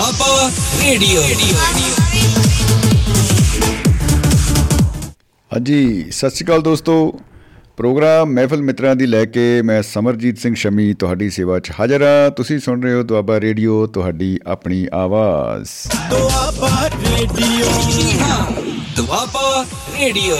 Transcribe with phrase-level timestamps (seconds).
[0.00, 0.50] Doaba
[0.82, 1.22] radio
[5.50, 6.94] ਹਾਂਜੀ ਸਤਿ ਸ਼੍ਰੀ ਅਕਾਲ ਦੋਸਤੋ।
[7.76, 12.30] ਪ੍ਰੋਗਰਾਮ ਮਹਿਫਲ ਮਿੱਤਰਾਂ ਦੀ ਲੈ ਕੇ ਮੈਂ ਸਮਰਜੀਤ ਸਿੰਘ ਸ਼ਮੀ ਤੁਹਾਡੀ ਸੇਵਾ 'ਚ ਹਾਜ਼ਰ ਹਾਂ।
[12.30, 15.68] ਤੁਸੀਂ ਸੁਣ ਰਹੇ ਹੋ ਦੁਆਬਾ ਰੇਡੀਓ ਤੁਹਾਡੀ ਆਪਣੀ ਆਵਾਜ਼।
[16.10, 17.66] ਦੁਆਬਾ ਰੇਡੀਓ।
[18.96, 19.64] ਦੁਆਬਾ
[20.00, 20.36] ਰੇਡੀਓ।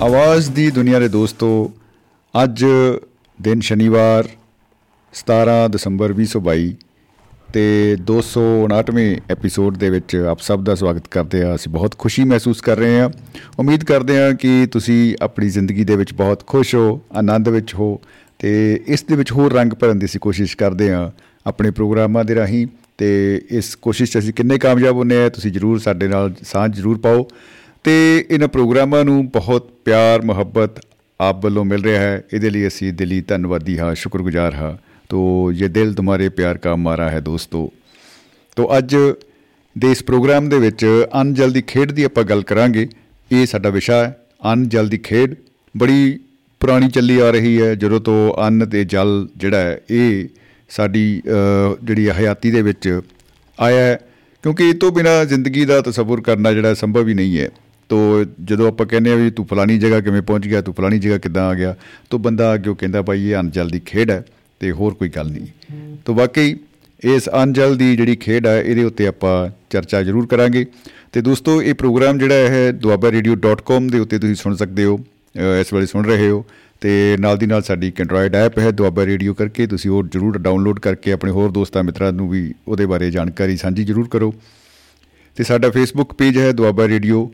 [0.00, 1.72] ਆਵਾਜ਼ ਦੀ ਦੁਨੀਆ ਦੇ ਦੋਸਤੋ
[2.44, 2.64] ਅੱਜ
[3.42, 4.28] ਦਿਨ ਸ਼ਨੀਵਾਰ
[5.12, 6.74] 17 ਦਸੰਬਰ 2022
[7.52, 12.60] ਤੇ 259ਵੇਂ ਐਪੀਸੋਡ ਦੇ ਵਿੱਚ ਆਪ ਸਭ ਦਾ ਸਵਾਗਤ ਕਰਦੇ ਹਾਂ। ਅਸੀਂ ਬਹੁਤ ਖੁਸ਼ੀ ਮਹਿਸੂਸ
[12.60, 13.10] ਕਰ ਰਹੇ ਹਾਂ।
[13.58, 18.00] ਉਮੀਦ ਕਰਦੇ ਹਾਂ ਕਿ ਤੁਸੀਂ ਆਪਣੀ ਜ਼ਿੰਦਗੀ ਦੇ ਵਿੱਚ ਬਹੁਤ ਖੁਸ਼ ਹੋ, ਆਨੰਦ ਵਿੱਚ ਹੋ
[18.38, 21.10] ਤੇ ਇਸ ਦੇ ਵਿੱਚ ਹੋਰ ਰੰਗ ਭਰਨ ਦੀ ਅਸੀਂ ਕੋਸ਼ਿਸ਼ ਕਰਦੇ ਹਾਂ
[21.46, 22.66] ਆਪਣੇ ਪ੍ਰੋਗਰਾਮਾਂ ਦੇ ਰਾਹੀਂ
[22.98, 26.98] ਤੇ ਇਸ ਕੋਸ਼ਿਸ਼ 'ਚ ਅਸੀਂ ਕਿੰਨੇ ਕਾਮਯਾਬ ਹੁੰਨੇ ਆ, ਤੁਸੀਂ ਜਰੂਰ ਸਾਡੇ ਨਾਲ ਸਾਂਝ ਜਰੂਰ
[26.98, 27.28] ਪਾਓ।
[27.84, 30.70] ਤੇ ਇਹਨਾਂ ਪ੍ਰੋਗਰਾਮਾਂ ਨੂੰ ਬਹੁਤ ਪਿਆਰ, ਮੁਹੱਬਤ
[31.20, 35.68] ਆਪ ਵੱਲੋਂ ਮਿਲ ਰਿਹਾ ਹੈ। ਇਹਦੇ ਲਈ ਅਸੀਂ ਦਿਲੀ ਧੰਨਵਾਦੀ ਹਾਂ, ਸ਼ੁਕਰਗੁਜ਼ਾਰ ਹਾਂ। ਤੋ ਇਹ
[35.70, 37.70] ਦਿਲ ਤੁਹਾਰੇ ਪਿਆਰ ਕਾ ਮਾਰਾ ਹੈ ਦੋਸਤੋ,
[38.56, 38.96] ਤੋ ਅੱਜ
[39.76, 40.84] ਦੇ ਇਸ ਪ੍ਰੋਗਰਾਮ ਦੇ ਵਿੱਚ
[41.20, 42.88] ਅਨ ਜਲ ਦੀ ਖੇਡ ਦੀ ਆਪਾਂ ਗੱਲ ਕਰਾਂਗੇ।
[43.30, 44.16] ਇਹ ਸਾਡਾ ਵਿਸ਼ਾ ਹੈ,
[44.52, 45.34] ਅਨ ਜਲ ਦੀ ਖੇਡ।
[45.74, 46.18] ਬੜੀ
[46.60, 50.28] ਪੁਰਾਣੀ ਚੱਲੀ ਆ ਰਹੀ ਹੈ, ਜਦੋਂ ਤੋਂ ਅੰਨ ਤੇ ਜਲ ਜਿਹੜਾ ਹੈ, ਇਹ
[50.70, 51.22] ਸਾਡੀ
[51.82, 53.00] ਜਿਹੜੀ ਹਯਾਤੀ ਦੇ ਵਿੱਚ
[53.58, 53.98] ਆਇਆ ਹੈ।
[54.44, 57.48] ਕਿਉਂਕਿ ਇਹ ਤੋਂ ਬਿਨਾ ਜ਼ਿੰਦਗੀ ਦਾ ਤਸੱਵੁਰ ਕਰਨਾ ਜਿਹੜਾ ਸੰਭਵ ਹੀ ਨਹੀਂ ਹੈ।
[57.90, 61.18] ਤੋ ਜਦੋਂ ਆਪਾਂ ਕਹਿੰਦੇ ਆ ਵੀ ਤੂੰ ਫਲਾਣੀ ਜਗ੍ਹਾ ਕਿਵੇਂ ਪਹੁੰਚ ਗਿਆ, ਤੂੰ ਫਲਾਣੀ ਜਗ੍ਹਾ
[61.18, 61.74] ਕਿੱਦਾਂ ਆ ਗਿਆ,
[62.10, 64.24] ਤੋ ਬੰਦਾ ਅੱਗੇ ਕਹਿੰਦਾ ਭਾਈ ਇਹ ਅਨਜਲ ਦੀ ਖੇਡ ਹੈ।
[64.60, 66.56] ਤੇ ਹੋਰ ਕੋਈ ਗੱਲ ਨਹੀਂ। ਤੋ ਵਾਕਈ
[67.02, 69.34] ਇਸ ਅਨਜਲ ਦੀ ਜਿਹੜੀ ਖੇਡ ਹੈ ਇਹਦੇ ਉੱਤੇ ਆਪਾਂ
[69.70, 70.64] ਚਰਚਾ ਜ਼ਰੂਰ ਕਰਾਂਗੇ।
[71.12, 74.98] ਤੇ ਦੋਸਤੋ, ਇਹ ਪ੍ਰੋਗਰਾਮ ਜਿਹੜਾ ਹੈ duabaradio.com ਦੇ ਉੱਤੇ ਤੁਸੀਂ ਸੁਣ ਸਕਦੇ ਹੋ
[75.60, 76.44] ਇਸ ਵੇਲੇ ਸੁਣ ਰਹੇ ਹੋ।
[76.80, 80.38] ਤੇ ਨਾਲ ਦੀ ਨਾਲ ਸਾਡੀ ਇੱਕ ਐਂਡਰੋਇਡ ਐਪ ਹੈ, ਦੁਆਬਾ ਰੇਡੀਓ ਕਰਕੇ। ਤੁਸੀਂ ਉਹ ਜਰੂਰ
[80.38, 84.34] ਡਾਊਨਲੋਡ ਕਰਕੇ ਆਪਣੇ ਹੋਰ ਦੋਸਤਾਂ ਮਿੱਤਰਾਂ ਨੂੰ ਵੀ ਉਹਦੇ ਬਾਰੇ ਜਾਣਕਾਰੀ ਸਾਂਝੀ ਜਰੂਰ ਕਰੋ।
[85.36, 87.30] ਤੇ ਸਾਡਾ ਫੇਸਬੁੱਕ ਪੇਜ ਹੈ ਦੁਆਬਾ ਰੇਡੀਓ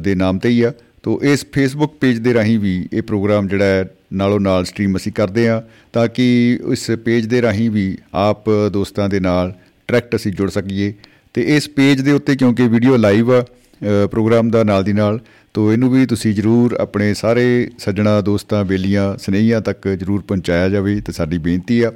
[0.00, 3.64] ਦੇ ਨਾਮ ਤੇ ਹੀ ਆ। ਤੋਂ ਇਸ ਫੇਸਬੁੱਕ ਪੇਜ ਦੇ ਰਾਹੀਂ ਵੀ ਇਹ ਪ੍ਰੋਗਰਾਮ ਜਿਹੜਾ
[3.64, 6.26] ਹੈ ਨਾਲੋਂ ਨਾਲ ਸਟ੍ਰੀਮ ਅਸੀਂ ਕਰਦੇ ਆ ਤਾਂ ਕਿ
[6.72, 10.92] ਇਸ ਪੇਜ ਦੇ ਰਾਹੀਂ ਵੀ ਆਪ ਦੋਸਤਾਂ ਦੇ ਨਾਲ ਡਾਇਰੈਕਟ ਅਸੀਂ ਜੁੜ ਸਕੀਏ।
[11.34, 13.44] ਤੇ ਇਸ ਪੇਜ ਦੇ ਉੱਤੇ ਕਿਉਂਕਿ ਵੀਡੀਓ ਲਾਈਵ ਆ
[14.10, 15.18] ਪ੍ਰੋਗਰਾਮ ਦਾ ਨਾਲ ਦੀ ਨਾਲ,
[15.54, 21.00] ਤੋਂ ਇਹਨੂੰ ਵੀ ਤੁਸੀਂ ਜਰੂਰ ਆਪਣੇ ਸਾਰੇ ਸੱਜਣਾ ਦੋਸਤਾਂ, ਬੇਲੀਆਂ, ਸਨੇਹੀਆਂ ਤੱਕ ਜਰੂਰ ਪਹੁੰਚਾਇਆ ਜਾਵੇ
[21.00, 21.92] ਤੇ ਸਾਡੀ ਬੇਨਤੀ ਆ,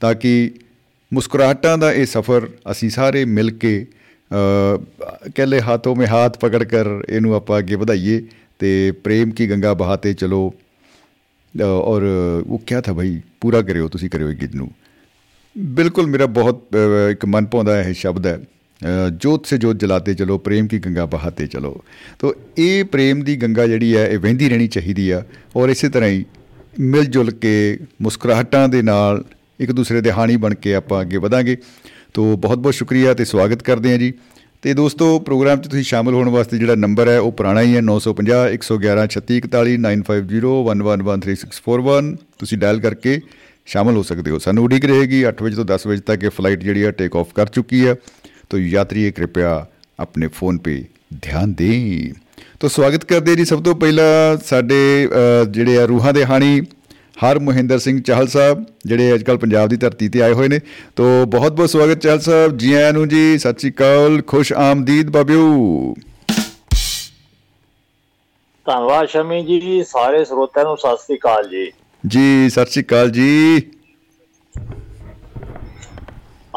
[0.00, 0.50] ਤਾਂ ਕਿ
[1.12, 3.86] ਮੁਸਕਰਾਟਾਂ ਦਾ ਇਹ ਸਫ਼ਰ ਅਸੀਂ ਸਾਰੇ ਮਿਲ ਕੇ
[4.30, 8.22] ਕਹਿੰਦੇ ਹਾਥੋਂ ਮੇ ਹੱਥ ਪਕੜ ਕਰ ਇਹਨੂੰ ਆਪਾਂ ਅੱਗੇ ਵਧਾਈਏ,
[8.58, 10.52] ਤੇ ਪ੍ਰੇਮ ਕੀ ਗੰਗਾ ਬਹਾਤੇ ਚਲੋ
[11.62, 12.02] ਔਰ
[12.46, 14.70] ਉਹ ਕਿਹਾ ਥਾ ਭਾਈ ਪੂਰਾ ਕਰਿਓ, ਤੁਸੀਂ ਕਰਿਓ ਇਹ ਗੀਤ ਨੂੰ।
[15.58, 16.76] ਬਿਲਕੁਲ ਮੇਰਾ ਬਹੁਤ
[17.10, 18.38] ਇੱਕ ਮਨ ਪਾਉਂਦਾ ਇਹ ਸ਼ਬਦ ਹੈ।
[19.12, 21.80] ਜੋਤ ਸੇ ਜੋਤ ਜਲਾਤੇ ਚਲੋ, ਪ੍ਰੇਮ ਕੀ ਗੰਗਾ ਬਹਾਤੇ ਚਲੋ।
[22.18, 25.22] ਤੋ ਇਹ ਪ੍ਰੇਮ ਦੀ ਗੰਗਾ ਜਿਹੜੀ ਹੈ, ਇਹ ਵਹਿੰਦੀ ਰਹਿਣੀ ਚਾਹੀਦੀ ਆ।
[25.56, 26.24] ਔਰ ਇਸੇ ਤਰ੍ਹਾਂ ਹੀ
[26.80, 29.24] ਮਿਲ ਜੁਲ ਕੇ ਮੁਸਕਰਾਹਟਾਂ ਦੇ ਨਾਲ
[29.60, 31.56] ਇੱਕ ਦੂਸਰੇ ਦੇ ਹਾਣੀ ਬਣ ਕੇ ਆਪਾਂ ਅੱਗੇ ਵਧਾਂਗੇ।
[32.14, 34.12] ਤੋ ਬਹੁਤ ਬਹੁਤ ਸ਼ੁਕਰੀਆ ਤੇ ਸਵਾਗਤ ਕਰਦੇ ਹਾਂ ਜੀ।
[34.62, 37.80] ਤੇ ਦੋਸਤੋ, ਪ੍ਰੋਗਰਾਮ 'ਚ ਤੁਸੀਂ ਸ਼ਾਮਲ ਹੋਣ ਵਾਸਤੇ ਜਿਹੜਾ ਨੰਬਰ ਹੈ, ਉਹ ਪੁਰਾਣਾ ਹੀ ਹੈ
[37.80, 43.20] 950 111 3641 9501113641 ਤੁਸੀਂ ਡਾਇਲ ਕਰਕੇ
[43.66, 46.62] ਸ਼ਾਮਲ ਹੋ ਸਕਦੇ ਹੋ। ਸਾਨੂੰ ਉਡੀਕ ਰਹੇਗੀ 8 ਵਜੇ ਤੋਂ 10 ਵਜੇ ਤੱਕ ਇਹ ਫਲਾਈਟ
[46.62, 47.94] ਜਿਹੜੀ ਹੈ ਟੇਕ ਆਫ ਕਰ ਚੁੱਕੀ ਹੈ।
[48.50, 49.70] ਤੋ ਯਾਤਰੀ, ਕਿਰਪਾ
[50.00, 50.84] ਆਪਣੇ ਫੋਨ ਪੇ
[51.22, 52.14] ਧਿਆਨ ਦੇं
[52.60, 55.08] ਤੋ ਸਵਾਗਤ ਕਰਦੇ ਜੀ ਸਭ ਤੋਂ ਪਹਿਲਾਂ ਸਾਡੇ
[55.50, 56.62] ਜਿਹੜੇ ਆ ਰੂਹਾਂ ਦੇ ਹਾਣੀ
[57.18, 60.58] ਹਰ ਮਹਿੰਦਰ ਸਿੰਘ ਚਾਹਲ ਸਾਹਿਬ ਜਿਹੜੇ ਅੱਜਕੱਲ ਪੰਜਾਬ ਦੀ ਧਰਤੀ ਤੇ ਆਏ ਹੋਏ ਨੇ।
[60.96, 65.10] ਤੋਂ ਬਹੁਤ ਬਹੁਤ ਸਵਾਗਤ ਚਾਹਲ ਸਾਹਿਬ। ਜੀ ਆਇਆਂ ਨੂੰ ਜੀ ਸਤਿ ਸ਼੍ਰੀ ਅਕਾਲ। ਖੁਸ਼ ਆਮਦੀਦ
[65.10, 65.94] ਬਾਬਿਓ।
[68.66, 71.72] ਧੰਨਵਾਦ ਸ਼ਮੀ ਜੀ ਸਾਰੇ ਸਰੋਤਿਆਂ ਨੂੰ ਸਤਿ ਸ਼੍ਰੀ ਅਕਾਲ ਜੀ।
[72.06, 73.62] ਜੀ ਸਤਿ ਸ਼੍ਰੀ ਅਕਾਲ ਜੀ।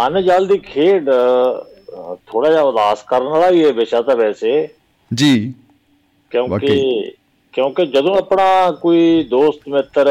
[0.08, 1.10] ਅਨ ਜਲ ਦੀ ਖੇਡ
[2.28, 4.68] ਥੋੜਾ ਜਿਹਾ ਉਦਾਸ ਕਰਨ ਵਾਲਾ ਵੀ ਇਹ ਵਿਸ਼ਾ ਤਾਂ ਵੈਸੇ।
[5.14, 5.54] ਜੀ।
[6.30, 7.12] ਕਿਉਂਕਿ
[7.54, 10.08] ਕਿਉਂਕਿ ਜਦੋਂ ਆਪਣਾ ਕੋਈ ਦੋਸਤ ਮਿੱਤਰ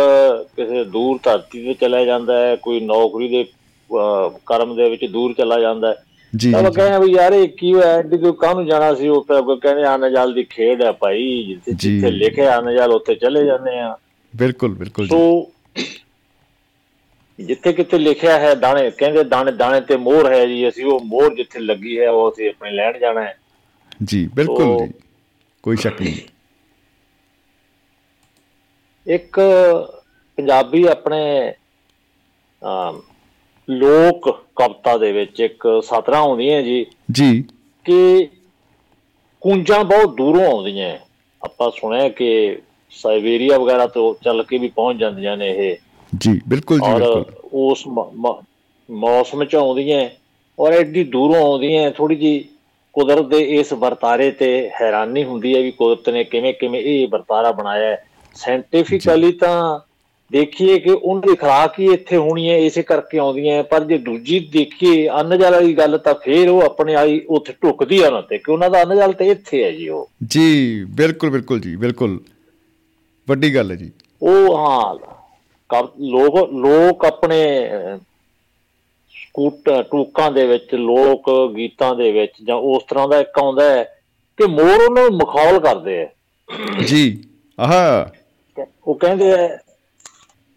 [0.56, 3.44] ਕਿਸੇ ਦੂਰ ਧਰਤੀ ਤੇ ਚਲਾ ਜਾਂਦਾ ਹੈ ਕੋਈ ਨੌਕਰੀ ਦੇ
[4.46, 6.04] ਕਰਮ ਦੇ ਵਿੱਚ ਦੂਰ ਚਲਾ ਜਾਂਦਾ ਹੈ
[6.36, 9.56] ਜੀ ਤਾਂ ਕਹਿੰਦੇ ਵੀ ਯਾਰ ਇਹ ਕੀ ਹੋਇਆ ਐਡੀ ਤੂੰ ਕਾਹਨੂੰ ਜਾਣਾ ਸੀ ਉਹ ਫਿਰ
[9.56, 13.96] ਕਹਿੰਦੇ ਆਨਜਲ ਦੀ ਖੇਡ ਹੈ ਭਾਈ ਜਿੱਥੇ ਜਿੱਥੇ ਲਿਖਿਆ ਆਨਜਲ ਉੱਥੇ ਚਲੇ ਜਾਂਦੇ ਆ।
[14.36, 15.50] ਬਿਲਕੁਲ ਬਿਲਕੁਲ ਸੋ
[17.38, 21.34] ਜਿੱਥੇ ਕਿਤੇ ਲਿਖਿਆ ਹੈ ਦਾਣੇ ਕਹਿੰਦੇ ਦਾਣੇ ਦਾਣੇ ਤੇ ਮੋਹਰ ਹੈ ਜੀ ਅਸੀਂ ਉਹ ਮੋਹਰ
[21.34, 23.38] ਜਿੱਥੇ ਲੱਗੀ ਹੈ ਉਹ ਅਸੀਂ ਆਪਣੇ ਲੈਣ ਜਾਣਾ ਹੈ।
[24.04, 24.92] ਜੀ ਬਿਲਕੁਲ ਜੀ।
[25.62, 26.14] ਕੋਈ ਸ਼ੱਕ ਨਹੀਂ।
[29.10, 29.38] ਇੱਕ
[30.38, 31.20] ਪੰਜਾਬੀ ਆਪਣੇ
[33.68, 37.42] ਲੋਕ ਕਵਿਤਾ ਦੇ ਵਿੱਚ ਇੱਕ ਸਤਰਾਂ ਆਉਂਦੀਆਂ ਜੀ। ਜੀ।
[37.86, 38.28] ਕਿ
[39.42, 40.96] ਕੁੰਜਾਂ ਬਹੁਤ ਦੂਰੋਂ ਆਉਂਦੀਆਂ।
[41.42, 42.58] ਆਪਾਂ ਸੁਣਿਆ ਕਿ
[42.92, 45.76] ਸਾਈਬੇਰੀਆ ਵਗੈਰਾ ਤੋਂ ਚੱਲ ਕੇ ਵੀ ਪਹੁੰਚ ਜਾਂਦੀਆਂ ਨੇ ਇਹ।
[46.12, 47.86] ਜੀ ਬਿਲਕੁਲ ਜੀ ਬਿਲਕੁਲ। ਉਸ
[48.88, 50.08] ਮੌਸਮ ਚ ਆਉਂਦੀਆਂ
[50.58, 52.38] ਔਰ ਐਡੀ ਦੂਰੋਂ ਆਉਂਦੀਆਂ। ਥੋੜੀ ਜੀ
[52.94, 54.48] ਕੁਦਰਤ ਦੇ ਇਸ ਵਰਤਾਰੇ ਤੇ
[54.80, 58.04] ਹੈਰਾਨੀ ਹੁੰਦੀ ਹੈ ਵੀ ਕੁਦਰਤ ਨੇ ਕਿਵੇਂ ਕਿਵੇਂ ਇਹ ਵਰਤਾਰਾ ਬਣਾਇਆ ਹੈ।
[58.34, 59.80] ਸਾਇੰਟੀਫਿਕਲੀ ਤਾਂ
[60.32, 64.38] ਦੇਖੀਏ ਕਿ ਉਹਨਾਂ ਦੀ ਖਰਾਕ ਹੀ ਇੱਥੇ ਹੋਣੀ ਹੈ ਇਸੇ ਕਰਕੇ ਆਉਂਦੀਆਂ ਪਰ ਜੇ ਦੂਜੀ
[64.40, 68.52] ਦੇਖੀਏ ਅੰਨਜਲ ਵਾਲੀ ਗੱਲ ਤਾਂ ਫੇਰ ਉਹ ਆਪਣੇ ਆਈ ਉੱਥੇ ਢੁਕਦੀ ਆ ਨਾ ਤੇ ਕਿ
[68.52, 72.20] ਉਹਨਾਂ ਦਾ ਅੰਨਜਲ ਤੇ ਇੱਥੇ ਹੈ ਜੀ ਉਹ। ਜੀ ਬਿਲਕੁਲ ਬਿਲਕੁਲ ਜੀ ਬਿਲਕੁਲ।
[73.28, 73.90] ਵੱਡੀ ਗੱਲ ਹੈ ਜੀ।
[74.22, 74.94] ਉਹ ਹਾਂ
[76.00, 77.98] ਲੋਕ ਲੋਕ ਆਪਣੇ ਅਹ,
[79.12, 83.84] ਸਕੂਟਰ ਟੂਕਾਂ ਦੇ ਵਿੱਚ ਲੋਕ ਗੀਤਾਂ ਦੇ ਵਿੱਚ ਜਾਂ ਉਸ ਤਰ੍ਹਾਂ ਦਾ ਇੱਕ ਆਉਂਦਾ ਹੈ
[84.36, 86.08] ਕਿ ਮੋਰ ਉਹਨਾਂ ਨੂੰ ਮਖੌਲ ਕਰਦੇ ਆ
[86.86, 87.24] ਜੀ
[87.60, 88.12] ਆਹਾ।
[88.90, 89.58] ਉਹ ਕਹਿੰਦੇ ਆ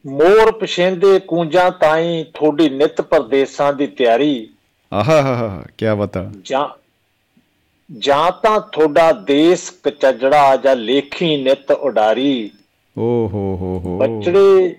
[0.05, 4.49] ਮੋਰ ਪਛੇਂਦੇ ਕੂੰਜਾਂ ਤਾਈਂ ਥੋੜੀ ਨਿਤ ਪਰਦੇਸਾਂ ਦੀ ਤਿਆਰੀ।
[4.93, 6.67] ਆਹਾ ਹਾ ਹਾ ਕੀ ਬਤਾ ਜਾਂ
[7.99, 12.51] ਜਾਂ ਤਾਂ ਤੁਹਾਡਾ ਦੇਸ ਕਚਜੜਾ ਜਾਂ ਲੇਖੀ ਨਿਤ ਉਡਾਰੀ।
[12.97, 14.75] ਓ ਹੋ ਹੋ ਹੋ। ਬੱਚੜੇ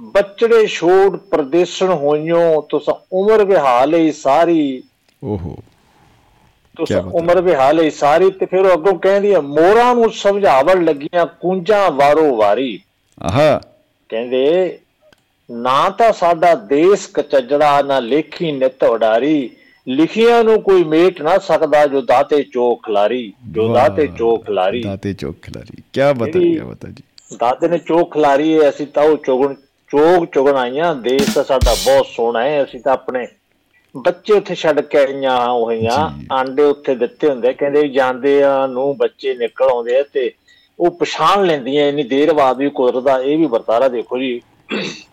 [0.00, 4.82] ਬੱਚੜੇ ਛੋੜ ਪ੍ਰਦੇਸ਼ਣ ਹੋਈਓ ਤੁਸਾਂ ਉਮਰ ਵਿਹਾਲ ਹੀ ਸਾਰੀ।
[5.24, 5.56] ਓਹੋ
[6.86, 10.84] ਤੁਸਾਂ ਹੈ। ਉਮਰ ਵਿਹਾਲ ਹੀ ਸਾਰੀ ਤੇ ਫਿਰ ਉਹ ਅੱਗੋਂ ਕਹਿੰਦੀ ਆ ਮੋਰਾਂ ਨੂੰ ਸਮਝਾਵਣ
[10.84, 12.80] ਲੱਗੀਆਂ ਕੁੰਜਾਂ ਵਾਰੋ ਵਾਰੀ।
[13.22, 13.60] ਆਹਾ।
[14.08, 14.78] ਕਹਿੰਦੇ
[15.50, 19.50] ਨਾ ਤਾਂ ਸਾਡਾ ਦੇਸ ਕਚਜੜਾ ਨਾ ਲੇਖੀ ਨਿਤ ਉਡਾਰੀ।
[19.88, 25.12] ਲਿਖੀਆਂ ਨੂੰ ਕੋਈ ਮੇਟ ਨਾ ਸਕਦਾ ਜੋ ਦਾਤੇ ਚੋਖ ਖਲਾਰੀ ਜੋ ਦਾਤੇ ਚੋਖ ਖਲਾਰੀ ਦਾਤੇ
[25.12, 27.02] ਚੋਕ ਖਿਲਾਰੀ ਕੀ ਬਤਾ ਕੀ ਬਤਾ ਜੀ।
[27.36, 29.54] ਦਾਦੇ ਨੇ ਚੋਖ ਖਲਾਰੀ ਹੈ ਅਸੀਂ ਤਾਂ ਉਹ ਚੁਗਣ
[29.90, 33.26] ਚੋਗ ਚੁਗਣ ਆਈਆਂ ਦੇਸ਼ ਤਾਂ ਸਾਡਾ ਬਹੁਤ ਸੋਹਣਾ ਹੈ ਅਸੀਂ ਤਾਂ ਆਪਣੇ
[33.96, 39.34] ਬੱਚੇ ਉੱਥੇ ਛੱਡ ਕੇ ਆਈਆਂ ਹੋਈਆਂ। ਆਂਡੇ ਉੱਥੇ ਦਿੱਤੇ ਹੁੰਦੇ ਕਹਿੰਦੇ ਜਾਂਦੇ ਆ ਨੂੰ ਬੱਚੇ
[39.34, 40.32] ਨਿਕਲ ਆਉਂਦੇ ਆ ਤੇ
[40.80, 44.40] ਉਹ ਪਛਾਣ ਲੈਂਦੀਆਂ ਇੰਨੀ ਦੇਰ ਬਾਅਦ ਵੀ ਕੁਦਰਤ ਦਾ ਇਹ ਵੀ ਵਰਤਾਰਾ ਦੇਖੋ ਜੀ।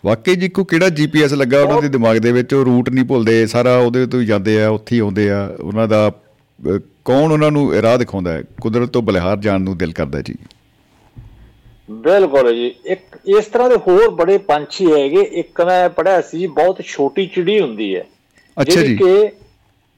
[0.04, 2.54] ਵਾਕਈ ਜੀ ਕੋ ਕਿਹੜਾ ਜੀਪੀਐਸ ਲੱਗਾ ਉਹਨਾਂ ਦੇ ਦਿਮਾਗ ਦੇ ਵਿੱਚ?
[2.54, 5.88] ਉਹ ਰੂਟ ਨਹੀਂ ਭੁੱਲਦੇ ਸਾਰਾ ਉਹਦੇ ਤੋਂ ਹੀ ਜਾਂਦੇ ਆ ਉੱਥੇ ਹੀ ਆਉਂਦੇ ਆ। ਉਹਨਾਂ
[5.88, 6.12] ਦਾ
[7.04, 8.42] ਕੌਣ ਉਹਨਾਂ ਨੂੰ ਰਾਹ ਦਿਖਾਉਂਦਾ ਹੈ?
[8.60, 10.34] ਕੁਦਰਤ ਤੋਂ ਬਲਿਹਾਰ ਜਾਣ ਨੂੰ ਦਿਲ ਕਰਦਾ ਜੀ।
[11.90, 16.82] ਬਿਲਕੁਲ ਜੀ। ਇੱਕ ਇਸ ਤਰ੍ਹਾਂ ਦੇ ਹੋਰ ਬੜੇ ਪੰਛੀ ਹੈਗੇ। ਇੱਕ ਮੈਂ ਪੜਿਆ ਸੀ ਬਹੁਤ
[16.84, 18.04] ਛੋਟੀ ਚਿੜੀ ਹੁੰਦੀ ਹੈ।
[18.64, 19.28] ਜਿਹੜੀ ਜੀ। ਕਿ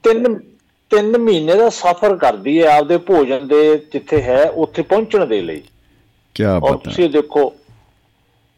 [0.03, 0.39] ਤਿੰਨ
[0.89, 5.61] ਤਿੰਨ ਮਹੀਨੇ ਦਾ ਸਫ਼ਰ ਕਰਦੀ ਹੈ ਆਪਦੇ ਭੋਜਨ ਦੇ ਜਿੱਥੇ ਹੈ ਉੱਥੇ ਪਹੁੰਚਣ ਦੇ ਲਈ।
[6.35, 7.53] ਕੀ ਬਤਾ ਤੁਸੀਂ ਦੇਖੋ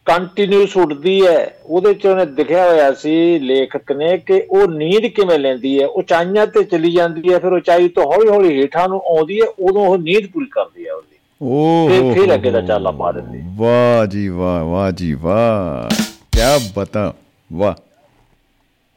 [0.05, 5.39] ਕੰਟੀਨਿਊਸ ਉੱਡਦੀ ਹੈ ਉਹਦੇ ਚ ਉਹਨੇ ਦਿਖਿਆ ਹੋਇਆ ਸੀ ਲੇਖਕ ਨੇ ਕਿ ਉਹ ਨੀਂਦ ਕਿਵੇਂ
[5.39, 9.41] ਲੈਂਦੀ ਹੈ ਉਚਾਈਆਂ ਤੇ ਚਲੀ ਜਾਂਦੀ ਹੈ ਫਿਰ ਉਚਾਈ ਤੋਂ ਹੌਲੀ ਹੌਲੀ ਹੇਠਾਂ ਨੂੰ ਆਉਂਦੀ
[9.41, 13.11] ਹੈ ਉਦੋਂ ਉਹ ਨੀਂਦ ਪੂਰੀ ਕਰਦੀ ਹੈ ਉਹਦੀ। ਓ ਫਿਰ- ਫਿਰ ਅੱਗੇ ਦਾ ਚਾਲਾ ਪਾ
[13.11, 15.95] ਦਿੰਦੀ। ਵਾਹ ਜੀ ਵਾਹ ਵਾਹ ਜੀ ਵਾਹ।
[16.31, 17.13] ਕੀ ਬਤਾ
[17.53, 17.92] ਵਾਹ।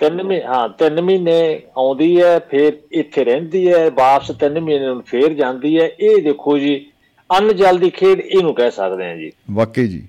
[0.01, 1.39] ਤਿੰਨ ਮਹੀਨੇ ਹਾਂ ਤਿੰਨ ਮਹੀਨੇ
[1.79, 6.59] ਆਉਂਦੀ ਹੈ ਫਿਰ ਇੱਥੇ ਰਹਿੰਦੀ ਹੈ ਵਾਪਸ ਤਿੰਨ ਮਹੀਨੇ ਨੂੰ ਫੇਰ ਜਾਂਦੀ ਹੈ। ਇਹ ਦੇਖੋ
[6.59, 6.75] ਜੀ
[7.31, 10.03] ਅੰਨ ਜਲ ਦੀ ਖੇਡ ਇਹਨੂੰ ਕਹਿ ਸਕਦੇ ਹਾਂ ਜੀ। ਵਾਕਈ ਜੀ।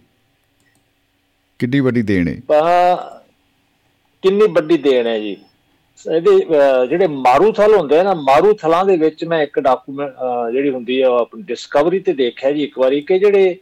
[1.59, 2.35] ਕਿੱਡੀ ਵੱਡੀ ਦੇਣ ਹੈ।
[4.23, 5.35] ਕਿੰਨੀ ਵੱਡੀ ਦੇਣ ਹੈ ਜੀ।
[6.05, 6.31] ਇਹਦੇ
[6.89, 10.11] ਜਿਹੜੇ ਮਾਰੂਥਲ ਹੁੰਦੇ ਆ ਨਾ ਮਾਰੂਥਲਾਂ ਦੇ ਵਿੱਚ ਮੈਂ ਇੱਕ ਡਾਕੂਮੈਂਟ
[10.51, 13.55] ਜਿਹੜੀ ਹੁੰਦੀ ਆ ਉਹ ਆਪਣੀ ਡਿਸਕਵਰੀ ਤੇ ਦੇਖਿਆ ਜੀ ਇੱਕ ਵਾਰੀ ਕਿ ਜਿਹੜੇ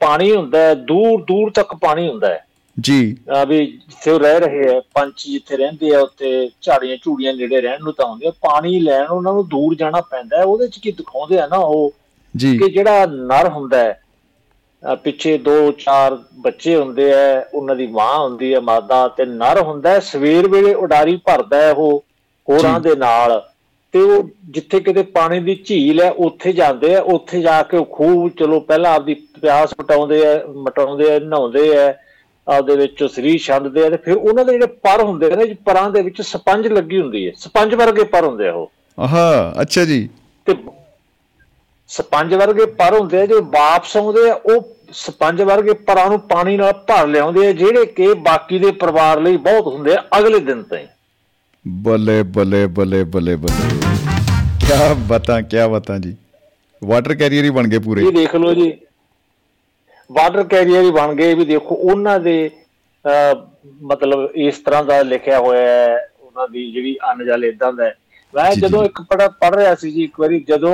[0.00, 2.44] ਪਾਣੀ ਹੁੰਦਾ ਦੂਰ ਦੂਰ ਤੱਕ ਪਾਣੀ ਹੁੰਦਾ ਹੈ।
[2.76, 7.32] ਜੀ ਆ ਵੀ ਜਿੱਥੇ ਉਹ ਰਹਿ ਰਹੇ ਆ ਪੰਛੀ ਜਿੱਥੇ ਰਹਿੰਦੇ ਆ ਉੱਥੇ ਝਾੜੀਆਂ ਝੂੜੀਆਂ
[7.34, 10.66] ਨੇੜੇ ਰਹਿਣ ਨੂੰ ਤਾਂ ਹੁੰਦੇ ਆ ਪਾਣੀ ਲੈਣ ਉਹਨਾਂ ਨੂੰ ਦੂਰ ਜਾਣਾ ਪੈਂਦਾ ਹੈ ਉਹਦੇ
[10.66, 11.92] ਚ ਕੀ ਦਿਖਾਉਂਦੇ ਆ ਨਾ ਉਹ
[12.34, 14.00] ਜੀ ਕਿ ਜਿਹੜਾ ਨਰ ਹੁੰਦਾ ਹੈ
[15.04, 19.98] ਪਿੱਛੇ ਦੋ ਚਾਰ ਬੱਚੇ ਹੁੰਦੇ ਆ ਉਹਨਾਂ ਦੀ ਮਾਂ ਹੁੰਦੀ ਹੈ ਮਾਦਾ ਤੇ ਨਰ ਹੁੰਦਾ
[20.00, 22.02] ਸਵੇਰ ਵੇਲੇ ਉਡਾਰੀ ਭਰਦਾ ਹੈ ਉਹ
[22.48, 23.40] ਹੋਰਾਂ। ਦੇ ਨਾਲ
[23.94, 27.84] ਤੇ ਉਹ ਜਿੱਥੇ ਕਿਤੇ ਪਾਣੀ ਦੀ ਝੀਲ ਹੈ ਉੱਥੇ ਜਾਂਦੇ ਆ ਉੱਥੇ ਜਾ ਕੇ ਉਹ
[27.92, 31.92] ਖੂਬ ਚਲੋ ਪਹਿਲਾਂ ਆਪਦੀ ਪਿਆਸ ਮਟਾਉਂਦੇ ਆ ਮਟਾਉਂਦੇ ਆ ਨਹਾਉਂਦੇ ਆ
[32.46, 36.02] ਆਪਦੇ ਵਿੱਚ ਸਰੀਰ ਛੰਡਦੇ ਆ ਤੇ ਫਿਰ ਉਹਨਾਂ ਦੇ ਜਿਹੜੇ ਪਰ ਹੁੰਦੇ ਨੇ ਪਰਾਂ ਦੇ
[36.02, 40.08] ਵਿੱਚ ਸਪੰਜ ਲੱਗੀ ਹੁੰਦੀ ਹੈ ਸਪੰਜ ਵਰਗੇ ਪਰ ਹੁੰਦੇ ਆ ਉਹ। ਆਹਾ ਅੱਛਾ ਜੀ।
[40.46, 40.54] ਤੇ
[41.88, 46.56] ਸਪੰਜ ਵਰਗੇ ਪਰ ਹੁੰਦੇ ਆ ਜੋ ਵਾਪਸ ਆਉਂਦੇ ਆ ਉਹ ਸਪੰਜ ਵਰਗੇ ਪਰਾਂ ਨੂੰ ਪਾਣੀ
[46.56, 50.62] ਨਾਲ ਭਰ ਲਿਆਉਂਦੇ ਆ ਜਿਹੜੇ ਕਿ ਬਾਕੀ ਦੇ ਪਰਿਵਾਰ ਲਈ ਬਹੁਤ ਹੁੰਦੇ ਆ ਅਗਲੇ ਦਿਨ
[50.62, 50.86] ਤਾਈਂ।
[51.68, 53.68] ਬੱਲੇ ਬੱਲੇ ਬੱਲੇ ਬੱਲੇ ਬੱਲੇ।
[54.60, 56.16] ਕੀ ਬਤਾ ਕੀ ਬਤਾ ਜੀ।
[56.82, 58.72] ਵਾਟਰ ਕੈਰੀਅਰ ਹੀ ਬਣ ਗਏ ਪੂਰੇ। ਇਹ ਦੇਖ ਲਓ ਜੀ
[60.10, 62.50] ਵਾਟਰ ਕੈਰੀਅਰ ਹੀ ਬਣ ਗਏ ਵੀ ਦੇਖੋ ਉਹਨਾਂ ਦੇ
[63.82, 67.92] ਮਤਲਬ ਇਸ ਤਰ੍ਹਾਂ ਦਾ ਲਿਖਿਆ ਹੋਇਆ ਹੈ ਉਹਨਾਂ ਦੀ ਜਿਹੜੀ ਅਨਜਲ ਇਦਾਂ ਦਾ
[68.34, 70.72] ਮੈਂ ਜਦੋਂ। ਇੱਕ ਪੜਾ ਪੜ ਰਿਹਾ ਸੀ ਜੀ ਇੱਕ ਵਾਰੀ ਜਦੋਂ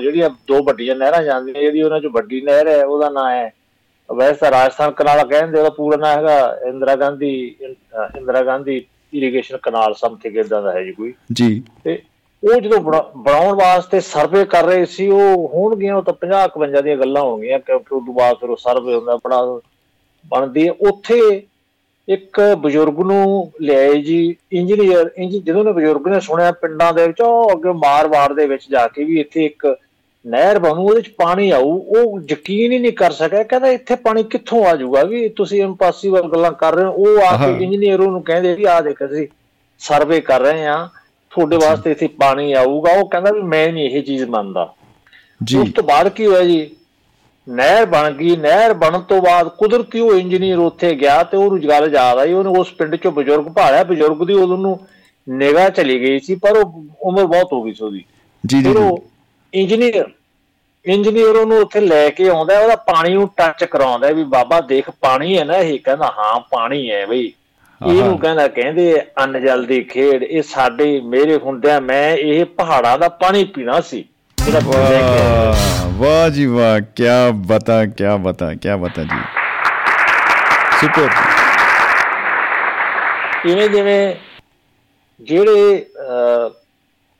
[0.00, 3.52] ਜਿਹੜੀਆਂ ਦੋ ਵੱਡੀਆਂ ਨਹਿਰਾਂ ਜਾਂਦੀਆਂ ਜਿਹੜੀ ਉਹਨਾਂ ਚੋਂ ਵੱਡੀ ਨਹਿਰ ਹੈ ਉਹਦਾ ਨਾਮ ਹੈ
[4.08, 7.56] ਵੈਸੇ ਰਾਜਸਥਾਨ ਕਨਾਲ ਕਹਿੰਦੇ ਉਹਦਾ ਪੂਰਾ ਨਾਮ ਹੈਗਾ Indira Gandhi
[8.16, 8.76] Indira Gandhi
[9.12, 12.02] irrigation canal something ਇਦਾਂ ਦਾ ਹੈ ਜੀ ਕੋਈ। ਜੀ। ਤੇ
[12.42, 16.82] ਉਹ ਜਦੋਂ ਬਣਾ- ਬਣਾਉਣ ਵਾਸਤੇ ਸਰਵੇ ਕਰ ਰਹੇ ਸੀ ਉਹ ਹੋਣਗੀਆਂ ਉਹ ਤਾਂ 50 51
[16.82, 19.60] ਦੀਆਂ ਗੱਲਾਂ ਹੋਣਗੀਆਂ ਕਿਉਂਕਿ ਉਸ ਤੋਂ ਬਾਅਦ ਫਿਰ ਉਹ ਸਰਵੇ ਹੁੰਦਾ ਬੜਾ
[20.32, 21.42] ਬਣਦੀ ਹੈ। ਉੱਥੇ
[22.08, 27.20] ਇੱਕ ਬਜ਼ੁਰਗ ਨੂੰ ਲਿਆਏ ਜੀ ਇੰਜੀਨੀਅਰ ਇੰਜ ਜਦੋਂ ਨੇ ਬਜ਼ੁਰਗ ਨੇ ਸੁਣਿਆ ਪਿੰਡਾਂ ਦੇ ਵਿੱਚ
[27.20, 29.76] ਉਹ ਅੱਗੇ ਮਾਰਵਾੜ ਦੇ ਵਿੱਚ ਜਾ ਕੇ ਵੀ ਇੱਥੇ ਇੱਕ
[30.26, 34.22] ਨਹਿਰ ਬਣੂ ਉਹਦੇ ਵਿੱਚ ਪਾਣੀ ਆਊ ਉਹ ਯਕੀਨ ਹੀ ਨਹੀਂ ਕਰ ਸਕਿਆ ਕਹਿੰਦਾ ਇੱਥੇ ਪਾਣੀ
[34.22, 38.22] ਕਿੱਥੋਂ ਆ ਜਾਊਗਾ ਵੀ ਤੁਸੀਂ ਇੰਪੋਸੀਬਲ ਗੱਲਾਂ ਕਰ ਰਹੇ ਹੋ। ਉਹ ਆ। ਕੇ ਇੰਜੀਨੀਅਰ ਉਹਨੂੰ
[38.22, 39.26] ਕਹਿੰਦੇ ਵੀ ਆ ਦੇਖ ਅਸੀਂ
[39.78, 40.88] ਸਰਵੇ ਕਰ ਰਹੇ ਆ।
[41.30, 44.72] ਤੁਹਾਡੇ ਵਾਸਤੇ ਇੱਥੇ ਪਾਣੀ ਆਊਗਾ। ਉਹ ਕਹਿੰਦਾ ਵੀ ਮੈਂ ਨਹੀਂ ਇਹ ਚੀਜ਼ ਮੰਨਦਾ।
[45.44, 46.70] ਜੀ। ਉਸ ਤੋਂ ਬਾਅਦ ਕੀ ਹੋਇਆ ਜੀ?
[47.48, 51.90] ਨਹਿਰ ਬਣ ਗਈ। ਨਹਿਰ ਬਣਨ ਤੋਂ ਬਾਅਦ ਕੁਦਰਤੀ ਉਹ ਇੰਜੀਨੀਅਰ ਉੱਥੇ ਗਿਆ ਤੇ ਉਹਨੂੰ ਗੱਲ
[51.94, 54.78] ਯਾਦ ਆਈ ਉਹਨੇ ਉਸ ਪਿੰਡ ਚੋਂ ਬਜ਼ੁਰਗ ਭਾਲਿਆ। ਬਜ਼ੁਰਗ ਦੀ ਉਹਨੂੰ
[55.28, 58.04] ਨਿਗਾਹ ਚਲੀ ਗਈ ਸੀ ਪਰ ਉਹ ਉਮਰ ਬਹੁਤ ਹੋ ਗਈ ਸੀ ਉਹਦੀ।
[58.46, 59.04] ਜੀ ਜੀ। ਉਹ
[59.54, 60.10] ਇੰਜੀਨੀਅਰ
[60.84, 65.38] ਇੰਜੀਨੀਅਰ ਉਹਨੂੰ ਉੱਥੇ ਲੈ ਕੇ ਆਉਂਦਾ ਉਹਦਾ ਪਾਣੀ ਨੂੰ ਟੱਚ ਕਰਾਉਂਦਾ ਵੀ ਬਾਬਾ ਦੇਖ ਪਾਣੀ
[65.38, 67.32] ਹੈ ਨਾ ਇਹ। ਕਹਿੰਦਾ ਹਾਂ ਪਾਣੀ ਹੈ ਬਈ।
[67.80, 73.08] ਇਹਨੂੰ। ਕਹਿੰਦਾ ਕਹਿੰਦੇ ਅੰਨ ਜਲ ਦੀ ਖੇਡ ਇਹ ਸਾਡੇ ਮੇਰੇ ਹੁੰਦਿਆਂ ਮੈਂ ਇਹ ਪਹਾੜਾਂ ਦਾ
[73.08, 74.04] ਪਾਣੀ ਪੀਣਾ ਸੀ।
[75.98, 77.04] ਵਾਹ ਜੀ ਵਾਹ ਕੀ
[77.46, 79.20] ਬਤਾ ਕੀ ਬਤਾ ਕੀ ਬਤਾ ਜੀ
[80.80, 81.08] ਸੁਪਰ
[83.50, 84.14] ਇਵੇਂ ਜਿਵੇਂ
[85.20, 85.84] ਜਿਹੜੇ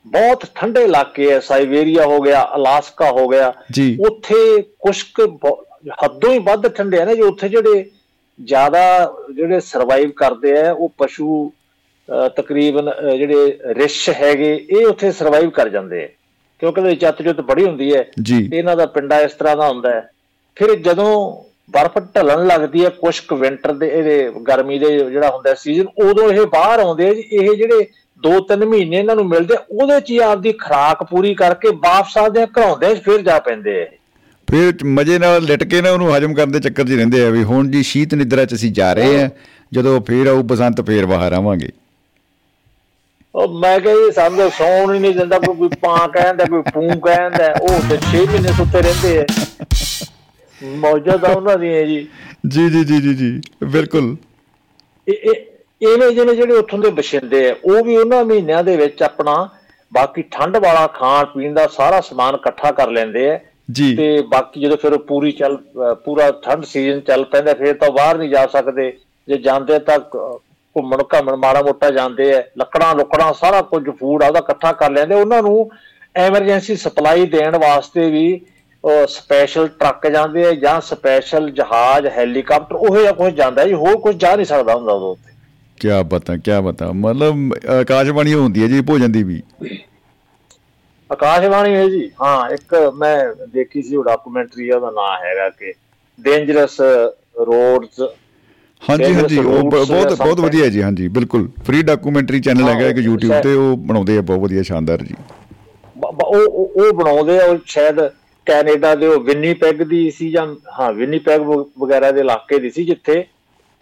[0.07, 3.53] ਬਹੁਤ ਠੰਡੇ ਇਲਾਕੇ ਐ ਸਾਈਬੇਰੀਆ ਹੋ ਗਿਆ ਅਲਾਸਕਾ ਹੋ ਗਿਆ
[4.07, 5.21] ਉੱਥੇ ਕੁਸ਼ਕ
[6.05, 7.85] ਹੱਦੋਂ ਹੀ ਵੱਧ ਠੰਡੇ ਆ ਨੇ ਜੇ ਉੱਥੇ ਜਿਹੜੇ
[8.45, 11.53] ਜ਼ਿਆਦਾ ਜਿਹੜੇ ਸਰਵਾਈਵ ਕਰਦੇ ਆ ਉਹ ਪਸ਼ੂ
[12.37, 16.09] ਤਕਰੀਬਨ ਜਿਹੜੇ ਰਿਸ਼ ਹੈਗੇ ਇਹ ਉੱਥੇ ਸਰਵਾਈਵ ਕਰ ਜਾਂਦੇ ਆ।
[16.59, 18.05] ਕਿਉਂਕਿ ਇਹਦੀ ਚੱਤ ਜੁੱਤ ਬੜੀ ਹੁੰਦੀ ਹੈ।
[18.55, 20.11] ਇਹਨਾਂ ਦਾ ਪਿੰਡਾ ਇਸ ਤਰ੍ਹਾਂ ਦਾ ਹੁੰਦਾ ਹੈ।
[20.57, 25.87] ਫਿਰ ਜਦੋਂ ਬਰਫ਼ ਢਲਣ ਲੱਗਦੀ ਹੈ ਕੁਸ਼ਕ ਵਿੰਟਰ ਦੇ ਇਹਦੇ ਗਰਮੀ ਦੇ ਜਿਹੜਾ ਹੁੰਦਾ ਸੀਜ਼ਨ
[26.05, 27.87] ਉਦੋਂ ਇਹ ਬਾਹਰ ਆਉਂਦੇ ਇਹ ਜਿਹੜੇ
[28.23, 32.95] 2-3 ਮਹੀਨੇ ਇਹਨਾਂ ਨੂੰ ਮਿਲਦੇ ਉਹਦੇ ਚ ਹੀ ਆਪਦੀ ਖੁਰਾਕ ਪੂਰੀ ਕਰਕੇ ਵਾਪਸ ਆਦੇ ਘਰਾਉਂਦੇ
[32.95, 33.87] ਫਿਰ ਜਾ ਪੈਂਦੇ ਆ
[34.51, 37.31] ਫਿਰ ਮਜੇ ਨਾਲ ਲਿਟ ਕੇ ਨਾ ਉਹਨੂੰ ਹਜਮ ਕਰਨ ਦੇ ਚੱਕਰ 'ਚ ਹੀ ਰਹਿੰਦੇ ਆ
[37.31, 39.31] ਵੀ ਹੁਣ ਜੀ ਸ਼ੀਤ ਨਿਦਰਾ 'ਚ ਅਸੀਂ ਜਾ ਰਹੇ ਆ
[39.73, 41.69] ਜਦੋਂ ਫੇਰ ਆਊ ਬਸੰਤ ਫੇਰ ਬਾਹਰ ਆਵਾਂਗੇ।
[43.35, 47.55] ਉਹ ਮੈਂ ਕਿਹਾ ਜੀ ਸਾਨੂੰ ਸੌਣ ਹੀ ਨਹੀਂ ਦਿੰਦਾ ਕੋਈ ਪਾਂ ਕਹਿੰਦਾ ਕੋਈ ਪੂੰ ਕਹਿੰਦਾ
[47.63, 49.25] ਉਹ ਤੇ 6 ਮਹੀਨੇ ਸੁੱਤੇ ਰਹਿੰਦੇ ਆ।
[50.77, 52.07] ਮੌਜਾਂ ਤਾਂ ਉਹਨਾਂ ਦੀਆਂ ਜੀ।
[52.49, 54.17] ਜੀ ਜੀ ਜੀ ਜੀ ਜੀ ਬਿਲਕੁਲ।
[55.09, 55.45] ਇਹ ਇਹ-
[55.83, 59.49] ਇਵੇਂ ਜਿਵੇਂ ਜਿਹੜੇ ਉੱਥੋਂ ਦੇ ਬਸ਼ਿੰਦੇ ਆ ਉਹ ਵੀ ਉਹਨਾਂ ਮਹੀਨਿਆਂ ਦੇ ਵਿੱਚ ਆਪਣਾ
[59.93, 63.41] ਬਾਕੀ ਠੰਡ ਵਾਲਾ ਖਾਣ ਪੀਣ ਦਾ ਸਾਰਾ ਸਮਾਨ ਇਕੱਠਾ ਕਰ ਲੈਂਦੇ ਆ।
[63.73, 65.57] ਜੀ। ਤੇ ਬਾਕੀ ਜਦੋਂ ਫਿਰ ਪੂਰੀ ਚੱਲ
[66.05, 68.93] ਪੂਰਾ ਠੰਡ ਸੀਜ਼ਨ ਚੱਲ ਪੈਂਦਾ ਫਿਰ ਤਾਂ ਬਾਹਰ ਨਹੀਂ ਜਾ ਸਕਦੇ।
[69.29, 69.99] ਜੇ ਜਾਂਦੇ ਤਾਂ
[70.77, 75.15] ਘੁੰਮਣ ਘਾਮਣ ਮਾੜਾ ਮੋਟਾ ਜਾਂਦੇ ਆ ਲੱਕੜਾਂ ਲੁੱਕੜਾਂ ਸਾਰਾ ਕੁਝ ਫੂਡ ਆਦਾ ਇਕੱਠਾ ਕਰ ਲੈਂਦੇ।
[75.15, 75.71] ਉਹਨਾਂ ਨੂੰ
[76.17, 78.41] ਐਮਰਜੈਂਸੀ ਸਪਲਾਈ ਦੇਣ ਵਾਸਤੇ ਵੀ
[79.09, 84.15] ਸਪੈਸ਼ਲ ਟਰੱਕ ਜਾਂਦੇ ਆ ਜਾਂ ਸਪੈਸ਼ਲ ਜਹਾਜ਼ ਹੈਲੀਕਾਪਟਰ ਉਹ ਜਿਹਾ ਕੁਝ ਜਾਂਦਾ ਜੀ। ਹੋਰ ਕੁਝ
[84.17, 85.29] ਜਾ ਨਹੀਂ ਸਕਦਾ ਹੁੰਦਾ ਉਦੋਂ ਉੱਥੇ।
[85.79, 89.43] ਕੀ ਬਤਾ ਕੀ ਬਤਾ। ਮਤਲਬ ਆਕਾਸ਼ਬਾਣੀ ਹੁੰਦੀ ਹੈ ਜੀ ਭੋਜਨ ਦੀ ਵੀ।
[91.11, 93.17] ਆਕਾਸ਼ਵਾਣੀ ਹੈ ਜੀ। ਹਾਂ ਇੱਕ ਮੈਂ
[93.55, 95.73] ਦੇਖੀ ਸੀ ਉਹ ਡਾਕੂਮੈਂਟਰੀ ਉਹਦਾ ਨਾਮ ਹੈਗਾ ਕਿ
[96.19, 96.81] ਡੇਂਜਰਸ
[97.47, 98.01] ਰੋਡਸ
[98.83, 103.43] ਹਾਂਜੀ ਹਾਂਜੀ ਉਹ ਬਹੁਤ ਬਹੁਤ ਵਧੀਆ ਜੀ ਹਾਂਜੀ ਬਿਲਕੁਲ। ਫ੍ਰੀ ਡਾਕੂਮੈਂਟਰੀ ਚੈਨਲ ਹੈਗਾ ਇੱਕ YouTube
[103.43, 105.15] ਤੇ ਉਹ ਬਣਾਉਂਦੇ ਆ ਬਹੁਤ ਵਧੀਆ ਸ਼ਾਨਦਾਰ ਜੀ।
[106.03, 108.01] ਉਹ ਉਹ- ਬਣਾਉਂਦੇ ਆ ਉਹ ਸ਼ਾਇਦ
[108.47, 110.47] ਕੈਨੇਡਾ ਦੇ ਉਹ ਵਿਨੀਪੈਗ ਦੀ ਸੀ ਜਾਂ
[110.79, 111.41] ਹਾਂ ਵਿਨੀਪੈਗ
[111.79, 113.23] ਵਗੈਰਾ ਦੇ ਇਲਾਕੇ ਦੀ ਸੀ ਜਿੱਥੇ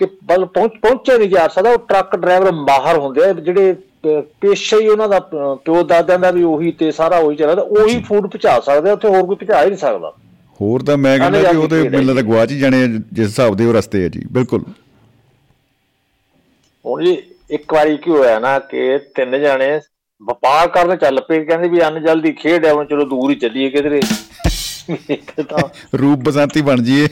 [0.00, 3.74] ਕਿ ਬਲ ਪਹੁੰਚ ਪਹੁੰਚਿਆ ਨਹੀਂ ਜਾ ਸਕਦਾ ਉਹ ਟਰੱਕ ਡਰਾਈਵਰ ਮਾਹਰ ਹੁੰਦੇ ਆ ਜਿਹੜੇ
[4.40, 5.18] ਪੇਸ਼ਾ ਹੀ ਉਹਨਾਂ ਦਾ
[5.64, 9.22] ਪਿਓ ਦਾਦਿਆਂ ਦਾ ਵੀ ਉਹੀ ਤੇ ਸਾਰਾ ਉਹੀ ਚੱਲਦਾ ਉਹੀ ਫੂਡ ਪਹੁੰਚਾ ਸਕਦੇ ਉੱਥੇ ਹੋਰ
[9.26, 10.12] ਕੋਈ ਪਹੁੰਚਾ ਹੀ ਨਹੀਂ ਸਕਦਾ।
[10.60, 13.66] ਹੋਰ ਤਾਂ ਮੈਂ ਕਹਿੰਦਾ ਕਿ ਉਹ ਤੇ ਮੈਨੂੰ ਲੱਗਦਾ ਗਵਾਚ ਹੀ ਜਾਣੇ ਜਿਸ ਹਿਸਾਬ ਦੇ
[13.66, 14.64] ਉਹ ਰਸਤੇ ਆ ਜੀ ਬਿਲਕੁਲ।
[16.84, 17.16] ਹੁਣ ਜੀ
[17.50, 19.80] ਇੱਕ ਵਾਰੀ ਕੀ ਹੋਇਆ ਨਾ ਕਿ ਤਿੰਨ ਜਾਣੇ
[20.22, 23.36] ਵਪਾਰ ਕਰਨ ਚੱਲ ਪਏ ਕਹਿੰਦੇ ਵੀ ਅੰਨ ਜਲ ਦੀ ਖੇਡ ਹੈ ਹੁਣ ਚਲੋ ਦੂਰ ਹੀ
[23.36, 24.00] ਚੱਲੀਏ ਕਿਧਰੇ।
[25.98, 27.08] ਰੂਪ ਬਸੰਤੀ ਬਣ ਜੀਏ।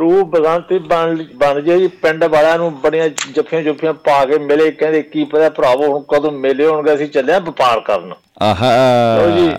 [0.00, 4.70] ਰੂਪ ਬਸੰਤੀ ਬਣ ਬਣ ਜੇ ਜੀ ਪਿੰਡ ਵਾਲਿਆਂ ਨੂੰ ਬੜੀਆਂ ਜੱਫੀਆਂ ਜੁੱਫੀਆਂ ਪਾ ਕੇ ਮਿਲੇ
[4.70, 8.70] ਕਹਿੰਦੇ ਕੀ ਪਤਾ ਭਰਾਵੋ ਹੁਣ ਕਦੋਂ ਮੇਲੇ ਹੋਣਗੇ ਅਸੀਂ ਚੱਲੇ ਆਂ ਵਪਾਰ ਕਰਨ। ਆਹਾ।
[9.16, 9.50] ਲਓ ਜੀ।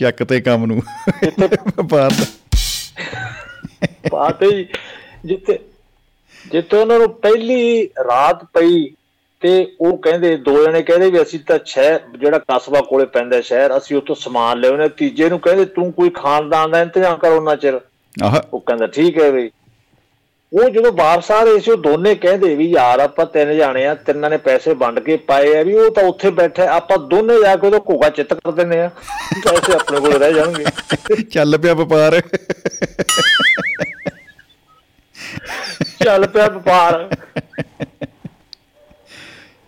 [0.00, 0.82] ਚੱਕ ਤੇ ਕੰਮ ਨੂੰ।
[1.76, 2.10] ਵਪਾਰ
[4.10, 4.68] ਪਾਤੇ ਜੀ
[5.24, 5.58] ਜਿੱਥੇ
[6.52, 8.90] ਜਿੱਥੇ ਉਹਨਾਂ ਨੂੰ ਪਹਿਲੀ ਰਾਤ ਪਈ
[9.40, 13.78] ਤੇ ਉਹ ਕਹਿੰਦੇ ਦੋ ਜਣੇ ਕਹਿੰਦੇ ਵੀ ਅਸੀਂ ਤਾਂ ਸ਼ਹਿਰ ਜਿਹੜਾ ਕਸਬਾ ਕੋਲੇ ਪੈਂਦਾ ਸ਼ਹਿਰ
[13.78, 17.80] ਅਸੀਂ ਉੱਥੋਂ ਸਮਾਨ ਲਿਆਉਣੇ ਤੀਜੇ ਨੂੰ ਕਹਿੰਦੇ ਤੂੰ ਕੋਈ ਖਾਨਦਾਨ ਦਾ ਇੰਤਜ਼ਾਮ ਕਰ ਉਹਨਾਂ ਚਿਰ।
[18.52, 19.50] ਉਹ ਕਹਿੰਦਾ ਠੀਕ ਹੈ ਬਈ।
[20.52, 23.94] ਉਹ ਜਦੋਂ ਵਾਪਸ ਆ ਰਹੇ ਸੀ ਉਹ ਦੋਨੇ ਕਹਿੰਦੇ ਵੀ ਯਾਰ ਆਪਾਂ ਤਿੰਨ ਜਾਣੇ ਆ
[23.94, 27.56] ਤਿੰਨਾਂ ਨੇ ਪੈਸੇ ਵੰਡ ਕੇ ਪਾਏ ਆ ਵੀ ਉਹ ਤਾਂ ਉੱਥੇ ਬੈਠੇ ਆਪਾਂ ਦੋਨੇ ਜਾ
[27.56, 28.90] ਕੇ ਉਹਦਾ ਘੋਗਾ ਚਿੱਤ ਕਰ ਦਿੰਦੇ ਆ।
[29.44, 30.64] ਪੈਸੇ ਆਪਣੇ ਕੋਲ ਰਹਿ ਜਾਣਗੇ।
[31.30, 32.20] ਚੱਲ ਪਿਆ ਵਪਾਰ।
[36.04, 37.08] ਚੱਲ ਪਿਆ ਵਪਾਰ।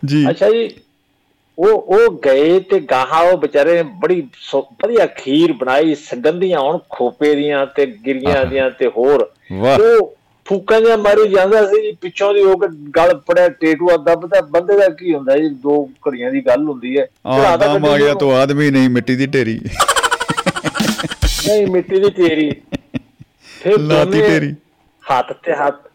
[0.05, 0.69] ਜੀ। ਅੱਛਾ ਜੀ।
[1.59, 4.21] ਉਹ ਉਹ ਗਏ ਤੇ ਗਾਹਾਂ ਉਹ ਵਿਚਾਰੇ ਨੇ ਬੜੀ
[4.55, 10.15] ਵਧੀਆ ਖੀਰ ਬਣਾਈ ਸੰਗੰਧੀਆਂ ਹੁਣ ਖੋਪੇ ਦੀਆਂ ਤੇ ਗਿਰੀਆਂ ਦੀਆਂ ਤੇ ਹੋਰ। ਉਹ
[10.47, 12.57] ਫੂਕਾਂ ਜਿਹਾ ਮਾਰੀ ਜਾਂਦਾ ਸੀ ਪਿੱਛੋਂ ਦੀ ਉਹ
[12.97, 17.07] ਗਲ ਪੜਿਆ ਟੇਟੂਆ ਦੱਬਦਾ ਬੰਦੇ ਦਾ ਕੀ ਹੁੰਦਾ ਜੀ ਦੋ ਘੜੀਆਂ ਦੀ ਗੱਲ ਹੁੰਦੀ ਹੈ।
[17.27, 19.61] ਆਦਮ ਆ ਗਿਆ। ਤੋ ਆਦਮੀ ਨਹੀਂ ਮਿੱਟੀ ਦੀ ਢੇਰੀ।
[21.49, 22.51] ਨਹੀਂ ਮਿੱਟੀ ਦੀ ਢੇਰੀ।
[23.63, 24.55] ਫਿਰ ਲਾਤੀ ਢੇਰੀ।
[25.05, 25.88] ਹੱਥ ਤੇ ਹੱਥ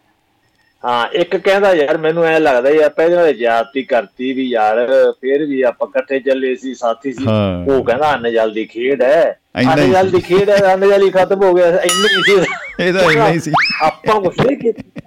[0.84, 4.80] ਹਾਂ ਇੱਕ ਕਹਿੰਦਾ ਯਾਰ ਮੈਨੂੰ ਐ ਲੱਗਦਾ ਯਾਰ ਪਹਿਲੇ ਵਾਲੇ ਜਾਤੀ ਕਰਤੀ ਵੀ ਯਾਰ
[5.22, 9.66] ਫੇਰ ਵੀ ਆਪਾਂ ਇਕੱਠੇ ਚੱਲੇ ਸੀ ਸਾਥੀ ਸੀ। ਉਹ ਕਹਿੰਦਾ ਅੰਨ ਜਲ ਦੀ ਖੇਡ ਹੀ
[9.66, 12.36] ਅੰਨ ਜਲ ਦੀ ਖੇਡ ਹੈ ਅੰਨ ਜਲ ਹੀ ਖਤਮ ਹੋ ਗਿਆ। ਇੰਨੀ ਸੀ।
[12.80, 13.52] ਇਹਦਾ ਇੰਨਾ ਹੀ ਸੀ।
[13.84, 15.02] ਆਪਾਂ ਕੁਛ ਨਹੀਂ ਕੀਤਾ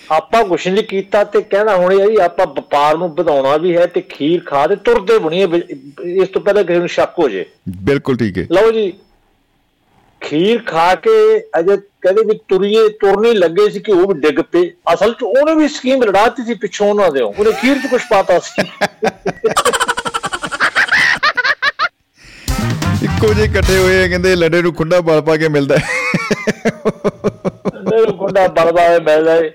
[0.00, 4.00] ਆਪਾਂ ਕੁਛ ਨਹੀਂ ਕੀਤਾ ਤੇ ਕਹਿੰਦਾ ਹੁਣ ਇਹ ਆਪਾਂ ਵਪਾਰ ਨੂੰ ਵਧਾਉਣਾ ਵੀ ਹੈ ਤੇ
[4.10, 5.46] ਖੀਰ ਖਾ ਤੇ ਤੁਰਦੇ ਬਣੀਏ
[6.14, 7.44] ਇਸ ਤੋਂ ਪਹਿਲਾਂ ਕਿਸੇ ਨੂੰ ਸ਼ੱਕ ਹੋ ਜੇ।
[7.82, 8.92] ਬਿਲਕੁਲ ਠੀਕ ਹੈ। ਲਓ ਜੀ
[10.22, 11.10] ਖੀਰ ਖਾ ਕੇ
[11.58, 15.54] ਅਜੇ ਕਹਿੰਦੇ ਵੀ ਤੁਰੀਏ ਤੁਰਨੀ ਲੱਗੇ ਸੀ ਕਿ ਉਹ ਵੀ ਡਿੱਗ ਪਏ ਅਸਲ 'ਚ ਉਹਨੇ
[15.54, 18.62] ਵੀ ਸਕੀਮ ਲੜਾਤੀ ਸੀ ਪਿੱਛੋਂ ਉਹਨਾਂ ਦੇ ਉਹਨੇ ਖੀਰ 'ਚ ਕੁਝ ਪਾਤਾ ਸੀ
[23.04, 25.86] ਇੱਕੋ ਜਿਹੇ ਇਕੱਠੇ ਹੋਏ ਆ ਕਹਿੰਦੇ ਲੱਡੇ ਨੂੰ ਖੁੰਡਾ ਬਲ ਪਾ ਕੇ ਮਿਲਦਾ ਹੈ।
[27.84, 29.50] ਮੇਰੇ ਗੁੰਡਾ ਬਲਦਾ ਹੋਇਆ ਮਿਲਦਾ ਏ।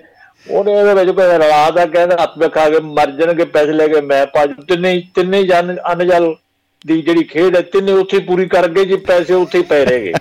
[0.47, 3.87] ਉਹਨੇ ਇਹਦੇ ਵਿੱਚ ਕੋਈ ਰਲਾ ਦਾ ਕਹਿੰਦਾ ਹੱਥ ਵਿੱਚ ਖਾ ਕੇ ਮਰ ਜਾਣਗੇ ਪੈਸੇ ਲੈ
[3.87, 6.33] ਕੇ ਮੈਂ ਭੱਜ ਤਿੰਨੇ ਤਿੰਨੇ ਜਨ ਅਨਜਲ
[6.87, 10.01] ਦੀ ਜਿਹੜੀ ਖੇਡ ਹੈ ਤਿੰਨੇ ਉੱਥੇ ਪੂਰੀ ਕਰ ਗਏ ਜੀ ਪੈਸੇ ਉੱਥੇ ਹੀ ਪਏ ਰਹਿ
[10.01, 10.13] ਗਏ।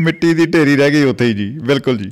[0.00, 2.10] ਮਿੱਟੀ ਦੀ ਢੇਰੀ ਰਹਿ ਗਈ ਉੱਥੇ ਹੀ ਜੀ ਬਿਲਕੁਲ ਜੀ।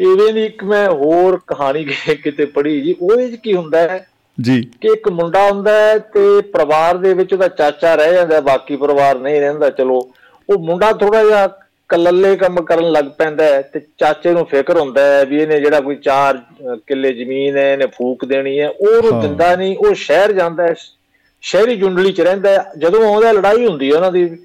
[0.00, 1.84] ਇਵੇਂ ਇੱਕ ਮੈਂ ਹੋਰ ਕਹਾਣੀ
[2.22, 4.06] ਕਿਤੇ ਪੜ੍ਹੀ ਜੀ ਉਹਦੇ 'ਚ ਕੀ ਹੁੰਦਾ ਹੈ
[4.40, 8.76] ਜੀ। ਕਿ ਇੱਕ ਮੁੰਡਾ ਹੁੰਦਾ ਹੈ ਤੇ ਪਰਿਵਾਰ ਦੇ ਵਿੱਚ ਉਹਦਾ ਚਾਚਾ ਰਹਿ ਜਾਂਦਾ ਬਾਕੀ
[8.76, 10.12] ਪਰਿਵਾਰ ਨਹੀਂ ਰਹਿੰਦਾ ਚਲੋ।
[10.50, 11.46] ਉਹ ਮੁੰਡਾ ਥੋੜਾ ਜਿਹਾ
[11.88, 15.80] ਕਲੱਲੇ ਕੰਮ ਕਰਨ ਲੱਗ ਪੈਂਦਾ ਹੈ ਤੇ ਚਾਚੇ ਨੂੰ ਫਿਕਰ ਹੁੰਦਾ ਹੈ ਵੀ ਇਹਨੇ ਜਿਹੜਾ
[15.80, 16.38] ਕੋਈ 4
[16.86, 20.74] ਕਿੱਲੇ ਜ਼ਮੀਨ ਹੈ ਇਹਨੇ ਫੂਕ ਦੇਣੀ ਹੈ ਉਹ। ਉਹਨੂੰ ਦਿੰਦਾ ਨਹੀਂ ਉਹ ਸ਼ਹਿਰ ਜਾਂਦਾ ਹੈ
[21.42, 24.38] ਸ਼ਹਿਰੀ ਜੁੰਡਲੀ ਚ ਰਹਿੰਦਾ ਜਦੋਂ ਆਉਂਦਾ ਲੜਾਈ ਹੁੰਦੀ ਹੈ ਉਹਨਾਂ ਦੀ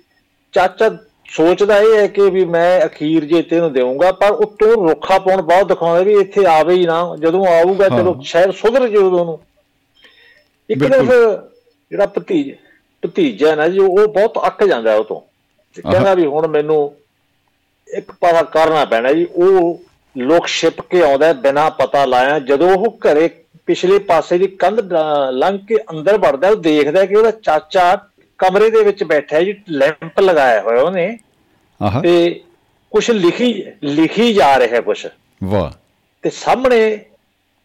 [0.52, 0.98] ਚਾਚਾ
[1.30, 5.42] ਸੋਚਦਾ ਇਹ ਹੈ ਕਿ ਵੀ ਮੈਂ ਅਖੀਰ ਜੇ ਤੇ ਇਹਨੂੰ ਦੇਵਾਂਗਾ ਪਰ ਉੱਤੋਂ ਰੁੱਖਾ ਪਾਉਣ
[5.42, 9.40] ਬਹੁਤ ਦਿਖਾਉਂਦਾ ਵੀ ਇੱਥੇ ਆਵੇ ਹੀ ਨਾ ਜਦੋਂ ਆਊਗਾ ਚਲੋ। ਸ਼ਾਇਦ ਸੁਧਰ ਜੇ ਉਦੋਂ ਨੂੰ
[10.70, 11.38] ਇੱਕ। ਫਿਰ
[11.92, 12.56] ਜਿਹੜਾ ਭਤੀਜ
[13.06, 15.30] ਭਤੀਜਾ ਨਾ ਜੀ ਉਹ ਬਹੁਤ ਅੱਕ ਜਾਂਦਾ ਉਹ
[15.76, 16.96] ਤੇ ਕਹਿੰਦਾ ਵੀ ਹੁਣ ਮੈਨੂੰ
[17.98, 19.82] ਇੱਕ ਪਾਸਾ ਕਰਨਾ ਪੈਣਾ ਜੀ ਉਹ
[20.18, 23.30] ਲੋਕ ਛਿਪ ਕੇ ਆਉਂਦਾ ਬਿਨਾ ਪਤਾ ਲਾਇਆ। ਜਦੋਂ ਉਹ ਘਰੇ
[23.66, 24.94] ਪਿਛਲੇ ਪਾਸੇ ਦੀ ਕੰਧ
[25.32, 27.96] ਲੰਘ ਕੇ ਅੰਦਰ ਵੜਦਾ ਉਹ ਦੇਖਦਾ ਕਿ ਉਹਦਾ ਚਾਚਾ
[28.38, 31.18] ਕਮਰੇ ਦੇ ਵਿੱਚ ਬੈਠਾ ਹੈ ਜੀ ਲੈਂਪ ਲਗਾਇਆ ਹੋਇਆ ਉਹਨੇ।
[31.82, 32.42] ਆਹਾ। ਤੇ
[32.92, 35.08] ਕੁਝ ਲਿਖੀ ਲਿਖੀ ਜਾ ਰਿਹਾ ਕੁਝ
[35.44, 35.72] ਵਾਹ।
[36.22, 37.00] ਤੇ ਸਾਹਮਣੇ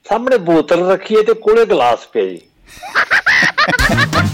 [0.08, 2.40] ਸਾਹਮਣੇ ਬੋਤਲ ਰੱਖੀ ਹੈ ਤੇ ਕੋਲੇ ਗਲਾਸ ਪਿਆ ਜੀ।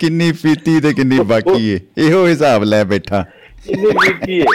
[0.00, 3.24] ਕਿੰਨੀ ਪੀਤੀ ਤੇ ਕਿੰਨੀ ਬਾਕੀ ਏ। ਇਹੋ ਹਿਸਾਬ ਲੈ ਬੈਠਾ।
[3.68, 4.46] ਇੰਨੀ ਲਿਖੀ ਹੈ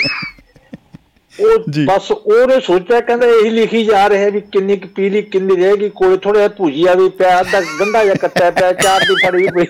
[1.40, 5.90] ਉਹ। ਬਸ ਉਹਨੇ ਸੋਚਿਆ ਕਹਿੰਦਾ ਇਹੀ ਲਿਖੀ ਜਾ ਰਿਹਾ ਵੀ ਕਿੰਨੀ ਕੁ ਪੀਲੀ ਕਿੰਨੀ ਰਹੇਗੀ
[5.90, 9.66] ਕੋਲੇ ਥੋੜਾ ਜਿਹਾ ਭੁਜੀਆ ਵੀ ਪਿਆ ਅੱਧਾ ਗੰਢਾ ਜਿਹਾ ਕੱਟਿਆ ਪਿਆ ਚਾਰ ਦੀ ਫੜੀ ਪਈ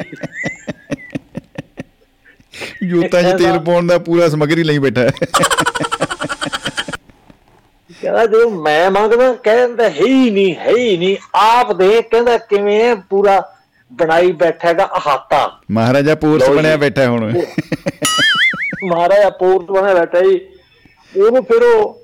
[2.87, 5.09] ਜੂਤਾਂ 'ਚ ਤੇਲ ਪਾਉਣ ਦਾ ਪੂਰਾ ਸਮਗਰੀ ਲਈ ਬੈਠਾ।
[8.01, 12.95] ਕਹਿੰਦਾ ਜੋ ਮੈਂ ਮੰਗਦਾ ਕਹਿੰਦਾ ਹੈ ਹੀ ਨਹੀਂ ਹੈ ਹੀ ਨਹੀਂ। ਆਪ ਦੇ ਕਹਿੰਦਾ ਕਿਵੇਂ
[12.95, 13.54] ਪੂਰਾ
[13.95, 17.41] ਬਣਾਈ ਬੈਠਾ ਹੈਗਾ ਅਹਾਤਾ। ਮਹਾਰਾਜਾ ਪੋਰਸ। ਬਣਿਆ ਬੈਠਾ ਹੁਣ।
[18.83, 20.39] ਮਹਾਰਾਜਾ ਪੋਰਟ ਬਣਿਆ ਬੈਠਾ ਜੀ।
[21.21, 22.01] ਉਹਨੂੰ ਫਿਰ ਉਹ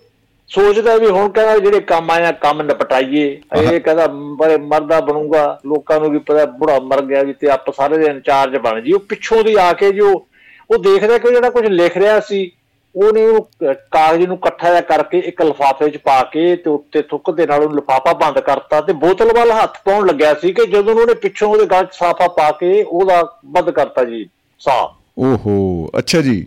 [0.49, 4.07] ਸੋਚਦਾ ਵੀ ਹੁਣ ਕਹਿੰਦਾ ਜਿਹੜੇ ਕੰਮ ਆਇਆ ਕੰਮ ਨਿਪਟਾਈਏ। ਇਹ ਕਹਿੰਦਾ
[4.37, 8.05] ਬੜੇ ਮਰਦਾ ਬਣੂਗਾ। ਲੋਕਾਂ ਨੂੰ ਵੀ ਪਤਾ ਬੁੜਾ ਮਰ ਗਿਆ ਵੀ ਤੇ ਆਪ ਸਾਰੇ ਦੇ
[8.05, 10.27] ਇੰਚਾਰਜ ਬਣ ਜੀ। ਉਹ ਪਿੱਛੋਂ ਦੀ ਆ ਕੇ ਜੋ
[10.71, 12.51] ਉਹ ਦੇਖਦਾ ਕਿ ਜਿਹੜਾ ਕੁਝ ਲਿਖ ਰਿਹਾ ਸੀ
[12.95, 13.49] ਉਹਨੇ ਉਹ
[13.91, 17.63] ਕਾਗਜ਼ ਨੂੰ ਇਕੱਠਾ ਜਿਹਾ ਕਰਕੇ ਇੱਕ ਲਿਫਾਫੇ 'ਚ ਪਾ ਕੇ ਤੇ ਉੱਤੇ ਥੁੱਕ ਦੇ ਨਾਲ
[17.63, 21.49] ਉਹ ਲਿਫਾਫਾ ਬੰਦ ਕਰਤਾ ਤੇ ਬੋਤਲ ਵੱਲ ਹੱਥ ਪਾਉਣ ਲੱਗਿਆ ਸੀ ਕਿ ਜਦੋਂ ਉਹਨੇ ਪਿੱਛੋਂ
[21.49, 24.25] ਉਹਦੇ ਗਲ 'ਚ ਸਾਫਾ ਪਾ ਕੇ ਉਹਦਾ ਬੰਦ ਕਰਤਾ ਜੀ
[24.61, 26.45] ਸਾਹ ਓਹੋ ਅੱਛਾ ਜੀ।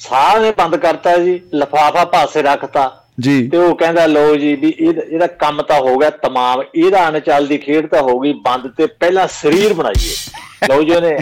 [0.00, 2.90] ਸਾਹ ਨੇ ਬੰਦ ਕਰਤਾ ਜੀ ਲਫਾਫਾ ਪਾਸੇ ਰੱਖਤਾ
[3.20, 7.46] ਜੀ। ਤੇ ਉਹ ਕਹਿੰਦਾ ਲਓ ਜੀ ਵੀ ਇਹਦਾ ਕੰਮ ਤਾਂ ਹੋ ਗਿਆ ਤਮਾਮ ਇਹਦਾ ਅਨਚਲ
[7.46, 10.14] ਦੀ ਖੇਡ ਤਾਂ ਹੋ ਗਈ ਬੰਦ ਤੇ ਪਹਿਲਾਂ ਸਰੀਰ ਬਣਾਈਏ।
[10.68, 11.16] ਲਓ ਜੀ ਉਹਨੇ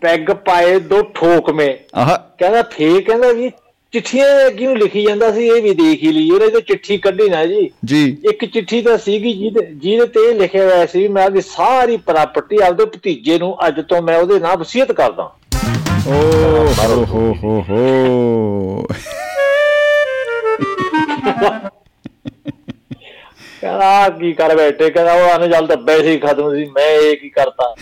[0.00, 3.50] ਪੈਗ ਪਾਏ ਦੋ ਠੋਕਵੇਂ ਆਹ। ਕਹਿੰਦਾ ਫੇਰ ਕਹਿੰਦਾ ਵੀ
[3.92, 7.46] ਚਿੱਠੀਆਂ ਕਿਉਂ ਲਿਖੀ ਜਾਂਦਾ ਸੀ ਇਹ ਵੀ ਦੇਖ ਹੀ ਲਈ ਉਹਨੇ ਤੇ ਚਿੱਠੀ ਕੱਢੀ ਨਾ
[7.46, 12.58] ਜੀ। ਜੀ। ਇੱਕ ਚਿੱਠੀ ਤਾਂ ਸੀਗੀ ਜਿਹਦੇ ਤੇ ਲਿਖਿਆ ਹੋਇਆ ਸੀ ਮੈਂ ਆਪਦੀ ਸਾਰੀ ਪ੍ਰਾਪਰਟੀ
[12.58, 15.32] ਆਪਦੇ ਭਤੀਜੇ ਨੂੰ ਅੱਜ ਤੋਂ ਮੈਂ ਉਹਦੇ ਨਾਲ ਵਸੀਅਤ ਕਰਦਾ।
[16.08, 16.12] ਓ
[17.04, 18.86] ਹੋ ਹੋ ਹੋ।
[23.60, 24.90] ਕਹਿੰਦਾ, ਆਹ ਕੀ ਕਰ ਬੈਠੇ?
[24.90, 27.74] ਕਹਿੰਦਾ, ਉਹ ਅਨਜਲ ਤਾਂ ਵੈਸੇ ਹੀ ਖਤਮ ਸੀ, ਮੈਂ ਇਹ ਕੀ ਕਰਤਾ?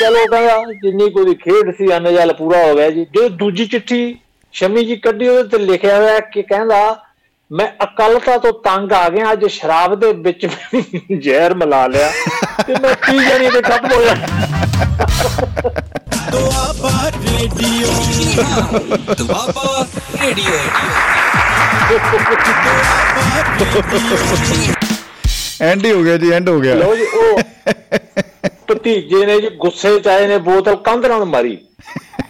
[0.00, 4.16] ਚਲੋ ਕਹਿੰਦਾ ਜਿੰਨੀ ਕੋਈ ਖੇਡ ਸੀ ਅਨਜਲ ਪੂਰਾ ਹੋ ਗਿਆ ਜੀ। ਜੋ ਦੂਜੀ ਚਿੱਠੀ
[4.54, 6.80] ਸ਼ਮੀ ਜੀ ਕੱਢੀ, ਉਹਦੇ ਤੇ ਲਿਖਿਆ ਹੋਇਆ ਕਿ ਕਹਿੰਦਾ,
[7.50, 10.46] ਮੈਂ ਅਕਲਤਾ ਤੋਂ ਤੰਗ ਆ ਗਿਆ, ਅੱਜ ਸ਼ਰਾਬ ਦੇ ਵਿੱਚ
[11.20, 12.10] ਜ਼ਹਿਰ ਮਿਲਾ ਲਿਆ
[12.66, 14.26] ਤੇ ਮੈਂ ਪੀ ਜਾਣੀ ਤੇ ਖਤਮ ਹੋ ਜਾਣਾ?
[16.32, 17.88] Doaba radio.
[19.18, 19.86] Doaba
[20.22, 20.58] radio.
[25.62, 27.38] End ਹੀ ਹੋ ਗਿਆ ਜੀ ਐਂਡ ਹੋ ਗਿਆ। ਲਓ ਜੀ, ਉਹ
[28.70, 31.58] ਭਤੀਜੇ ਨੇ ਜੀ ਗੁੱਸੇ ਚ ਆਏ ਨੇ, ਬੋਤਲ ਕੰਧ ਨਾਲ ਮਾਰੀ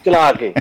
[0.04, 0.52] ਚਲਾ ਕੇ।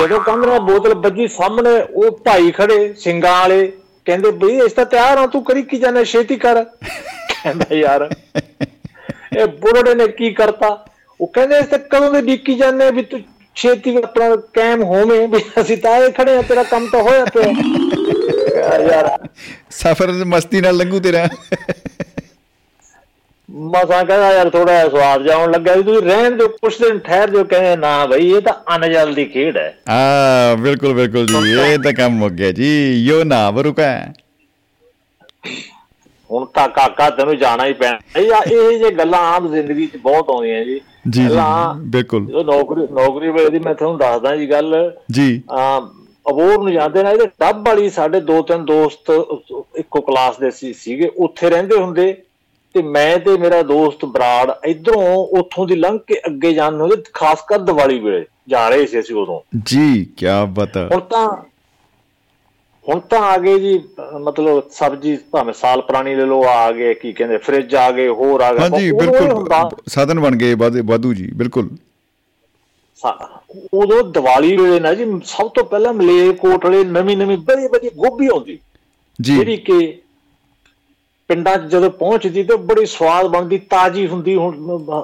[0.00, 3.72] ਜਦੋਂ ਕੰਧ ਨਾਲ ਬੋਤਲ ਵੱਜੀ, ਸਾਹਮਣੇ ਉਹ ਭਾਈ ਖੜੇ, ਸਿੰਘਾਂ ਵਾਲੇ।
[4.04, 8.10] ਕਹਿੰਦੇ, ਬਈ, ਇਸ ਤਾਂ ਤਿਆਰ ਹਾਂ ਤੂੰ ਕਰੀ ਕੀ ਜਾਣਾ ਛੇਤੀ ਕਰ। ਕਹਿੰਦਾ, ਯਾਰ,
[9.38, 10.86] ਇਹ ਬੁੜੜੇ ਨੇ ਕੀ ਕਰਤਾ?
[11.20, 13.20] ਉਹ ਕਹਿੰਦੇ, ਇਸ ਤੇ ਕਦੋਂ ਦੇ ਡਿੱਕੀ ਜਾਂਦੇ ਵੀ ਤੂੰ
[13.54, 17.52] ਛੇਤੀ ਆਪਣਾ ਕਾਇਮ ਹੋਵੇਂ, ਵੀ ਅਸੀਂ ਤਾਂ ਆਏ ਖੜੇ ਆ, ਤੇਰਾ ਕੰਮ ਤਾਂ ਹੋਇਆ ਪਿਆ।
[18.64, 19.28] ਯਾਰ- ਯਾਰ।
[19.70, 21.28] ਸਫ਼ਰ ਮਸਤੀ ਨਾਲ ਲੰਘੂ ਤੇਰਾ।
[23.50, 27.30] ਮਸਾਂ ਕਹਿੰਦਾ ਯਾਰ ਥੋੜਾ ਜਿਹਾ ਸਵਾਦ ਜਾਉਣ ਲੱਗਾ ਵੀ ਤੁਸੀਂ ਰਹਿਣ ਦਿਓ ਕੁਛ ਦਿਨ ਠਹਿਰ
[27.30, 31.78] ਦਿਓ ਕਹਿੰਦੇ ਨਾ ਬਈ ਇਹ ਤਾਂ ਅਨਜਲ ਦੀ ਖੇਡ ਹੈ। ਆ ਬਿਲਕੁਲ ਬਿਲਕੁਲ ਜੀ ਇਹ
[31.78, 33.84] ਤਾਂ ਕੰਮ ਹੋ ਗਿਆ ਜੀ। ਯੋ ਨਾ ਬਰੁਕਾ
[36.30, 40.30] ਹੁਣ ਤਾਂ ਕਾਕਾ ਤੈਨੂੰ ਜਾਣਾ ਹੀ ਪੈਣਾ। ਇਹ ਇਹ ਜੇ ਗੱਲਾਂ ਆਮ ਜ਼ਿੰਦਗੀ 'ਚ ਬਹੁਤ
[40.30, 41.28] ਆਉਂਦੀਆਂ ਜੀ। ਜੀ
[41.76, 45.88] ਬਿਲਕੁਲ। ਨੌਕਰੀ ਨੌਕਰੀ ਵੇਲੇ ਦੀ ਮੈਂ ਤੁਹਾਨੂੰ ਦੱਸਦਾ ਜੀ ਗੱਲ। ਜੀ। ਆ
[46.30, 49.10] ਅਬੋਰ ਨੂੰ ਜਾਂਦੇ ਨੇ ਇਹਦੇ ਟੱਬ ਵਾਲੀ ਸਾਡੇ ਦੋ ਤਿੰਨ ਦੋਸਤ
[49.78, 52.12] ਇੱਕੋ ਕਲਾਸ ਦੇ ਸੀ ਸੀਗੇ ਉੱਥੇ ਰਹਿੰਦੇ ਹੁੰਦੇ।
[52.74, 57.42] ਤੇ ਮੈਂ ਤੇ ਮੇਰਾ ਦੋਸਤ ਬਰਾੜ ਇਧਰੋਂ ਉੱਥੋਂ ਦੀ ਲੰਘ ਕੇ ਅੱਗੇ ਜਾਣ ਨੂੰ ਖਾਸ
[57.48, 61.26] ਕਰ ਦੀਵਾਲੀ ਵੇਲੇ ਜਾ ਰਹੇ ਸੀ ਅਸੀਂ ਉਦੋਂ। ਜੀ ਕੀ ਬਤਾ ਹੁਣ ਤਾਂ
[62.86, 63.78] ਹੁਣ ਤਾਂ ਆ ਗਏ ਜੀ
[64.20, 68.40] ਮਤਲਬ ਸਬਜੀ ਭਾਵੇਂ ਸਾਲ ਪੁਰਾਣੀ ਲੈ ਲਓ ਆ ਗਏ ਕੀ ਕਹਿੰਦੇ ਫ੍ਰਿਜ ਆ ਗਏ ਹੋਰ
[68.40, 69.48] ਆ ਗਏ। ਹਾਂਜੀ ਬਿਲਕੁਲ
[69.88, 71.68] ਸਾਧਨ ਬਣ ਗਏ ਵਾਧੇ- ਜੀ ਬਿਲਕੁਲ।
[73.74, 78.26] ਉਦੋਂ ਦੀਵਾਲੀ ਵੇਲੇ ਨਾ ਜੀ ਸਭ ਤੋਂ ਪਹਿਲਾਂ ਮਲੇਰ ਕੋਟਲੇ ਨਵੀਂ ਨਵੀਂ ਬੜੀ ਬੜੀ ਗੋਭੀ
[78.26, 78.58] ਆਉਂਦੀ।
[79.20, 79.98] ਜੀ। ਜਿਹੜੀ ਕਿ
[81.28, 84.36] ਪਿੰਡਾਂ 'ਚ ਜਦੋਂ ਪਹੁੰਚਦੀ ਤੇ ਬੜੀ ਸਵਾਦ ਬਣਦੀ ਤਾਜ਼ੀ ਹੁੰਦੀ।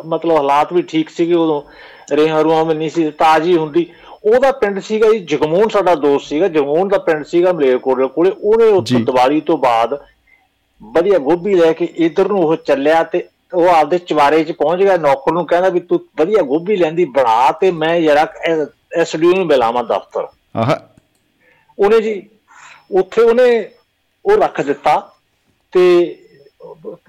[0.07, 1.63] ਮਤਲਬ ਹਾਲਾਤ ਵੀ ਠੀਕ ਸੀਗੇ ਉਦੋਂ
[2.17, 3.87] ਰੇਹਾਂ ਰੂਹਾਂ ਵੀ ਨਹੀਂ ਸੀ ਤਾਜ਼ੀ ਹੁੰਦੀ।
[4.25, 8.65] ਉਹਦਾ ਪਿੰਡ ਸੀਗਾ ਜੀ ਜਗਮੋਹਨ ਸਾਡਾ ਦੋਸਤ ਸੀਗਾ ਜਗਮੋਹਨ ਦਾ ਪਿੰਡ ਸੀਗਾ ਮਲੇਰਕੋਟਲੇ ਕੋਲੇ। ਉਹਨੇ
[8.65, 9.99] ਉੱਥੋਂ। ਦੀਵਾਲੀ ਤੋਂ ਬਾਅਦ
[10.83, 14.97] ਵਧੀਆ ਗੋਭੀ ਲੈ ਕੇ ਇਧਰ ਨੂੰ ਉਹ ਚੱਲਿਆ ਤੇ ਉਹ ਆਪਦੇ ਚਵਾਰੇ 'ਚ ਪਹੁੰਚ ਗਿਆ
[14.97, 18.27] ਨੌਕਰ ਨੂੰ ਕਹਿੰਦਾ ਵੀ ਤੂੰ ਵਧੀਆ ਗੋਭੀ ਲੈਂਦੀ ਬਣਾ ਤੇ ਮੈਂ ਜਰਾ
[18.97, 20.77] ਐਸਡੀਓ ਨੂੰ ਮਿਲਾਵਾਂ ਦਫ਼ਤਰ। ਆਹ।
[21.79, 22.29] ਉਹਨੇ ਜੀ
[22.93, 23.71] ਉੱਥੇ ਉਹਨੇ
[24.27, 25.13] ਉਹ ਰੱਖ ਦਿੱਤਾ
[25.73, 26.17] ਤੇ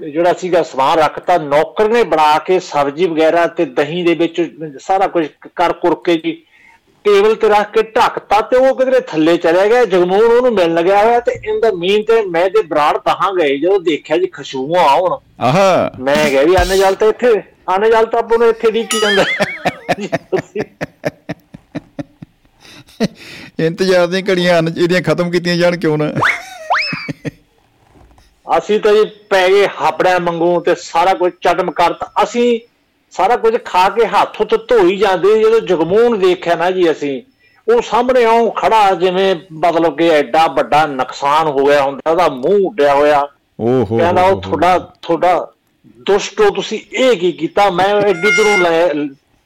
[0.10, 5.08] ਜਿਹੜਾ ਸੀਗਾ ਸਮਾਨ ਰੱਖਤਾ ਨੌਕਰ ਨੇ ਬਣਾ ਕੇ ਸਬਜ਼ੀ ਵਗੈਰਾ ਤੇ ਦਹੀਂ ਦੇ ਵਿੱਚ ਸਾਰਾ
[5.08, 6.44] ਕੁਝ ਕਰ ਕੁਰ ਕੇ ਜੀ
[7.06, 11.04] ਟੇਬਲ ਤੇ ਰੱਖ ਕੇ ਢੱਕਤਾ ਤੇ ਉਹ ਕਿਧਰੇ ਥੱਲੇ ਚਲੇ ਗਿਆ। ਜਗਮੂਨ ਉਹਨੂੰ ਮਿਲਣ ਲੱਗਿਆ
[11.04, 14.84] ਹੋਇਆ ਤੇ ਇਨ ਦਾ ਮੀਨ ਤੇ ਮੈਂ ਤੇ ਬਰਾੜ ਤਹਾਂ ਗਏ ਜਦੋਂ ਦੇਖਿਆ ਜੀ ਖੁਸ਼ਬੂਆਂ
[14.84, 18.72] ਆਉਣ। ਆਹ। ਮੈਂ ਕਿਹਾ ਵੀ ਆਨੇ ਜਲ ਤਾਂ ਇੱਥੇ ਆਨੇ ਜਲ ਤਾਂ ਆਪਾਂ ਨੂੰ ਇੱਥੇ
[18.72, 19.24] ਡੀਕੀ ਜਾਂਦਾ।
[23.60, 26.14] ਇੰਤਜ਼ਾਰ ਦੀਆਂ ਘੜੀਆਂ ਇਹਦੀਆਂ ਖਤਮ ਕੀਤੀਆਂ ਜਾਣ ਕਿਉਂ ਨਾ?
[28.58, 32.60] ਅਸੀਂ ਤਾਂ ਜੀ ਪੈ ਗਏ ਹਾਪੜਿਆਂ ਮੰਗੂ ਤੇ ਸਾਰਾ ਕੁਝ ਚਟਮ ਕਰਤਾ। ਅਸੀਂ
[33.12, 37.22] ਸਾਰਾ ਕੁਝ ਖਾ ਕੇ ਹੱਥ ਉੱਤੇ ਧੋਈ ਜਾਂਦੇ ਜਦੋਂ ਜਗਮੂਨ ਦੇਖਿਆ ਨਾ ਜੀ ਅਸੀਂ
[37.68, 42.68] ਉਹ ਸਾਹਮਣੇ ਆਉਂ ਖੜਾ ਜਿਵੇਂ ਮਤਲਬ ਕਿ ਐਡਾ ਵੱਡਾ ਨੁਕਸਾਨ ਹੋ ਗਿਆ ਹੁੰਦਾ ਉਹਦਾ ਮੂੰਹ
[42.68, 43.28] ਉੱਡਿਆ ਹੋਇਆ।
[43.60, 45.52] ਓਹੋ ਕਹਿੰਦਾ ਉਹ ਤੁਹਾਡਾ ਤੁਹਾਡਾ
[45.98, 47.70] ਦੁਸ਼ਟੋ ਤੁਸੀਂ ਇਹ ਕੀ ਕੀਤਾ?
[47.70, 48.94] ਮੈਂ ਐਡੀ ਦੂਰੋਂ ਲੈ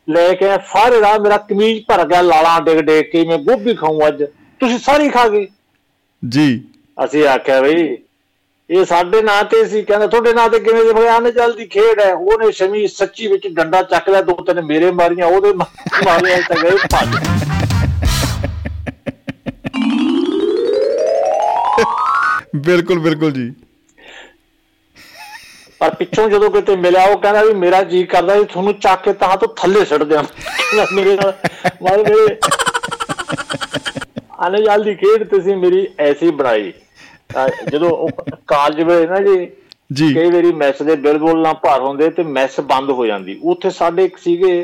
[0.10, 4.08] ਲੈ ਕੇ ਸਾਰੇ ਰਾਹ ਮੇਰਾ ਕਮੀਜ਼ ਭਰ ਗਿਆ ਲਾਲਾਂ ਡਿੱਗ ਡਿੱਗ ਕੇ ਮੈਂ ਗੋਭੀ ਖਾਉਂ
[4.08, 4.24] ਅੱਜ।
[4.60, 5.48] ਤੁਸੀਂ ਸਾਰੀ ਖਾ ਗਏ।
[6.30, 6.64] ਜੀ।
[7.06, 7.98] ਅਸੀਂ ਆਖਿਆ ਬਈ
[8.70, 12.14] ਇਹ ਸਾਡੇ ਨਾਂ ਤੇ ਸੀ ਕਹਿੰਦਾ ਤੁਹਾਡੇ ਨਾਂ ਤੇ ਕਿਵੇਂ ਦੇ ਬਿਆਨ ਜਲਦੀ ਖੇਡ ਹੈ।
[12.14, 16.78] ਉਹਨੇ ਸ਼ਮੀ ਸੱਚੀ ਵਿੱਚ ਡੰਡਾ ਚੱਕ ਲਿਆ ਦੋ ਤਿੰਨ ਮੇਰੇ ਮਾਰੀਆਂ ਉਹਦੇ ਮਾਰੇ ਤਾਂ ਗਏ
[16.92, 17.10] ਭੱਜ।
[22.66, 23.54] ਬਿਲਕੁਲ ਬਿਲਕੁਲ ਜੀ।
[25.80, 29.14] ਪਰ ਪਿੱਛੋਂ ਜਦੋਂ ਕਿਤੇ ਮਿਲਿਆ ਉਹ ਕਹਿੰਦਾ ਵੀ ਮੇਰਾ ਜੀ ਕਰਦਾ ਵੀ ਤੁਹਾਨੂੰ ਚੱਕ ਕੇ
[29.14, 30.24] ਤਾਂ ਤੋਂ ਥੱਲੇ ਛੱਡ ਦਿਆਂ।
[30.94, 31.34] ਮੇਰੇ ਨਾਲ
[31.84, 32.38] ਮਾਰ ਮੇਰੇ
[34.40, 36.74] ਆਨੇ ਜਲਦੀ ਖੇਡ ਤੁਸੀਂ ਮੇਰੀ ਐਸੀ ਬਣਾਈ।
[37.72, 38.10] ਜਦੋਂ ਉਹ
[38.48, 39.48] ਕਾਲਜ ਵੇਲੇ ਨਾ ਜੀ
[39.94, 43.40] ਜੀ। ਕਈ ਵਾਰੀ ਮੈਸ ਦੇ ਬਿੱਲ ਬੁੱਲ ਨਾ ਭਰ ਹੁੰਦੇ ਤੇ ਮੈਸ ਬੰਦ ਹੋ ਜਾਂਦੀ।
[43.44, 44.56] ਉੱਥੇ ਸਾਡੇ ਇੱਕ ਸੀਗੇ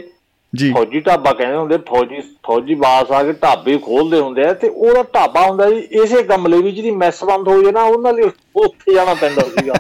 [0.54, 4.69] ਜੀ। ਫੌਜੀ ਢਾਬਾ ਕਹਿੰਦੇ ਹੁੰਦੇ ਫੌਜੀ ਫੌਜੀ ਬਾਸ ਆ ਕੇ ਢਾਬੇ ਖੋਲਦੇ ਹੁੰਦੇ ਆ ਤੇ
[4.69, 8.30] ਉਹਦਾ ਢਾਬਾ ਹੁੰਦਾ ਜੀ ਇਸੇ ਗਮਲੇ ਵਿੱਚ ਜਿਹਦੀ ਮੈਸ ਬੰਦ ਹੋ ਜੇ ਨਾ ਉਹਨਾਂ ਲਈ
[8.56, 9.74] ਉੱਥੇ ਜਾਣਾ ਪੈਂਦਾ ਸੀਗਾ।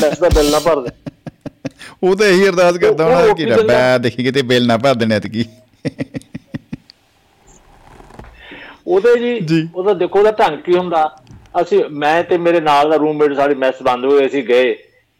[0.00, 0.90] ਮੈਸ ਦਾ ਬਿੱਲ ਨਾ ਭਰਦੇ
[2.02, 3.98] ਉਹ ਤਾਂ ਇਹੀ ਅਰਦਾਸ ਕਰਦਾ ਹੋਣਾ ਕਿ ਰੱਬਾ?
[3.98, 5.44] ਦੇਖੀ ਕਿਤੇ ਬਿੱਲ ਨਾ ਭਰ ਦੇਣੇ ਐਤਕੀ।
[8.86, 11.08] ਉਹਦੇ ਜੀ। ਉਹਦਾ ਦੇਖੋ ਉਹਦਾ ਢੰਗ ਕੀ ਹੁੰਦਾ?
[11.62, 14.72] ਅਸੀਂ ਮੈਂ ਤੇ ਮੇਰੇ ਨਾਲ ਦਾ ਰੂਮਮੇਟ ਸਾਡੀ ਮੈਸ ਬੰਦ ਹੋਈ ਅਸੀਂ ਗਏ।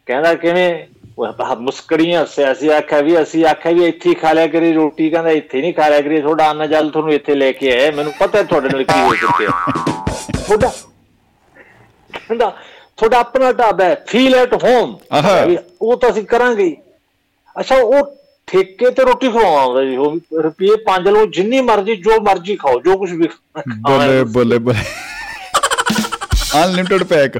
[0.07, 0.73] ਕਹਿੰਦਾ ਕਿਵੇਂ?
[1.17, 5.29] ਉਹ ਮੁਸਕੜੀਆਂ ਹੱਸਿਆ। ਅਸੀਂ ਆਖਿਆ ਵੀ ਅਸੀਂ ਆਖਿਆ ਵੀ ਇੱਥੇ ਖਾ ਲਿਆ ਕਰੀ ਰੋਟੀ। ਕਹਿੰਦਾ
[5.29, 8.43] ਇੱਥੇ ਨਹੀਂ ਖਾ ਲਿਆ ਕਰੀ ਤੁਹਾਡਾ ਅੰਨ ਜਲ ਤੁਹਾਨੂੰ ਇੱਥੇ ਲੈ ਕੇ ਆਇਆ। ਮੈਨੂੰ ਪਤਾ
[8.43, 9.49] ਤੁਹਾਡੇ ਨਾਲ ਕੀ ਹੋ ਚੁੱਕਿਆ।
[10.37, 10.71] ਤੁਹਾਡਾ
[12.13, 12.49] ਕਹਿੰਦਾ
[12.97, 14.97] ਤੁਹਾਡਾ ਆਪਣਾ ਢਾਬਾ ਹੈ ਫੀਲ ਐਟ ਹੋਮ।
[15.81, 16.75] ਉਹ ਤਾਂ ਅਸੀਂ ਕਰਾਂਗੇ।
[17.59, 18.15] ਅੱਛਾ ਉਹ
[18.47, 22.97] ਠੇਕੇ ਤੇ ਰੋਟੀ ਖਵਾਉਂਦਾ ਜੀ ਉਹ ਰੁਪਏ 5 ਲਓ ਜਿੰਨੀ ਮਰਜ਼ੀ ਜੋ ਮਰਜ਼ੀ ਖਾਓ ਜੋ
[22.97, 23.27] ਕੁਝ ਵੀ
[23.81, 24.83] ਬੋਲੇ। ਬੋਲੇ ਬੋਲੇ।
[26.55, 27.37] ਅਨਲਿਮਟਿਡ ਪੈਕ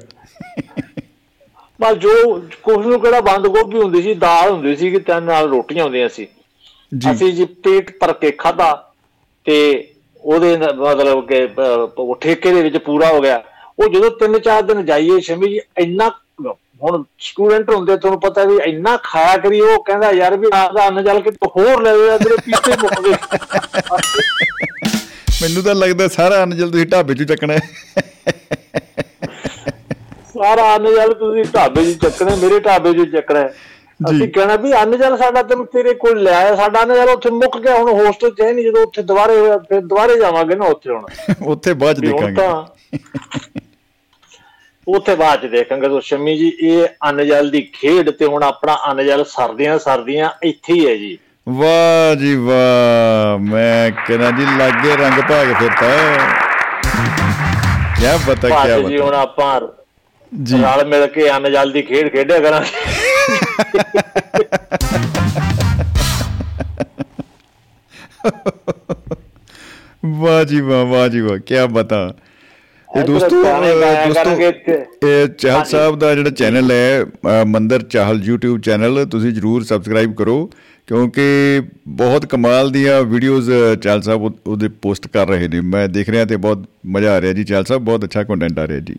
[1.81, 5.49] ਬਸ ਜੋ ਕੁਝ ਨੂੰ ਕਿਹੜਾ ਬੰਦ ਗੋਭੀ ਹੁੰਦੀ ਸੀ ਦਾਲ ਹੁੰਦੀ ਸੀ ਕਿ ਤਿੰਨ ਨਾਲ
[5.49, 6.27] ਰੋਟੀਆਂ ਹੁੰਦੀਆਂ ਸੀ।
[6.97, 8.93] ਜੀ। ਅਸੀਂ ਜੀ ਪੇਟ ਭਰ ਕੇ ਖਾਦਾ
[9.45, 9.87] ਤੇ
[10.21, 11.49] ਉਹਦੇ ਮਤਲਬ ਕਿ
[11.97, 13.43] ਉਹ ਠੇਕੇ ਦੇ ਵਿੱਚ ਪੂਰਾ ਹੋ ਗਿਆ।
[13.79, 16.11] ਉਹ ਜਦੋਂ ਤਿੰਨ ਚਾਰ ਦਿਨ ਜਾਈਏ ਸ਼ਮੀ ਜੀ ਇੰਨਾ
[16.83, 21.03] ਹੁਣ ਸਟੂਡੈਂਟ ਹੁੰਦੇ ਤੁਹਾਨੂੰ ਪਤਾ ਵੀ ਇੰਨਾ ਖਾਇਆ ਕਰੀ ਉਹ ਕਹਿੰਦਾ ਯਾਰ ਵੀ ਆਪਦਾ ਅੰਨ
[21.03, 23.11] ਜਲ ਕੇ ਹੋਰ ਲੈ ਲਿਆ ਤੇਰੇ ਪੀਤੇ ਮੁੱਕ ਗਏ।
[25.41, 27.59] ਮੈਨੂੰ ਤਾਂ ਲੱਗਦਾ ਸਾਰਾ ਅਨਜਲ ਤੁਸੀਂ ਢਾਬੇ ਚੋਂ ਚੱਕਣਾ ਹੈ।
[30.41, 33.47] ਸਾਰਾ ਅੰਨ ਜਲ ਤੁਸੀਂ ਢਾਬੇ 'ਚ ਚੱਕਣਾ ਮੇਰੇ ਢਾਬੇ 'ਚ ਚੱਕਣਾ।
[33.99, 37.57] ਅਸੀਂ ਕਹਿਣਾ ਵੀ ਅੰਨ ਜਲ ਸਾਡਾ ਤੈਨੂੰ ਤੇਰੇ ਕੋਲ ਲਿਆਇਆ ਸਾਡਾ ਅੰਨ ਜਲ ਉੱਥੇ ਮੁੱਕ
[37.57, 40.89] ਗਿਆ ਹੁਣ ਹੋਸਟਲ 'ਚ ਹੈ ਨਹੀਂ ਜਦੋਂ ਉੱਥੇ ਦੁਬਾਰੇ ਹੋਇਆ ਫਿਰ ਦੁਬਾਰੇ ਜਾਵਾਂਗੇ ਨਾ ਉੱਥੇ
[40.89, 41.03] ਹੁਣ।
[41.47, 42.47] ਉੱਥੇ ਬਾਅਦ ਦੇਖਾਂਗੇ।
[44.87, 48.77] ਉੱਥੇ ਬਾਅਦ ਚ ਦੇਖਾਂਗੇ ਤੋ ਸ਼ਮੀ ਜੀ ਇਹ ਅੰਨ ਜਲ ਦੀ ਖੇਡ ਤੇ ਹੁਣ ਆਪਣਾ
[48.91, 54.95] ਅੰਨ ਜਲ ਸਰਦੀਆਂ ਸਰਦੀਆਂ ਇੱਥੇ ਹੀ ਹੈ ਜੀ। ਵਾਹ ਜੀ ਵਾਹ ਮੈਂ ਕਹਿੰਦਾ ਜੀ ਲੱਗੇ
[54.95, 56.17] ਰੰਗ ਭਾਗ ਫਿਰ ਤਾਂ
[57.99, 59.59] ਕਿਆ ਬਤਾ ਕਿਆ ਭਾਜ ਜੀ ਹੁਣ ਬਤਾ ਆਪਾਂ
[60.31, 62.69] ਜੀ। ਨਾਲ ਮਿਲ ਕੇ ਅੰਨ ਜਲ ਦੀ ਖੇਡ ਖੇਡਿਆ ਕਰਾਂਗੇ।
[70.05, 72.13] ਵਾਹ ਜੀ ਵਾਹ ਵਾਹ ਜੀ ਵਾਹ ਕਿਆ ਬਤਾ।
[72.97, 77.05] ਇਹ ਦੋਸਤੋ ਦੋਸਤੋ। ਇਹ ਚਾਹਲ। ਸਾਹਿਬ ਦਾ ਜਿਹੜਾ ਚੈਨਲ ਹੈ
[77.45, 80.49] ਮੰਦਰ ਚਾਹਲ YouTube ਚੈਨਲ ਤੁਸੀਂ ਜਰੂਰ ਸਬਸਕ੍ਰਾਈਬ ਕਰੋ
[80.87, 86.09] ਕਿਉਂਕਿ ਬਹੁਤ ਕਮਾਲ ਦੀਆਂ ਵੀਡੀਓਜ਼ ਚਾਹਲ ਸਾਹਿਬ ਉਹ- ਉਹਦੇ ਪੋਸਟ ਕਰ ਰਹੇ ਨੇ। ਮੈਂ ਦੇਖ
[86.09, 88.95] ਰਿਹਾ ਤੇ ਬਹੁਤ ਮਜ਼ਾ ਆ ਰਿਹਾ ਜੀ। ਚਾਹਲ ਸਾਹਿਬ ਬਹੁਤ ਅੱਛਾ ਕੰਟੈਂਟ ਆ ਰਿਹਾ ਜੀ।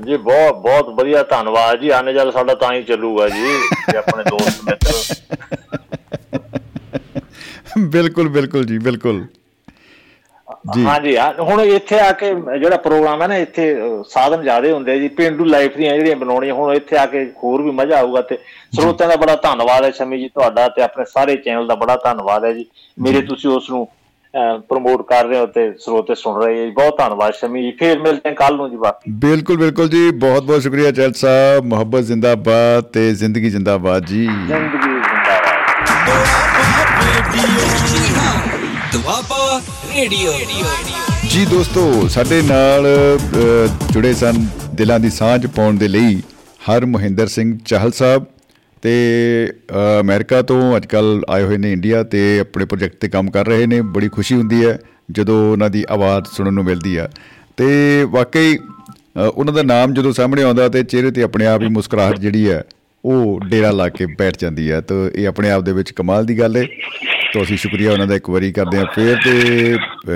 [0.00, 3.44] ਜੀ ਬਹੁਤ ਬਹੁਤ ਵਧੀਆ ਧੰਨਵਾਦ ਜੀ। ਅੰਨ ਜਲ ਸਾਡਾ ਤਾਂ ਹੀ ਚੱਲੂਗਾ ਜੀ
[3.90, 4.92] ਜੇ ਆਪਣੇ ਦੋਸਤ ਮਿੱਤਰ।
[7.88, 9.26] ਬਿਲਕੁਲ ਬਿਲਕੁਲ ਜੀ ਬਿਲਕੁਲ।
[10.74, 13.64] ਜੀ। ਹਾਂ ਹੁਣ ਇੱਥੇ ਆ ਕੇ ਜਿਹੜਾ ਪ੍ਰੋਗਰਾਮ ਹੈ ਨਾ ਇੱਥੇ
[14.08, 17.70] ਸਾਧਨ ਜ਼ਿਆਦੇ ਹੁੰਦੇ ਜੀ ਪਿੰਡੂ ਲਾਈਫ ਦੀਆਂ ਜਿਹੜੀਆਂ ਬਣਾਉਣੀਆਂ ਹੁਣ ਇੱਥੇ ਆ ਕੇ ਹੋਰ ਵੀ
[17.70, 18.38] ਮਜ਼ਾ ਆਊਗਾ ਤੇ
[18.76, 22.44] ਸਰੋਤਿਆਂ ਦਾ ਬੜਾ ਧੰਨਵਾਦ ਹੈ ਸ਼ਮੀ ਜੀ ਤੁਹਾਡਾ ਤੇ ਆਪਣੇ ਸਾਰੇ ਚੈਨਲ ਦਾ ਬੜਾ ਧੰਨਵਾਦ
[22.44, 22.66] ਹੈ ਜੀ।
[22.98, 23.86] ਮੇਰੇ ਤੁਸੀਂ ਉਸ ਨੂੰ
[24.68, 28.28] ਪ੍ਰਮੋਟ ਕਰ ਰਹੇ ਹੋ ਤੇ ਸਰੋਤੇ ਸੁਣ ਰਹੇ ਜੀ। ਬਹੁਤ ਧੰਨਵਾਦ ਸ਼ਮੀ ਜੀ। ਫੇਰ ਮਿਲਦੇ
[28.28, 32.84] ਹਾਂ ਕੱਲ ਨੂੰ ਜੀ ਬਾਕੀ ਬਿਲਕੁਲ ਬਿਲਕੁਲ ਜੀ। ਬਹੁਤ ਬਹੁਤ ਸ਼ੁਕਰੀਆ ਚਾਹਲ ਸਾਹਿਬ। ਮੁਹੱਬਤ ਜ਼ਿੰਦਾਬਾਦ
[32.84, 35.58] ਤੇ ਜ਼ਿੰਦਗੀ ਜ਼ਿੰਦਾਬਾਦ ਜੀ। ਜ਼ਿੰਦਗੀ ਜ਼ਿੰਦਾਬਾਦ।
[38.92, 39.60] ਦੁਆਬਾ
[39.96, 40.32] ਰੇਡੀਓ
[41.30, 42.86] ਜੀ ਦੋਸਤੋ ਸਾਡੇ ਨਾਲ
[43.92, 46.20] ਜੁੜੇ ਸਨ ਦਿਲਾਂ ਦੀ ਸਾਂਝ ਪਾਉਣ ਦੇ ਲਈ
[46.70, 48.24] ਹਰ ਮਹਿੰਦਰ ਸਿੰਘ ਚਾਹਲ ਸਾਹਿਬ।
[48.82, 48.92] ਤੇ
[49.70, 53.66] ਅ, ਅਮਰੀਕਾ ਤੋਂ ਅੱਜਕੱਲ ਆਏ ਹੋਏ ਨੇ ਇੰਡੀਆ ਤੇ ਆਪਣੇ ਪ੍ਰੋਜੈਕਟ ਤੇ ਕੰਮ ਕਰ ਰਹੇ
[53.66, 54.78] ਨੇ ਬੜੀ ਖੁਸ਼ੀ ਹੁੰਦੀ ਹੈ
[55.10, 57.08] ਜਦੋਂ ਉਹਨਾਂ ਦੀ ਆਵਾਜ਼ ਸੁਣਨ ਨੂੰ ਮਿਲਦੀ ਆ।
[57.56, 61.68] ਤੇ ਵਾਕਈ ਅ, ਉਹਨਾਂ ਦਾ ਨਾਮ ਜਦੋਂ ਸਾਹਮਣੇ ਆਉਂਦਾ ਤੇ ਚਿਹਰੇ ਤੇ ਆਪਣੇ ਆਪ ਹੀ
[61.68, 62.64] ਮੁਸਕਰਾਹਟ ਜਿਹੜੀ ਹੈ
[63.04, 66.38] ਉਹ ਡੇਰਾ ਲਾ ਕੇ ਬੈਠ ਜਾਂਦੀ ਹੈ। ਤਾਂ ਇਹ ਆਪਣੇ ਆਪ ਦੇ ਵਿੱਚ ਕਮਾਲ ਦੀ
[66.38, 66.64] ਗੱਲ ਹੈ।
[67.34, 69.38] ਤਾਂ ਅਸੀਂ ਸ਼ੁਕਰੀਆ ਉਹਨਾਂ ਦਾ ਇੱਕ ਵਾਰੀ ਕਰਦੇ ਹਾਂ ਫੇਰ ਤੇ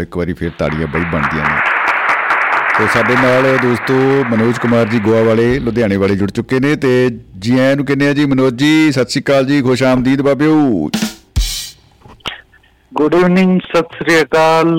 [0.00, 1.73] ਇੱਕ ਵਾਰੀ ਫੇਰ ਤਾੜੀਆਂ ਬਈ ਬਣਦੀਆਂ ਨੇ।
[2.77, 3.93] ਤੇ ਸਾਡੇ ਨਾਲ ਦੋਸਤੋ
[4.29, 8.07] ਮਨੋਜ ਕੁਮਾਰ ਜੀ ਗੋਆ ਵਾਲੇ ਲੁਧਿਆਣੇ ਵਾਲੇ ਜੁੜ ਚੁੱਕੇ ਨੇ ਤੇ ਜੀ ਆਇਆਂ ਨੂੰ ਕਹਿੰਦੇ
[8.09, 10.89] ਆ ਜੀ ਮਨੋਜ ਜੀ ਸਤਿ ਸ਼੍ਰੀ ਅਕਾਲ ਜੀ ਖੁਸ਼ ਆਮਦੀਦ ਬਾਬਿਓ
[12.91, 14.69] गुड इवनिंग सत श्री अकाल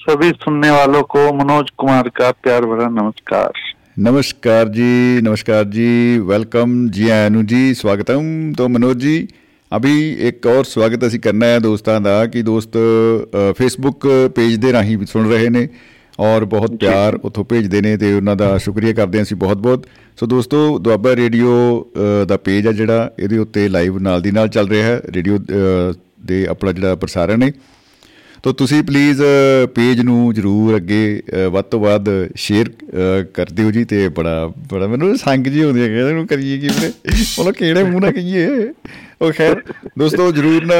[0.00, 3.60] सभी सुनने वालों को मनोज कुमार का प्यार भरा नमस्कार
[3.98, 4.88] नमस्कार जी
[5.22, 5.86] नमस्कार जी
[6.26, 9.16] वेलकम जी ਆਇਆਂ ਨੂੰ ਜੀ ਸਵਾਗਤਮ ਤੋਂ ਮਨੋਜ ਜੀ
[9.72, 9.94] ਅਭੀ
[10.28, 12.76] ਇੱਕ ਔਰ ਸਵਾਗਤ ਅਸੀਂ ਕਰਨਾ ਹੈ ਦੋਸਤਾਂ ਦਾ ਕਿ ਦੋਸਤ
[13.58, 15.66] ਫੇਸਬੁੱਕ ਪੇਜ ਦੇ ਰਾਹੀਂ ਵੀ ਸੁਣ ਰਹੇ ਨੇ
[16.19, 19.85] ਔਰ ਬਹੁਤ ਪਿਆਰ ਉਥੋਂ ਭੇਜਦੇ ਨੇ ਤੇ ਉਹਨਾਂ ਦਾ ਸ਼ੁਕਰੀਆ ਕਰਦੇ ਹਾਂ ਅਸੀਂ ਬਹੁਤ ਬਹੁਤ।
[20.17, 21.55] ਸੋ ਦੋਸਤੋ ਦੁਆਬਾ ਰੇਡੀਓ
[22.27, 25.37] ਦਾ ਪੇਜ ਹੈ ਜਿਹੜਾ ਇਹਦੇ ਉੱਤੇ ਲਾਈਵ ਨਾਲ ਦੀ ਨਾਲ ਚੱਲ ਰਿਹਾ ਹੈ। ਰੇਡੀਓ
[26.25, 27.51] ਦੇ ਆਪਣਾ ਜਿਹੜਾ ਪ੍ਰਸਾਰਣ ਹੈ।
[28.45, 29.21] ਤੋ ਤੁਸੀਂ ਪਲੀਜ਼
[29.75, 32.05] ਪੇਜ ਨੂੰ ਜਰੂਰ ਅੱਗੇ ਵੱਧ ਤੋਂ ਵੱਧ
[32.35, 32.69] ਸ਼ੇਅਰ
[33.33, 36.67] ਕਰ ਦਿਓ ਜੀ ਤੇ ਬੜਾ ਬੜਾ ਮੈਨੂੰ ਸੰਗ ਜੀ ਹੁੰਦੀ ਹੈ ਕਿ ਇਹਨੂੰ ਕਰੀਏ ਕੀ
[36.67, 36.91] ਵੀਰੇ?
[37.39, 38.45] ਮਤਲਬ ਕਿਹੜੇ ਮੂੰਹ ਨਾਲ ਕਹੀਏ?
[39.21, 39.61] ਉਹ ਖੈਰ
[39.99, 40.77] ਦੋਸਤੋ ਜਰੂਰ ਨਾ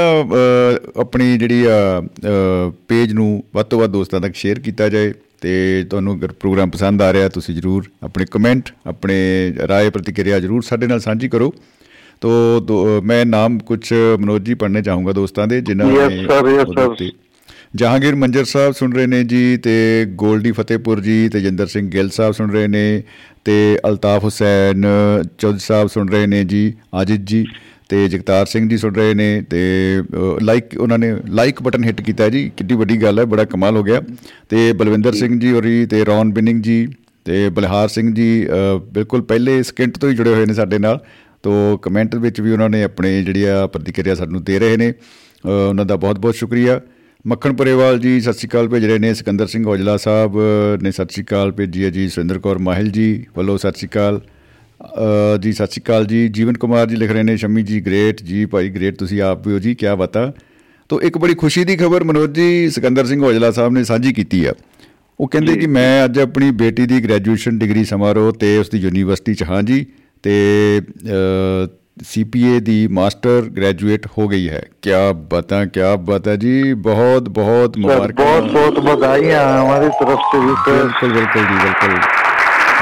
[0.99, 2.03] ਆਪਣੀ ਜਿਹੜੀ ਆ
[2.87, 7.01] ਪੇਜ ਨੂੰ ਵੱਧ ਤੋਂ ਵੱਧ ਦੋਸਤਾਂ ਤੱਕ ਸ਼ੇਅਰ ਕੀਤਾ ਜਾਏ ਤੇ ਤੁਹਾਨੂੰ ਅਗਰ ਪ੍ਰੋਗਰਾਮ ਪਸੰਦ
[7.01, 9.17] ਆ ਰਿਹਾ ਤੁਸੀਂ ਜਰੂਰ ਆਪਣੇ ਕਮੈਂਟ ਆਪਣੇ
[9.67, 11.53] ਰਾਏ ਪ੍ਰਤੀਕਿਰਿਆ ਜਰੂਰ ਸਾਡੇ ਨਾਲ ਸਾਂਝੀ ਕਰੋ।
[12.21, 17.05] ਤੋ ਮੈਂ ਨਾਮ ਕੁਝ ਮਨੋਜ ਜੀ ਪੜ੍ਹਨੇ ਚਾਹੂੰਗਾ ਦੋਸਤਾਂ ਦੇ ਜਿਨ੍ਹਾਂ ਨੇ sir, yes, ਉਹਦੇ
[17.05, 17.11] sir.
[17.75, 22.33] ਜਹਾਂਗੀਰ ਮੰਜਰ ਸਾਹਿਬ ਸੁਣ ਰਹੇ ਨੇ ਜੀ ਤੇ ਗੋਲਡੀ ਫਤਿਹਪੁਰ ਜੀ ਤੇਜਿੰਦਰ ਸਿੰਘ ਗਿੱਲ ਸਾਹਿਬ
[22.33, 23.03] ਸੁਣ ਰਹੇ ਨੇ
[23.45, 24.85] ਤੇ ਅਲਤਾਫ ਹੁਸੈਨ
[25.37, 27.45] ਚੌਧਰੀ ਸਾਹਿਬ ਸੁਣ ਰਹੇ ਨੇ ਜੀ ਆਜਿਦ ਜੀ
[27.89, 29.59] ਤੇ ਜਗਤਾਰ ਸਿੰਘ ਜੀ ਸੁਣ ਰਹੇ ਨੇ ਤੇ
[30.41, 33.83] ਲਾਈਕ ਉਹਨਾਂ ਨੇ ਲਾਈਕ ਬਟਨ ਹਿੱਟ ਕੀਤਾ ਜੀ ਕਿੰਨੀ ਵੱਡੀ ਗੱਲ ਹੈ ਬੜਾ ਕਮਾਲ ਹੋ
[33.83, 34.01] ਗਿਆ।
[34.49, 36.87] ਤੇ ਬਲਵਿੰਦਰ ਸਿੰਘ ਜੀ ਹੋਰੀ ਤੇ ਰੌਨ ਬਿਨਿੰਗ ਜੀ
[37.25, 38.47] ਤੇ ਬਲਹਾਰ ਸਿੰਘ ਜੀ
[38.91, 41.05] ਬਿਲਕੁਲ ਪਹਿਲੇ ਸਕਿੰਟ ਤੋਂ ਹੀ ਜੁੜੇ ਹੋਏ ਨੇ ਸਾਡੇ ਨਾਲ।
[41.43, 44.93] ਤੋ ਕਮੈਂਟ ਵਿੱਚ ਵੀ ਉਹਨਾਂ ਨੇ ਆਪਣੇ ਜਿਹੜੀ ਆ ਪ੍ਰਤੀਕਿਰਿਆ ਸਾਨੂੰ ਦੇ ਰਹੇ ਨੇ।
[45.45, 46.81] ਉਹਨਾਂ ਦਾ ਬਹੁਤ ਬਹੁਤ ਸ਼ੁਕਰੀਆ।
[47.27, 50.35] ਮੱਖਣ ਪਰੇਵਾਲ ਜੀ ਸਤਿ ਸ਼੍ਰੀ ਅਕਾਲ ਭੇਜ ਰਹੇ ਨੇ ਸਿਕੰਦਰ ਸਿੰਘ ਔਜਲਾ ਸਾਹਿਬ
[50.81, 53.05] ਨੇ ਸਤਿ ਸ਼੍ਰੀ ਅਕਾਲ ਭੇਜੀ ਹੈ ਜੀ ਸੁਰਿੰਦਰ ਕੌਰ ਮਾਹਿਲ ਜੀ
[53.37, 54.19] ਵੱਲੋਂ ਸਤਿ ਸ਼੍ਰੀ ਅਕਾਲ।
[55.41, 58.45] ਜੀ ਸਤਿ ਸ਼੍ਰੀ ਅਕਾਲ ਜੀ ਜੀਵਨ ਕੁਮਾਰ ਜੀ ਲਿਖ ਰਹੇ ਨੇ ਸ਼ਮੀ ਜੀ ਗ੍ਰੇਟ ਜੀ
[58.45, 60.31] ਭਾਈ ਗ੍ਰੇਟ ਤੁਸੀਂ ਆਪ ਵੀ ਹੋ ਜੀ ਕੀ ਬਤਾ।
[60.89, 64.43] ਤੋ ਇੱਕ ਬੜੀ ਖੁਸ਼ੀ ਦੀ ਖਬਰ ਮਨੋਜ ਜੀ ਸਿਕੰਦਰ ਸਿੰਘ ਔਜਲਾ ਸਾਹਿਬ ਨੇ ਸਾਂਝੀ ਕੀਤੀ
[64.45, 64.53] ਆ।
[65.19, 69.33] ਉਹ ਕਹਿੰਦੇ ਕਿ ਮੈਂ ਅੱਜ ਆਪਣੀ ਬੇਟੀ ਦੀ ਗ੍ਰੈਜੂਏਸ਼ਨ ਡਿਗਰੀ ਸਮਾਰੋਹ ਤੇ ਉਸ ਦੀ ਯੂਨੀਵਰਸਿਟੀ
[69.33, 69.85] ਚ ਹਾਂ ਜੀ
[70.23, 70.35] ਤੇ
[72.04, 74.90] ਸੀਪੀਏ ਦੀ ਮਾਸਟਰ ਗ੍ਰੈਜੂਏਟ ਹੋ ਗਈ ਹੈ ਕੀ
[75.30, 80.54] ਬਤਾ ਕੀ ਬਤਾ ਜੀ ਬਹੁਤ ਬਹੁਤ सर ਮੁਬਾਰਕਾਂ बहुत बहुत बधाइयाँ हमारी तरफ से भी
[80.60, 81.94] सर ਬਿਲਕੁਲ ਬਿਲਕੁਲ ਜੀ ਬਿਲਕੁਲ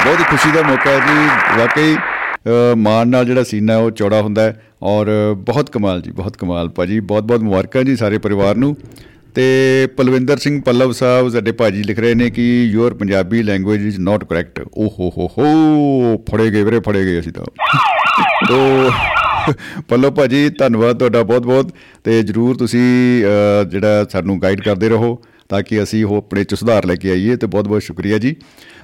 [0.05, 3.91] ਬਹੁਤ ਹੀ ਖੁਸ਼ੀ ਦਾ ਮੌਕਾ ਹੈ ਜੀ ਵਾਕਈ ਅ, ਮਾਣ ਨਾਲ ਜਿਹੜਾ ਸੀਨਾ ਹੈ ਉਹ
[3.91, 5.09] ਚੌੜਾ ਹੁੰਦਾ ਹੈ ਔਰ
[5.47, 8.77] ਬਹੁਤ ਕਮਾਲ ਜੀ ਬਹੁਤ ਕਮਾਲ ਭਾਜੀ ਬਹੁਤ ਬਹੁਤ ਮੁਬਾਰਕਾਂ ਜੀ ਸਾਰੇ ਪਰਿਵਾਰ ਨੂੰ
[9.35, 13.99] ਤੇ ਪਲਵਿੰਦਰ ਸਿੰਘ ਪੱਲਵ ਸਾਹਿਬ ਸਾਡੇ ਭਾਜੀ ਲਿਖ ਰਹੇ ਨੇ ਕਿ your Punjabi language is
[14.01, 17.45] not correct ਓ ਹੋ ਹੋ ਹੋ ਫੜੇ ਗਏ ਵੀਰੇ ਫੜੇ ਗਏ ਅਸੀਂ ਤਾਂ
[18.50, 18.90] ਤੋ
[19.90, 21.72] ਪੱਲੋ ਭਾਜੀ, ਧੰਨਵਾਦ ਤੁਹਾਡਾ ਬਹੁਤ-ਬਹੁਤ
[22.04, 23.24] ਤੇ ਜਰੂਰ ਤੁਸੀਂ
[23.72, 27.36] ਜਿਹੜਾ ਸਾਨੂੰ ਗਾਈਡ ਕਰਦੇ ਰਹੋ ਤਾਂ ਕਿ ਅਸੀਂ ਉਹ ਆਪਣੇ ਚ ਸੁਧਾਰ ਲੈ ਕੇ ਆਈਏ
[27.36, 28.36] ਤੇ ਬਹੁਤ-ਬਹੁਤ ਸ਼ੁਕਰੀਆ ਜੀ।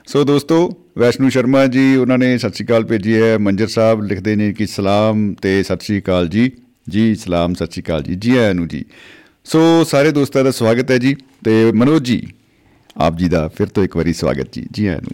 [0.08, 4.36] ਸੋ ਦੋਸਤੋ, ਵੈਸ਼ਨੂ ਸ਼ਰਮਾ ਜੀ, ਉਹਨਾਂ ਨੇ ਸਤਿ ਸ਼੍ਰੀ ਅਕਾਲ ਭੇਜੀ ਹੈ, ਮੰਜਰ ਸਾਹਿਬ ਲਿਖਦੇ
[4.36, 6.52] ਨੇ ਕਿ ਸਲਾਮ ਤੇ ਸਤਿ ਸ਼੍ਰੀ ਅਕਾਲ ਜੀ।
[6.90, 8.84] ਜੀ, ਸਲਾਮ, ਸਤਿ ਸ਼੍ਰੀ ਅਕਾਲ ਜੀ ਜੀ ਆਇਆਂ ਜੀ।
[9.46, 12.22] ਸੋ ਸਾਰੇ ਦੋਸਤਾਂ ਦਾ ਸਵਾਗਤ ਹੈ ਜੀ ਤੇ ਮਨੋਜ ਜੀ,
[12.98, 15.14] ਆਪ ਜੀ ਦਾ ਫਿਰ ਤੋਂ ਇੱਕ ਵਾਰੀ ਸਵਾਗਤ ਜੀ ਜੀ ਆਇਆਂ ਨੂੰ।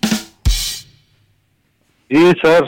[2.12, 2.66] ਜੀ, ਸਰ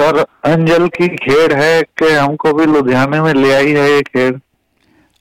[0.00, 4.34] सर अंजल की खेड़ है कि हमको भी लुधियाने में ले आई है ये खेड़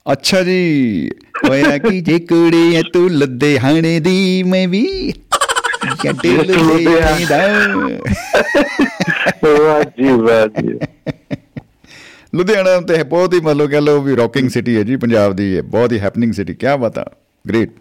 [0.05, 1.10] ਅੱਛਾ ਜੀ
[1.45, 5.13] ਹੋਇਆ ਕਿ ਜੇ ਕੁੜੀ ਐ ਤੂੰ ਲੁਧਿਆਣੇ ਦੀ ਮੈਂ ਵੀ
[6.03, 7.39] ਜੱਟ ਲੁਧਿਆਣੇ ਦਾ
[9.45, 10.75] वाह जी वाह जी
[12.36, 15.63] ਲੁਧਿਆਣਾ ਤੇ ਬਹੁਤ ਹੀ ਮਤਲਬ ਕਹ ਲਓ ਵੀ ਰੌਕਿੰਗ ਸਿਟੀ ਹੈ ਜੀ ਪੰਜਾਬ ਦੀ ਇਹ
[15.63, 17.05] ਬਹੁਤ ਹੀ ਹੈਪਨਿੰਗ ਸਿਟੀ ਕੀ ਬਤਾ
[17.45, 17.71] ਗ੍ਰੇਟ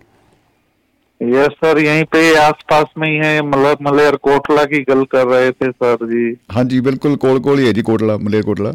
[1.22, 5.52] यस सर यहीं पे आसपास में ही है मतलब मलेर कोटला की गल कर रहे
[5.52, 8.72] थे सर जी। हाँ जी बिल्कुल कोल कोल ही है जी कोटला मलेर कोटला।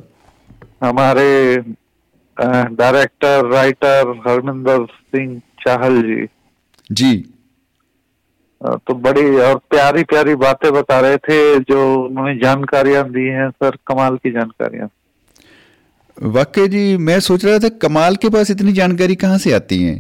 [0.83, 1.57] हमारे
[2.37, 6.27] डायरेक्टर राइटर हरमिंदर सिंह चाहल जी।
[6.91, 7.15] जी।
[8.61, 13.77] तो बड़ी और प्यारी प्यारी बातें बता रहे थे जो उन्होंने जानकारियाँ दी हैं सर
[13.87, 14.89] कमाल की जानकारियाँ।
[16.19, 19.95] वाकई जी मैं सोच रहा था कमाल के पास इतनी जानकारी कहाँ से आती है?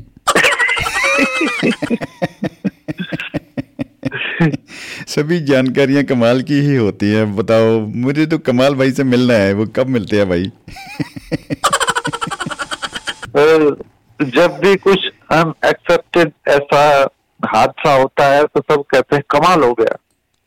[5.09, 9.53] सभी जानकारियाँ कमाल की ही होती है। बताओ, मुझे तो कमाल भाई से मिलना है।
[9.53, 10.45] वो कब मिलते हैं भाई?
[14.23, 14.99] जब भी कुछ
[15.33, 17.09] अनएक्सेप्टेड ऐसा
[17.47, 19.97] हादसा होता है तो सब कहते हैं, कमाल हो ਗਿਆ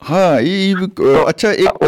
[0.02, 0.76] ਹਾਂ ਇਹ
[1.30, 1.84] ਅੱਛਾ ਇੱਕ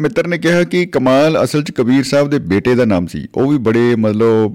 [0.00, 3.50] ਮਿੱਤਰ ਨੇ ਕਿਹਾ ਕਿ ਕਮਾਲ ਅਸਲ ਚ ਕਬੀਰ ਸਾਹਿਬ ਦੇ ਬੇਟੇ ਦਾ ਨਾਮ ਸੀ। ਉਹ
[3.50, 4.54] ਵੀ ਬੜੇ ਮਤਲਬ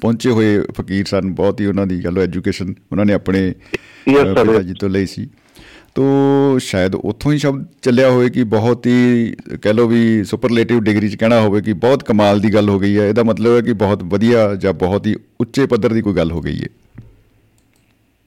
[0.00, 3.52] ਪਹੁੰਚੇ ਹੋਏ ਫਕੀਰ ਸਨ। ਬਹੁਤ ਹੀ ਉਹਨਾਂ ਦੀ ਗੱਲ ਐਜੂਕੇਸ਼ਨ ਉਹਨਾਂ ਨੇ ਆਪਣੇ.
[4.08, 5.28] ਪਿਤਾ ਜੀ ਤੋਂ ਲਈ ਸੀ।
[5.94, 6.02] ਤੋ
[6.62, 11.16] ਸ਼ਾਇਦ ਉੱਥੋਂ ਹੀ ਸ਼ਬਦ ਚੱਲਿਆ ਹੋਵੇ ਕਿ ਬਹੁਤ ਹੀ ਕਹਿ ਲਓ ਵੀ ਸੁਪਰਲੇਟਿਵ ਡਿਗਰੀ ਚ
[11.16, 14.02] ਕਹਿਣਾ ਹੋਵੇ ਕਿ ਬਹੁਤ ਕਮਾਲ ਦੀ ਗੱਲ ਹੋ ਗਈ ਹੈ। ਇਹਦਾ ਮਤਲਬ ਹੈ ਕਿ ਬਹੁਤ
[14.04, 16.68] ਵਧੀਆ ਜਾਂ ਬਹੁਤ ਹੀ ਉੱਚੇ ਪੱਧਰ ਦੀ ਕੋਈ ਗੱਲ ਹੋ ਗਈ ਹੈ।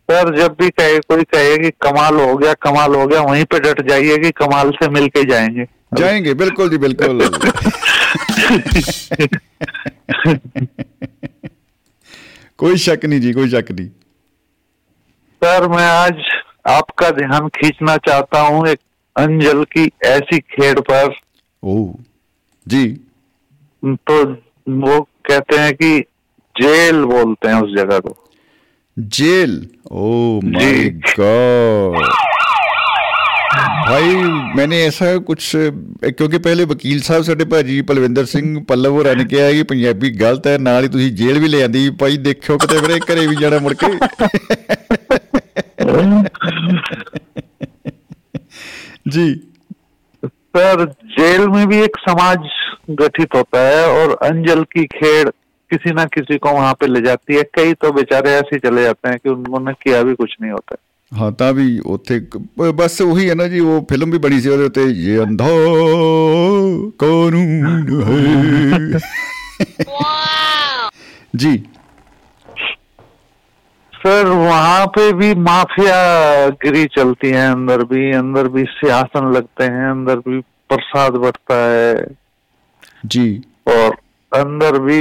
[0.10, 3.60] सर जब भी कहे कोई कहे कि कमाल हो गया कमाल हो गया वहीं पे
[3.60, 7.30] डट जाइए कि कमाल से मिलके जाएँगे। जाएँगे बिल्कुल जी बिल्कुल।
[12.58, 13.88] कोई शक नहीं जी कोई शक नहीं।
[15.44, 16.22] सर मैं आज
[16.68, 18.80] आपका ध्यान खींचना चाहता हूँ एक
[19.16, 21.14] अंजल की ऐसी खेड़ पर।
[21.64, 21.94] ओ
[22.68, 22.86] जी।
[23.86, 24.24] तो
[24.70, 26.00] वो कहते हैं कि
[26.56, 28.18] जेल बोलते हैं उस जगह को।
[28.97, 29.53] Jail
[29.93, 30.07] oh
[30.47, 32.07] my ji. God
[33.89, 34.15] ਭਾਈ
[34.57, 39.51] ਮੈਨੇ ਐਸਾ ਕੁਝ ਕਿਉਂਕਿ ਪਹਿਲੇ ਵਕੀਲ ਸਾਹਿਬ ਸਾਡੇ ਭਾਜੀ ਪਲਵਿੰਦਰ ਸਿੰਘ ਪੱਲਵ ਹੋਰਾਂ ਨੇ ਕਿਹਾ
[39.53, 42.99] ਕਿ ਪੰਜਾਬੀ ਗਲਤ ਹੈ ਨਾਲ ਹੀ ਤੁਸੀਂ ਜੇਲ੍ਹ ਵੀ ਲੈ ਆਂਦੀ ਭਾਈ ਦੇਖਿਓ ਕਿਤੇ ਵੀਰੇ
[43.07, 43.89] ਘਰੇ ਵੀ ਜਾਣਾ ਮੁੜ ਕੇ
[49.09, 49.27] जी
[50.55, 50.81] सर
[51.13, 52.49] जेल में भी एक समाज
[52.99, 55.29] गठित होता है और अंजल की खेड़
[55.73, 58.83] किसी ना किसी को वहां पे ले जाती है कई तो बेचारे ऐसे ही चले
[58.83, 62.39] जाते हैं कि उन्होंने किया भी कुछ नहीं होता है ਹਾਂ ਤਾਂ ਵੀ ਉੱਥੇ ਕ-
[62.59, 65.47] ਬ- ਬਸ ਉਹੀ ਹੈ ਨਾ ਜੀ ਉਹ ਫਿਲਮ ਵੀ ਬਣੀ ਸੀ ਉਹਦੇ ਉੱਤੇ ਇਹ ਅੰਧਾ
[66.99, 68.99] ਕਾਨੂੰਨ ਹੈ
[71.37, 71.53] ਜੀ
[73.93, 75.95] सर वहां पे भी माफिया
[76.59, 80.37] गिरी चलती है अंदर भी अंदर भी सिंहासन लगते हैं अंदर भी
[80.71, 81.89] प्रसाद बढ़ता है
[83.07, 83.25] जी
[83.69, 83.97] और
[84.33, 85.01] अंदर भी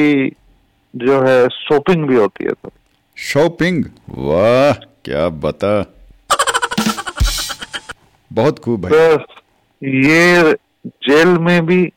[0.95, 2.73] जो है शॉपिंग भी होती है तो।
[3.17, 3.85] शॉपिंग?
[4.09, 4.73] वाह
[5.05, 5.95] क्या बता।
[8.33, 9.23] बहुत खूब भाई। तो
[9.87, 10.53] ये
[10.87, 11.93] जेल में भी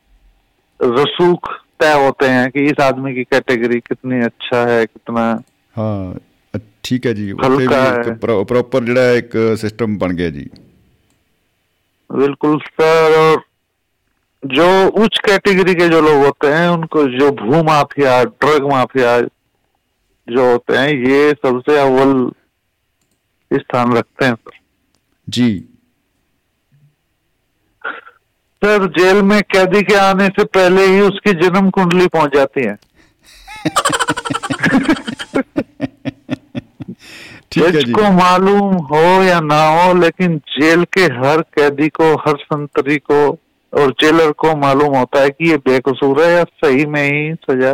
[0.80, 5.44] रसूख तय होते हैं कि इस आदमी की कैटेगरी कितनी अच्छा है कितना
[5.78, 6.20] हाँ
[6.84, 10.50] ठीक है जी। प्रॉपर जो एक सिस्टम बन गया जी।
[12.10, 13.44] बिल्कुल सर और
[14.46, 19.22] जो उच्च कैटेगरी के जो लोग होते हैं उनको जो भू माफिया ड्रग माफिया
[20.28, 22.32] जो होते हैं ये सबसे अव्वल
[23.52, 24.58] स्थान रखते हैं सर।
[25.30, 25.66] जी।
[28.62, 32.78] सर जेल में कैदी के आने से पहले ही उसकी जन्म कुंडली पहुँच जाती है।
[37.52, 41.90] ठीक है जज जी। को मालूम हो या ना हो लेकिन जेल के हर कैदी
[41.90, 43.38] को हर संतरी को
[43.74, 47.74] और जेलर को मालूम होता है कि ये बेकसूर है या सही में ही सजा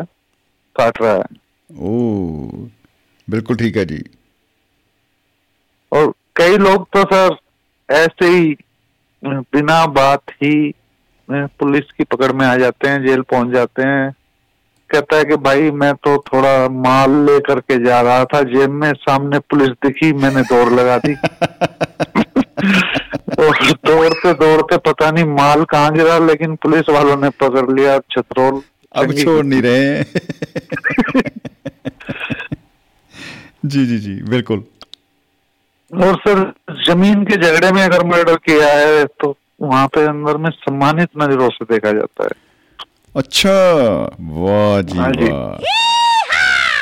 [0.76, 1.40] काट रहा है।
[1.80, 2.00] ओ
[3.30, 4.04] बिल्कुल ठीक है जी।
[5.92, 7.38] और कई लोग तो सर
[7.90, 8.58] ऐसे ही
[9.26, 10.74] बिना बात ही
[11.32, 14.12] पुलिस की पकड़ में आ जाते हैं जेल पहुँच जाते हैं।
[14.90, 18.94] कहता है कि भाई मैं तो थोड़ा माल लेकर के जा रहा था जेब में
[18.94, 21.16] सामने पुलिस दिखी मैंने दौड़ लगा दी।
[24.34, 28.62] दौड़ते दौड़ते पता नहीं माल कहाँ गिरा लेकिन पुलिस वालों ने पकड़ लिया छतरोल।
[28.96, 30.04] अब छोड़ नहीं रहे
[33.66, 34.64] जी जी जी बिल्कुल।
[35.94, 36.54] और सर
[36.88, 41.50] ज़मीन के झगड़े में अगर मर्डर किया है तो वहाँ पे अंदर में सम्मानित नज़रों
[41.50, 42.30] से देखा जाता है।
[43.16, 43.52] अच्छा
[44.20, 45.91] वाह हाँ जी। वाह।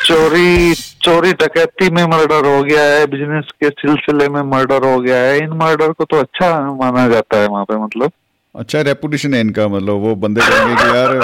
[0.10, 5.17] चोरी चोरी डकैती में मर्डर हो गया है बिज़नेस के सिलसिले में मर्डर हो गया
[5.17, 8.12] है इन मर्डर को तो अच्छा माना जाता है वहाँ पे मतलब।
[8.56, 11.15] अच्छा रेपुटेशन है इनका मतलब वो बंदे कहेंगे कि यार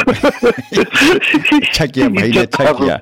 [1.62, 3.00] अच्छा किया भाई ने अच्छा किया।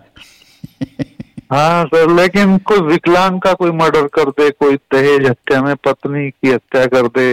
[1.53, 6.29] हाँ सर लेकिन कोई विकलांग का कोई मर्डर कर दे कोई दहेज हत्या में पत्नी
[6.29, 7.27] की हत्या कर दे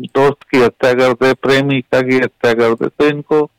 [0.00, 3.50] दोस्त की हत्या कर दे प्रेमिका की हत्या कर दे तो इनको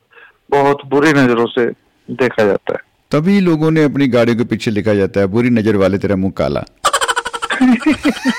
[0.50, 1.66] बहुत बुरी नज़रों से
[2.10, 5.76] देखा जाता है। तभी लोगों ने अपनी गाड़ी के पीछे लिखा जाता है बुरी नज़र
[5.76, 6.64] वाले तेरा मुँह काला.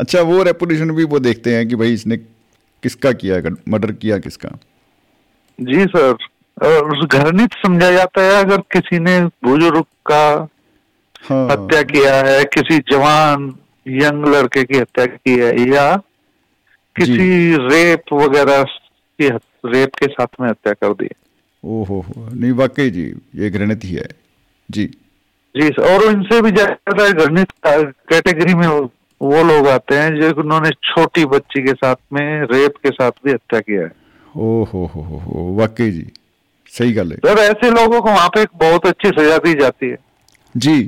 [0.00, 2.16] अच्छा वो रेपुटेशन भी वो देखते हैं कि भाई इसने
[2.82, 4.48] किसका किया मर्डर किया किसका?
[5.58, 10.24] जी सर घृणित समझा जाता है अगर किसी ने बुज़ुर्ग का
[11.24, 13.54] हाँ। हत्या किया है किसी जवान
[13.88, 15.84] यंग लड़के की हत्या की है या
[16.96, 19.28] किसी रेप वगैरह की
[19.66, 21.16] रेप के साथ में हत्या कर दी है।
[21.64, 24.08] ओ हो हो नहीं वाकई जी ये गणित ही है।
[24.70, 24.86] जी।
[25.56, 31.24] जी और इनसे भी ज़्यादा घृणित कैटेगरी में वो- लोग आते हैं जो उन्होंने छोटी
[31.24, 33.92] बच्ची के साथ में रेप के साथ भी हत्या किया है।
[34.36, 36.06] ओ हो हो हो हो वाकई जी
[36.66, 39.88] सही गल है। सर ऐसे लोगों को वहाँ पे एक बहुत अच्छी सजा दी जाती
[39.88, 39.96] है।
[40.56, 40.82] जी।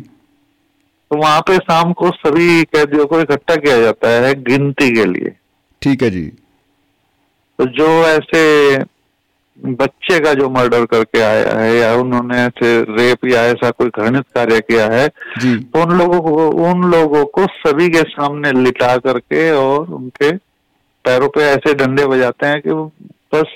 [1.10, 5.32] तो वहाँ पे शाम को सभी कैदियों को इकट्ठा किया जाता है गिनती के लिए।
[5.82, 6.26] ठीक है जी।
[7.58, 8.76] तो जो ऐसे
[9.59, 14.25] बच्चे का जो मर्डर करके आया है या उन्होंने ऐसे रेप या ऐसा कोई घृणित
[14.35, 15.07] कार्य किया है
[15.41, 20.31] जी तो उन लोगों को उन लोगों को सभी के सामने लिटा करके और उनके
[21.05, 22.85] पैरों पे ऐसे डंडे बजाते हैं कि वो
[23.35, 23.51] बस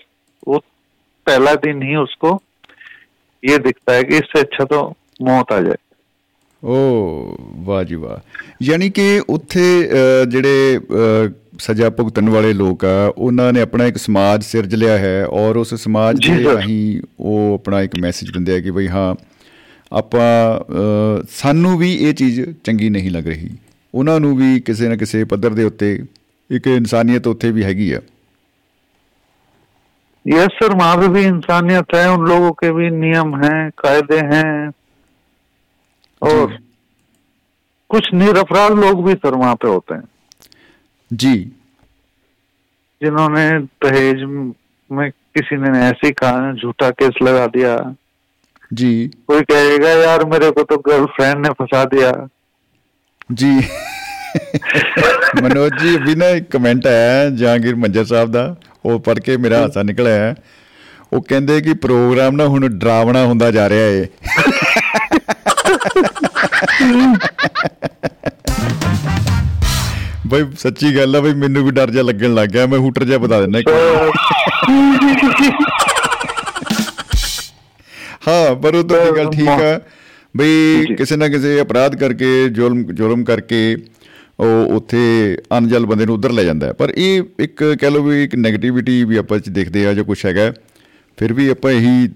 [0.47, 0.59] वो
[1.27, 2.33] पहला दिन ही उसको
[3.43, 4.83] ये दिखता है कि इससे अच्छा तो
[5.21, 5.81] मौत आ जाए
[6.63, 6.75] ਓ
[7.59, 8.19] ਵਾਹ ਜੀ ਵਾਹ
[8.61, 13.97] ਯਾਨੀ ਕਿ ਉੱਥੇ ਅ, ਜਿਹੜੇ ਅ, ਸਜ਼ਾ ਭੁਗਤਣ ਵਾਲੇ ਲੋਕ ਆ ਉਹਨਾਂ ਨੇ ਆਪਣਾ ਇੱਕ
[13.97, 18.31] ਸਮਾਜ ਸਿਰਜ ਲਿਆ ਹੈ ਔਰ ਉਸ ਸਮਾਜ ਜੀ ਦੇ ਸਰ। ਰਾਹੀਂ ਉਹ ਆਪਣਾ ਇੱਕ ਮੈਸੇਜ
[18.31, 19.13] ਦਿੰਦੇ ਆ ਕਿ ਬਈ ਹਾਂ
[19.91, 20.29] ਆਪਾਂ
[20.59, 23.49] ਅ, ਸਾਨੂੰ ਵੀ ਇਹ ਚੀਜ਼ ਚੰਗੀ ਨਹੀਂ ਲੱਗ ਰਹੀ
[23.93, 25.93] ਉਹਨਾਂ ਨੂੰ ਵੀ ਕਿਸੇ ਨਾ ਕਿਸੇ ਪੱਧਰ ਦੇ ਉੱਤੇ
[26.49, 27.99] ਇੱਕ ਇਨਸਾਨੀਅਤ ਉੱਥੇ ਵੀ ਹੈਗੀ ਆ
[30.25, 34.51] यस सर वहां पे भी इंसानियत है उन लोगों के भी नियम हैं कायदे हैं
[36.21, 36.59] और जी।
[37.89, 40.05] कुछ निरपराध लोग भी सर वहां पे होते हैं
[41.11, 41.35] ਜੀ
[43.01, 43.45] जिन्होंने
[43.83, 44.19] दहेज
[44.89, 47.71] में किसी ने ऐसे ही कहा झूठा केस लगा दिया
[48.71, 48.91] ਜੀ
[49.27, 52.11] कोई कहेगा यार मेरे को तो गर्लफ्रेंड ने फंसा दिया
[53.33, 53.49] ਜੀ
[55.43, 58.45] ਮਨੋਜ ਜੀ ਅਭੀ ਨਾ ਇੱਕ ਕਮੈਂਟ ਆਇਆ ਹੈ ਜਹਾਂਗੀਰ ਮੰਜਰ ਸਾਹਿਬ ਦਾ
[58.85, 60.35] ਉਹ ਪੜ੍ਹ ਕੇ ਮੇਰਾ ਹਾਸਾ ਨਿਕਲਿਆ ਹੈ
[61.13, 64.07] ਉਹ ਕਹਿੰਦੇ ਕਿ ਪ੍ਰੋਗਰਾਮ ਨਾ ਹੁਣ ਡਰਾਵਣਾ ਹੁੰਦਾ ਜਾ ਰਿਹਾ ਏ
[70.30, 73.18] ਬਈ ਸੱਚੀ ਗੱਲ ਆ ਬਈ ਮੈਨੂੰ ਵੀ ਡਰ ਜਾ ਲੱਗਣ ਲੱਗ ਗਿਆ ਮੈਂ ਹੂਟਰ ਜਿਹਾ
[73.18, 73.60] ਬਤਾ ਦਿੰਦਾ।
[78.28, 79.78] ਹਾਂ ਪਰ ਉਹ ਤਾਂ ਗੱਲ ਠੀਕ ਆ
[80.36, 83.60] ਬਈ। ਕਿਸੇ ਨਾ ਕਿਸੇ ਅਪਰਾਧ ਕਰਕੇ ਜ਼ੁਲਮ ਜੁਰਮ ਕਰਕੇ
[84.40, 85.00] ਉਹ ਉੱਥੇ
[85.58, 89.16] ਅਨਜਲ ਬੰਦੇ ਨੂੰ ਉਧਰ ਲੈ ਜਾਂਦਾ। ਪਰ ਇਹ ਇੱਕ ਕਹਿ ਲਓ ਵੀ ਇੱਕ 네ਗੇਟਿਵਿਟੀ ਵੀ
[89.16, 90.52] ਆਪਾਂ ਚ ਦੇਖਦੇ ਆ ਜਾਂ ਕੁਝ ਹੈਗਾ
[91.18, 92.08] ਫਿਰ ਵੀ ਆਪਾਂ ਇਹੀ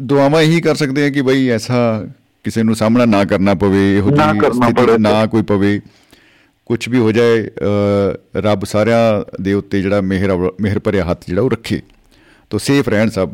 [0.00, 1.78] ਦੁਆਵਾਂ ਇਹੀ ਕਰ ਸਕਦੇ ਆ ਕਿ ਬਈ ਐਸਾ
[2.44, 5.80] ਕਿਸੇ ਨੂੰ ਸਾਹਮਣਾ ਨਾ ਕਰਨਾ ਪਵੇ ਇਹੋ ਜਿਹੀ ਸਥਿਤੀ। ਨਾ ਕੋਈ ਪਵੇ
[6.65, 9.01] ਕੁਝ ਵੀ ਹੋ ਜਾਏ ਅ, ਰੱਬ ਸਾਰਿਆਂ
[9.41, 11.81] ਦੇ ਉੱਤੇ ਜਿਹੜਾ ਮਿਹਰ ਮਿਹਰ ਭਰਿਆ ਹੱਥ ਜਿਹੜਾ ਉਹ ਰੱਖੇ
[12.51, 13.33] ਤੋ ਸੇਫ ਰਹਿਣ ਸਭ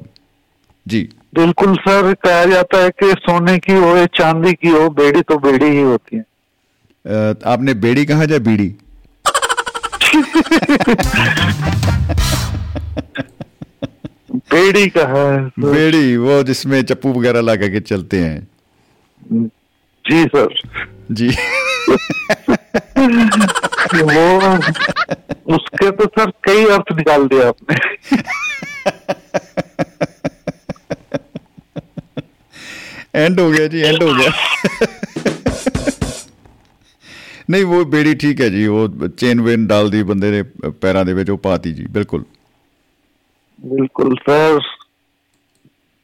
[0.86, 1.08] ਜੀ
[1.38, 5.38] बिल्कुल सर कहा जाता है कि सोने की हो या चांदी की हो बेड़ी तो
[5.40, 8.68] बेड़ी ही होती है अ, आपने बेड़ी कहा या बीड़ी
[14.34, 19.48] बेड़ी का है सर। बेड़ी वो जिसमें चप्पू वगैरह लगा के चलते हैं
[20.06, 20.56] जी सर
[21.12, 21.30] जी
[24.10, 24.26] वो
[25.56, 27.76] उसके तो सर कई अर्थ निकाल दिया आपने
[33.16, 34.32] एंड हो गया जी एंड हो गया
[37.52, 40.42] ਨਹੀਂ ਉਹ ਬੇੜੀ ਠੀਕ ਹੈ ਜੀ ਉਹ ਚੇਨ ਵੇਨ ਡਾਲਦੀ ਬੰਦੇ ਨੇ
[40.82, 42.24] ਪੈਰਾਂ ਦੇ ਵਿੱਚ ਉਹ ਪਾਤੀ ਜੀ ਬਿਲਕੁਲ
[43.60, 44.58] बिल्कुल सर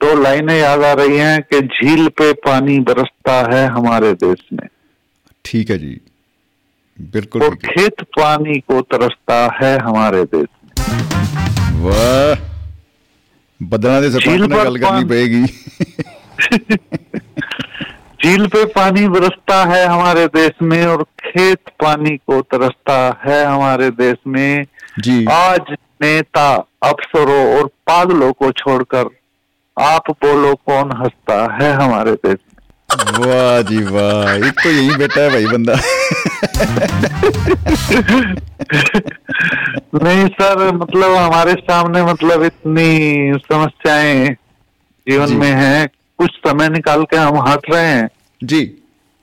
[0.01, 4.67] दो लाइनें याद आ रही हैं कि झील पे पानी बरसता है हमारे देश में
[5.45, 5.89] ਠੀਕ ਹੈ ਜੀ
[6.98, 12.42] बिल्कुल और खेत पानी को तरसता है हमारे देश में वाह
[13.60, 15.44] ਬਦਲਾਂ ਦੇ ਸਰਪੰਚ ਨਾਲ ਗੱਲ ਕਰਨੀ ਪਏਗੀ
[18.20, 23.88] झील पे पानी बरसता है हमारे देश में और खेत पानी को तरसता है हमारे
[23.96, 24.64] देश में
[25.00, 26.46] जी आज नेता
[26.84, 29.10] अफसरों और पागलों को छोड़कर
[29.76, 32.38] आप बोलो कौन हंसता है हमारे देश
[32.92, 35.74] वाह जी वाह एक तो यही बेटा है भाई बंदा।
[40.02, 44.28] नहीं सर मतलब हमारे सामने मतलब इतनी समस्याएँ
[45.08, 45.34] जीवन जी.
[45.34, 45.86] में है
[46.18, 48.08] कुछ समय निकाल के हम हट रहे हैं।
[48.44, 48.78] जी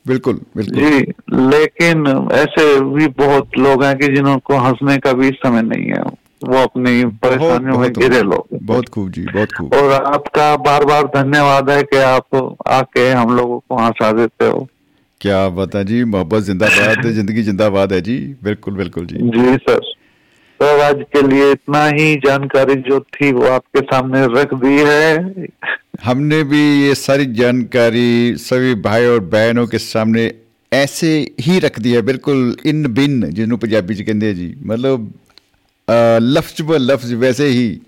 [0.08, 1.00] बिल्कुल बिल्कुल। जी
[1.34, 4.08] लेकिन ऐसे भी बहुत लोग हैं कि
[4.40, 9.11] को हंसने का भी समय नहीं है। वो अपनी परेशानियों में गिरे लोग बहुत खूब
[9.11, 12.37] जी बहुत खूब और आपका बार बार धन्यवाद है कि आप
[12.71, 14.67] आके हम लोगों को हंसा देते हो
[15.21, 19.81] क्या बता जी मोहब्बत जिंदाबाद जिंदगी जिंदाबाद है जी बिल्कुल बिल्कुल जी जी सर
[20.61, 25.47] सर आज के लिए इतना ही जानकारी जो थी वो आपके सामने रख दी है
[26.05, 28.09] हमने भी ये सारी जानकारी
[28.41, 30.25] सभी भाई और बहनों के सामने
[30.73, 35.30] ऐसे ही रख दिया बिल्कुल इन बिन जिन्हों पंजाबी ਚ ਕਹਿੰਦੇ ਆ ਜੀ ਮਤਲਬ ਅ,
[36.20, 37.80] ਲਫ਼ਜ਼ ਬ ਲਫ਼ਜ਼ ਵੈਸੇ ਹੀ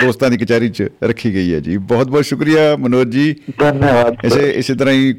[0.00, 4.50] ਦੋਸਤਾਂ ਦੀ ਕਚਹਿਰੀ 'ਚ ਰੱਖੀ ਗਈ ਹੈ ਜੀ। ਬਹੁਤ ਬਹੁਤ ਸ਼ੁਕਰੀਆ ਮਨੋਜ ਜੀ। ਧੰਨਵਾਦ। ਇਸੇ
[4.50, 5.14] ਇਸੇ ਤਰ੍ਹਾਂ ਹੀ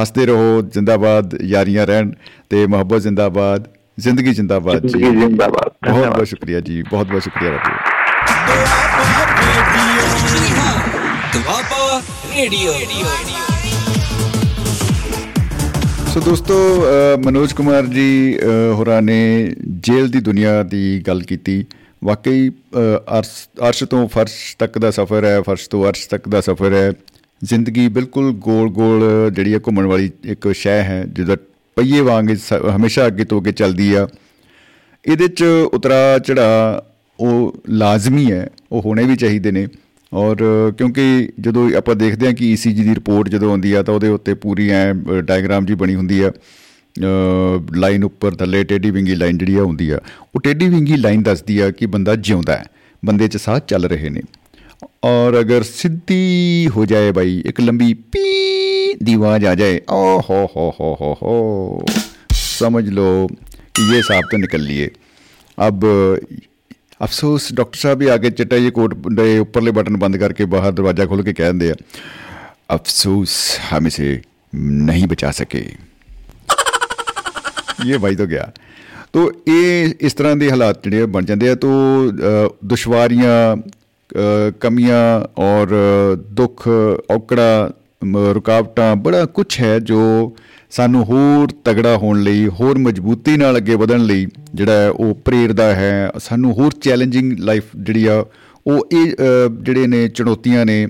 [0.00, 2.10] ਹੱਸਦੇ ਰਹੋ ਜਿੰਦਾਬਾਦ ਯਾਰੀਆਂ ਰਹਿਣ
[2.50, 3.68] ਤੇ ਮੁਹੱਬਤ ਜਿੰਦਾਬਾਦ
[3.98, 7.72] ਜ਼ਿੰਦਗੀ ਜਿੰਦਾਬਾਦ ਜੀ। ਜਿੰਦਾਬਾਦ। ਬਹੁਤ ਬਹੁਤ ਸ਼ੁਕਰੀਆ ਜੀ। ਬਹੁਤ ਬਹੁਤ ਸ਼ੁਕਰੀਆ ਰੱਖੋ
[11.32, 11.98] Doaba
[12.36, 13.43] radio. Doaba radio.
[16.14, 21.64] So ਦੋਸਤੋ ਅ, ਮਨੋਜ ਕੁਮਾਰ ਜੀ ਅ, ਹੋਰਾਂ ਨੇ ਜੇਲ੍ਹ ਦੀ ਦੁਨੀਆ ਦੀ ਗੱਲ ਕੀਤੀ।
[22.04, 22.52] ਵਾਕਈ ਅ,
[23.18, 26.92] ਅਰਸ਼ ਅਰਸ਼ ਤੋਂ ਫਰਸ਼ ਤੱਕ ਦਾ ਸਫ਼ਰ ਹੈ ਫਰਸ਼ ਤੋਂ ਅਰਸ਼ ਤੱਕ ਦਾ ਸਫ਼ਰ ਹੈ।
[27.44, 31.36] ਜ਼ਿੰਦਗੀ ਬਿਲਕੁਲ ਗੋਲ-ਗੋਲ ਜਿਹੜੀ ਹੈ ਘੁੰਮਣ ਵਾਲੀ ਇੱਕ ਸ਼ੈ ਹੈ ਜਿਹਦਾ
[31.76, 34.08] ਪਹੀਏ ਵਾਂਗ ਸ- ਹਮੇਸ਼ਾ ਅੱਗੇ ਤੋਂ ਅੱਗੇ ਚੱਲਦੀ ਆ।
[35.06, 36.84] ਇਹਦੇ ਚ ਉਤਰਾ ਚੜਾ
[37.20, 39.66] ਉਹ ਲਾਜ਼ਮੀ ਹੈ ਉਹ ਹੋਣੇ ਵੀ ਚਾਹੀਦੇ ਨੇ।
[40.14, 40.36] ਔਰ
[40.78, 44.34] ਕਿਉਂਕਿ ਜਦੋਂ ਆਪਾਂ ਦੇਖਦੇ ਹਾਂ ਕਿ ECG ਦੀ ਰਿਪੋਰਟ ਜਦੋਂ ਆਉਂਦੀ ਆ ਤਾਂ ਉਹਦੇ ਉੱਤੇ
[44.34, 46.30] ਪੂਰੀ ਐ ਡਾਇਗ੍ਰਾਮ ਜੀ ਬਣੀ ਹੁੰਦੀ ਆ।
[47.76, 49.98] ਲਾਈਨ ਉੱਪਰ ਥੱਲੇ ਟੇਢੀ ਵਿੰਗੀ ਲਾਈਨ ਜਿਹੜੀ ਆ ਹੁੰਦੀ ਆ।
[50.34, 52.64] ਉਹ ਟੇਢੀ ਵਿੰਗੀ ਲਾਈਨ ਦੱਸਦੀ ਆ ਕਿ ਬੰਦਾ ਜਿਉਂਦਾ ਹੈ,
[53.04, 54.20] ਬੰਦੇ 'ਚ ਸਾਹ ਚੱਲ ਰਹੇ ਨੇ।
[55.04, 60.44] ਔਰ ਅਗਰ ਸਿੱਧੀ ਹੋ ਜਾਏ ਬਾਈ, ਇੱਕ ਲੰਬੀ ਪੀ ਦੀ ਆਵਾਜ਼ ਆ ਜਾਏ ਓ ਹੋ
[60.56, 61.84] ਹੋ ਹੋ ਹੋ ਹੋ।
[62.32, 63.26] ਸਮਝ ਲਓ
[63.74, 64.88] ਕਿ ਇਹ ਸਾਹਬ ਤੋਂ ਨਿਕਲ ਲਈਏ।
[65.58, 65.84] ਅਬ
[67.02, 70.72] ਅਫਸੋਸ ਡਾਕਟਰ ਸਾਹਿਬ ਵੀ ਆ ਕੇ ਚਿੱਟਾ ਜੀ ਕੋਟ ਦੇ ਉੱਪਰਲੇ ਬਟਨ ਬੰਦ ਕਰਕੇ ਬਾਹਰ
[70.72, 71.74] ਦਰਵਾਜ਼ਾ ਖੋਲ ਕੇ ਕਹਿ ਦਿੰਦੇ ਆ
[72.74, 74.22] ਅਫਸੋਸ ਹਮ ਇਸੇ
[74.54, 75.70] ਨਹੀਂ ਬਚਾ ਸਕੇ।
[77.86, 78.52] ਇਹ ਭਾਈ ਤੋਂ ਗਿਆ।
[79.12, 81.68] ਤੋ ਇਹ ਇਸ ਤਰ੍ਹਾਂ ਦੇ ਹਾਲਾਤ ਜਿਹੜੇ ਬਣ ਜਾਂਦੇ ਆ। ਤੋ
[82.08, 85.68] ਅ, ਦੁਸ਼ਵਾਰੀਆਂ ਅ, ਕਮੀਆਂ ਔਰ
[86.16, 86.68] ਦੁੱਖ
[87.10, 87.70] ਔਕੜਾ
[88.04, 90.36] ਮ- ਰੁਕਾਵਟਾਂ ਬੜਾ ਕੁਝ ਹੈ ਜੋ
[90.76, 95.74] ਸਾਨੂੰ ਹੋਰ ਤਗੜਾ ਹੋਣ ਲਈ ਹੋਰ ਮਜ਼ਬੂਤੀ ਨਾਲ ਅੱਗੇ ਵਧਣ ਲਈ ਜਿਹੜਾ ਹੈ ਉਹ ਪ੍ਰੇਰਦਾ
[95.74, 98.24] ਹੈ। ਸਾਨੂੰ ਹੋਰ ਚੈਲੰਜਿੰਗ ਲਾਈਫ ਜਿਹੜੀ ਆ
[98.66, 100.88] ਉਹ ਇਹ ਅ, ਜਿਹੜੇ ਨੇ ਚੁਣੌਤੀਆਂ ਨੇ ਅ,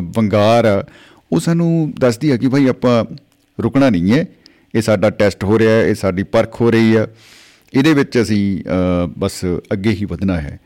[0.00, 0.84] ਵੰਗਾਰ ਆ
[1.32, 3.04] ਉਹ ਸਾਨੂੰ ਦੱਸਦੀ ਆ ਕਿ ਭਾਈ ਆਪਾਂ
[3.62, 4.24] ਰੁਕਣਾ ਨਹੀਂ ਹੈ।
[4.74, 7.06] ਇਹ ਸਾਡਾ ਟੈਸਟ ਹੋ ਰਿਹਾ ਹੈ ਇਹ ਸਾਡੀ ਪਰਖ ਹੋ ਰਹੀ ਆ।
[7.74, 10.60] ਇਹਦੇ ਵਿੱਚ ਅਸੀਂ ਅ, ਬਸ ਅੱਗੇ ਹੀ ਵਧਣਾ ਹੈ।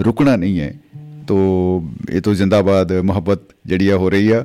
[0.00, 0.74] ਰੁਕਣਾ ਨਹੀਂ ਹੈ।
[1.26, 1.38] ਤੋ
[2.10, 4.44] ਇਹ ਤੋਂ ਜ਼ਿੰਦਾਬਾਦ ਮੁਹੱਬਤ ਜਿਹੜੀ ਆ ਹੋ ਰਹੀ ਆ। ਅ,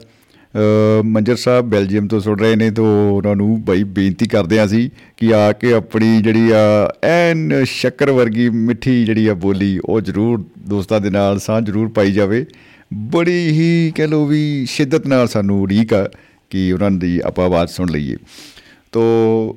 [1.06, 4.90] ਮੰਜਰ ਸਾਹਿਬ ਬੈਲਜੀਅਮ ਤੋਂ ਸੁਣ ਰਹੇ ਨੇ ਤੋ ਉਹਨਾਂ ਨੂੰ ਬਈ ਬੇਨਤੀ ਕਰਦੇ ਆ ਅਸੀਂ
[5.18, 10.44] ਕਿ ਆ ਕੇ ਆਪਣੀ ਜਿਹੜੀ ਆ ਐਨ ਸ਼ੱਕਰ ਵਰਗੀ ਮਿੱਠੀ ਜਿਹੜੀ ਆ ਬੋਲੀ ਉਹ ਜ਼ਰੂਰ
[10.60, 12.46] ਦੋਸਤਾਂ ਦੇ ਨਾਲ ਸਾਂਝ ਜ਼ਰੂਰ ਪਾਈ ਜਾਵੇ।
[12.94, 16.10] ਬੜੀ ਹੀ ਕਹਿ ਲੋ ਵੀ ਸ਼ਿੱਦਤ ਨਾਲ ਸਾਨੂੰ ਉਡੀਕ ਆ
[16.50, 18.16] ਕਿ ਉਹਨਾਂ ਦੀ ਆਪਾਂ ਆਵਾਜ਼ ਸੁਣ ਲਈਏ।
[18.92, 19.02] ਤੋ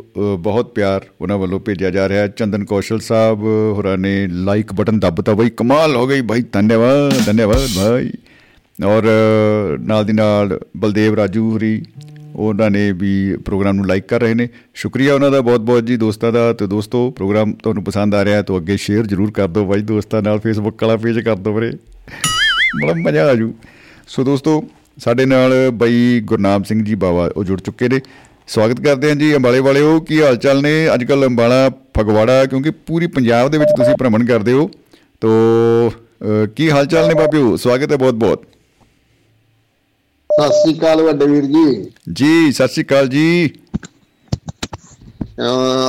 [0.00, 4.72] ਅ, ਬਹੁਤ ਪਿਆਰ ਉਹਨਾਂ ਵੱਲੋਂ ਭੇਜਿਆ ਜਾ ਰਿਹਾ। ਹੈ ਚੰਦਨ ਕੌਸ਼ਲ ਸਾਹਿਬ ਹੋਰਾਂ ਨੇ ਲਾਈਕ
[4.72, 8.10] ਬਟਨ ਦੱਬਤਾ ਬਈ ਕਮਾਲ ਹੋ ਗਈ ਭਾਈ ਧੰਨਵਾਦ ਧੰਨਵਾਦ ਭਾਈ।
[8.84, 11.82] ਔਰ ਅ, ਨਾਲ ਦੀ ਨਾਲ ਬਲਦੇਵ ਰਾਜੂ ਹਰੀ
[12.36, 15.96] ਉਹਨਾਂ ਨੇ ਵੀ ਪ੍ਰੋਗਰਾਮ ਨੂੰ ਲਾਈਕ ਕਰ ਰਹੇ ਨੇ। ਸ਼ੁਕਰੀਆ ਉਹਨਾਂ ਦਾ ਬਹੁਤ ਬਹੁਤ ਜੀ
[15.96, 19.48] ਦੋਸਤਾਂ ਦਾ। ਤੇ ਦੋਸਤੋ ਪ੍ਰੋਗਰਾਮ ਤੁਹਾਨੂੰ ਪਸੰਦ ਆ ਰਿਹਾ ਹੈ ਤਾਂ ਅੱਗੇ ਸ਼ੇਅਰ ਜ਼ਰੂਰ ਕਰ
[19.48, 21.70] ਦਿਓ ਭਾਈ ਦੋਸਤਾਂ ਨਾਲ ਫੇਸਬੁੱਕ ਵਾਲਾ ਪੇਜ ਕਰ ਦਿਓ ਵੀਰੇ।
[22.82, 23.54] ਬੜਾ ਮਜ਼ਾ ਆ ਜੂ।
[24.08, 24.64] ਸੋ ਦੋਸਤੋ
[24.98, 28.00] ਸਾਡੇ ਨਾਲ ਬਈ ਗੁਰਨਾਮ ਸਿੰਘ ਜੀ ਬਾਵਾ ਉਹ ਜੁੜ ਚੁੱਕੇ ਨੇ।
[28.48, 30.94] ਸਵਾਗਤ ਕਰਦੇ ਹਾਂ ਜੀ ਅੰਬਾਲੇ ਵਾਲਿਓ। ਕੀ ਹਾਲ ਚਾਲ ਨੇ?
[30.94, 34.70] ਅੱਜ ਕੱਲ ਅੰਬਾਲਾ ਫਗਵਾੜਾ ਕਿਉਂਕਿ ਪੂਰੀ ਪੰਜਾਬ ਦੇ ਵਿੱਚ ਤੁਸੀਂ ਭ੍ਰਮਣ ਕਰਦੇ ਹੋ।
[35.20, 35.28] ਤੋ
[35.88, 37.56] ਅ, ਕੀ ਹਾਲ ਚਾਲ ਨੇ ਬਾਬਿਓ?
[37.56, 38.42] ਸਵਾਗਤ ਹੈ ਬਹੁਤ ਬਹੁਤ।
[40.40, 41.64] ਸਤਿ ਸ੍ਰੀ ਅਕਾਲ ਵੱਡੇ ਵੀਰ ਜੀ।
[42.18, 43.50] ਜੀ ਸਤਿ ਸ਼੍ਰੀ ਅਕਾਲ ਜੀ।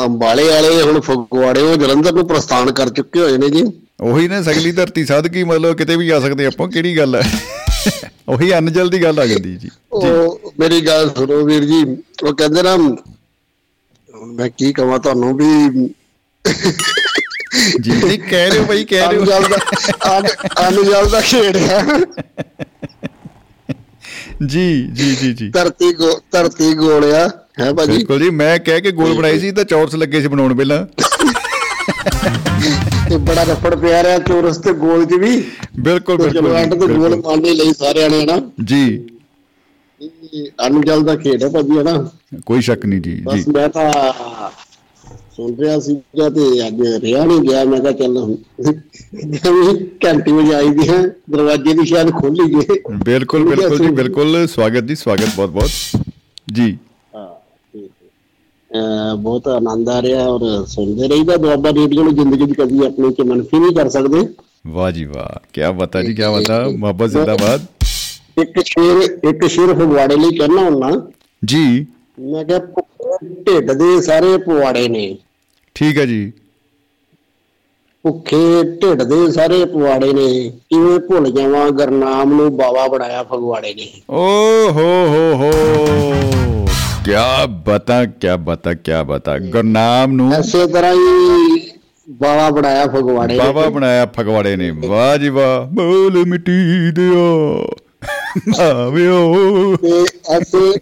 [0.05, 3.63] ਅੰਬਾਲੇ ਵਾਲੇ ਹੁਣ ਫਗਵਾੜੇ ਉਹ ਜਲੰਧਰ ਨੂੰ ਪ੍ਰਸਥਾਨ ਕਰ ਚੁੱਕੇ ਹੋਏ ਨੇ ਜੀ।
[4.01, 7.21] ਉਹੀ ਨਾ ਸਗਲੀ ਧਰਤੀ ਸਾਧ ਕੀ ਮਤਲਬ ਕਿਤੇ ਵੀ ਆ ਸਕਦੇ ਆਪਾਂ ਕਿਹੜੀ ਗੱਲ ਹੈ?
[8.29, 11.81] ਉਹੀ ਅਨਜਲ ਦੀ ਗੱਲ ਆ ਜਾਂਦੀ ਜੀ। ਉਹ ਮੇਰੀ ਗੱਲ ਸੁਣੋ ਵੀਰ ਜੀ
[12.23, 12.75] ਉਹ ਕਹਿੰਦੇ ਨਾ
[14.37, 15.89] ਮੈਂ ਕੀ ਕਹਾਂ ਤੁਹਾਨੂੰ ਵੀ
[17.81, 20.19] ਜੀ ਜੀ ਕਹਿ ਰਹੇ ਹੋ ਬਈ ਕਹਿ ਰਹੇ ਅਨਜਲ ਹੋ
[20.67, 21.79] ਅਨਜਲ ਦਾ ਖੇਡ ਹੈ।
[24.47, 27.27] ਜੀ ਜੀ ਜੀ ਜੀ। ਧਰਤੀ ਗੋ ਧਰਤੀ ਗੋਲਿਆ
[27.59, 27.91] ਹੈ ਭਾਜੀ?
[27.91, 30.85] ਬਿਲਕੁਲ ਜੀ ਮੈਂ ਕਹਿ ਕੇ ਗੋਲ ਬਣਾਈ ਸੀ ਤਾਂ ਚੌਰਸ ਲੱਗੇ ਸੀ ਬਣਾਉਣ ਪਹਿਲਾਂ।
[33.09, 35.43] ਤੇ ਬੜਾ ਰੱਫੜ ਪਿਆ ਰਿਹਾ ਚੋਰਸ ਤੇ ਗੋਲ ਚ ਵੀ।
[35.79, 38.83] ਬਿਲਕੁਲ ਚਲੋ ਐਂਡ ਬਿਲਕੁਲ ਤੇ ਗੋਲ ਬਿਲਕੁਲ। ਮਾਰਨੇ ਲਈ ਸਾਰਿਆਂ ਨੇ ਨਾ ਜੀ।
[40.01, 41.91] ਇਹ ਅਨਜਲ ਦਾ ਖੇਡ ਹੈ ਭਾਜੀ ਹੈ ਨਾ
[42.45, 43.89] ਕੋਈ ਸ਼ੱਕ ਨਹੀਂ ਜੀ ਜੀ। ਬਸ ਮੈਂ ਤਾਂ
[45.41, 48.35] ਸੁਣ ਰਿਹਾ ਸੀ ਤੇ ਅੱਜ ਰਿਹਾ ਨਹੀਂ ਗਿਆ। ਮੈਂ ਕਿਹਾ ਚੱਲ ਹੁਣ
[50.05, 54.95] ਘੰਟੀ ਵਜਾਈ ਦੀ ਹੈ ਦਰਵਾਜ਼ੇ ਦੀ ਸ਼ਾਇਦ ਖੋਲੀ ਜੇ ਬਿਲਕੁਲ ਬਿਲਕੁਲ ਜੀ ਬਿਲਕੁਲ। ਸਵਾਗਤ ਜੀ
[54.95, 56.03] ਸਵਾਗਤ ਬਹੁਤ ਬਹੁਤ।
[56.53, 56.77] ਜੀ।
[59.21, 63.21] ਬਹੁਤ ਆਨੰਦ ਆ ਰਿਹਾ ਔਰ ਸੁਣਦੇ ਰਹੀਦਾ ਦੁਆਬਾ ਰੇਡੀਓ ਨੂੰ ਜ਼ਿੰਦਗੀ ਦੀ ਕਦੀ ਆਪਣੇ ਚ
[63.29, 64.21] ਮਨਫੀ ਨਹੀਂ ਕਰ ਸਕਦੇ।
[64.67, 67.65] ਵਾਹ ਜੀ ਵਾਹ ਕੀ ਬਤਾ ਜੀ ਕੀ ਬਤਾ ਮੁਹੱਬਤ ਜ਼ਿੰਦਾਬਾਦ।
[68.41, 70.91] ਇੱਕ ਸ਼ੇਰ ਇੱਕ ਸ਼ੇਰ ਫਗਵਾੜੇ ਲਈ ਕਹਿਣਾ ਹੁੰਨਾ
[71.41, 71.65] ਜੀ।
[72.21, 72.59] ਮੈਂ ਕਿਹਾ
[73.45, 75.05] ਢਿੱਡ ਦੇ ਸਾਰੇ ਪਵਾੜੇ ਨੇ।
[75.75, 76.33] ਠੀਕ ਹੈ ਜੀ।
[78.03, 83.87] ਭੁੱਖੇ ਢਿੱਡ ਦੇ ਸਾਰੇ ਪਵਾੜੇ ਨੇ। ਕਿਵੇਂ ਭੁੱਲ ਜਾਵਾਂ ਗਰਨਾਮ ਨੂੰ ਬਾਵਾ ਬਣਾਇਆ ਫਗਵਾੜੇ ਨੇ।
[84.09, 84.25] ਓ
[84.69, 85.51] ਹੋ ਹੋ ਹੋ।
[87.05, 87.11] ਕੀ
[87.65, 91.71] ਬਤਾ ਕੀ ਬਤਾ ਕੀ ਬਤਾ। ਗੁਰਨਾਮ ਨੂੰ ਐਸੇ ਤਰ੍ਹਾਂ ਹੀ
[92.09, 97.67] ਬਾਵਾ ਬਣਾਇਆ ਫਗਵਾੜੇ ਨੇ। ਬਾਬਾ ਬਣਾਇਆ ਫਗਵਾੜੇ ਨੇ। ਵਾਹ ਜੀ ਵਾਹ ਬੋਲ ਮਿੱਟੀ ਦਿਓ।
[98.61, 99.35] ਆਵਿਓ।
[100.29, 100.73] ਐਸੇ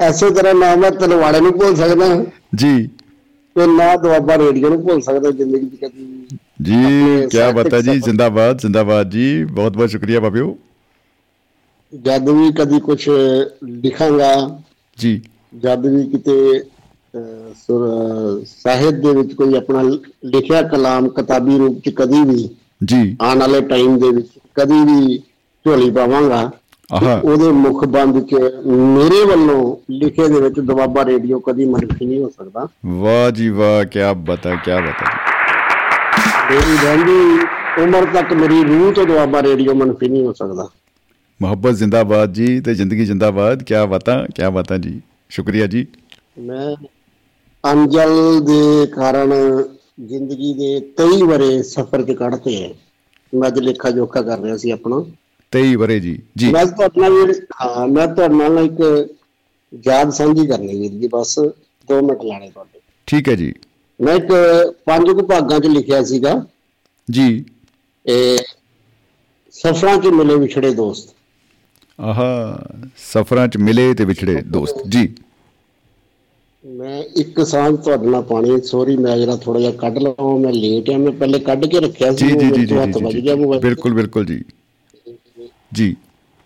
[0.00, 2.24] ਐਸੇ ਤਰ੍ਹਾਂ ਨਾ ਮੈਂ ਤਲਵਾੜੇ ਨੂੰ ਭੁੱਲ ਸਕਦਾ।
[2.54, 2.88] ਜੀ।
[3.56, 6.04] ਤੇ ਨਾ ਦੁਆਬਾ ਰੇਡੀਓ ਨੂੰ ਭੁੱਲ ਸਕਦਾ ਜ਼ਿੰਦਗੀ ਚ ਕਦੀ
[6.62, 10.56] ਜੀ ਕੀ ਬਤਾ ਜੀ। ਜ਼ਿੰਦਾਬਾਦ ਜ਼ਿੰਦਾਬਾਦ ਜੀ। ਬਹੁਤ ਬਹੁਤ ਸ਼ੁਕਰੀਆ ਬਾਬਿਓ।
[11.92, 13.08] ਜਦ ਵੀ ਕਦੀ ਕੁਝ
[13.64, 14.60] ਲਿਖਾਂਗਾ
[14.98, 15.20] ਜੀ।
[15.58, 16.62] ਜਦ ਵੀ ਕਿਤੇ
[18.46, 22.48] ਸਾਹਿਤ ਦੇ ਵਿੱਚ ਕੋਈ ਆਪਣਾ ਲਿਖਿਆ ਕਲਾਮ ਕਿਤਾਬੀ ਰੂਪ ਚ ਕਦੀ ਵੀ
[22.84, 25.18] ਜੀ। ਆਉਣ ਵਾਲੇ ਟਾਈਮ ਦੇ ਵਿੱਚ ਕਦੀ ਵੀ
[25.66, 26.50] ਝੋਲੀ ਪਾਵਾਂਗਾ
[27.24, 28.34] ਉਹਦੇ ਮੁਖ ਬੰਦ ਚ
[28.66, 33.84] ਮੇਰੇ ਵੱਲੋਂ ਲਿਖੇ ਦੇ ਵਿੱਚ ਦਬਾਬਾ ਰੇਡੀਓ ਕਦੀ ਮਨਫੀ ਨਹੀਂ ਹੋ ਸਕਦਾ। ਵਾਹ ਜੀ ਵਾਹ
[33.84, 35.06] ਕੀ ਬਤਾ ਕੀ ਬਤਾ
[36.50, 37.46] ਮੇਰੀ ਰਹਿੰਦੀ
[37.82, 40.68] ਉਮਰ ਤੱਕ ਮੇਰੀ ਰੂਹ ਤੋਂ ਦਬਾਬਾ ਰੇਡੀਓ ਮਨਫੀ ਨਹੀਂ ਹੋ ਸਕਦਾ।
[41.42, 45.86] ਮੁਹੱਬਤ ਜ਼ਿੰਦਾਬਾਦ ਜੀ ਤੇ ਜ਼ਿੰਦਗੀ ਜ਼ਿੰਦਾਬਾਦ ਕੀ ਬਤਾ ਕੀ ਬਤਾ ਜੀ। ਸ਼ੁਕਰੀਆ ਜੀ।
[46.38, 46.76] ਮੈਂ
[47.72, 49.32] ਅੰਜਲ ਦੇ ਕਾਰਨ
[50.06, 52.74] ਜ਼ਿੰਦਗੀ ਦੇ 23 ਵਰੇ ਸਫ਼ਰ 'ਚ ਕੱਢਤੇ
[53.34, 55.04] ਮੈਂ ਅੱਜ ਲੇਖਾ ਜੋਖਾ ਕਰ ਰਿਹਾ ਸੀ ਆਪਣਾ।
[55.52, 58.80] 23 ਵਰੇ ਜੀ ਜੀ। ਮੈਂ ਤੁਹਾਡੇ ਨਾਲ ਹਾਂ ਮੈਂ ਤੁਹਾਡੇ ਨਾਲ ਇੱਕ
[59.86, 61.38] ਯਾਦ ਸਾਂਝੀ ਕਰਨੀ ਵੀਰ ਜੀ ਬਸ
[61.88, 63.52] 2 ਮਿੰਟ ਲਾਣੇ ਤੁਹਾਡੇ। ਠੀਕ ਹੈ ਜੀ।
[64.00, 64.32] ਮੈਂ ਇੱਕ
[64.86, 66.34] ਪੰਜ ਕੁ ਭਾਗਾਂ 'ਚ ਲਿਖਿਆ ਸੀਗਾ।
[67.08, 67.44] ਜੀ।
[68.06, 68.38] ਇਹ
[69.54, 71.14] ਸਫ਼ਰਾਂ 'ਚ ਮਿਲੇ ਵਿਛੜੇ ਦੋਸਤ।
[71.98, 72.58] ਆਹਾ
[72.98, 75.08] ਸਫਰਾਂ 'ਚ ਮਿਲੇ ਤੇ ਵਿਛੜੇ ਦੋਸਤ। ਜੀ।
[76.64, 80.90] ਮੈਂ ਇੱਕ ਸਾਂਝ ਤੁਹਾਡੇ ਨਾਲ ਪਾਣੀ ਸੋਰੀ ਮੈਂ ਜਰਾ ਥੋੜਾ ਜਿਹਾ ਕੱਢ ਲਵਾਂ ਮੈਂ ਲੇਟ
[80.90, 82.74] ਆ ਮੈਂ ਪਹਿਲੇ ਕੱਢ ਕੇ ਰੱਖਿਆ ਸੀ ਜੀ ਜੀ ਜੀ
[83.58, 84.42] ਬਿਲਕੁਲ ਬਿਲਕੁਲ ਜੀ।
[85.72, 85.96] ਜੀ।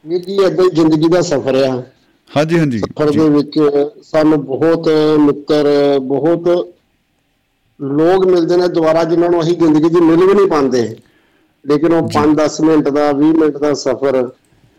[0.05, 1.83] ਵੀਰ ਜੀ ਹੀ ਜ਼ਿੰਦਗੀ ਦਾ ਸਫ਼ਰ ਆ।
[2.37, 3.59] ਹਾਂਜੀ ਹਾਂਜੀ। ਸਫ਼ਰ ਦੇ ਵਿੱਚ
[4.03, 4.89] ਸਾਨੂੰ ਬਹੁਤ
[5.20, 5.66] ਮਿੱਤਰ
[6.03, 6.49] ਬਹੁਤ
[7.81, 10.97] ਲੋਕ ਮਿਲਦੇ ਨੇ ਦੁਬਾਰਾ ਜਿਨ੍ਹਾਂ ਨੂੰ ਅਸੀਂ ਜ਼ਿੰਦਗੀ 'ਚ ਮਿਲ ਵੀ ਨਹੀਂ ਪਾਉਂਦੇ।
[11.64, 14.29] ਲੇਕਿਨ ਉਹ 5-10 ਮਿੰਟ ਦਾ 20 ਮਿੰਟ ਦਾ ਸਫ਼ਰ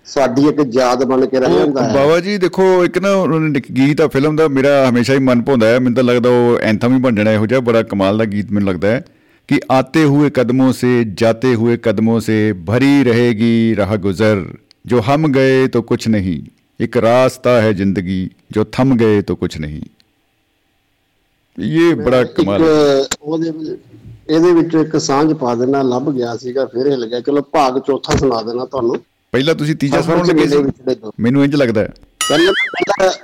[0.05, 3.57] ਸਾਡੀ ਇੱਕ ਯਾਦ ਬਣ ਕੇ ਰਹਿ ਜਾਂਦਾ ਹੈ। ਬਾਬਾ ਜੀ ਦੇਖੋ ਇੱਕ ਨਾ ਉਹਨਾਂ ਨੇ
[3.57, 6.59] ਇੱਕ ਗੀਤ ਆ ਫਿਲਮ ਦਾ ਮੇਰਾ ਹਮੇਸ਼ਾ ਹੀ ਮਨ ਭਾਉਂਦਾ ਹੈ। ਮੈਨੂੰ ਤਾਂ ਲੱਗਦਾ ਉਹ
[6.61, 9.03] ਐਂਥਮ ਹੀ ਬਣ ਜਾਣਾ ਇਹੋ ਜਿਹਾ ਬੜਾ ਕਮਾਲ ਦਾ ਗੀਤ ਮੈਨੂੰ ਲੱਗਦਾ ਹੈ।
[9.48, 10.90] ਕਿ ਆਤੇ हुए कदमों से
[11.20, 12.34] जाते हुए कदमों से
[12.66, 14.42] भरी रहेगी राह गुजर
[14.84, 16.34] जो हम गए तो कुछ नहीं
[16.80, 18.20] एक रास्ता है जिंदगी
[18.50, 19.80] जो थम गए तो कुछ नहीं
[21.58, 22.76] ये बड़ा ਇੱਕ कमाल है
[23.22, 23.76] ਉਹਦੇ ਵਿੱਚ-
[24.30, 28.16] ਇਹਦੇ ਵਿੱਚੋਂ ਇੱਕ ਸਾਂਝ ਪਾ ਦੇਣਾ ਲੱਭ ਗਿਆ ਸੀਗਾ ਫਿਰ ਹਿੱਲ ਗਿਆ ਚਲੋ ਭਾਗ ਚੌਥਾ
[28.16, 28.96] ਸੁਣਾ ਦੇਣਾ ਤੁਹਾਨੂੰ
[29.32, 31.92] ਪਹਿਲਾਂ ਤੁਸੀਂ ਤੀਜਾ ਸਫ਼ਰ ਸੁਣਾਉਣ ਚ ਲੱਗੇ ਮਿਲੇ ਸੀ ਵਿਛੜੇ ਦੋਸਤ। ਮੈਨੂੰ ਇੰਜ ਲੱਗਦਾ ਹੈ
[32.29, 32.51] ਪਹਿਲੇ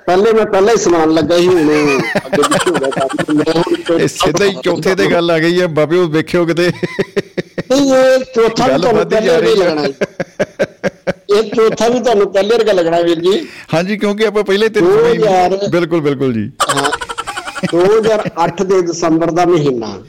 [0.07, 1.59] ਪਹਿਲੇ- ਮੈਂ ਪਹਿਲਾਂ ਹੀ ਸੁਣਾਉਣ ਲੱਗਾ ਸੀ ਹੁਣ
[2.25, 6.45] ਅੱਗੇ ਪਿੱਛੇ ਹੋ ਗਿਆ ਸਿੱਧਾ ਹੀ ਚੌਥੇ ਤੇ ਗੱਲ ਆ ਗਈ ਹੈ ਬਾਬੇ ਉਹ ਵੇਖਿਓ
[6.45, 6.71] ਕਿਤੇ।
[7.71, 9.87] ਨਹੀਂ ਇਹ ਚੌਥਾ ਵੀ ਤੁਹਾਨੂੰ ਪਹਿਲੇ ਰਹੀ ਲੱਗਣਾ ਹੈ।
[11.37, 15.67] ਇਹ ਚੌਥਾ ਵੀ ਤੁਹਾਨੂੰ ਪਹਿਲੇ ਵਰਗਾ ਲੱਗਣਾ ਵੀਰ ਜੀ। ਹਾਂਜੀ ਕਿਉਂਕਿ ਆਪਾਂ ਪਹਿਲੇ ਤਿੰਨ ਹੀ
[15.69, 16.91] ਬਿਲਕੁਲ ਬਿਲਕੁਲ ਜੀ। ਹਾਂ
[17.73, 19.99] 2008 ਦੇ ਦਸੰਬਰ ਦਾ ਮਹੀਨਾ।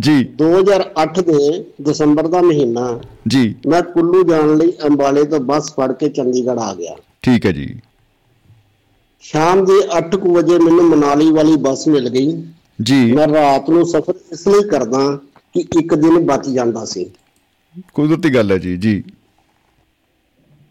[0.00, 5.92] ਜੀ। 2008 ਦੇ ਦਸੰਬਰ ਦਾ ਮਹੀਨਾ। ਜੀ। ਮੈਂ ਕੁੱਲੂ ਜਾਣ ਲਈ ਅੰਬਾਲੇ ਤੋਂ ਬੱਸ ਫੜ
[5.92, 7.80] ਕੇ ਚੰਡੀਗੜ੍ਹ ਆ ਗਿਆ। ਠੀਕ ਹੈ ਜੀ।
[9.20, 12.44] ਸ਼ਾਮ ਦੇ 8:00 ਵਜੇ ਮੈਨੂੰ ਮਨਾਲੀ ਵਾਲੀ ਬੱਸ ਮਿਲ ਗਈ।
[12.82, 15.18] ਜੀ। ਮੈਂ ਰਾਤ ਨੂੰ ਸਫ਼ਰ ਇਸ ਲਈ ਕਰਦਾ
[15.54, 17.10] ਕਿ ਇੱਕ ਦਿਨ ਬਚ ਜਾਂਦਾ ਸੀ।
[17.94, 19.04] ਕੁਦਰਤੀ ਗੱਲ ਹੈ ਜੀ ਜੀ।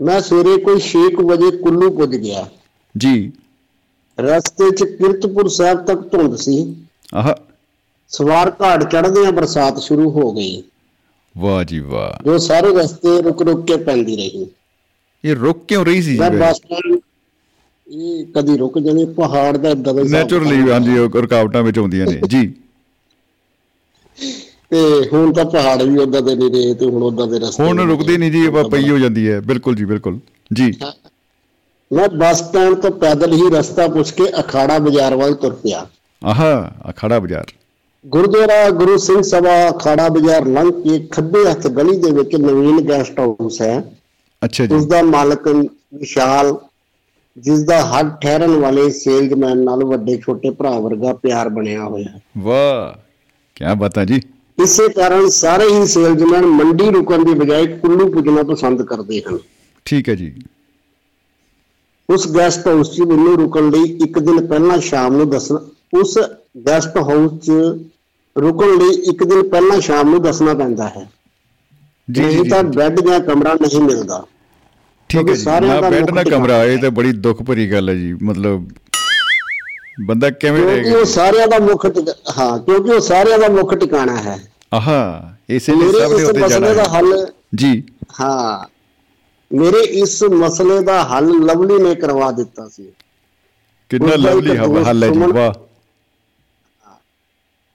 [0.02, 2.50] ਮੈਂ ਸਵੇਰੇ ਕੋਈ 6 ਵਜੇ ਕੁੱਲੂ ਪੁੱਜ ਗਿਆ।
[2.98, 3.32] ਜੀ।
[4.20, 6.76] ਰਸਤੇ 'ਚ ਕਿਰਤਪੁਰ ਸਾਹਿਬ ਤੱਕ ਧੁੰਦ ਸੀ।
[7.16, 7.34] ਆਹ।
[8.10, 10.64] ਸਵਾਰ ਘਾਟ ਚੜ੍ਹਦਿਆਂ ਬਰਸਾਤ ਸ਼ੁਰੂ ਹੋ ਗਈ।
[11.38, 14.48] ਵਾਹ ਜੀ ਵਾਹ। ਜੋ ਸਾਰੇ ਰਸਤੇ ਰੁਕ ਰੁਕ ਕੇ ਪੈਂਦੀ ਰਹੀ।
[15.26, 17.00] ਇਹ ਰੁਕ ਕਿਉਂ ਰਹੀ ਸੀ ਮੈਂ ਜੀ ਬੱਸ ਸਟੈਂਡ
[17.92, 22.08] ਇਹ ਕਦੀ ਰੁਕ ਜਾਂਦੀ ਪਹਾੜ ਦਾ ਏਦਾਂ ਦਾ ਹਿਸਾਬ ਨੇਚਰਲੀ ਹਾਂਜੀ ਉਹ ਰੁਕਾਵਟਾਂ ਵਿੱਚ ਆਉਂਦੀਆਂ
[22.08, 22.54] ਨੇ। ਜੀ।
[24.70, 27.80] ਤੇ ਹੁਣ ਤਾਂ ਪਹਾੜ ਵੀ ਉਦਾਂ ਦੇ ਨਹੀਂ ਰਹੇ ਤੇ ਹੁਣ ਉਦਾਂ ਦੇ ਰਸਤੇ ਹੁਣ
[27.80, 30.20] ਰੁਕਦੀ ਨਹੀਂ ਜੀ ਆਪਾਂ ਪਈ ਹੋ ਜਾਂਦੀ ਹੈ। ਬਿਲਕੁਲ ਜੀ ਬਿਲਕੁਲ।
[30.54, 30.74] ਜੀ।
[31.94, 35.88] ਮੈਂ ਬੱਸ ਸਟੈਂਡ ਤੋਂ ਪੈਦਲ ਹੀ ਰਸਤਾ ਪੁੱਛ ਕੇ ਅਖਾੜਾ ਬਾਜ਼ਾਰ ਵੱਲ ਤੁਰ ਪਿਆ।
[36.26, 37.46] ਆਹਾ ਅਖਾੜਾ ਬਾਜ਼ਾਰ।
[38.06, 43.20] ਗੁਰਦੁਆਰਾ ਗੁਰੂ ਸਿੰਘ ਸਭਾ ਅਖਾੜਾ ਬਾਜ਼ਾਰ ਲੰਘ ਕੇ ਖੱਬੇ ਹੱਥ ਗਲੀ ਦੇ ਵਿੱਚ ਨਵੀਨ ਗੈਸਟ
[43.20, 43.96] ਹਾਊਸ ਹੈ।
[44.46, 45.48] ਅੱਛਾ ਜੀ। ਉਸ ਦਾ ਮਾਲਕ
[45.94, 46.58] ਵਿਸ਼ਾਲ
[47.38, 52.22] ਜਿਸ ਦਾ ਹਰ ਠਹਿਰਨ ਵਾਲੇ ਸੇਲਜ਼ਮੈਨ ਨਾਲ ਵੱਡੇ ਛੋਟੇ ਭਰਾ ਵਰਗਾ ਪਿਆਰ ਬਣਿਆ ਹੋਇਆ ਹੈ।
[52.38, 53.00] ਵਾਹ
[53.56, 54.22] ਕੀ ਬਾਤਾਂ ਜੀ।
[54.64, 59.40] ਇਸੇ ਕਾਰਨ ਸਾਰੇ ਹੀ ਸੇਲਜ਼ਮੈਨ ਮੰਡੀ ਰੁਕਣ ਦੀ ਬਜਾਏ ਕੁੱਲੂ ਪੁੱਜਣਾ ਪਸੰਦ ਕਰਦੇ ਹਨ।
[59.86, 60.36] ਠੀਕ ਹੈ ਜੀ।
[62.10, 65.60] ਉਸ ਗੈਸਟ ਹਾਊਸ 'ਚ ਮੈਨੂੰ ਰੁਕਣ ਲਈ ਇੱਕ ਦਿਨ ਪਹਿਲਾਂ ਸ਼ਾਮ ਨੂੰ ਦੱਸਣਾ
[65.94, 66.20] ਉਸ
[66.68, 67.52] ਗੈਸਟ ਹਾਊਸ 'ਚ
[68.38, 71.10] ਰੁਕਣ ਲਈ ਇੱਕ ਦਿਨ ਪਹਿਲਾਂ ਸ਼ਾਮ ਨੂੰ ਦੱਸਣਾ ਪੈਂਦਾ ਹੈ।
[72.12, 74.26] ਜੀ ਤਾਂ ਬੈੱਡ ਜਾਂ ਕਮਰਾ ਨਹੀਂ ਮਿਲਦਾ।
[75.10, 77.90] ਠੀਕ ਹੈ ਕਿਉਂਕਿ ਜੀ। ਨਾ ਦਾ ਬੈੱਡ ਨਾ ਕਮਰਾ ਇਹ ਤਾਂ ਬੜੀ ਦੁੱਖ ਭਰੀ ਗੱਲ
[77.90, 78.68] ਹੈ ਜੀ ਮਤਲਬ
[80.08, 81.00] ਬੰਦਾ ਕਿਵੇਂ ਕਿਉਂਕਿ ਰਹੇਗਾ?
[81.00, 81.86] ਉਹ ਸਾਰਿਆਂ ਦਾ ਮੁੱਖ
[82.40, 84.38] ਹਾਂ ਕਿਉਂਕਿ ਉਹ ਸਾਰਿਆਂ ਦਾ ਮੁੱਖ ਟਿਕਾਣਾ ਹੈ।
[84.74, 87.84] ਆਹਾ ਇਸੇ ਲਈ ਸਭ ਇਸ ਉੱਤੇ ਜਾਣਾ ਦਾ ਹੈ। ਹੱਲ ਜੀ।
[88.20, 88.68] ਹਾਂ
[89.52, 92.92] ਮੇਰੇ ਇਸ ਮਸਲੇ ਦਾ ਹੱਲ ਲਵਲੀ ਨੇ ਕਰਵਾ ਦਿੱਤਾ ਸੀ।
[93.90, 95.54] ਕਿੰਨਾ ਦਾ ਲਵਲੀ ਹੱਲ ਹੈ ਜੀ ਵਾਹ।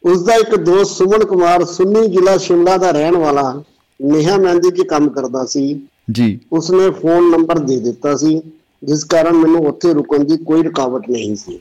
[0.04, 3.62] ਉਸ ਦਾ ਇੱਕ ਦੋਸਤ ਸੁਮਨ ਕੁਮਾਰ ਸੁੰਨੀ ਜ਼ਿਲ੍ਹਾ ਸ਼ਿਮਲਾ ਦਾ ਰਹਿਣ ਵਾਲਾ
[4.02, 8.40] ਨੇਹਾ ਮਹਿੰਦੀ 'ਚ ਕੰਮ ਕਰਦਾ ਸੀ। ਜੀ। ਉਸਨੇ ਫੋਨ ਨੰਬਰ ਦੇ ਦਿੱਤਾ ਸੀ
[8.82, 11.60] ਜਿਸ ਕਾਰਨ ਮੈਨੂੰ ਉੱਥੇ ਰੁਕਣ ਦੀ ਕੋਈ ਰੁਕਾਵਟ ਨਹੀਂ ਸੀ।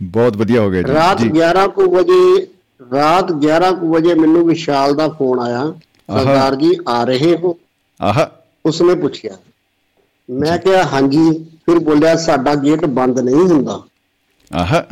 [0.00, 2.46] ਬਹੁਤ ਵਧੀਆ ਹੋ ਗਿਆ ਜੀ। ਰਾਤ ਜੀ। 11 ਕੁ ਵਜੇ
[2.92, 5.64] ਰਾਤ 11 ਕੁ ਵਜੇ ਮੈਨੂੰ ਵਿਸ਼ਾਲ ਦਾ ਫੋਨ ਆਇਆ।
[6.08, 7.56] ਸਰਦਾਰ ਜੀ ਆ ਰਹੇ ਹੋ?
[8.00, 8.30] ਆਹਾ।
[8.64, 9.36] ਉਸਨੇ ਪੁੱਛਿਆ।
[10.28, 11.32] ਮੈਂ ਕਿਹਾ ਹਾਂਜੀ।
[11.66, 13.82] ਫਿਰ ਬੋਲਿਆ ਸਾਡਾ ਗੇਟ ਬੰਦ ਨਹੀਂ ਹੁੰਦਾ।
[14.50, 14.82] ਆਹਾ।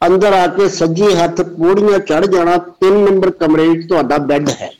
[0.00, 4.70] ਅੰਦਰ ਆ ਕੇ ਸੱਜੀ ਹੱਥ ਪੌੜੀਆਂ ਚੜ ਜਾਣਾ 3 ਨੰਬਰ ਕਮਰੇ ਵਿੱਚ ਤੁਹਾਡਾ ਬੈੱਡ ਹੈ।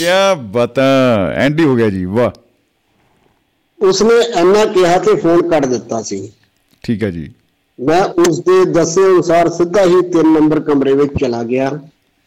[0.00, 0.06] ਕੀ
[0.42, 1.30] ਬਾਤਾਂ?
[1.32, 2.30] ਐਂਡੀ ਹੋ ਗਿਆ ਜੀ ਵਾਹ।
[3.78, 6.32] ਉਸਨੇ ਇੰਨਾ ਕਿਹਾ ਤੇ ਫੋਨ ਕੱਟ ਦਿੱਤਾ ਸੀ।
[6.82, 7.30] ਠੀਕ ਹੈ ਜੀ।
[7.80, 11.80] ਮੈਂ ਉਸ ਦੇ ਦੱਸੇ ਅਨੁਸਾਰ ਸਿੱਧਾ ਹੀ 3 ਨੰਬਰ ਕਮਰੇ ਵਿੱਚ ਚਲਾ ਗਿਆ।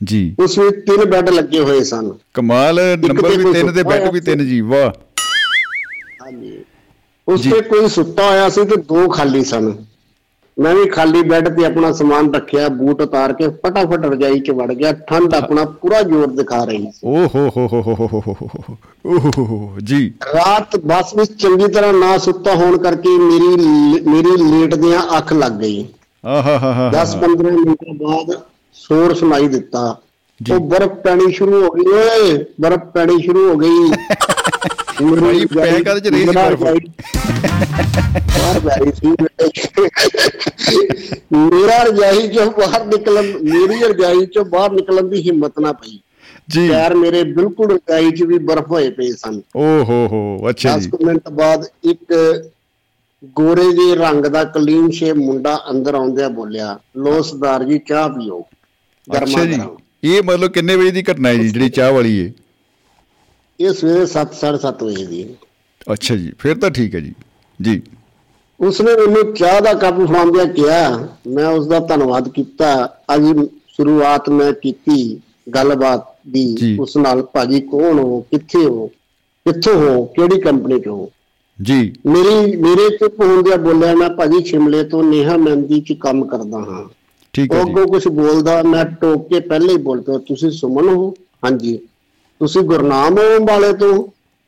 [0.03, 4.19] ਜੀ। ਉਸ ਵਿੱਚ ਤਿੰਨ ਬੈੱਡ ਲੱਗੇ ਹੋਏ ਸਨ। ਕਮਾਲ ਨੰਬਰ ਵੀ ਤਿੰਨ ਤੇ ਬੈੱਡ ਵੀ
[4.19, 4.89] ਤਿੰਨ ਜੀ ਵਾਹ।
[6.25, 6.63] ਹਾਂਜੀ।
[7.27, 9.75] ਉਸ ਤੇ ਕੋਈ ਸੁੱਤਾ ਹੋਇਆ ਸੀ ਤੇ ਦੋ ਖਾਲੀ ਸਨ।
[10.57, 14.71] ਮੈਂ ਵੀ ਖਾਲੀ ਬੈੱਡ ਤੇ ਆਪਣਾ ਸਮਾਨ ਰੱਖਿਆ ਬੂਟ ਉਤਾਰ ਕੇ ਫਟਾਫਟ ਰਜਾਈ 'ਚ ਵੜ
[14.73, 19.99] ਗਿਆ ਠੰਡ ਆਪਣਾ ਪੂਰਾ ਜ਼ੋਰ ਦਿਖਾ ਰਹੀ ਸੀ ਓ ਹੋ ਹੋ ਹੋ ਹੋ ਜੀ
[20.35, 25.59] ਰਾਤ ਬਸ ਵਿੱਚ ਚੰਗੀ ਤਰ੍ਹਾਂ ਨਾ ਸੁੱਤਾ ਹੋਣ ਕਰਕੇ ਮੇਰੀ ਮੇਰੀ ਲੇਟ ਦੀਆਂ ਅੱਖ ਲੱਗ
[25.59, 25.85] ਗਈ
[26.23, 28.31] ਆਹਾਹਾਹਾ 10-15 ਮਿੰਟ ਬਾਅਦ
[28.75, 29.87] ਸ਼ੋਰ ਸੁਣਾਈ ਦਿੱਤਾ
[30.39, 33.91] ਉਹ ਬਰਫ਼ ਪੈਣੀ ਸ਼ੁਰੂ ਹੋ ਗਈ ਓਏ ਬਰਫ਼ ਪੈਣੀ ਸ਼ੁਰੂ ਹੋ ਗਈ
[34.95, 36.55] ਭਾਈ, ਪੈ ਕਾਹਦੇ ਚ ਰਹੀ ਸੀ ਬਾਹਰ
[38.79, 39.09] ਰਹੀ ਸੀ
[41.33, 45.99] ਮੇਰਾ ਰਜਾਈ ਚੋਂ ਬਾਹਰ ਨਿਕਲਣ ਮੇਰੀ ਰਜਾਈ ਚੋਂ ਬਾਹਰ ਨਿਕਲਣ ਦੀ ਹਿੰਮਤ ਨਾ ਪਈ।
[46.49, 50.69] ਜੀ। ਪੈਰ ਮੇਰੇ ਬਿਲਕੁਲ ਰਜਾਈ 'ਚ ਵੀ ਬਰਫ਼ ਹੋਏ ਪਏ ਸਨ। ਓ ਹੋ ਹੋ ਅੱਛਾ
[50.69, 52.13] 10 ਜੀ ਕੁ ਮਿੰਟ ਬਾਅਦ ਇੱਕ
[53.35, 58.39] ਗੋਰੇ ਜਿਹੇ ਰੰਗ ਦਾ ਕਲੀਨ ਸ਼ੇਪ ਮੁੰਡਾ ਅੰਦਰ ਆਉਂਦਿਆਂ ਬੋਲਿਆ ਲੋ ਸਰਦਾਰ ਜੀ ਚਾਹ ਪੀਓ।
[59.07, 59.59] ਗਰਮਾ ਅੱਛਾ ਜੀ
[60.09, 62.31] ਇਹ ਮਤਲਬ ਕਿੰਨੇ ਵਜੇ ਦੀ ਘਟਨਾ ਹੈ ਜੀ ਜਿਹੜੀ ਚਾਹ ਵਾਲੀ ਹੈ
[63.59, 65.35] ਇਹ ਸਵੇਰੇ 7:30 ਵਜੇ ਦੀ ਹੈ।
[65.93, 67.13] ਅੱਛਾ ਜੀ ਫਿਰ ਤਾਂ ਠੀਕ ਹੈ ਜੀ।
[67.59, 67.81] ਜੀ।
[68.59, 72.73] ਉਸਨੇ ਮੈਨੂੰ ਚਾਹ ਦਾ ਕੱਪ ਫੜਾਉਂਦਿਆਂ ਕਿਹਾ ਮੈਂ ਉਸ ਦਾ ਧੰਨਵਾਦ ਕੀਤਾ।
[73.15, 73.23] ਅੱਜ
[73.67, 75.19] ਸ਼ੁਰੂਆਤ ਮੈਂ ਕੀਤੀ
[75.55, 78.87] ਗੱਲਬਾਤ। ਦੀ। ਉਸ ਨਾਲ ਭਾਜੀ ਕੌਣ ਹੋ ਕਿੱਥੇ ਹੋ
[79.45, 81.09] ਕਿੱਥੋਂ ਹੋ ਕਿਹੜੀ ਕੰਪਨੀ ਚ ਹੋ?
[81.59, 86.59] ਜੀ। ਮੇਰੀ ਮੇਰੇ ਚੁੱਪ ਹੁੰਦਿਆਂ ਬੋਲਿਆ ਮੈਂ ਭਾਜੀ ਸ਼ਿਮਲੇ ਤੋਂ ਨੇਹਾ ਮਹਿੰਦੀ ਚ ਕੰਮ ਕਰਦਾ
[86.59, 86.83] ਹਾਂ।
[87.33, 90.51] ਠੀਕ ਹੈ ਉਹ ਜੀ ਅੱਗੋਂ ਕੁਝ ਬੋਲਦਾ ਮੈਂ ਟੋਕ ਕੇ ਪਹਿਲੇ ਹੀ ਬੋਲ ਪਿਆ ਤੁਸੀਂ
[90.51, 91.13] ਸੁਮਨ ਹੋ?
[91.45, 91.79] ਹਾਂਜੀ।
[92.43, 93.93] ਤੁਸੀਂ ਗੁਰਨਾਮ ਵਾਲੇ ਤੋਂ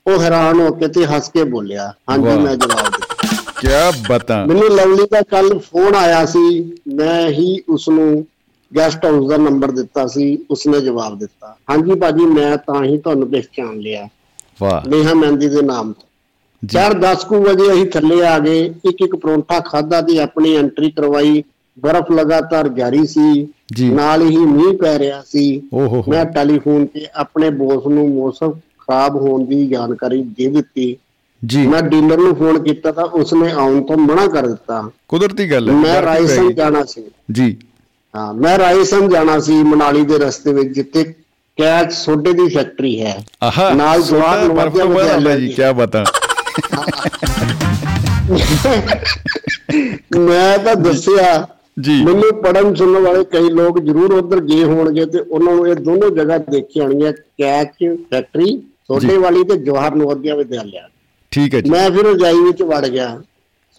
[0.06, 3.28] ਉਹ ਹੈਰਾਨ ਹੋ ਕੇ ਤੇ ਹੱਸ ਕੇ ਬੋਲਿਆ ਹਾਂਜੀ। ਮੈਂ ਜਵਾਬ ਦਿੱਤਾ।
[3.58, 3.68] ਕੀ
[4.04, 6.40] ਬਤਾ। ਮੈਨੂੰ ਲਵਲੀ ਦਾ ਕੱਲ ਫੋਨ ਆਇਆ ਸੀ
[6.96, 8.26] ਮੈਂ ਹੀ ਉਸ ਨੂੰ
[8.72, 13.30] ਗੈਸਟ ਹਾਊਸ ਦਾ ਨੰਬਰ ਦਿੱਤਾ ਸੀ ਉਸਨੇ ਜਵਾਬ ਦਿੱਤਾ। ਹਾਂਜੀ ਭਾਜੀ ਮੈਂ ਤਾਂ ਹੀ ਤੁਹਾਨੂੰ
[13.32, 14.08] ਪਹਿਚਾਨ ਲਿਆ।
[14.60, 16.08] ਵਾਹ। ਨੇਹਾ ਮਹਿੰਦੀ ਦੇ ਨਾਮ ਤੋਂ।
[16.64, 20.90] ਚਾਰ 10 ਕੁ ਵਜੇ ਅਸੀਂ ਥੱਲੇ ਆ ਗਏ ਇੱਕ ਇੱਕ ਪਰੌਂਠਾ ਖਾਦਾ ਤੇ ਆਪਣੀ ਐਂਟਰੀ
[20.92, 21.44] ਕਰਵਾਈ।
[21.80, 23.48] ਬਰਫ਼ ਲਗਾਤਾਰ ਜਾਰੀ ਸੀ।
[23.82, 25.62] ਨਾਲ ਹੀ ਮੀਂਹ ਪੈ ਰਿਹਾ ਸੀ।
[26.08, 30.98] ਮੈਂ ਟੈਲੀਫੋਨ ਤੇ ਆਪਣੇ ਬੌਸ ਨੂੰ ਮੌਸਮ ਖਰਾਬ ਹੋਣ ਦੀ ਜਾਣਕਾਰੀ ਦੇ ਦਿੱਤੀ।
[31.46, 35.70] ਜੀ। ਮੈਂ ਡੀਲਰ ਨੂੰ ਫੋਨ ਕੀਤਾ ਤਾਂ ਉਸਨੇ ਆਉਣ ਤੋਂ ਮਨਾ ਕਰ ਦਿੱਤਾ। ਕੁਦਰਤੀ ਗੱਲ
[35.70, 36.02] ਹੈ ਮੈਂ
[36.38, 37.58] ਗਈ। ਜਾਣਾ ਸੀ। ਜੀ।
[38.16, 41.04] ਹਾਂ ਮੈਂ ਰਾਇਸਨ ਜਾਣਾ ਸੀ ਮਨਾਲੀ ਦੇ ਰਸਤੇ ਵਿੱਚ ਜਿੱਥੇ
[41.58, 43.26] ਕੈਚ ਸੋਡੇ ਦੀ ਫੈਕਟਰੀ ਹੈ।
[43.76, 46.04] ਨਾਲ ਜਵਾਨ ਬਰਫ਼ ਆਉਂਦਾ ਜੀ। ਕੀ ਬਤਾ।
[50.20, 51.48] ਮੈਂ ਤਾਂ ਦੱਸਿਆ
[51.80, 55.76] ਜੀ। ਮੈਨੂੰ ਪੜਨ ਸੁਣਨ ਵਾਲੇ ਕਈ ਲੋਕ ਜ਼ਰੂਰ ਉਧਰ ਗਏ ਹੋਣਗੇ ਤੇ ਉਹਨਾਂ ਨੂੰ ਇਹ
[55.76, 60.90] ਦੋਨੋਂ ਜਗ੍ਹਾ ਦੇਖੀ ਹੋਣਗੀਆਂ ਕੈਚ ਫੈਕਟਰੀ ਛੋਟੇ ਵਾਲੀ ਤੇ ਜਵਾਹਰ ਨਵੋਦਿਆ ਵਿਦਿਆਲਿਆ।
[61.32, 63.22] ਠੀਕ ਹੈ ਜੀ। ਮੈਂ ਫਿਰ ਰਜਾਈ ਵਿੱਚ ਵੜ ਗਿਆ।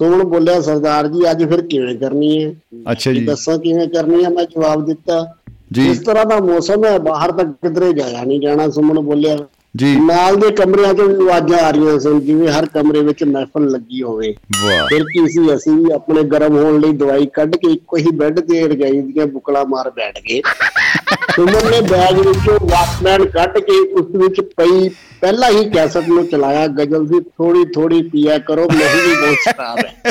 [0.00, 2.54] ਸੋਹਣ ਬੋਲਿਆ ਸਰਦਾਰ ਜੀ ਅੱਜ ਫਿਰ ਕਿਵੇਂ ਕਰਨੀ ਹੈ?
[2.92, 4.30] ਅੱਛਾ ਜੀ। ਦੱਸਾਂ ਕਿਵੇਂ ਕਰਨੀ ਹੈ?
[4.30, 5.34] ਮੈਂ ਜਵਾਬ ਦਿੱਤਾ।
[5.72, 9.36] ਜੀ। ਇਸ ਤਰ੍ਹਾਂ ਦਾ ਮੌਸਮ ਹੈ ਬਾਹਰ ਤੱਕ ਕਿਧਰੇ ਜਾਇਆ ਨਹੀਂ ਜਾਣਾ ਸੁਮਨ ਬੋਲਿਆ।
[9.76, 14.02] ਜੀ। ਨਾਲ ਦੇ ਕਮਰਿਆਂ ਤੋਂ ਆਵਾਜ਼ਾਂ ਆ ਰਹੀਆਂ ਸਨ ਜਿਵੇਂ ਹਰ ਕਮਰੇ ਵਿੱਚ ਮਹਿਫਲ ਲੱਗੀ
[14.02, 17.96] ਹੋਵੇ। ਵਾਹ। ਫਿਰ ਕੀ ਸੀ ਅਸੀਂ ਵੀ ਆਪਣੇ ਗਰਮ ਹੋਣ ਲਈ ਦਵਾਈ ਕੱਢ ਕੇ ਇੱਕੋ
[17.96, 20.42] ਹੀ ਬੈੱਡ ਤੇ ਰਜਾਈ ਦੀਆਂ ਬੁਕਲਾ ਮਾਰ ਬੈਠ ਗਏ।
[21.36, 24.88] ਸੁਮਨ ਨੇ ਬੈਗ ਵਿੱਚੋਂ ਵਾਕਮੈਨ ਕੱਢ ਕੇ ਉਸ ਵਿੱਚ ਪਈ
[25.20, 29.78] ਪਹਿਲਾਂ ਹੀ ਕੈਸਟ ਨੂੰ ਚਲਾਇਆ ਗਜ਼ਲ ਦੀ ਥੋੜੀ ਥੋੜੀ ਪੀਆ ਕਰੋ ਨਹੀਂ ਵੀ ਬਹੁਤ ਖਰਾਬ
[29.78, 30.02] ਹੈ।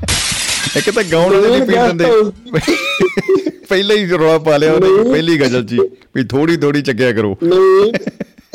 [0.76, 2.06] ਇੱਕ ਤਾਂ ਗਾਉਣ ਵਾਲੇ ਨਹੀਂ ਪੀ ਦਿੰਦੇ।
[3.68, 5.78] ਪਹਿਲਾਂ ਹੀ ਰੌਲਾ ਪਾ ਲਿਆ ਉਹਨੇ ਨਹੀਂ। ਪਹਿਲੀ ਗਜ਼ਲ ਜੀ
[6.16, 7.94] ਵੀ ਥੋੜੀ ਥੋੜੀ ਚੱਕਿਆ ਕਰੋ। ਨਵੀਨ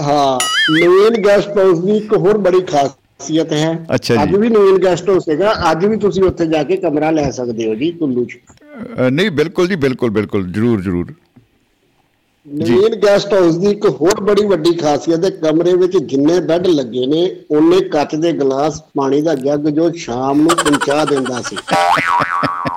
[0.02, 0.40] ਹਾਂ
[0.72, 5.54] ਨਵੀਨ ਗੈਸਟ ਹਾਊਸ ਦੀ ਇੱਕ ਹੋਰ ਬੜੀ ਖਾਸੀਅਤ ਹੈ। ਅੱਜ ਵੀ ਨਵੀਨ ਗੈਸਟ ਹਾਊਸ ਹੈਗਾ
[5.72, 8.38] ਅੱਜ ਵੀ ਤੁਸੀਂ ਉੱਥੇ ਜਾ ਕੇ ਕਮਰਾ ਲੈ ਸਕਦੇ ਹੋ ਜੀ ਕੁੱਲੂ ਚ।
[9.12, 11.14] ਨਹੀਂ ਬਿਲਕੁਲ ਜੀ ਬਿਲਕੁਲ ਬਿਲਕੁਲ ਜਰੂਰ ਜਰੂਰ।
[12.46, 17.06] ਨਵੀਨ ਗੈਸਟ ਹਾਊਸ ਦੀ ਇੱਕ ਹੋਰ ਬੜੀ ਵੱਡੀ ਖਾਸੀਅਤ ਹੈ ਕਮਰੇ ਵਿੱਚ ਜਿੰਨੇ ਬੈੱਡ ਲੱਗੇ
[17.08, 17.20] ਨੇ
[17.52, 21.58] ਉਹਨੇ ਕੱਚ ਦੇ ਗਲਾਸ ਪਾਣੀ ਦਾ ਜੱਗ ਜੋ ਸ਼ਾਮ ਨੂੰ ਪਹੁੰਚਾ ਦਿੰਦਾ ਸੀ।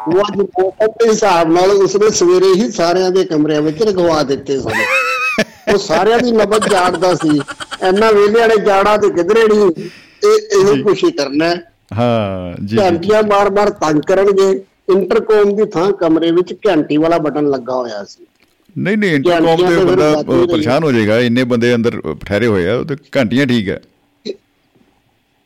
[0.09, 4.61] ਉਹ ਅੱਜ ਮੌਸਮ ਦੇ ਹਿਸਾਬ ਨਾਲ ਉਸਨੇ ਸਵੇਰੇ ਹੀ ਸਾਰਿਆਂ ਦੇ ਕਮਰਿਆਂ ਵਿੱਚ ਰਖਵਾ ਦਿੱਤੇ
[4.61, 4.83] ਸਨ।
[5.73, 7.41] ਉਹ ਸਾਰਿਆਂ ਦੀ ਨਬਜ਼ ਜਾਣਦਾ ਸੀ
[7.83, 9.71] ਐਨਾ ਵੇਲੇ ਵਾਲੇ ਜਾਣਾ ਤੇ ਕਿਧਰੇ ਨਹੀਂ?
[10.25, 14.51] ਇਹ ਇਹੋ ਹੀ ਕਰਨਾ ਹੈ। ਜੀ ਘੰਟੀਆਂ ਮਾਰ-ਮਾਰ ਤੰਗ ਕਰਨਗੇ।
[14.91, 18.27] ਇੰਟਰਕੋਮ ਦੀ ਥਾਂ ਕਮਰੇ ਵਿੱਚ ਘੰਟੀ ਵਾਲਾ ਬਟਨ ਲੱਗਾ ਹੋਇਆ ਸੀ।
[18.77, 22.97] ਨਹੀਂ ਨਹੀਂ ਇੰਟਰਕਮ ਤੇ ਬੰਦਾ। ਪਰੇਸ਼ਾਨ ਹੋ ਜਾਏਗਾ ਇੰਨੇ ਬੰਦੇ ਅੰਦਰ ਠਹਿਰੇ ਹੋਏ ਆ ਤੇ
[23.17, 23.81] ਘੰਟੀਆਂ ਠੀਕ ਹੈ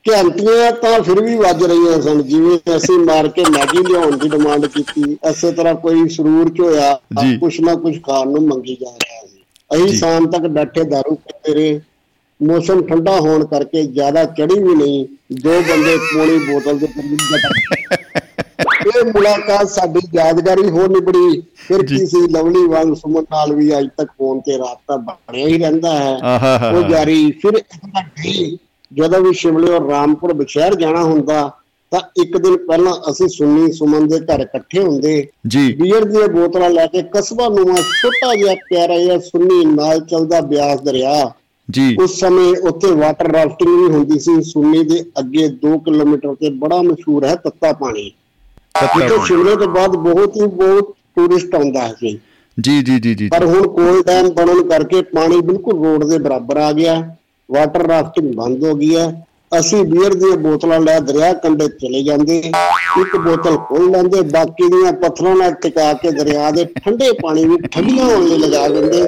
[0.06, 4.66] ਘੰਟੀਆਂ ਤਾਂ ਫਿਰ ਵੀ ਵੱਜ ਰਹੀਆਂ ਸਨ ਜਿਵੇਂ ਅਸੀਂ ਮਾਰ ਕੇ ਮੈਗੀ ਲਿਆਉਣ ਦੀ ਡਿਮਾਂਡ
[4.66, 6.92] ਕੀਤੀ ਇਸੇ ਤਰ੍ਹਾਂ ਕੋਈ ਸਰੂਰ ਚ ਹੋਇਆ।
[7.40, 11.14] ਕੁਛ ਨਾ ਕੁਛ ਖਾਣ ਨੂੰ ਮੰਗੀ ਜਾ ਰਿਹਾ ਸੀ ਅਸੀਂ ਜੀ। ਸ਼ਾਮ ਤੱਕ ਬੈਠੇ ਦਾਰੂ
[11.16, 11.80] ਪੀਂਦੇ ਰਹੇ
[12.40, 15.04] ਮੌਸਮ ਠੰਡਾ ਹੋਣ ਕਰਕੇ ਜ਼ਿਆਦਾ ਚੜੀ ਵੀ ਨਹੀਂ
[15.42, 17.97] ਦੋ ਬੰਦੇ ਪੋਣੀ ਬੋਤਲ ਦੇ ਕਰੀਬ
[18.98, 23.78] ਇਹ ਮੁਲਾਕਾਤ ਸਾਡੀ ਯਾਦਗਾਰੀ ਹੋ ਨਿਬੜੀ। ਫਿਰ ਜੀ। ਕੀ ਸੀ ਲਵਲੀ ਵਾਂਗ ਸੁਮਨ ਨਾਲ ਵੀ
[23.78, 28.58] ਅੱਜ ਤੱਕ ਫੋਨ ਤੇ ਰਾਬਤਾ ਬਣਿਆ ਹੀ ਰਹਿੰਦਾ ਹੈ। ਉਹ ਜਾਰੀ ਫਿਰ ਦਿਨ ਗਈ
[28.92, 31.50] ਜਦੋਂ ਵੀ ਸ਼ਿਮਲੇ ਔਰ ਰਾਮਪੁਰ ਬਸ਼ਹਿਰ ਜਾਣਾ ਹੁੰਦਾ
[31.92, 36.70] ਤਾਂ ਇੱਕ ਦਿਨ ਪਹਿਲਾਂ ਅਸੀਂ ਸੁੰਨੀ ਸੁਮਨ ਦੇ ਘਰ ਇਕੱਠੇ ਹੁੰਦੇ। ਜੀ। ਬੀਅਰ ਦੀਆਂ ਬੋਤਲਾਂ
[36.70, 41.32] ਲੈ ਕੇ ਕਸਬਾ ਨੂੰਆ ਛੋਟਾ ਜਿਹਾ ਪਿਆਰਾ ਜਿਹਾ ਸੁੰਨੀ ਨਾਲ ਚੱਲਦਾ ਬਿਆਸ ਦਰਿਆ।
[41.70, 46.50] ਜੀ। ਉਸ ਸਮੇਂ ਉੱਥੇ ਵਾਟਰ ਰਾਫਟਿੰਗ ਵੀ ਹੁੰਦੀ ਸੀ। ਸੁੰਨੀ ਦੇ ਅੱਗੇ 2 ਕਿਲੋਮੀਟਰ ਤੇ
[46.50, 48.12] ਬੜਾ ਮਸ਼ਹੂਰ ਹੈ ਤੱਤਾ ਪਾਣੀ।
[48.82, 52.18] ਜਿੱਥੇ ਸ਼ਿਮਲੇ ਤੋਂ ਬਾਅਦ ਬਹੁਤ ਹੀ ਬਹੁਤ ਟੂਰਿਸਟ ਆਉਂਦਾ ਹੈ ਜੀ।
[52.60, 56.72] ਜੀ ਜੀ ਜੀ ਪਰ ਹੁਣ ਕੋਲ ਡੈਮ ਬਣਨ ਕਰਕੇ ਪਾਣੀ ਬਿਲਕੁਲ ਰੋਡ ਦੇ ਬਰਾਬਰ ਆ
[56.72, 57.16] ਗਿਆ।
[57.50, 59.26] ਵਾਟਰ ਰਾਫਟਿੰਗ ਬੰਦ ਹੋ ਗਈ ਹੈ।
[59.60, 62.38] ਅਸੀਂ ਬੀਅਰ ਦੀਆਂ ਬੋਤਲਾਂ ਲੈ ਦਰਿਆ ਕੰਢੇ ਚਲੇ ਜਾਂਦੇ।
[63.00, 67.72] ਇੱਕ ਬੋਤਲ ਖੋਲ ਲੈਂਦੇ। ਬਾਕੀ ਦੀਆਂ ਪੱਥਰਾਂ ਨਾਲ ਟਿਕਾ ਕੇ ਦਰਿਆ ਦੇ ਠੰਡੇ ਪਾਣੀ ਵਿੱਚ
[67.72, 69.02] ਠੰਡੀਆਂ ਹੋਣ ਲਈ ਲਗਾ ਦਿੰਦੇ।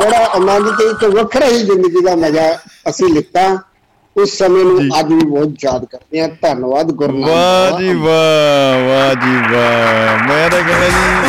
[0.00, 2.52] ਬੜਾ ਆਨੰਦ ਤੇ ਇੱਕ ਵੱਖਰਾ ਹੀ ਜ਼ਿੰਦਗੀ ਦਾ ਮਜ਼ਾ
[2.88, 3.58] ਅਸੀਂ ਲਿੱਤਾ।
[4.16, 8.88] ਉਸ ਸਮੇਂ ਨੂੰ ਅੱਜ ਵੀ ਬਹੁਤ ਯਾਦ ਕਰਦੇ ਆ ਧੰਨਵਾਦ ਗੁਰੂ ਨਾਨਕ ਵਾਹ। ਜੀ ਵਾਹ
[8.88, 11.26] ਵਾਹ ਜੀ ਵਾਹ। ਮੈਂ ਤਾਂ ਕਹਿੰਦਾ ਜੀ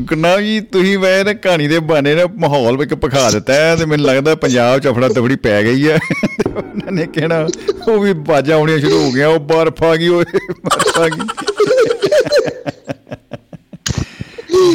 [0.00, 4.34] ਗੁਰਨਾਮ ਜੀ ਤੁਸੀਂ ਨਾ ਕਹਾਣੀ ਦੇ ਬਹਾਨੇ ਨਾ ਮਾਹੌਲ ਵਿੱਚ ਪਖਾ ਦਿੱਤਾ ਤੇ ਮੈਨੂੰ ਲੱਗਦਾ
[4.34, 5.98] ਪੰਜਾਬ ਚ ਅਫੜਾ ਤਫੜੀ ਪੈ ਗਈ ਹੈ।
[6.56, 7.48] ਉਹਨਾਂ ਨੇ ਕਹਿਣਾ
[7.88, 10.24] ਉਹ ਵੀ ਬਾਜਾਂ ਆਉਣੀਆਂ ਸ਼ੁਰੂ ਹੋ ਗਈਆਂ ਉਹ ਬਰਫ ਆ ਗਈ ਉਹ
[10.64, 11.20] ਬਰਫ ਆ ਗਈ।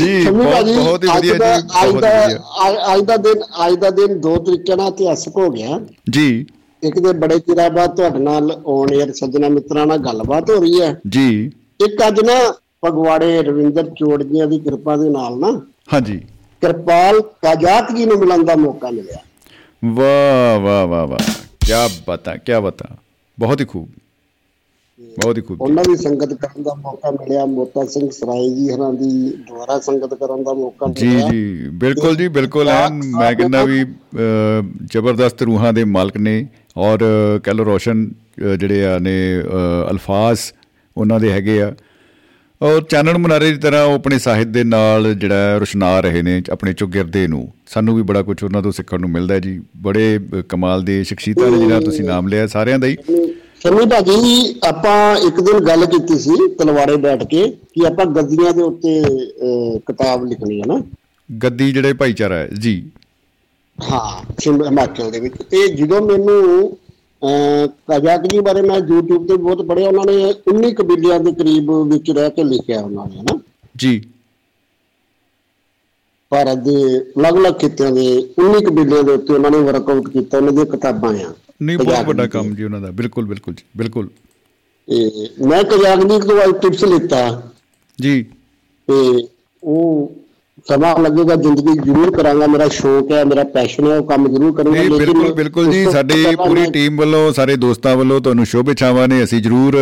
[0.06, 3.90] ਜੀ ਬਹੁਤ ਬਹੁਤ ਹੀ ਵਧੀਆ ਦਾ ਜੀ ਬਹੁਤ ਦਾ ਵਧੀਆ। ਅੱਜ- ਦਾ ਦਿਨ ਅੱਜ ਦਾ
[3.90, 5.80] ਦਿਨ ਦੋ ਤਰੀਕੇ ਨਾਲ ਇਤਿਹਾਸਕ ਹੋ ਗਿਆ।
[6.10, 6.46] ਜੀ।
[6.84, 10.82] ਇੱਕ ਤੇ ਬੜੇ ਚਿਰਾਂ ਬਾਅਦ ਤੁਹਾਡੇ ਨਾਲ ਔਨ 에ਅਰ ਸੱਜਣਾ ਮਿੱਤਰਾਂ ਨਾਲ ਗੱਲਬਾਤ ਹੋ ਰਹੀ
[10.82, 11.52] ਹੈ। ਜੀ।
[11.86, 12.52] ਇੱਕ ਅੱਜ ਨਾ
[12.86, 15.62] ਫਗਵਾੜੇ ਰਵਿੰਦਰ ਚੋੜੀਆਂ ਦੀ ਕਿਰਪਾ ਦੇ ਨਾਲ ਨਾ
[15.94, 16.18] ਹਾਂਜੀ।
[16.62, 19.18] ਕਿਰਪਾਲ ਕਾਜਾਤ ਜੀ ਨੂੰ ਮਿਲਣ ਦਾ ਮੌਕਾ ਮਿਲਿਆ।
[19.86, 21.32] ਵਾਹ ਵਾਹ ਵਾਹ ਵਾਹ।
[21.66, 22.86] ਕੀ ਬਤਾ ਕੀ ਬਤਾ।
[23.40, 23.90] ਬਹੁਤ ਹੀ ਖੂਬ।
[25.00, 28.92] ਬਹੁਤ ਹੀ ਖੂਬ। ਉਹਨਾਂ ਦੀ ਸੰਗਤ ਕਰਨ ਦਾ ਮੌਕਾ ਮਿਲਿਆ ਮੋਤਾ ਸਿੰਘ ਸਰਾਏ ਜੀ ਹਰਾਂ
[28.94, 33.64] ਦੀ ਦੁਆਰਾ ਸੰਗਤ ਕਰਨ ਦਾ ਮੌਕਾ ਜੀ ਮਿਲਿਆ। ਜੀ ਬਿਲਕੁਲ ਜੀ ਬਿਲਕੁਲ ਐਨ ਮੈਂ ਕਹਿੰਦਾ
[33.64, 33.84] ਵੀ
[34.94, 37.00] ਜ਼ਬਰਦਸਤ ਰੂਹਾਂ ਦੇ ਮਾਲਕ ਨੇ ਔਰ
[37.44, 38.10] ਕਹਿ ਲਓ ਰੋਸ਼ਨ
[38.60, 39.18] ਜਿਹੜੇ ਆ ਨੇ
[39.92, 40.40] ਅਲਫਾਜ਼
[40.96, 41.74] ਉਹਨਾਂ ਦੇ ਹੈਗੇ ਆ।
[42.62, 46.74] ਔਰ ਚਾਨਣ ਮੁਨਾਰੇ ਦੀ ਤਰ੍ਹਾਂ ਉਹ ਆਪਣੇ ਸਾਹਿਤ ਦੇ ਨਾਲ ਜਿਹੜਾ ਰੁਸ਼ਨਾ ਰਹੇ ਨੇ ਆਪਣੇ
[46.74, 50.20] ਚੁਗਿਰਦੇ ਨੂੰ। ਸਾਨੂੰ ਵੀ ਬੜਾ ਕੁਝ ਉਹਨਾਂ ਤੋਂ ਸਿੱਖਣ ਨੂੰ ਮਿਲਦਾ ਜੀ। ਬੜੇ
[50.50, 52.98] ਕਮਾਲ ਦੇ ਸ਼ਖਸੀਅਤਾਂ ਨੇ ਜਿਹੜਾ ਤੁਸੀਂ ਨਾਮ ਲਿਆ ਸਾਰਿਆਂ ਦਾ ਹੀ।
[53.62, 58.62] ਸ਼ਮੀ ਭਾਜੀ ਆਪਾਂ ਇੱਕ ਦਿਨ ਗੱਲ ਕੀਤੀ ਸੀ ਤਲਵਾਰੇ ਬੈਠ ਕੇ ਕਿ ਆਪਾਂ ਗੱਦੀਆਂ ਦੇ
[58.62, 59.04] ਉੱਤੇ
[59.78, 60.82] ਕਿਤਾਬ ਲਿਖਣੀ ਹੈ ਨਾ।
[61.44, 62.90] ਗੱਦੀ ਜਿਹੜੇ ਭਾਈਚਾਰਾ ਹੈ ਜੀ।
[63.92, 66.78] ਹਾਂ ਸ਼ਿਮ ਹਿਮਾਚਲ ਦੇ ਵਿੱਚ। ਤੇ ਜਦੋਂ ਮੈਨੂੰ
[67.66, 72.12] ਕਜ਼ਾਕ ਜੀ ਬਾਰੇ ਮੈਂ YouTube ਤੇ ਬਹੁਤ ਪੜ੍ਹਿਆ ਉਹਨਾਂ ਨੇ 19 ਕਬੀਲਿਆਂ ਦੇ ਕਰੀਬ ਵਿੱਚ
[72.12, 73.40] ਰਹਿ ਕੇ ਲਿਖਿਆ ਉਹਨਾਂ ਨੇ ਨਾ।
[73.78, 74.04] ਜੀ।
[76.36, 80.66] ਭਾਰਤ ਦੇ ਅਲੱਗ-ਅਲੱਗ ਖਿੱਤਿਆਂ ਦੇ 19 ਕਬੀਲਿਆਂ ਦੇ ਉੱਤੇ ਉਹਨਾਂ ਨੇ ਵਰਕਆਊਟ ਕੀਤਾ ਉਹਨਾਂ ਦੀਆਂ
[80.66, 84.08] ਕਿਤਾਬਾਂ ਆ। ਨਹੀਂ ਬਹੁਤ ਵੱਡਾ ਕੰਮ ਜੀ ਉਹਨਾਂ ਦਾ। ਬਿਲਕੁਲ ਬਿਲਕੁਲ ਜੀ ਬਿਲਕੁਲ।
[84.88, 87.52] ਤੇ ਮੈਂ ਜੀ ਤੋਂ ਅੱਜ ਟਿਪਸ ਲਿੱਤਾ।
[88.02, 88.24] ਜੀ।
[88.88, 89.28] ਤੇ
[89.64, 90.16] ਉਹ
[90.68, 94.80] ਸਮਾਂ ਲੱਗੇਗਾ ਜ਼ਿੰਦਗੀ ਜ਼ਰੂਰ ਕਰਾਂਗਾ ਮੇਰਾ ਸ਼ੌਕ ਹੈ ਮੇਰਾ ਪੈਸ਼ਨ ਹੈ ਉਹ ਕੰਮ ਜ਼ਰੂਰ ਕਰੂੰਗਾ
[94.80, 99.08] ਨਹੀਂ ਲੇਕਿਨ ਬਿਲਕੁਲ ਬਿਲਕੁਲ ਜੀ ਸਾਡੀ ਪੂਰੀ ਟੀਮ ਵੱਲੋਂ ਸਾਰੇ ਦੋਸਤਾਂ ਵੱਲੋਂ ਤੁਹਾਨੂੰ ਸ਼ੁਭ ਇੱਛਾਵਾਂ
[99.08, 99.78] ਨੇ ਅਸੀਂ ਜਰੂਰ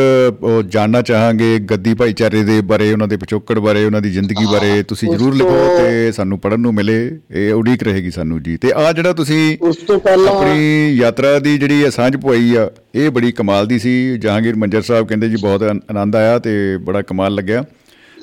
[0.68, 5.10] ਜਾਣਨਾ ਚਾਹਾਂਗੇ ਗੱਦੀ ਭਾਈਚਾਰੇ ਦੇ ਬਾਰੇ ਉਹਨਾਂ ਦੇ ਪਿਛੋਕੜ ਬਾਰੇ ਉਹਨਾਂ ਦੀ ਜ਼ਿੰਦਗੀ ਬਾਰੇ ਤੁਸੀਂ
[5.10, 6.98] ਜਰੂਰ ਲਿਖੋ ਤੋਂ- ਸਾਨੂੰ ਪੜਨ ਨੂੰ ਮਿਲੇ
[7.32, 11.58] ਇਹ ਉਡੀਕ ਰਹੇਗੀ ਸਾਨੂੰ ਜੀ। ਤੇ ਆ ਜਿਹੜਾ ਤੁਸੀਂ ਉਸ ਤੋਂ ਪਹਿਲਾਂ ਆਪਣੀ ਯਾਤਰਾ ਦੀ
[11.58, 15.36] ਜਿਹੜੀ ਇਹ ਸਾਂਝ ਪਵਾਈ ਆ ਇਹ ਬੜੀ ਕਮਾਲ ਦੀ ਸੀ। ਜਹਾਂਗੀਰ ਮੰਜਰ ਸਾਹਿਬ ਕਹਿੰਦੇ ਜੀ
[15.42, 17.64] ਬਹੁਤ ਆਨ- ਆਨੰਦ ਆਇਆ ਤੇ ਬੜਾ ਕਮਾਲ ਲੱਗਿਆ।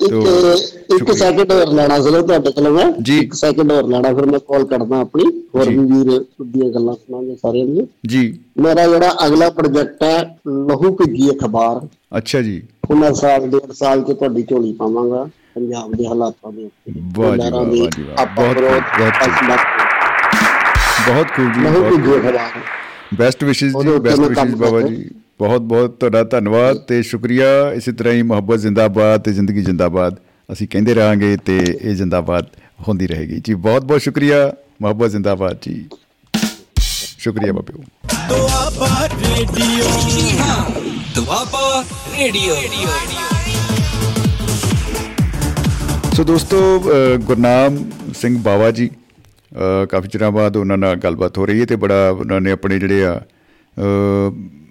[0.01, 4.25] ਇੱਕ ਇੱਕ। ਸੈਕਿੰਡ ਹੋਰ ਲੈਣਾ ਸੀ ਤੁਹਾਡੇ ਕੋਲ ਮੈਂ। ਜੀ। ਇੱਕ ਸੈਕਿੰਡ ਹੋਰ ਲੈਣਾ ਫਿਰ
[4.25, 5.23] ਮੈਂ ਕਾਲ ਕਰਦਾ ਆਪਣੀ।
[5.55, 10.95] ਹੋਰ। ਵੀ ਵੀਰ ਦੀਆਂ ਗੱਲਾਂ ਸੁਣਾਂਗੇ ਸਾਰਿਆਂ ਦੀਆਂ। ਜੀ। ਮੇਰਾ ਜਿਹੜਾ ਅਗਲਾ ਪ੍ਰੋਜੈਕਟ ਹੈ ਲਹੂ
[10.95, 11.87] ਭਿੱਜੀ ਅਖਬਾਰ।
[12.17, 16.93] ਅੱਛਾ ਜੀ। ਉਹਨਾਂ ਸਾਲ ਡੇਢ ਸਾਲ ਚ ਤੁਹਾਡੀ ਝੋਲੀ ਪਾਵਾਂਗਾ ਪੰਜਾਬ ਦੇ ਹਾਲਾਤਾਂ ਦੇ ਉੱਤੇ।
[17.17, 18.57] ਵਾਹ ਜੀ ਵਾਹ, ਜੀ ਬਹੁਤ
[21.07, 22.49] ਬਹੁਤ ਖੂਬ ਜੀ ਬਹੁਤ ਅਖਬਾਰ।
[23.13, 25.09] ਬੈਸਟ ਵਿਸ਼ੇਸ ਜੀ ਬੈਸਟ ਵਿਸ਼ੇਸ ਬਾਬਾ। ਜੀ।
[25.41, 30.17] ਬਹੁਤ ਬਹੁਤ ਤੁਹਾਡਾ ਧੰਨਵਾਦ ਤੇ ਸ਼ੁਕਰੀਆ। ਇਸੇ ਤਰ੍ਹਾਂ ਹੀ ਮੁਹੱਬਤ ਜ਼ਿੰਦਾਬਾਦ ਤੇ ਜ਼ਿੰਦਗੀ ਜ਼ਿੰਦਾਬਾਦ।
[30.51, 32.45] ਅਸੀਂ ਕਹਿੰਦੇ ਰਹਾਂਗੇ ਤੇ ਇਹ ਜ਼ਿੰਦਾਬਾਦ
[32.87, 35.85] ਹੁੰਦੀ ਰਹੇਗੀ। ਜੀ ਬਹੁਤ ਬਹੁਤ ਸ਼ੁਕਰੀਆ। ਮੁਹੱਬਤ ਜ਼ਿੰਦਾਬਾਦ ਜੀ।
[36.77, 37.83] ਸ਼ੁਕਰੀਆ ਬਾਬਿਓ।
[38.29, 39.85] Doaba radio.
[41.15, 41.83] Doaba
[42.19, 42.55] radio.
[46.15, 46.59] So ਦੋਸਤੋ
[47.23, 47.83] ਗੁਰਨਾਮ
[48.13, 48.89] ਸਿੰਘ ਬਾਵਾ ਜੀ
[49.89, 53.05] ਕਾਫੀ ਚਿਰਾਂ ਬਾਅਦ ਉਹਨਾਂ ਨਾਲ ਗੱਲਬਾਤ ਹੋ ਰਹੀ ਹੈ ਤੇ ਬੜਾ ਉਹਨਾਂ ਨੇ ਆਪਣੇ ਜਿਹੜੇ
[53.05, 53.21] ਆ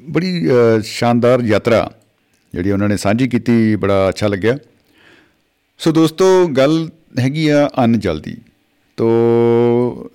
[0.00, 1.90] ਬੜੀ ਅ, ਸ਼ਾਨਦਾਰ ਯਾਤਰਾ
[2.54, 4.56] ਜਿਹੜੀ ਉਹਨਾਂ ਨੇ ਸਾਂਝੀ ਕੀਤੀ ਬੜਾ ਅੱਛਾ ਲੱਗਿਆ।
[5.80, 6.88] ਸੋ ਦੋਸਤੋ ਗੱਲ
[7.18, 8.36] ਹੈਗੀ ਆ ਅੰਨ ਜਲ ਦੀ
[8.98, 9.08] ਤੋ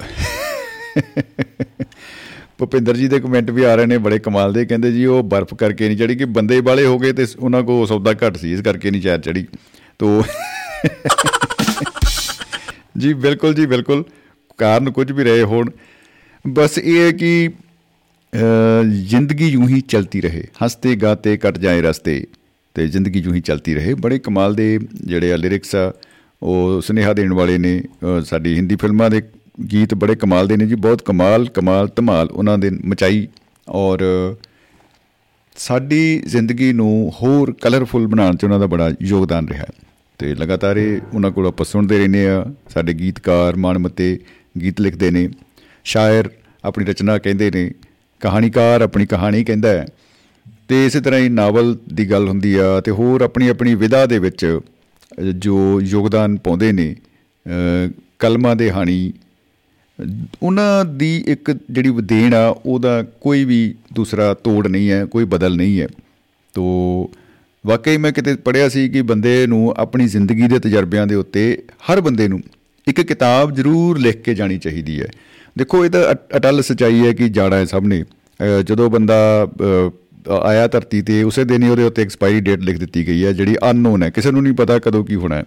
[2.58, 5.54] ਭੁਪਿੰਦਰ ਜੀ ਦੇ ਕਮੈਂਟ ਵੀ ਆ ਰਹੇ ਨੇ ਬੜੇ ਕਮਾਲ ਦੇ। ਕਹਿੰਦੇ ਜੀ ਉਹ ਬਰਫ਼
[5.54, 8.62] ਕਰਕੇ ਨਹੀਂ ਚੜੀ ਕਿ ਬੰਦੇ ਵਾਲੇ ਹੋ ਗਏ ਤੇ ਉਹਨਾਂ ਕੋ ਸੌਦਾ ਘੱਟ ਸੀ ਇਸ
[8.62, 9.46] ਕਰਕੇ ਨਹੀਂ ਚੈਰ ਚੜੀ
[10.00, 10.24] ਤੋ
[12.98, 14.04] ਜੀ ਬਿਲਕੁਲ ਜੀ ਬਿਲਕੁਲ।
[14.60, 15.70] ਕਾਰਨ ਕੁਝ ਵੀ ਰਹੇ ਹੋਣ।
[16.46, 17.52] ਬਸ ਇਹ ਹੈ ਕਿ ਅ,
[18.92, 22.28] ਜ਼ਿੰਦਗੀ यूं ਹੀ ਚਲਤੀ ਰਹੇ ਹੱਸਤੇ ਗਾਤੇ ਕੱਟ ਜਾਏ ਰਸਤੇ।
[22.74, 25.94] ਤੇ ਜ਼ਿੰਦਗੀ यूं ਹੀ ਚਲਤੀ ਰਹੇ। ਬੜੇ ਕਮਾਲ ਦੇ ਜਿਹੜੇ ਆ ਲਿਰਿਕਸ ਆ
[26.44, 29.22] ਉਹ ਸੁਨੇਹਾ ਦੇਣ ਵਾਲੇ ਨੇ। ਅ, ਸਾਡੀ ਹਿੰਦੀ ਫਿਲਮਾਂ ਦੇ
[29.72, 33.28] ਗੀਤ ਬੜੇ ਕਮਾਲ ਦੇ ਨੇ ਜੀ। ਬਹੁਤ ਕਮਾਲ ਕਮਾਲ ਧਮਾਲ ਉਹਨਾਂ ਦੇ ਮਚਾਈ।
[33.70, 34.00] ਔਰ
[35.58, 39.86] ਸਾਡੀ ਜ਼ਿੰਦਗੀ ਨੂੰ ਹੋਰ ਕਲਰਫੁਲ ਬਣਾਉਣ 'ਚ ਉਹਨਾਂ ਦਾ ਬੜਾ ਯੋਗਦਾਨ ਰਿਹਾ। ਹੈ
[40.18, 44.20] ਤੇ ਲਗਾਤਾਰ ਇਹ ਉਹਨਾਂ ਕੋਲ ਆਪਾਂ ਸੁਣਦੇ ਰਹਿੰਦੇ ਆ। ਸਾਡੇ ਗੀਤਕਾਰ ਮਾਣਮੱਤੇ
[44.62, 45.30] ਗੀਤ ਲਿਖਦੇ ਨੇ।
[45.84, 46.30] ਸ਼ਾਇਰ
[46.64, 47.72] ਆਪਣੀ ਰਚਨਾ ਕਹਿੰਦੇ ਨੇ
[48.20, 49.86] ਕਹਾਣੀਕਾਰ ਆਪਣੀ ਕਹਾਣੀ ਕਹਿੰਦਾ ਹੈ।
[50.68, 54.20] ਤੇ ਇਸੇ ਤਰ੍ਹਾਂ ਹੀ ਨਾਵਲ ਦੀ ਗੱਲ ਹੁੰਦੀ ਆ ਤੇ ਹੋਰ ਆਪਣੀ ਆਪਣੀ ਵਿਧਾ ਦੇ
[54.20, 54.59] ਵਿੱਚ
[55.20, 56.95] ਅ, ਜੋ ਯੋਗਦਾਨ ਪਾਉਂਦੇ ਨੇ
[57.45, 59.13] ਅ, ਕਲਮਾਂ ਦੇ ਹਾਣੀ
[60.43, 65.55] ਉਹਨਾਂ ਦੀ ਇੱਕ ਜਿਹੜੀ ਦੇਣ ਆ ਉਹਦਾ ਕੋਈ ਵੀ ਦੂਸਰਾ ਤੋੜ ਨਹੀਂ ਹੈ ਕੋਈ ਬਦਲ
[65.55, 65.88] ਨਹੀਂ ਹੈ।
[66.53, 67.11] ਤੋ
[67.66, 72.01] ਵਾਕਈ ਮੈਂ ਕਿਤੇ ਪੜ੍ਹਿਆ ਸੀ ਕਿ ਬੰਦੇ ਨੂੰ ਆਪਣੀ ਜ਼ਿੰਦਗੀ ਦੇ ਤਜਰਬਿਆਂ ਦੇ ਉੱਤੇ ਹਰ
[72.01, 72.41] ਬੰਦੇ ਨੂੰ
[72.88, 75.07] ਇੱਕ ਕਿਤਾਬ ਜ਼ਰੂਰ ਲਿਖ ਕੇ ਜਾਣੀ ਚਾਹੀਦੀ ਹੈ।
[75.58, 79.47] ਦੇਖੋ ਇਹ ਤਾਂ ਅਟ- ਅਟਲ ਸਚਾਈ ਹੈ ਕਿ ਜਾਣਾ ਹੈ ਸਭ ਨੇ ਅ, ਜਦੋਂ ਬੰਦਾ
[79.62, 79.89] ਅ,
[80.41, 83.56] ਆਇਆ ਧਰਤੀ ਤੇ ਉਸੇ ਦਿਨ ਹੀ ਉਹਦੇ ਉੱਤੇ ਐਕਸਪਾਇਰੀ ਡੇਟ ਲਿਖ ਦਿੱਤੀ ਗਈ ਹੈ ਜਿਹੜੀ
[83.72, 85.43] ਅਨਨੋਨ ਹੈ। ਕਿਸੇ ਨੂੰ ਨਹੀਂ ਪਤਾ ਕਦੋਂ ਕੀ ਹੋਣਾ ਹੈ।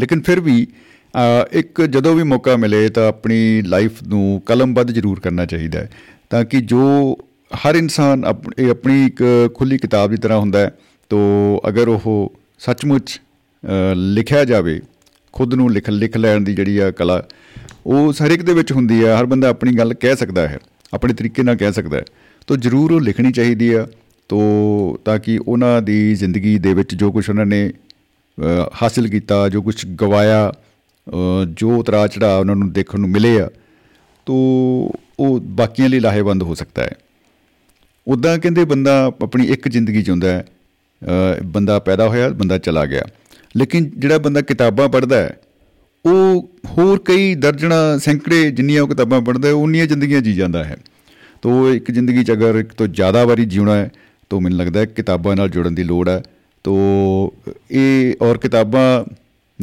[0.00, 0.66] ਲੇਕਿਨ ਫਿਰ ਵੀ
[1.14, 5.90] ਅ, ਇੱਕ ਜਦੋਂ ਵੀ ਮੌਕਾ ਮਿਲੇ ਤਾਂ ਆਪਣੀ ਲਾਈਫ ਨੂੰ ਕਲਮਬੱਧ ਜ਼ਰੂਰ ਕਰਨਾ ਚਾਹੀਦਾ ਹੈ।
[6.30, 7.16] ਤਾਂ ਕਿ ਜੋ
[7.66, 10.70] ਹਰ ਇਨਸਾਨ ਆਪ- ਇਹ ਆਪਣੀ ਇੱਕ ਖੁੱਲੀ ਕਿਤਾਬ ਦੀ ਤਰ੍ਹਾਂ ਹੁੰਦਾ ਹੈ
[11.08, 11.18] ਤੋ
[11.68, 13.20] ਅਗਰ ਉਹ ਸੱਚਮੁੱਚ
[13.64, 14.80] ਅ, ਲਿਖਿਆ ਜਾਵੇ
[15.32, 17.22] ਖੁਦ ਨੂੰ ਲਿਖ ਲਿਖ ਲੈਣ ਦੀ ਜਿਹੜੀ ਆ ਕਲਾ
[17.86, 20.58] ਉਹ ਹਰ ਇੱਕ ਦੇ ਵਿੱਚ ਹੁੰਦੀ ਹੈ ਹਰ ਬੰਦਾ ਆਪਣੀ ਗੱਲ ਕਹਿ ਸਕਦਾ ਹੈ
[20.94, 22.04] ਆਪਣੇ ਤਰੀਕੇ ਨਾਲ ਕਹਿ ਸਕਦਾ ਹੈ।
[22.46, 23.86] ਤੋ ਜ਼ਰੂਰ ਉਹ ਲਿਖਣੀ ਚਾਹੀਦੀ ਆ
[24.28, 24.40] ਤੋ
[25.04, 27.72] ਤਾਂ ਕਿ ਉਹਨਾਂ ਦੀ ਜ਼ਿੰਦਗੀ ਦੇ ਵਿੱਚ ਜੋ ਕੁਝ ਉਹਨਾਂ ਨੇ
[28.38, 30.52] ਅ, ਹਾਸਿਲ ਕੀਤਾ ਜੋ ਕੁਝ ਗਵਾਇਆ
[31.06, 33.50] ਅ, ਜੋ ਉਤਰਾ ਚੜਾ ਉਹਨਾਂ ਨੂੰ ਦੇਖਣ ਨੂੰ ਮਿਲੇ ਆ
[34.26, 34.34] ਤੋ
[35.20, 36.90] ਉਹ ਬਾਕੀਆਂ ਲਈ ਲਾਹੇਵੰਦ ਹੋ ਸਕਦਾ ਹੈ।
[38.08, 40.44] ਉਦਾਂ ਕਹਿੰਦੇ ਬੰਦਾ ਆਪਣੀ ਇੱਕ ਜ਼ਿੰਦਗੀ ਜਿਉਂਦਾ ਹੈ
[41.02, 43.02] ਅ, ਬੰਦਾ ਪੈਦਾ ਹੋਇਆ ਬੰਦਾ ਚਲਾ ਗਿਆ।
[43.56, 45.36] ਲੇਕਿਨ ਜਿਹੜਾ ਬੰਦਾ ਕਿਤਾਬਾਂ ਪੜ੍ਹਦਾ ਹੈ
[46.06, 50.76] ਉਹ ਹੋਰ ਕਈ ਦਰਜਣਾ ਸੈਂਕੜੇ ਜਿੰਨੀਆਂ ਉਹ ਕਿਤਾਬਾਂ ਪੜ੍ਹਦਾ ਹੈ, ਉਨੀਆਂ ਜ਼ਿੰਦਗੀਆਂ ਜੀ ਜਾਂਦਾ ਹੈ।
[51.42, 53.90] ਤੋ ਇੱਕ ਜ਼ਿੰਦਗੀ 'ਚ ਅਗਰ ਇੱਕ ਤੋਂ ਜ਼ਿਆਦਾ ਵਾਰੀ ਜਿਉਣਾ ਹੈ,
[54.30, 56.22] ਤਾਂ ਮੈਨੂੰ ਲੱਗਦਾ ਹੈ ਕਿਤਾਬਾਂ ਨਾਲ ਜੁੜਨ ਦੀ ਲੋੜ ਹੈ।
[56.64, 57.34] ਤੋ
[57.70, 59.04] ਇਹ ਔਰ ਕਿਤਾਬਾਂ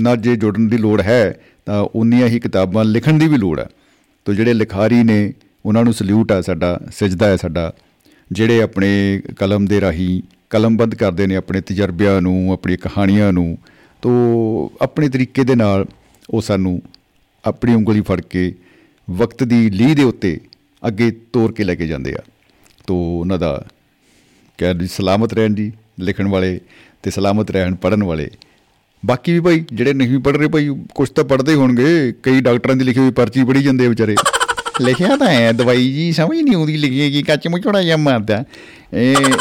[0.01, 1.35] ਨਾਲ ਜੇ ਜੁੜਨ ਦੀ ਲੋੜ ਹੈ,
[1.65, 3.67] ਤਾਂ ਉਨੀਆਂ ਹੀ ਕਿਤਾਬਾਂ ਲਿਖਣ ਦੀ ਵੀ ਲੋੜ ਹੈ।
[4.25, 5.33] ਤੋ ਜਿਹੜੇ ਲਿਖਾਰੀ ਨੇ
[5.65, 7.73] ਉਹਨਾਂ ਨੂੰ ਸਲੂਟ ਹੈ ਸਾਡਾ, ਸਜਦਾ ਹੈ ਸਾਡਾ।
[8.31, 13.57] ਜਿਹੜੇ ਆਪਣੇ ਕਲਮ ਦੇ ਰਾਹੀਂ ਕਲਮਬੰਦ ਕਰਦੇ ਨੇ, ਆਪਣੇ ਤਜਰਬਿਆਂ ਨੂੰ ਆਪਣੀ ਕਹਾਣੀਆਂ ਨੂੰ,
[14.01, 14.11] ਤੋ
[14.81, 15.85] ਆਪਣੇ ਤਰੀਕੇ ਦੇ ਨਾਲ
[16.31, 16.81] ਉਹ ਸਾਨੂੰ
[17.45, 18.53] ਆਪਣੀ ਉਂਗਲੀ ਫੜ ਕੇ
[19.07, 20.39] ਵਕਤ ਦੀ ਲੀਹ ਦੇ ਉੱਤੇ
[20.83, 22.21] ਅੱਗੇ ਤੋਰ ਕੇ ਲੈ ਕੇ ਜਾਂਦੇ ਆ।
[22.87, 23.65] ਤੋ ਉਹਨਾਂ ਦਾ
[24.57, 26.59] ਕਹਿ ਜੀ ਸਲਾਮਤ ਰਹਿਣ ਜੀ ਲਿਖਣ ਵਾਲੇ
[27.03, 28.29] ਤੇ ਸਲਾਮਤ ਰਹਿਣ ਪੜਨ ਵਾਲੇ।
[29.03, 32.83] ਬਾਕੀ ਵੀ ਭਾਈ, ਜਿਹੜੇ ਨਹੀਂ ਪੜ ਰਹੇ ਭਾਈ ਕੁਝ ਤਾਂ ਪੜਦੇ ਹੋਣਗੇ। ਕਈ ਡਾਕਟਰਾਂ ਦੀ
[32.83, 34.15] ਲਿਖੀ ਹੋਈ ਪਰਚੀ ਪੜੀ ਜਾਂਦੇ ਆ ਵਿਚਾਰੇ।
[34.81, 38.43] ਲਿਖਿਆ ਤਾਂ ਹੈ, ਦਵਾਈ ਜੀ ਸਮਝ ਨਹੀਂ ਆਉਂਦੀ ਲਿਖੀ ਹੈਗੀ ਕੱਚ ਮੁਚੜਾ ਜਿਹਾ ਮਾਰਦਾ
[38.93, 39.33] ਇਹ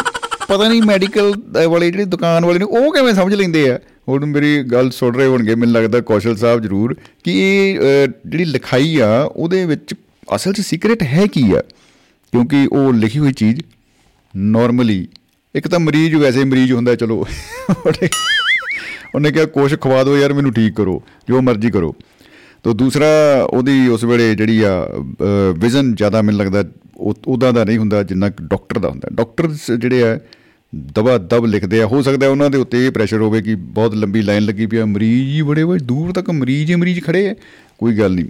[0.48, 1.32] ਪਤਾ ਨਹੀਂ ਮੈਡੀਕਲ
[1.68, 3.78] ਵਾਲੇ ਜਿਹੜੇ ਦੁਕਾਨ ਵਾਲੇ ਨੇ, ਉਹ ਕਿਵੇਂ ਸਮਝ ਲੈਂਦੇ ਆ?
[4.08, 6.94] ਹੁਣ ਮੇਰੀ ਗੱਲ ਸੁਣ ਰਹੇ ਹੋਣਗੇ ਮੈਨੂੰ ਲੱਗਦਾ ਕੌਸ਼ਲ ਸਾਹਿਬ ਜ਼ਰੂਰ
[7.24, 9.94] ਕਿ ਇਹ ਅ, ਜਿਹੜੀ ਲਿਖਾਈ ਆ ਉਹਦੇ ਵਿੱਚ
[10.34, 11.62] ਅਸਲ 'ਚ ਸੀਕ੍ਰੇਟ ਹੈ ਕੀ ਆ?
[12.32, 13.60] ਕਿਉਂਕਿ ਉਹ ਲਿਖੀ ਹੋਈ ਚੀਜ਼
[14.34, 15.06] ਨਾਰਮਲੀ
[15.54, 17.16] ਇੱਕ ਤਾਂ ਮਰੀਜ਼ ਵੈਸੇ ਮਰੀਜ਼ ਹੁੰਦਾ ਚਲੋ।
[17.70, 18.08] ਉਹਨੇ
[19.14, 21.94] ਉਹਨੇ ਕਿਹਾ ਕੁਛ ਖਵਾ ਦਿਓ ਯਾਰ ਮੈਨੂੰ ਠੀਕ ਕਰੋ ਜੋ ਮਰਜ਼ੀ ਕਰੋ।
[22.62, 23.06] ਤੋ ਦੂਸਰਾ
[23.50, 24.72] ਉਹਦੀ ਉਸ ਵੇਲੇ ਜਿਹੜੀ ਆ
[25.58, 26.64] ਵਿਜ਼ਨ ਜ਼ਿਆਦਾ ਮੈਨੂੰ ਲੱਗਦਾ
[26.96, 30.18] ਉਹਦਾ ਦਾ ਨਹੀਂ ਹੁੰਦਾ ਜਿੰਨਾ ਡਾਕਟਰ ਦਾ ਹੁੰਦਾ। ਡਾਕਟਰ ਜਿਹੜੇ ਆ
[30.74, 34.22] ਦਬਾ ਦਬ ਲਿਖਦੇ ਆ। ਹੋ ਸਕਦਾ ਉਹਨਾਂ ਦੇ ਉੱਤੇ ਇਹ ਪ੍ਰੈਸ਼ਰ ਹੋਵੇ ਕਿ ਬਹੁਤ ਲੰਬੀ
[34.22, 37.34] ਲਾਈਨ ਲੱਗੀ ਪਈ ਆ। ਮਰੀਜ਼ ਹੀ ਬੜੇ ਵੇ, ਦੂਰ ਤੱਕ ਮਰੀਜ਼ ਹੀ ਮਰੀਜ਼ ਖੜੇ ਆ।
[37.78, 38.26] ਕੋਈ ਗੱਲ ਨਹੀਂ।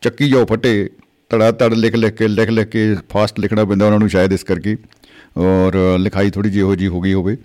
[0.00, 0.90] ਚੱਕੀ ਜਾਓ ਫਟੇ।
[1.30, 4.44] ਧੜਾ ਧੜ ਲਿਖ ਲਿਖ ਕੇ, ਲਿਖ ਲਿਖ ਕੇ ਫਾਸਟ ਲਿਖਣਾ ਪੈਂਦਾ ਉਹਨਾਂ ਨੂੰ ਸ਼ਾਇਦ ਇਸ
[4.44, 4.76] ਕਰਕੇ।
[5.36, 7.36] ਔਰ ਲਿਖਾਈ ਥੋੜੀ ਜਿਹੀ ਇਹੋ ਜੀ ਹੋ ਗਈ ਹੋਵੇ।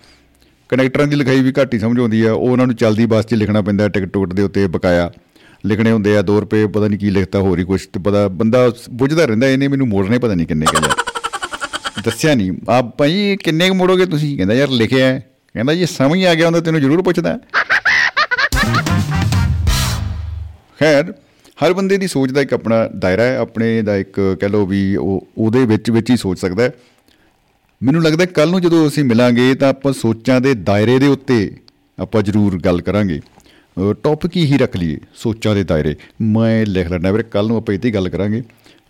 [0.70, 3.34] ਕਨੈਕਟਰਾਂ ਦੀ ਲਿਖਾਈ ਵੀ ਘੱਟ ਹੀ ਸਮਝ ਆਉਂਦੀ ਆ। ਉਹ ਉਹਨਾਂ ਨੂੰ ਚੱਲਦੀ ਬੱਸ 'ਚ
[3.34, 5.12] ਲਿਖਣਾ ਪੈਂਦਾ ਟਿਕਟ ਟੁਕਟ ਦੇ ਉੱਤੇ ਬਕਾਇਆ।
[5.66, 8.72] ਲਿਖਣੇ ਹੁੰਦੇ ਆ 2 ਰੁਪਏ, ਪਤਾ ਨਹੀਂ ਕੀ ਲਿਖਤਾ, ਹੋਰ ਹੀ ਕੁਝ ਤੇ ਪਤਾ, ਬੰਦਾ
[8.90, 11.11] ਬੁੱਝਦਾ ਰਹਿੰਦਾ, ਇਹਨੇ ਮੈਨੂੰ ਮੋੜਨੇ ਪਤਾ ਨਹੀਂ ਕਿੰਨੇ ਕਿੰਨੇ
[12.04, 14.38] ਦੱਸਿਆ ਨਹੀਂ। ਆ ਭਾਈ, ਕਿੰਨੇ ਕੁ ਮੋੜੋਗੇ ਤੁਸੀਂ?
[14.38, 15.20] ਕਹਿੰਦਾ, ਯਾਰ, ਲਿਖਿਆ ਹੈ।
[15.54, 17.40] ਕਹਿੰਦਾ, ਜੇ ਸਮਝ ਆ ਗਿਆ ਹੁੰਦਾ, ਤੈਨੂੰ ਜ਼ਰੂਰ ਪੁੱਛਦਾ।
[20.80, 21.14] ਖੈਰ,
[21.66, 24.96] ਹਰ ਬੰਦੇ ਦੀ ਸੋਚ ਦਾ ਇੱਕ ਆਪਣਾ ਦਾਇਰਾ ਹੈ। ਆਪਣੇ ਦਾ ਇੱਕ ਕਹਿ ਲਓ ਵੀ
[24.96, 26.72] ਉਹ, ਉਹਦੇ ਵਿੱਚ ਵਿੱਚ ਹੀ ਸੋਚ ਸਕਦਾ ਹੈ।
[27.84, 31.56] ਮੈਨੂੰ ਲੱਗਦਾ ਕੱਲ ਨੂੰ ਜਦੋਂ ਅਸੀਂ ਮਿਲਾਂਗੇ, ਤਾਂ ਆਪਾਂ ਸੋਚਾਂ ਦੇ ਦਾਇਰੇ ਦੇ ਉੱਤੇ
[32.00, 33.20] ਆਪਾਂ ਜ਼ਰੂਰ ਗੱਲ ਕਰਾਂਗੇ।
[34.04, 37.92] ਟੌਪਿਕ ਹੀ ਰੱਖ ਲਈਏ ਸੋਚਾਂ ਦੇ ਦਾਇਰੇ। ਮੈਂ ਲਿਖ ਲੈਣਾ ਵੀਰੇ ਕੱਲ ਨੂੰ ਆਪਾਂ ਇੱਥੇ
[37.92, 38.44] ਗੱਲ ਕਰਾਂਗੇ।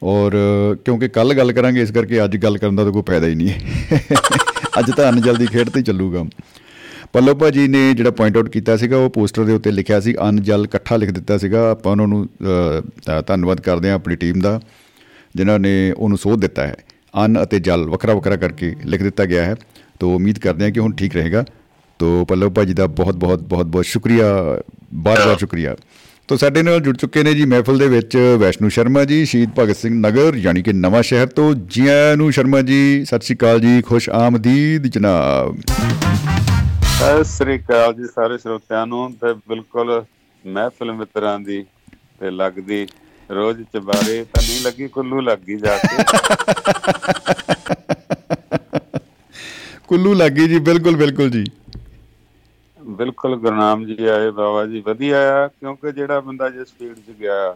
[0.03, 3.27] ਔਰ ਅ, ਕਿਉਂਕਿ ਕੱਲ ਗੱਲ ਕਰਾਂਗੇ ਇਸ ਕਰਕੇ ਅੱਜ ਗੱਲ ਕਰਨ ਦਾ ਤਾਂ ਕੋਈ ਫਾਇਦਾ
[3.27, 3.59] ਹੀ ਨਹੀਂ ਹੈ।
[4.79, 6.25] ਅੱਜ ਤਾਂ ਅਨ ਜਲਦੀ ਖੇਡ ਤੇ ਹੀ ਚੱਲੂਗਾ।
[7.13, 10.41] ਪੱਲੋ ਭਾਜੀ ਨੇ ਜਿਹੜਾ ਪੁਆਇੰਟ ਆਊਟ ਕੀਤਾ ਸੀਗਾ ਉਹ ਪੋਸਟਰ ਦੇ ਉੱਤੇ ਲਿਖਿਆ ਸੀ ਅਨ
[10.41, 12.81] ਜਲ ਇਕੱਠਾ ਲਿਖ ਦਿੱਤਾ ਸੀਗਾ। ਆਪਾਂ ਉਹਨਾਂ ਨੂੰ ਅ,
[13.19, 14.61] ਅ, ਧੰਨਵਾਦ ਕਰਦੇ ਹਾਂ ਆਪਣੀ ਟੀਮ ਦਾ
[15.35, 16.75] ਜਿਨ੍ਹਾਂ ਨੇ ਉਹਨੂੰ ਸੋਧ ਦਿੱਤਾ ਹੈ।
[17.25, 19.55] ਅਨ ਅਤੇ ਜਲ ਵੱਖਰਾ ਵੱਖਰਾ ਕਰਕੇ ਲਿਖ ਦਿੱਤਾ ਗਿਆ ਹੈ।
[19.99, 21.45] ਤੋ ਉਮੀਦ ਕਰਦੇ ਹਾਂ ਕਿ ਹੁਣ ਠੀਕ ਰਹੇਗਾ।
[22.01, 24.27] ਤੋ ਪੱਲਵ ਭਾਜੀ ਦਾ ਬਹੁਤ ਬਹੁਤ ਬਹੁਤ ਬਹੁਤ ਸ਼ੁਕਰੀਆ।
[24.93, 25.75] ਬਾਰ-ਬਾਰ ਸ਼ੁਕਰੀਆ।
[26.27, 29.77] ਤੋ ਸਾਡੇ ਨਾਲ ਜੁੜ ਚੁੱਕੇ ਨੇ ਜੀ ਮਹਿਫਲ ਦੇ ਵਿੱਚ ਵੈਸ਼ਨੂ ਸ਼ਰਮਾ ਜੀ ਸ਼ਹੀਦ ਭਗਤ
[29.77, 31.85] ਸਿੰਘ ਨਗਰ ਯਾਨੀ ਕਿ ਨਵਾਂ ਸ਼ਹਿਰ ਤੋਂ ਜੀ
[32.15, 35.59] ਨੂੰ ਸ਼ਰਮਾ ਜੀ। ਸਤਿ ਸ਼੍ਰੀ ਅਕਾਲ ਜੀ ਖੁਸ਼ ਆਮਦੀਦ ਜਨਾਬ।
[36.95, 40.03] ਸਤਿ ਸ੍ਰੀ ਅਕਾਲ ਜੀ ਸਾਰੇ ਸਰੋਤਿਆਂ ਨੂੰ ਤੇ ਬਿਲਕੁਲ
[40.45, 41.63] ਮਹਿਫਿਲ ਮਿੱਤਰਾਂ ਦੀ
[42.19, 42.85] ਤੇ ਲੱਗਦੀ
[43.29, 46.03] ਰੋਜ਼ ਚਬਾਰੇ ਤਾਂ ਨਹੀਂ ਲੱਗੀ ਕੁੱਲੂ ਲੱਗੀ ਜਾ ਕੇ।
[49.87, 51.45] ਕੁੱਲੂ ਲੱਗੀ ਜੀ ਬਿਲਕੁਲ ਬਿਲਕੁਲ ਜੀ।
[52.91, 57.55] ਬਿਲਕੁਲ ਗੁਰਨਾਮ ਜੀ ਆਏ ਬਾਬਾ ਜੀ ਵਧੀਆ ਆ ਕਿਉਂਕਿ ਜਿਹੜਾ ਬੰਦਾ ਜੇ ਸਪੀਡ 'ਚ ਗਿਆ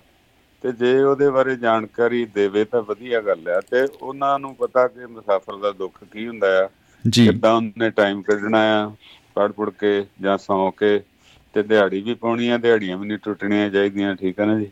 [0.64, 5.06] ਤੇ ਜੇ ਉਹਦੇ ਬਾਰੇ ਜਾਣਕਾਰੀ ਦੇਵੇ ਤਾਂ ਵਧੀਆ ਗੱਲ ਆ ਤੇ ਉਹਨਾਂ ਨੂੰ ਪਤਾ ਕਿ
[5.08, 6.68] ਮੁਸਾਫਰ ਦਾ ਦੁੱਖ ਕੀ ਹੁੰਦਾ ਆ
[7.06, 8.90] ਜੀ। ਕਿੱਦਾਂ ਉਹਨੇ ਟਾਈਮ ਕੱਢਣਾ ਆ
[9.36, 11.00] ਪੜ ਪੜ ਕੇ ਜਾਂ ਸੌਂ ਕੇ
[11.54, 14.70] ਤੇ ਦਿਹਾੜੀ ਵੀ ਪਾਉਣੀ ਆ ਦਿਹਾੜੀਆਂ ਵੀ ਨਹੀਂ ਟੁੱਟਣੀਆਂ ਚਾਹੀਦੀਆਂ ਠੀਕ ਹੈ ਨਾ ਜੀ?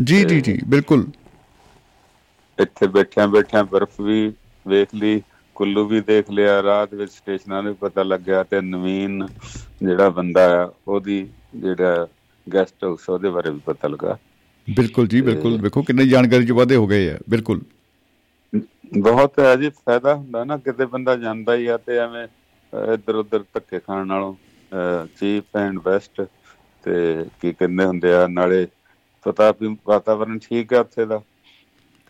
[0.00, 1.04] ਜੀ ਜੀ ਜੀ ਬਿਲਕੁਲ।
[2.58, 4.32] ਇੱਥੇ ਬੈਠਿਆਂ ਬੈਠਿਆਂ ਬਰਫ਼ ਵੀ
[4.66, 5.20] ਵੇਖ ਲਈ
[5.58, 9.26] ਕੁੱਲੂ ਵੀ ਦੇਖ ਲਿਆ ਰਾਤ ਵਿੱਚ ਸਟੇਸ਼ਨਾਂ ਨੂੰ ਪਤਾ ਲੱਗਿਆ ਤੇ ਨਵੀਨ
[9.80, 12.06] ਜਿਹੜਾ ਬੰਦਾ ਆ ਉਹਦੀ ਜਿਹੜਾ
[12.46, 14.18] ਗੈਸਟ ਹਾਊਸ ਉਹਦੇ ਬਾਰੇ ਵੀ ਪਤਾ ਲੱਗਾ।
[14.68, 17.60] ਬਿਲਕੁਲ ਜੀ ਬਿਲਕੁਲ। ਵੇਖੋ ਕਿੰਨੀ ਜਾਣਕਾਰੀ ਚ ਵਾਧੇ ਹੋ ਗਏ ਆ। ਬਿਲਕੁਲ।
[18.98, 22.26] ਬਹੁਤ ਹੈ ਜੀ ਫਾਇਦਾ ਹੁੰਦਾ ਨਾ ਕਿਤੇ ਬੰਦਾ ਜਾਂਦਾ ਹੀ ਆ ਤੇ ਐਵੇਂ
[22.72, 24.34] ਇੱਧਰ ਉੱਧਰ ਧੱਕੇ ਖਾਣ ਨਾਲੋਂ
[25.16, 26.20] ਚੀਪ ਐਂਡ ਬੈਸਟ
[26.84, 28.66] ਤੇ ਕੀ ਕਹਿੰਦੇ ਹੁੰਦੇ ਆ ਨਾਲੇ
[29.26, 31.20] ਪਤਾ ਵੀ ਵਾਤਾਵਰਨ ਠੀਕ ਹੈ ਉੱਥੇ ਦਾ।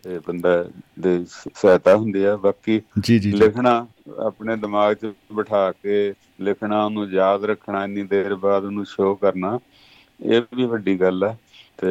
[0.07, 0.65] ਬੰਦਾ
[0.99, 1.25] ਦੇ
[1.55, 2.81] ਸਹਾਇਤਾ ਹੁੰਦੀ ਆ ਬਾਕੀ
[3.25, 3.87] ਲਿਖਣਾ
[4.25, 9.59] ਆਪਣੇ ਦਿਮਾਗ 'ਚ ਬਿਠਾ ਕੇ ਲਿਖਣਾ ਉਹਨੂੰ ਯਾਦ ਰੱਖਣਾ ਇੰਨੀ ਦੇਰ ਬਾਅਦ ਉਹਨੂੰ ਸ਼ੋਅ ਕਰਨਾ
[10.25, 11.35] ਇਹ ਵੀ ਵੱਡੀ ਗੱਲ ਆ।
[11.77, 11.87] ਤੇ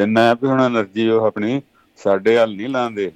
[0.00, 1.62] ਇਹਨਾਂ ਵੀ ਹੁਣ એનર્ਜੀ ਉਹ ਆਪਣੀ
[1.96, 3.12] ਸਾਡੇ ਹੱਲ ਨਹੀਂ ਲਾਉਂਦੇ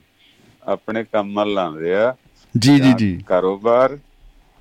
[0.62, 2.14] ਆਪਣੇ ਕੰਮ ਹੱਲ ਲਾਉਂਦੇ ਆ।
[2.59, 3.99] ਜੀ ਜੀ ਜੀ ਕਾਰੋਬਾਰ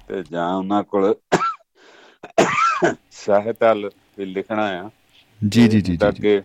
[0.08, 1.16] ਤੇ ਜਾਂ ਉਹਨਾਂ ਕੋਲ
[3.12, 4.90] ਸਹਾਇਤਾ ਵੀ ਲਿਖਣਾ ਆ।
[5.48, 6.42] ਜੀ ਜੀ ਜੀ ਤਾਂ ਕਿ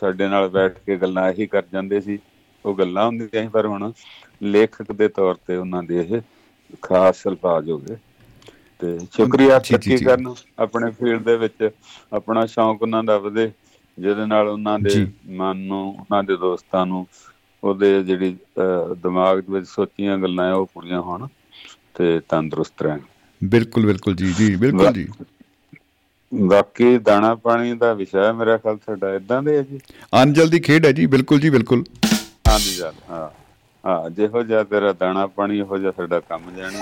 [0.00, 2.18] ਸਾਡੇ ਨਾਲ ਬੈਠ ਕੇ ਗੱਲਾਂ ਇਹੀ ਕਰ ਜਾਂਦੇ ਸੀ।
[2.66, 3.92] ਉਹ ਗੱਲਾਂ ਹੁੰਦੀਆਂ ਸੀ ਪਰ ਹੁਣ
[4.42, 6.20] ਲੇਖਕ ਦੇ ਤੌਰ ਤੇ ਉਹਨਾਂ ਦੇ ਇਹ
[6.82, 7.96] ਖਾਸ ਅਲਫਾਜ਼ ਹੋ ਗਏ।
[8.80, 11.68] ਤੇ ਸ਼ੁਕਰੀਆ ਤਰੱਕੀ। ਕਰਨ ਆਪਣੇ ਫੀਲਡ ਦੇ ਵਿੱਚ
[12.12, 13.50] ਆਪਣਾ ਸ਼ੌਂਕ ਉਹਨਾਂ ਦਾ ਵਧੇ
[13.98, 15.00] ਜਿਹਦੇ ਨਾਲ ਉਹਨਾਂ ਦੇ।
[15.30, 17.06] ਮਨ ਨੂੰ ਉਹਨਾਂ ਦੇ ਦੋਸਤਾਂ ਨੂੰ
[17.62, 18.36] ਉਹਦੇ ਜਿਹੜੀ
[19.02, 21.26] ਦਿਮਾਗ ਦੇ ਵਿੱਚ ਸੋਚੀਆਂ ਗੱਲਾਂ ਆ ਉਹ ਪੂਰੀਆਂ ਹੋਣ
[21.94, 23.00] ਤੇ ਤੰਦਰੁਸਤ ਰਹਿਣ।
[23.40, 25.06] ਬਿਲਕੁਲ ਬਿਲਕੁਲ ਜੀ ਜੀ ਬਿਲਕੁਲ ਜੀ।
[26.32, 29.80] ਬਾਕੀ ਦਾਣਾ ਪਾਣੀ ਦਾ ਵਿਸ਼ਾ ਮੇਰਾ ਖਿਆਲ ਸਾਡਾ ਇਦਾਂ ਦੇ ਹੈ ਜੀ?
[30.22, 31.84] ਅਨਜਲ ਦੀ ਖੇਡ ਹੈ ਜੀ ਬਿਲਕੁਲ ਜੀ ਬਿਲਕੁਲ।
[32.56, 33.30] ਹਾਂਜੀ ਜੀ ਹਾਂ।
[33.84, 36.78] ਹਾਂ ਜਿਹੋ ਜਿਹਾ ਤੇਰਾ ਦਾਣਾ ਪਾਣੀ ਉਹੋ ਜਿਹਾ ਸਾਡਾ ਕੰਮ ਜਾਣਾ।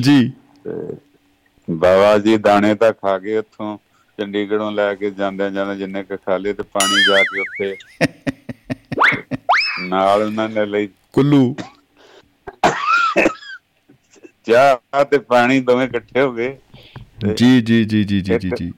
[0.00, 0.32] ਜੀ।
[1.70, 3.78] ਬਾਬਾ ਜੀ ਦਾਣੇ ਤਾਂ ਖਾ ਗਏ ਉੱਥੋਂ
[4.18, 7.76] ਚੰਡੀਗੜ੍ਹੋਂ ਲੈ ਕੇ ਜਾਂਦੇ ਜਾਂਦੇ ਜਿੰਨੇ ਕ ਖਾ ਲਏ ਤੇ ਪਾਣੀ ਜਾ ਕੇ ਉੱਥੇ
[9.80, 11.54] ਨਾਲ ਉਹਨਾਂ ਨੇ ਲਈ ਕੁੱਲੂ।
[14.46, 16.56] ਚਾਹ ਤੇ ਪਾਣੀ ਦੋਵੇਂ ਇਕੱਠੇ ਹੋ ਗਏ।
[17.36, 18.72] ਜੀ ਜੀ ਜੀ ਜੀ ਜੀ ਜੀ ਜੀ।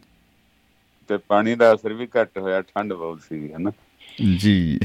[1.08, 3.70] ਤੇ ਪਾਣੀ ਦਾ ਅਸਰ ਵੀ ਘੱਟ ਹੋਇਆ ਠੰਡ ਬਹੁਤ ਸੀ ਹਨਾ?
[4.38, 4.78] ਜੀ।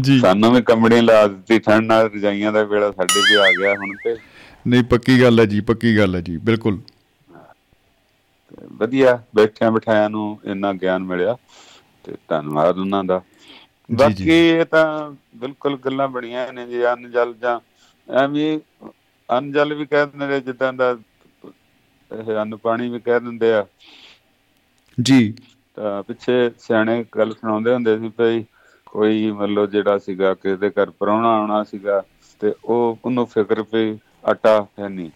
[0.00, 3.74] ਜੀ। ਸਾਨੂੰ ਵੀ ਕੰਬਣੀ ਲਾ ਦਿੱਤੀ ਠੰਡ ਨਾਲ ਰਜਾਈਆਂ ਦਾ ਵੇਲਾ ਸਾਡੇ ਵੀ ਆ ਗਿਆ
[3.74, 4.16] ਹੁਣ ਤੇ।
[4.68, 6.80] ਨਹੀਂ ਪੱਕੀ ਗੱਲ ਹੈ ਜੀ ਪੱਕੀ ਗੱਲ ਹੈ ਜੀ ਬਿਲਕੁਲ।
[8.72, 11.36] ਵਧੀਆ ਬੈਠਿਆਂ ਬਿਠਾਇਆਂ ਨੂੰ ਇੰਨਾ ਗਿਆਨ ਮਿਲਿਆ
[12.04, 13.22] ਤੇ ਧੰਨਵਾਦ ਉਹਨਾਂ ਦਾ।
[13.90, 17.60] ਬਾਕੀ ਇਹ ਤਾਂ ਬਿਲਕੁਲ ਗੱਲਾਂ ਬਣੀਆਂ ਨੇ ਜੀ ਅਨਜਲ ਜਾਂ
[18.08, 18.58] ਐਵੇਂ
[19.38, 20.94] ਅਨਜਲ ਵੀ ਕਹਿ ਦਿੰਦੇ ਨੇ ਜਿੱਦਾਂ ਦਾ
[22.14, 23.66] ਇਹ ਅੰਨ ਪਾਣੀ ਵੀ ਕਹਿ ਦਿੰਦੇ ਆ।
[25.02, 25.34] ਜੀ।
[25.74, 28.44] ਤਾਂ ਪਿੱਛੇ ਸਿਆਣੇ ਗੱਲ ਸੁਣਾਉਂਦੇ ਹੁੰਦੇ ਸੀ ਭਈ
[28.86, 32.02] ਕੋਈ ਮਤਲਬ ਜਿਹੜਾ ਸੀਗਾ ਕਿਸੇ ਦੇ ਘਰ ਪ੍ਰਾਹੁਣਾ ਆਉਣਾ ਸੀਗਾ
[32.40, 35.10] ਤੇ ਉਹ ਉਹਨੂੰ ਫਿਕਰ ਪਈ ਆਟਾ ਹੈ ਨਹੀਂ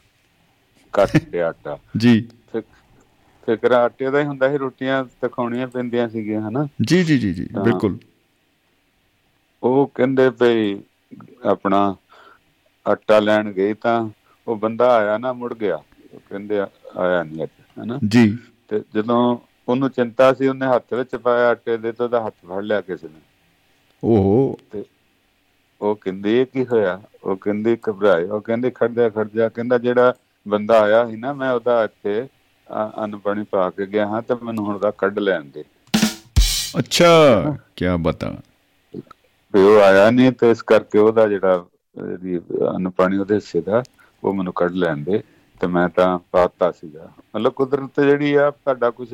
[0.93, 2.97] ਕੱਟ ਤੇ ਆਟਾ। ਜੀ। ਫਿਕ-
[3.47, 6.67] ਫਿਕਰ ਆਟੇ ਦਾ ਹੀ ਹੁੰਦਾ ਸੀ ਰੋਟੀਆਂ ਤਾਂ ਖਾਣੀਆਂ ਪੈਂਦੀਆਂ ਸੀਗੀਆਂ ਹਨਾ?
[6.83, 7.99] ਜੀ ਜੀ ਜੀ ਜੀ। ਬਿਲਕੁਲ।
[9.63, 10.81] ਉਹ ਕਹਿੰਦੇ ਭਈ
[11.45, 11.97] ਆਪਣਾ
[12.89, 14.09] ਆਟਾ ਲੈਣ ਗਏ ਤਾਂ
[14.49, 15.83] ਉਹ ਬੰਦਾ ਆਇਆ ਨਾ ਮੁੜ ਗਿਆ।
[16.29, 16.61] ਕਹਿੰਦੇ
[16.97, 18.01] ਆਇਆ ਨਹੀਂ ਅੱਜ ਹਨਾ?
[18.05, 18.25] ਜੀ।
[18.71, 19.19] ਤੇ ਜਦੋਂ
[19.69, 23.09] ਉਹਨੂੰ ਚਿੰਤਾ ਸੀ ਉਹਨੇ ਹੱਥ ਵਿੱਚ ਪਾਇਆ ਆਟੇ ਦੇ ਤਾਂ ਉਹਦਾ ਹੱਥ ਫੜ ਲਿਆ ਕਿਸੇ
[23.09, 23.21] ਨੇ।
[24.03, 24.39] ਓਹੋ।
[25.81, 27.01] ਉਹ ਕਹਿੰਦੇ ਕੀ ਹੋਇਆ?
[27.23, 30.15] ਉਹ ਕਹਿੰਦੇ ਘਬਰਾਏ। ਉਹ ਕਹਿੰਦੇ ਖੜ ਜਾ ਖੜ ਜਾ ਕਹਿੰਦਾ ਜਿਹੜਾ
[30.47, 32.21] ਬੰਦਾ ਆਇਆ ਸੀ ਨਾ ਮੈਂ ਉਹਦਾ ਇੱਥੇ
[32.97, 35.65] ਅੰਨ ਪਾਣੀ ਪਾ ਕੇ ਗਿਆ ਹਾਂ ਤੇ ਮੈਨੂੰ ਹੁਣ ਦਾ ਕੱਢ ਲੈਣ ਦੇ।
[36.79, 37.11] ਅੱਛਾ
[37.77, 38.35] ਕੀ ਬਤਾ।
[39.55, 41.65] ਉਹ ਆਇਆ ਨਹੀਂ ਤੇ ਇਸ ਕਰਕੇ ਉਹਦਾ ਜਿਹੜਾ
[42.69, 43.83] ਅੰਨ ਪਾਣੀ ਉਹਦੇ ਹਿੱਸੇ ਦਾ
[44.23, 45.23] ਉਹ ਮੈਨੂੰ ਕੱਢ ਲੈਣ ਦੇ।
[45.61, 49.09] ਤੇ ਮੈਂ ਤਾਂ ਪਾਤਾ ਸੀਗਾ। ਮਤਲਬ ਕੁਦਰਤ ਜਿਹੜੀ ਆ ਤੁਹਾਡਾ ਕੁਝ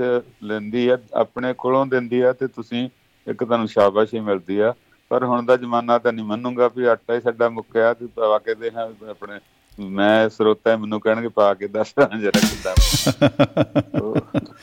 [0.45, 2.89] ਲੈਂਦੀ ਆ ਆਪਣੇ ਕੋਲੋਂ ਦਿੰਦੀ ਆ ਤੇ ਤੁਸੀਂ
[3.27, 4.75] ਇੱਕ ਤੁਹਾਨੂੰ ਸ਼ਾਬਾਸ਼ੀ ਮਿਲਦੀ ਆ।
[5.11, 8.55] ਪਰ ਹੁਣ ਦਾ ਜ਼ਮਾਨਾ ਤਾਂ ਨਹੀਂ ਮੰਨੂਗਾ ਵੀ ਆਟਾ ਹੀ ਸਾਡਾ ਮੁੱਕਿਆ ਤੇ ਪਾ ਕੇ
[8.55, 9.39] ਦੇ ਹਾਂ ਆਪਣੇ।
[9.79, 12.75] ਮੈਂ ਸਰੋਤਾ ਮੈਨੂੰ ਕਹਿਣਗੇ ਪਾ ਕੇ ਦੱਸ ਜਰਾ ਕਿੱਦਾਂ।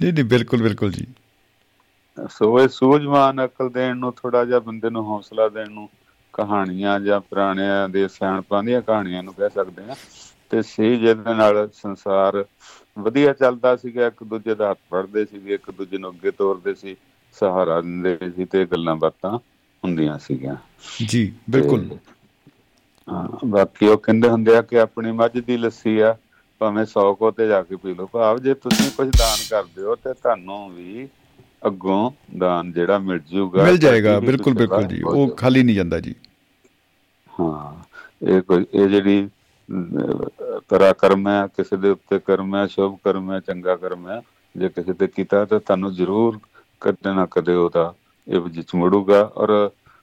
[0.00, 1.06] ਨਹੀਂ ਨਹੀਂ ਬਿਲਕੁਲ ਬਿਲਕੁਲ ਜੀ।
[2.30, 5.88] ਸੋ ਇਹ ਸੂਝਵਾਨ ਅਕਲ ਦੇਣ ਨੂੰ ਥੋੜਾ ਜਿਹਾ ਬੰਦੇ ਨੂੰ ਹੌਸਲਾ ਦੇਣ ਨੂੰ
[6.34, 9.94] ਕਹਾਣੀਆਂ ਜਾਂ ਪੁਰਾਣਿਆਂ ਦੇ ਸਿਆਣਪਾਂ ਦੀਆਂ ਕਹਾਣੀਆਂ ਨੂੰ ਕਹਿ ਸਕਦੇ ਆ
[10.52, 12.44] ਤੇ ਸੀ ਜਿਹਦੇ ਨਾਲ ਸੰਸਾਰ
[12.96, 16.96] ਵਧੀਆ ਚੱਲਦਾ ਸੀਗਾ ਇੱਕ ਦੂਜੇ ਦਾ ਹੱਥ ਫੜਦੇ ਸੀ ਇੱਕ ਦੂਜੇ ਨੂੰ ਅੱਗੇ ਤੋਰਦੇ ਸੀ
[17.36, 19.38] ਸਹਾਰਾ ਦਿੰਦੇ ਸੀ ਤੇ ਗੱਲਾਂ ਬਾਤਾਂ
[19.82, 20.56] ਹੁੰਦੀਆਂ ਸੀਗੀਆਂ।
[21.04, 21.88] ਜੀ ਬਿਲਕੁਲ।
[23.46, 26.14] ਬਾਕੀ ਉਹ ਕਹਿੰਦੇ ਹੁੰਦੇ ਆ ਕਿ ਆਪਣੀ ਮੱਝ ਦੀ ਲੱਸੀ ਆ
[26.60, 29.94] ਭਾਵੇਂ 100 ਕੋ ਤੇ ਜਾ ਕੇ ਪੀ ਲਓ ਭਾਵ ਜੇ ਤੁਸੀਂ ਕੁਝ ਦਾਨ ਕਰਦੇ ਹੋ
[29.96, 31.08] ਤੇ ਤੁਹਾਨੂੰ ਵੀ
[31.66, 36.14] ਅੱਗੋਂ ਦਾਨ ਜਿਹੜਾ ਮਿਲ ਜੂਗਾ ਮਿਲ ਜਾਏਗਾ ਬਿਲਕੁਲ ਬਿਲਕੁਲ ਜੀ ਉਹ ਖਾਲੀ ਨਹੀਂ ਜਾਂਦਾ ਜੀ।
[37.26, 37.82] ਹਾਂ
[38.24, 39.28] ਇਹ ਕੋਈ ਇਹ ਜਿਹੜੀ
[40.68, 44.20] ਤਰਾ ਕਰਮ ਹੈ ਕਿਸੇ ਦੇ ਉੱਤੇ ਕਰਮ ਹੈ ਸ਼ੁਭ ਕਰਮ ਹੈ ਚੰਗਾ ਕਰਮ ਹੈ
[44.54, 46.38] ਜੇ ਕਿਸੇ ਤੇ ਕੀਤਾ ਤਾਂ ਤੁਹਾਨੂੰ ਜ਼ਰੂਰ
[46.82, 47.92] ਕਦੇ ਨਾ ਕਦੇ ਉਹਦਾ
[48.26, 49.50] ਇਹ ਵਿੱਚ ਮੁੜੂਗਾ ਔਰ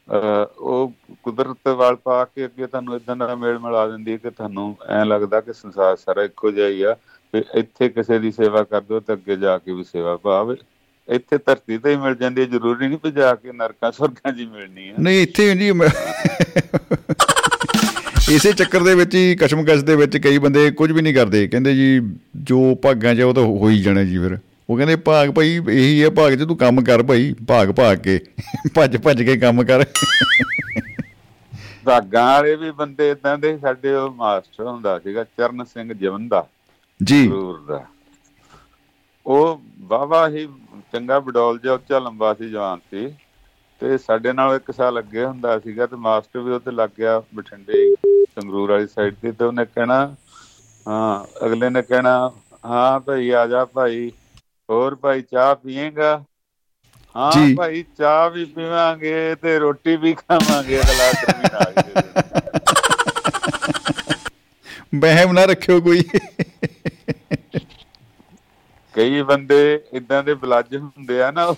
[0.07, 0.91] ਅਹ, ਉਹ
[1.24, 5.03] ਕੁਦਰਤ ਵਾਲ ਪਾ ਕੇ ਅੱਗੇ ਤੁਹਾਨੂੰ ਇਦਾਂ ਦਾ ਮੇਲ ਮਿਲਾ ਦਿੰਦੀ ਹੈ ਕਿ ਤੁਹਾਨੂੰ ਐਂ
[5.06, 6.95] ਲੱਗਦਾ ਕਿ ਸੰਸਾਰ ਸਾਰਾ ਇੱਕੋ ਜਿਹਾ ਹੀ ਆ
[7.34, 10.56] ਵੀ ਇੱਥੇ ਕਿਸੇ ਦੀ ਸੇਵਾ ਕਰ ਦਿਓ ਤਾਂ ਅੱਗੇ ਜਾ ਕੇ ਵੀ ਸੇਵਾ ਭਾਵ
[11.07, 14.38] ਇੱਥੇ ਧਰਤੀ ਤੇ ਹੀ ਮਿਲ ਜਾਂਦੀ ਹੈ ਜ਼ਰੂਰੀ ਨਹੀਂ ਵੀ ਜਾ ਕੇ ਨਰਕਾਂ ਸਵਰਗਾਂ 'ਚ
[14.38, 15.89] ਹੀ ਮਿਲਣੀ ਹੈ। ਨਹੀਂ ਇੱਥੇ ਜੀ ਮੈਂ-
[18.30, 21.76] ਇਸੇ ਚੱਕਰ ਦੇ ਵਿੱਚ ਹੀ ਕਸ਼ਮਕਸ਼ ਦੇ ਵਿੱਚ ਕਈ ਬੰਦੇ ਕੁਝ ਵੀ ਨਹੀਂ ਕਰਦੇ। ਕਹਿੰਦੇ
[21.76, 22.01] ਜੀ
[22.35, 24.38] ਜੋ ਭਾਗਾਂ 'ਚ ਉਹ ਤਾਂ ਹੋ ਹੀ ਜਾਣਾ ਜੀ ਫਿਰ।
[24.69, 28.19] ਉਹ ਕਹਿੰਦੇ ਭਾਗ ਭਾਈ ਇਹੀ ਹੈ ਭਾਗ 'ਚ ਤੂੰ ਕੰਮ ਕਰ ਭਾਈ ਭਾਗ ਭਾਗ ਕੇ
[28.76, 29.85] ਭੱਜ ਭੱਜ ਕੇ ਕੰਮ ਕਰ।
[31.85, 36.47] ਭਾਗਾਂ ਵਾਲੇ ਵੀ ਬੰਦੇ ਇਦਾਂ ਦੇ ਸਾਡੇ ਉਹ ਮਾਸਟਰ ਹੁੰਦਾ ਸੀਗਾ ਚਰਨ ਸਿੰਘ ਜਵੰਦਾ।
[37.03, 37.85] ਜੀ। ਜ਼ਰੂਰ ਦਾ।
[39.26, 40.47] ਉਹ ਵਾਵਾ ਹੀ
[40.93, 43.14] ਚੰਗਾ ਬਡੌਲ ਜਿਹਾ ਉੱਚਾ ਲੰਬਾ ਸੀ ਜਵਾਨ ਸੀ।
[43.80, 47.95] ਤੇ ਸਾਡੇ ਨਾਲ ਇੱਕ ਸਾਲ ਅੱਗੇ ਹੁੰਦਾ ਸੀਗਾ ਤੇ ਮਾਸਟਰ ਵੀ ਉੱਤੇ ਲੱਗ ਗਿਆ ਬਠਿੰਡੇ
[48.26, 50.00] ਸੰਗਰੂਰ ਵਾਲੀ ਸਾਈਡ ਤੇ ਤੇ ਉਹਨੇ ਕਹਿਣਾ
[50.86, 52.14] ਹਾਂ ਅਗਲੇ ਨੇ ਕਹਿਣਾ
[52.66, 54.12] ਹਾਂ ਭਾਈ ਆ ਜਾ ਭਾਈ
[54.70, 56.24] ਹੋਰ ਭਾਈ ਚਾਹ ਪੀਏਗਾ?
[57.16, 62.02] ਹਾਂ। ਭਾਈ ਚਾਹ ਵੀ ਪੀਵਾਂਗੇ ਤੇ ਰੋਟੀ ਵੀ ਖਾਵਾਂਗੇ ਅਗਲਾ ਤਰਮੀਨ ਆ ਗਈ
[64.96, 66.02] ਵਹਿਮ ਨਾ ਰੱਖਿਓ ਕੋਈ।
[68.96, 69.58] ਕਈ ਬੰਦੇ
[69.94, 71.52] ਇਦਾਂ ਦੇ ਬਲੱਜ ਹੁੰਦੇ ਆ ਨਾ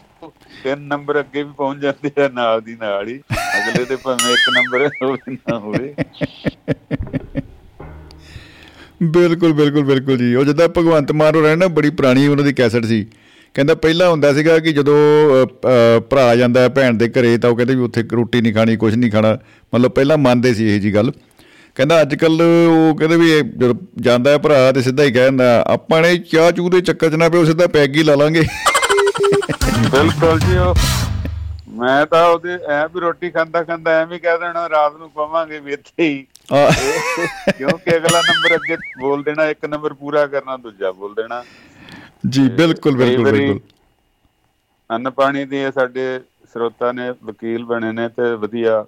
[0.63, 4.49] ਤਿੰਨ ਨੰਬਰ ਅੱਗੇ ਵੀ ਪਹੁੰਚ ਜਾਂਦੇ ਆ ਨਾਲ ਦੀ ਨਾਲ ਹੀ। ਅਗਲੇ ਦੇ ਭਾਵੇਂ ਇੱਕ
[4.53, 5.95] ਨੰਬਰ ਹੋਵੇ ਨਾ ਹੋਵੇ।
[9.03, 12.85] ਬਿਲਕੁਲ ਬਿਲਕੁਲ ਬਿਲਕੁਲ ਜੀ। ਉਹ ਜਦੋਂ ਭਗਵੰਤ ਮਾਨ ਹੋ ਨਾ ਬੜੀ ਪੁਰਾਣੀ ਉਹਨਾਂ ਦੀ ਕੈਸਟ
[12.85, 13.07] ਸੀ।
[13.53, 14.97] ਕਹਿੰਦਾ ਪਹਿਲਾਂ ਹੁੰਦਾ ਸੀਗਾ ਕਿ ਜਦੋਂ
[15.45, 18.53] ਅ, ਅ, ਭਰਾ ਜਾਂਦਾ ਹੈ ਭੈਣ ਦੇ ਘਰੇ ਤਾਂ ਉਹ ਕਹਿੰਦੇ ਵੀ ਉੱਥੇ ਰੋਟੀ ਨਹੀਂ
[18.53, 19.37] ਖਾਣੀ ਕੁਝ ਨਹੀਂ ਖਾਣਾ।
[19.75, 21.11] ਮਤਲਬ ਪਹਿਲਾਂ ਮੰਨਦੇ ਸੀ ਇਹ ਜੀ ਗੱਲ।
[21.75, 25.63] ਕਹਿੰਦਾ ਅੱਜ ਕੱਲ ਉਹ ਕਹਿੰਦੇ ਵੀ ਇਹ ਜਦੋਂ ਜਾਂਦਾ ਹੈ ਭਰਾ ਤੇ ਸਿੱਧਾ ਹੀ ਕਹਿੰਦਾ
[25.67, 28.43] ਆਪਾਂ ਨੇ ਚਾਹ ਚੂਹ ਦੇ ਚੱਕਰ 'ਚ ਨਾ ਪਿਓ ਸਿੱਧਾ ਪੈਗ ਹੀ ਲਾ ਲਾਂਗੇ।
[29.83, 30.75] ਬਿਲਕੁਲ ਜੀ ਉਹ
[31.77, 35.73] ਮੈਂ ਤਾਂ ਉਹਦੇ ਐ ਵੀ ਰੋਟੀ ਖਾਂਦਾ ਖਾਂਦਾ ਐਵੇਂ ਕਹਿ ਦੇਣਾ ਰਾਤ ਨੂੰ ਪਵਾਂਗੇ ਵੀ
[35.73, 36.25] ਇੱਥੇ ਹੀ।
[37.57, 41.43] ਕਿਉਂਕਿ ਅਗਲਾ ਨੰਬਰ ਅੱਗੇ ਬੋਲ ਦੇਣਾ ਇੱਕ ਨੰਬਰ ਪੂਰਾ ਕਰਨਾ ਦੂਜਾ ਬੋਲ ਦੇਣਾ।
[42.29, 43.59] ਜੀ ਬਿਲਕੁਲ ਬਿਲਕੁਲ ਬਿਲਕੁਲ।
[44.89, 46.19] ਅੰਨ ਪਾਣੀ ਦੇ ਸਾਡੇ
[46.53, 48.85] ਸਰੋਤਾ ਨੇ ਵਕੀਲ ਬਣੇ ਨੇ ਤੇ ਵਧੀਆ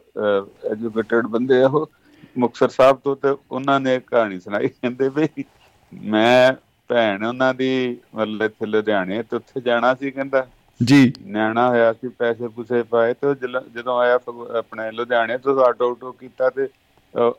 [0.71, 1.89] ਐਜੂਕੇਟਡ ਬੰਦੇ ਆ ਉਹ।
[2.35, 5.43] ਮੁਕਤਸਰ ਸਾਹਿਬ ਤੋਂ ਤੇ ਉਹਨਾਂ ਨੇ ਕਹਾਣੀ ਸੁਣਾਈ ਕਹਿੰਦੇ ਵੀ
[5.91, 6.53] ਮੈਂ
[6.89, 10.45] ਭੈਣ ਉਹਨਾਂ ਦੀ ਮਤਲਬ ਇੱਥੇ ਲੁਧਿਆਣੇ ਤੇ ਉੱਥੇ ਜਾਣਾ ਸੀ ਕਹਿੰਦਾ।
[10.83, 13.33] ਜੀ। ਨਿਆਣਾ ਹੋਇਆ ਸੀ ਪੈਸੇ ਪੂਸੇ ਪਾਏ ਤੇ
[13.69, 14.19] ਜਦੋਂ ਆਇਆ
[14.59, 16.67] ਆਪਣੇ ਲੁਧਿਆਣੇ ਤੋਂ ਆਟੋ ਆਟੋ ਕੀਤਾ ਤੇ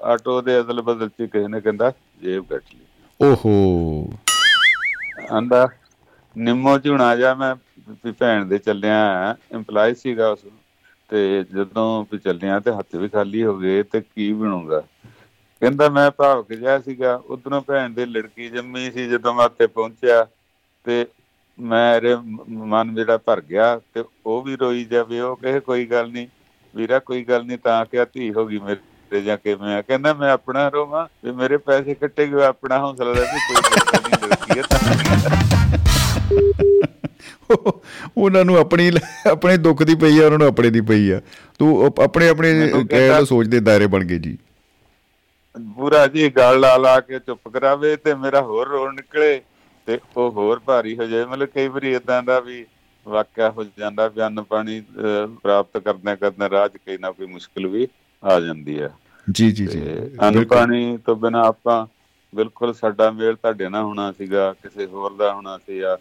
[0.06, 2.86] ਆਟੋ ਦੇ ਅਦਲ ਬਦਲ ਚ ਕਿਸੇ ਨੇ ਕਹਿੰਦਾ ਜੇਬ ਕੱਟ ਲਈ।
[3.20, 3.54] ਓਹੋ।
[5.30, 5.66] ਆਂਦਾ
[6.36, 7.54] ਨਿੰਮੋ ਝੁਣਾ ਜਾ ਮੈਂ
[8.12, 10.44] ਭੈਣ ਦੇ ਚੱਲਿਆ EMPLOYE ਸੀਗਾ ਉਸ
[11.10, 14.82] ਤੇ ਜਦੋਂ ਵੀ ਚੱਲਿਆ ਤੇ ਹੱਥ ਵੀ ਖਾਲੀ ਹੋ ਗਏ ਤੇ ਕੀ ਬਣੂਗਾ?
[15.62, 20.24] ਕਹਿੰਦਾ ਮੈਂ ਭਾਵਕ ਜਿਹਾ ਸੀਗਾ। ਉਧਰੋਂ ਭੈਣ ਦੇ ਲੜਕੀ ਜੰਮੀ ਸੀ ਜਦੋਂ ਮੈਂ ਉੱਥੇ ਪਹੁੰਚਿਆ
[20.84, 21.04] ਤੇ
[21.58, 26.10] ਮੇਰੇ ਮ- ਮਨ ਜਿਹੜਾ ਭਰ ਗਿਆ ਤੇ ਉਹ ਵੀ ਰੋਈ ਜਾਵੇ ਉਹ ਕਹੇ ਕੋਈ ਗੱਲ
[26.10, 26.26] ਨਹੀਂ
[26.74, 29.82] ਵੀਰਾ ਕੋਈ ਗੱਲ ਨਹੀਂ ਤਾਂ ਕਿ ਧੀ ਹੋ ਗਈ ਮੇਰੇ ਜਾਂ ਕਿਵੇਂ ਆ?
[29.82, 33.62] ਕਹਿੰਦਾ ਮੈਂ ਆਪਣਾ ਰੋਵਾਂ ਵੀ ਮੇਰੇ ਪੈਸੇ ਕੱਟੇ ਗਏ ਆਪਣਾ ਹੌਸਲਾ ਲੈ ਵੀ ਕੋਈ
[33.92, 34.78] ਗੱਲ ਨਹੀਂ ਹੈ ਤਾਂ
[38.16, 38.90] ਉਹਨਾਂ ਨੂੰ ਆਪਣੀ
[39.30, 41.20] ਆਪਣੇ ਦੁੱਖ ਦੀ ਪਈ ਆ ਉਹਨਾਂ ਨੂੰ ਆਪਣੇ ਦੀ ਪਈ ਆ।
[41.58, 44.36] ਤੂੰ ਆਪਣੇ ਆਪਣੇ ਕਹਿ ਕਹਿੰਦਾ- ਲਓ ਸੋਚ ਦੇ ਦਾਇਰੇ ਬਣ ਗਏ ਜੀ।
[45.76, 49.40] ਪੂਰਾ ਜੀ ਗੱਲ ਲਾ ਲਾ ਕੇ ਚੁੱਪ ਕਰਾਵੇ ਤੇ ਮੇਰਾ ਹੋਰ ਰੋਣ ਨਿਕਲੇ।
[49.86, 52.64] ਤੇ ਉਹ ਹੋਰ ਭਾਰੀ ਹੋ ਜਾਏ। ਮਤਲਬ ਕਈ ਵਾਰੀ ਇਦਾਂ ਦਾ ਵੀ
[53.06, 54.80] ਵਾਕਿਆ ਹੋ ਜਾਂਦਾ ਵੀ ਅੰਨ ਪਾਣੀ
[55.42, 57.86] ਪ੍ਰਾਪਤ ਕਰਦਿਆਂ ਰਾਹ 'ਚ ਕੋਈ ਨਾ ਕੋਈ ਮੁਸ਼ਕਲ ਵੀ
[58.22, 58.92] ਆ ਜਾਂਦੀ ਹੈ।
[59.26, 59.80] ਜੀ ਜੀ ਜੀ।
[60.22, 61.86] ਅੰਨ। ਪਾਣੀ ਤੋਂ ਬਿਨਾ ਆਪਾਂ
[62.32, 65.96] ਬਿਲਕੁਲ ਸਾਡਾ ਮੇਲ ਤੁਹਾਡੇ ਨਾਲ ਹੋਣਾ ਸੀਗਾ ਕਿਸੇ ਹੋਰ ਦਾ ਹੋਣਾ ਸੀ ਆ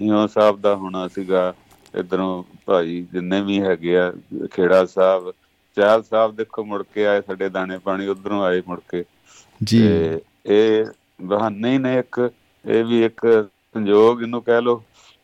[0.00, 1.52] ਹਿਓ ਸਾਹਿਬ ਦਾ ਹੋਣਾ ਸੀਗਾ।
[1.98, 4.12] ਇਧਰੋਂ ਭਾਈ ਜਿੰਨੇ ਵੀ ਹੈਗੇ ਆ
[4.52, 5.30] ਖੇੜਾ ਸਾਹਿਬ
[5.76, 9.04] ਚਹਿਲ ਸਾਹਿਬ ਦੇਖੋ ਮੁੜ ਕੇ ਆਏ ਸਾਡੇ ਦਾਣੇ ਪਾਣੀ ਉਧਰੋਂ ਆਏ ਮੁੜ ਕੇ।
[9.60, 9.82] ਜੀ।
[10.46, 10.84] ਇਹ
[11.20, 12.18] ਬਹਾਨੇ ਹੀ ਨੇ ਇੱਕ
[12.64, 13.26] ਇਹ ਵੀ ਇੱਕ
[13.74, 14.82] ਸੰਜੋਗ ਇਹਨੂੰ ਕਹਿ ਲੋ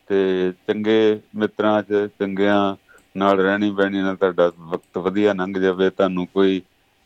[0.09, 0.97] ਤੇ ਚੰਗੇ
[1.35, 2.75] ਮਿੱਤਰਾਂ 'ਚ ਚੰਗਿਆਂ
[3.15, 6.61] ਨਾਲ ਰਹਿਣੀ ਬਹਿਣੀ ਨਾਲ ਤੁਹਾਡਾ ਵਕਤ ਵਧੀਆ ਲੰਘ ਜਾਵੇ ਤੁਹਾਨੂੰ ਕੋਈ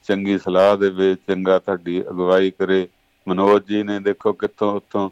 [0.07, 2.87] ਚੰਗੀ ਸਲਾਹ ਦੇਵੇ ਚੰਗਾ ਤੁਹਾਡੀ ਅਗਵਾਈ ਕਰੇ।
[3.27, 5.09] ਮਨੋਜ ਜੀ ਨੇ ਦੇਖੋ ਕਿੱਥੋਂ ਉੱਥੋਂ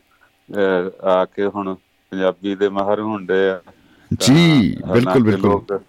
[1.07, 3.61] ਆ ਕੇ ਹੁਣ ਪੰਜਾਬੀ ਦੇ ਮਾਹਰ ਹੁੰਦੇ ਆ।
[4.11, 5.79] ਜੀ ਬਿਲਕੁਲ ਬਿਲਕੁਲ। ਲੋਕ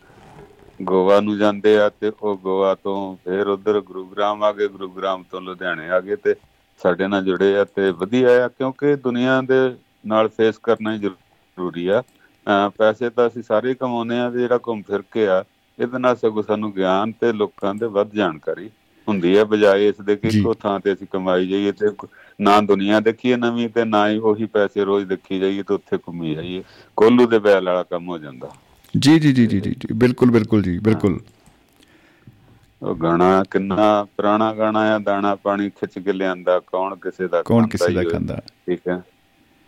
[0.82, 5.40] ਗੋਆ ਨੂੰ ਜਾਂਦੇ ਆ ਤੇ ਉਹ ਗੋਆ ਤੋਂ ਫਿਰ ਉਧਰ ਗੁਰੂਗ੍ਰਾਮ ਆ ਗਏ ਗੁਰੂਗ੍ਰਾਮ ਤੋਂ
[5.40, 6.34] ਲੁਧਿਆਣੇ ਆ ਗਏ ਤੇ
[6.80, 9.58] ਸਾਡੇ ਨਾਲ ਜੁੜੇ ਆ ਤੇ ਵਧੀਆ ਆ ਕਿਉਂਕਿ ਦੁਨੀਆ ਦੇ
[10.06, 12.02] ਨਾਲ ਫੇਸ ਕਰਨਾ ਹੀ ਜ਼ਰੂਰੀ ਆ।
[12.76, 15.42] ਪੈਸੇ ਤਾਂ ਅਸੀਂ ਸਾਰੇ ਕਮਾਉਂਦੇ ਆ ਜਿਹੜਾ ਘੁੰਮ ਫਿਰ ਕੇ ਆ
[15.78, 18.68] ਇਹਦੇ ਨਾਲ ਸਗੋਂ ਸਾਨੂੰ ਗਿਆਨ ਤੇ ਲੋਕਾਂ ਦੇ ਵੱਧ ਜਾਣਕਾਰੀ
[19.08, 21.90] ਹੁੰਦੀ ਹੈ ਬਜਾਏ ਇਸ ਦੇ ਕਿ। ਇੱਕੋ ਥਾਂ ਤੇ ਅਸੀਂ ਕਮਾਈ ਜਾਈਏ ਤੇ
[22.38, 26.34] ਨਾ ਦੁਨੀਆ ਦੇਖੀਏ ਨਵੀਂ ਤੇ ਨਾ ਹੀ ਉਹੀ ਪੈਸੇ ਰੋਜ਼ ਦੇਖੀ ਜਾਈਏ ਤੇ ਉੱਥੇ ਘੁੰਮੀ
[26.34, 26.62] ਜਾਈਏ।
[26.96, 28.50] ਕੋਲੂ ਦੇ ਬੈਲ ਵਾਲਾ ਕੰਮ ਹੋ ਜਾਂਦਾ।
[28.94, 31.18] ਜੀ ਜੀ ਜੀ ਜੀ ਜੀ, ਬਿਲਕੁਲ ਬਿਲਕੁਲ ਜੀ ਬਿਲਕੁਲ।
[32.82, 37.66] ਉਹ ਗਾਣਾ ਕਿੰਨਾ ਪੁਰਾਣਾ ਗਾਣਾ ਆ ਦਾਣਾ ਪਾਣੀ ਖਿੱਚ ਕੇ ਲਿਆਂਦਾ ਕੌਣ ਕਿਸੇ ਦਾ ਕੌਣ
[37.68, 38.40] ਕਿਸੇ ਦਾ। ਖਾਂਦਾ?
[38.66, 39.00] ਠੀਕ ਹੈ।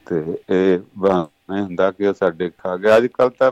[0.07, 3.51] ਤੇ ਇਹ ਬਹਾਨਾ ਹੁੰਦਾ ਕਿ ਉਹ ਸਾਡੇ ਖਾ ਗਿਆ। ਅੱਜ ਕੱਲ ਤਾਂ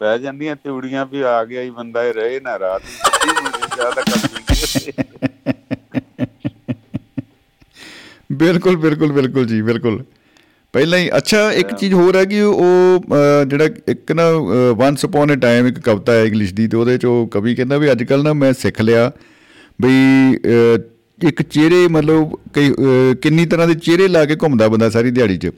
[0.00, 2.82] ਪੈ ਜਾਂਦੀਆਂ ਚੂੜੀਆਂ ਵੀ ਆ ਗਿਆ ਹੀ ਬੰਦਾ ਇਹ ਰਹੇ ਨਾ ਰਾਤ
[3.74, 4.28] ਜ਼ਿਆਦਾ ਕੰਮ
[8.32, 10.02] ਬਿਲਕੁਲ ਬਿਲਕੁਲ ਬਿਲਕੁਲ ਜੀ ਬਿਲਕੁਲ।
[10.74, 13.04] ਪਹਿਲਾਂ ਹੀ ਅੱਛਾ ਇੱਕ ਚੀਜ਼ ਹੋਰ ਹੈ ਕਿ ਉਹ
[13.46, 14.30] ਜਿਹੜਾ ਇੱਕ ਨਾ
[14.76, 17.76] ਵਾਂਸ ਅਪਨ ਅ ਟਾਈਮ ਇੱਕ ਕਵਿਤਾ ਹੈ ਇੰਗਲਿਸ਼ ਦੀ ਤੇ ਉਹਦੇ ਚ ਉਹ ਕਵੀ ਕਹਿੰਦਾ
[17.78, 19.10] ਵੀ ਅੱਜ ਕੱਲ ਨਾ ਮੈਂ ਸਿੱਖ ਲਿਆ
[19.78, 20.78] ਅ,
[21.18, 22.72] ਇੱਕ ਚਿਹਰੇ ਮਤਲਬ ਕਈ
[23.22, 25.50] ਕਿੰਨੀ ਤਰ੍ਹਾਂ ਦੇ ਚਿਹਰੇ ਲਾ ਕੇ ਘੁੰਮਦਾ ਬੰਦਾ ਸਾਰੀ ਦਿਹਾੜੀ 'ਚ।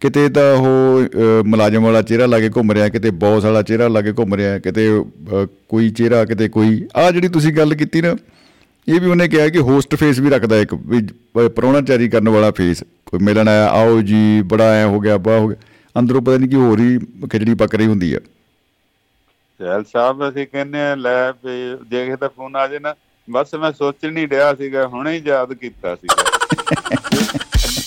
[0.00, 4.00] ਕਿਤੇ ਤਾਂ ਉਹ ਮੁਲਾਜ਼ਮ ਵਾਲਾ ਚਿਹਰਾ ਲਾ ਕੇ ਘੁੰਮ ਰਿਹਾ ਕਿਤੇ ਬੌਸ ਵਾਲਾ ਚਿਹਰਾ ਲਾ
[4.00, 4.88] ਕੇ ਘੁੰਮ ਰਿਹਾ ਕਿਤੇ
[5.68, 8.14] ਕੋਈ ਚਿਹਰਾ ਕਿਤੇ ਕੋਈ। ਆ ਜਿਹੜੀ ਤੁਸੀਂ ਗੱਲ ਕੀਤੀ ਨਾ
[8.88, 11.00] ਇਹ ਵੀ ਉਹਨੇ ਕਿਹਾ ਕਿ ਹੋਸਟ ਫੇਸ ਵੀ ਰੱਖਦਾ ਇੱਕ ਵੀ
[11.34, 15.48] ਪ੍ਰਾਹੁਣਾਚਾਰੀ ਕਰਨ ਵਾਲਾ ਫੇਸ ਕੋਈ ਮਿਲਣ ਆਇਆ ਆਓ ਜੀ ਬੜਾ ਐ ਹੋ ਗਿਆ ਬਾ ਹੋ
[15.48, 15.56] ਗਿਆ।
[15.96, 16.98] ਅੰਦਰੋਂ ਪਤਾ ਨਹੀਂ ਕੀ ਹੋਰ ਹੀ
[17.30, 18.18] ਖਿਚੜੀ ਪੱਕ ਰਹੀ ਹੁੰਦੀ ਆ।
[19.60, 21.32] ਚਹਿਲ ਸਾਹਿਬ ਅਸੀਂ ਕਹਿੰਦੇ ਆ ਲੈ
[21.90, 22.94] ਜੇ ਦਾ ਫੋਨ ਆ ਜੇ ਨਾ
[23.28, 26.22] ਬਸ ਮੈਂ ਸੋਚ ਨਹੀਂ ਰਿਹਾ ਸੀਗਾ ਹੁਣੇ ਹੀ ਯਾਦ ਕੀਤਾ ਸੀਗਾ।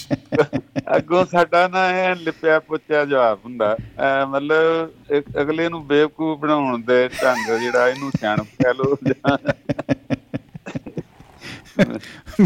[0.98, 6.82] ਅੱਗੋਂ ਸਾਡਾ ਨਾ ਇਹ ਲਿਪਿਆ ਪੁੱਛਿਆ ਜਵਾਬ ਹੁੰਦਾ ਐ ਮਤਲਬ ਇੱਕ ਅਗਲੇ ਨੂੰ ਬੇਵਕੂਫ ਬਣਾਉਣ
[6.84, 8.96] ਦੇ ਢੰਗ ਜਿਹੜਾ ਇਹਨੂੰ ਸਿਆਣਪ ਕਹਿ ਲੋ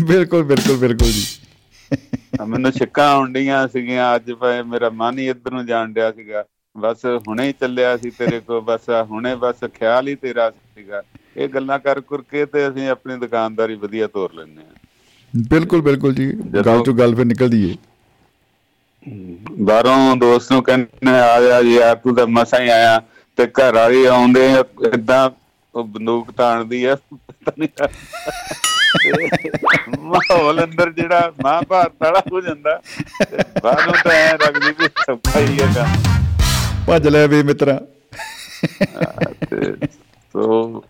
[0.01, 1.25] ਬਿਲਕੁਲ ਬਿਲਕੁਲ ਬਿਲਕੁਲ ਜੀ।
[2.41, 6.43] ਮੈਨੂੰ ਛਿੱਕਾਂ ਆਉਂਦੀਆਂ ਸੀਗੀਆਂ ਅੱਜ ਭਾਵੇਂ ਮੇਰਾ ਮਨ ਹੀ ਇੱਧਰ ਨੂੰ ਜਾਣ ਡਿਆ ਸੀਗਾ।
[6.75, 11.01] ਬਸ ਹੁਣੇ ਹੀ ਚੱਲਿਆ ਸੀ ਤੇਰੇ ਕੋਲ ਬਸ ਹੁਣੇ ਬਸ ਖਿਆਲ ਹੀ ਤੇਰਾ ਸੀਗਾ।
[11.37, 14.73] ਇਹ ਗੱਲਾਂ ਕਰ ਕਰ ਕੇ ਤੇ ਅਸੀਂ ਆਪਣੀ ਦੁਕਾਨਦਾਰੀ ਵਧੀਆ ਤੋਰ ਲੈਂਦੇ ਹਾਂ।
[15.33, 16.31] ਬਿਲਕੁਲ ਬਿਲਕੁਲ ਜੀ।
[16.65, 17.75] ਗੱਲ ਤੋਂ ਗੱਲ ਫਿਰ ਨਿਕਲਦੀ ਏ।
[19.61, 22.99] ਬਾਹਰੋਂ ਦੋਸਤ ਨੂੰ ਕਹਿੰਦੇ ਆ ਜਾ ਯਾਰ ਤੂੰ ਤਾਂ ਮਸਾਂ ਹੀ ਆਇਆ।
[23.37, 24.49] ਤੇ ਘਰ ਵਾਲੀ ਆਉਂਦੇ
[24.87, 25.29] ਇਦਾਂ
[25.75, 27.69] ਉਹ ਬੰਦੂਕ ਤਾਣਦੀ ਆ। ਪਤਾ ਨਹੀਂ
[29.99, 32.79] ਮਾਹੌਲ ਅੰਦਰ ਜਿਹੜਾ ਮਹਾਭਾਰਤ ਵਾਲਾ ਹੋ ਜਾਂਦਾ।
[33.63, 35.87] ਬਾਹਰੋਂ ਤਾਂ ਐ ਲੱਗਦੀ ਵੀ ਸੌਖਾ ਹੀ ਹੈਗਾ
[36.87, 37.79] ਭੱਜ ਲੈ ਵੀ ਮਿੱਤਰਾ।
[39.49, 39.87] ਤੇ
[40.35, 40.83] ਸੋ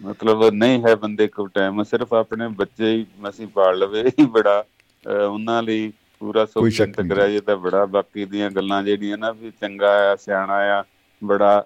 [0.00, 4.62] ਮਤਲਬ ਨਹੀਂ ਹੈ ਬੰਦੇ ਕੋਲ ਟਾਈਮ ਸਿਰਫ ਆਪਣੇ ਬੱਚੇ ਹੀ ਮਸੀਂ ਪਾਲ ਲਵੇ ਹੀ ਬੜਾ।
[5.06, 8.82] ਉਹਨਾਂ ਲਈ ਪੂਰਾ ਕੋਈ ਸੁੱਖ ਸ਼ੱਕ ਚਿੰਤ ਨਹੀਂ। ਕਰਿਆ ਜੇ ਤਾਂ ਬੜਾ। ਬਾਕੀ ਦੀਆਂ ਗੱਲਾਂ
[8.82, 10.82] ਜਿਹੜੀਆਂ ਨਾ ਵੀ ਚੰਗਾ ਆ ਸਿਆਣਾ ਆ
[11.22, 11.64] ਬੜਾ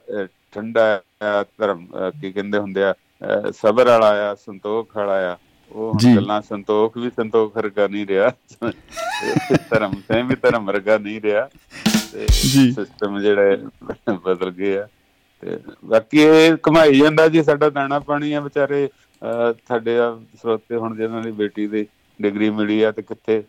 [0.55, 0.85] ਠੰਡਾ
[1.23, 1.87] ਆ ਧਰਮ
[2.21, 2.95] ਕੀ ਕਹਿੰਦੇ ਹੁੰਦੇ ਆ
[3.61, 5.37] ਸਬਰ ਵਾਲਾ ਆ ਸੰਤੋਖ ਵਾਲਾ ਆ।
[5.75, 8.33] ਉਹ ਗੱਲਾਂ ਸੰਤੋਖ ਵੀ ਸੰਤੋਖ ਵਰਗਾ ਨਹੀਂ ਰਿਹਾ।
[9.71, 11.49] ਧਰਮ ਸੇ ਵੀ ਧਰਮ ਵਰਗਾ ਨਹੀਂ ਰਿਹਾ
[12.13, 13.57] ਤੇ ਜੀ। ਸਿਸਟਮ ਜਿਹੜੇ
[14.25, 14.87] ਬਦਲ ਗਏ ਆ।
[15.43, 18.89] ਤੇ ਬਾਕੀ ਇਹ ਕਮਾਈ ਜਾਂਦਾ ਜੀ ਸਾਡਾ ਦਾਣਾ ਪਾਣੀ ਆ ਵਿਚਾਰੇ
[19.69, 21.87] ਸਾਡੇ ਆ ਸਰੋਤੇ ਹੁਣ ਜਿਹਨਾਂ ਦੀ ਬੇਟੀ ਦੀ
[22.21, 23.43] ਡਿਗਰੀ ਮਿਲੀ ਆ ਤੇ ਕਿੱਥੇ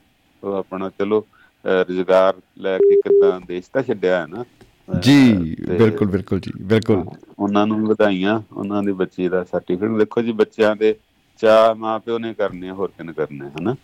[0.44, 1.26] ਉਹ ਆਪਣਾ ਚਲੋ
[1.66, 4.44] ਰੋਜ਼ਗਾਰ ਲੈ ਕੇ ਕਿਦਾਂ ਦੇਸ਼ ਤਾਂ ਛੱਡਿਆ ਹੈ ਨਾ।
[5.00, 7.04] ਜੀ ਬਿਲਕੁਲ ਬਿਲਕੁਲ ਜੀ ਬਿਲਕੁਲ।
[7.40, 10.96] ਉਹਨਾਂ ਨੂੰ ਵਧਾਈਆਂ ਉਹਨਾਂ ਦੀ ਬੱਚੀ ਦਾ ਸਰਟੀਫਿਕੇਟ ਦੇਖੋ ਜੀ ਬੱਚਿਆਂ ਦੇ
[11.44, 13.76] ਚਾਹ ਮਾਂ ਪਿਓ ਨੇ ਕਰਨੇ ਹੋਰ ਕਿਨ ਕਰਨੇ ਹਨਾ?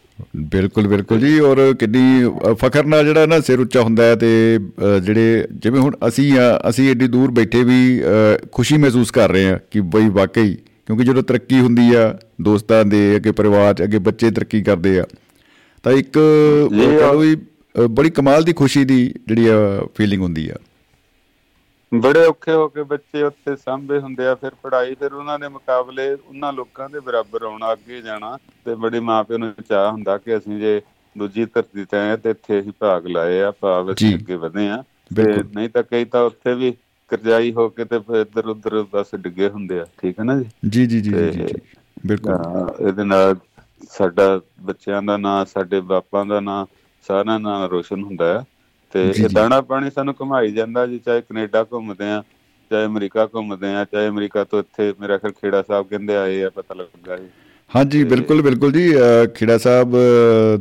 [0.52, 4.60] ਬਿਲਕੁਲ ਬਿਲਕੁਲ ਜੀ ਔਰ ਕਿੰਨੀ ਫਖਰ ਨਾਲ ਜਿਹੜਾ ਨਾ ਸਿਰ ਉੱਚਾ ਹੁੰਦਾ ਹੈ ਤੇ
[5.04, 7.80] ਜਿਹੜੇ ਜਿਵੇਂ ਹੁਣ ਅਸੀਂ ਆ ਅਸੀਂ ਏਡੀ ਦੂਰ ਬੈਠੇ ਵੀ
[8.52, 10.54] ਖੁਸ਼ੀ ਮਹਿਸੂਸ ਕਰ ਰਹੇ ਆ ਕਿ ਬਈ ਵਾਕਈ
[10.88, 15.04] ਕਿਉਂਕਿ ਜਦੋਂ ਤਰੱਕੀ ਹੁੰਦੀ ਆ ਦੋਸਤਾਂ ਦੇ ਅੱਗੇ ਪਰਿਵਾਰ 'ਚ ਅੱਗੇ ਬੱਚੇ ਤਰੱਕੀ ਕਰਦੇ ਆ
[15.84, 19.46] ਤਾਂ ਇੱਕ ਅ, ਬੜੀ ਕਮਾਲ ਦੀ ਖੁਸ਼ੀ ਦੀ ਜਿਹੜੀ
[19.98, 20.56] ਫੀਲਿੰਗ ਹੁੰਦੀ ਆ।
[21.92, 26.12] ਬੜੇ ਔਖੇ ਹੋ ਕੇ ਬੱਚੇ ਉੱਥੇ ਸਾਂਭੇ ਹੁੰਦੇ ਆ ਫਿਰ ਪੜ੍ਹਾਈ ਫਿਰ ਉਹਨਾਂ ਦੇ ਮੁਕਾਬਲੇ
[26.14, 30.60] ਉਹਨਾਂ ਲੋਕਾਂ ਦੇ ਬਰਾਬਰ ਆਉਣਾ ਅੱਗੇ ਜਾਣਾ ਤੇ ਬੜੀ ਮਾਪਿਆਂ ਨੂੰ ਚਾਹ ਹੁੰਦਾ ਕਿ ਅਸੀਂ
[30.60, 30.82] ਜੇ
[31.16, 34.82] ਦੂਜੀ ਧਰਤੀ ਤੇ ਆਏ ਤੇ ਇੱਥੇ ਹੀ ਭਾਗ ਲਾਏ ਆ ਭਾਵ ਅਸੀਂ। ਅੱਗੇ ਵਧੇ ਆ
[35.16, 36.72] ਤੇ। ਨਹੀਂ ਤਾਂ ਕਈ ਤਾਂ ਉੱਥੇ ਵੀ
[37.12, 40.86] ਕਰਜਾਈ ਹੋ ਕੇ ਤੇ ਫਿਰ ਇੱਧਰ ਉੱਧਰ ਬਸ ਡਿੱਗੇ ਹੁੰਦੇ ਆ ਠੀਕ ਹੈ ਨਾ ਜੀ
[40.86, 41.48] ਜੀ ਜੀ ਜੀ ਜੀ।
[42.06, 43.36] ਬਿਲਕੁਲ ਇਹਦੇ ਨਾਲ
[43.92, 46.66] ਸਾਡਾ ਬੱਚਿਆਂ ਦਾ ਨਾਂ ਸਾਡੇ ਬਾਪਾਂ ਦਾ ਨਾਂ
[47.06, 48.44] ਸਾਰਿਆਂ ਦਾ ਨਾਂ ਰੋਸ਼ਨ ਹੁੰਦਾ ਆ
[48.94, 52.24] ਤੇ ਇਹ। ਦਾਣਾ ਪਾਣੀ ਸਾਨੂੰ ਘੁਮਾਈ ਜਾਂਦਾ ਜੀ ਚਾਹੇ ਕੈਨੇਡਾ ਘੁੰਮਦੇ ਆ
[52.72, 56.50] ਚਾਹੇ ਅਮਰੀਕਾ ਘੁੰਮਦੇ ਆ ਚਾਹੇ ਅਮਰੀਕਾ ਤੋਂ ਇੱਥੇ ਮੇਰਾ ਖਿਰ ਖੇੜਾ ਸਾਹਿਬ ਕਹਿੰਦੇ ਆਏ ਆ
[56.50, 57.28] ਪਤਾ ਲੱਗਾ ਜੀ।
[57.72, 58.92] ਹਾਂਜੀ ਬਿਲਕੁਲ ਬਿਲਕੁਲ ਜੀ
[59.36, 59.96] ਖੇੜਾ ਸਾਹਿਬ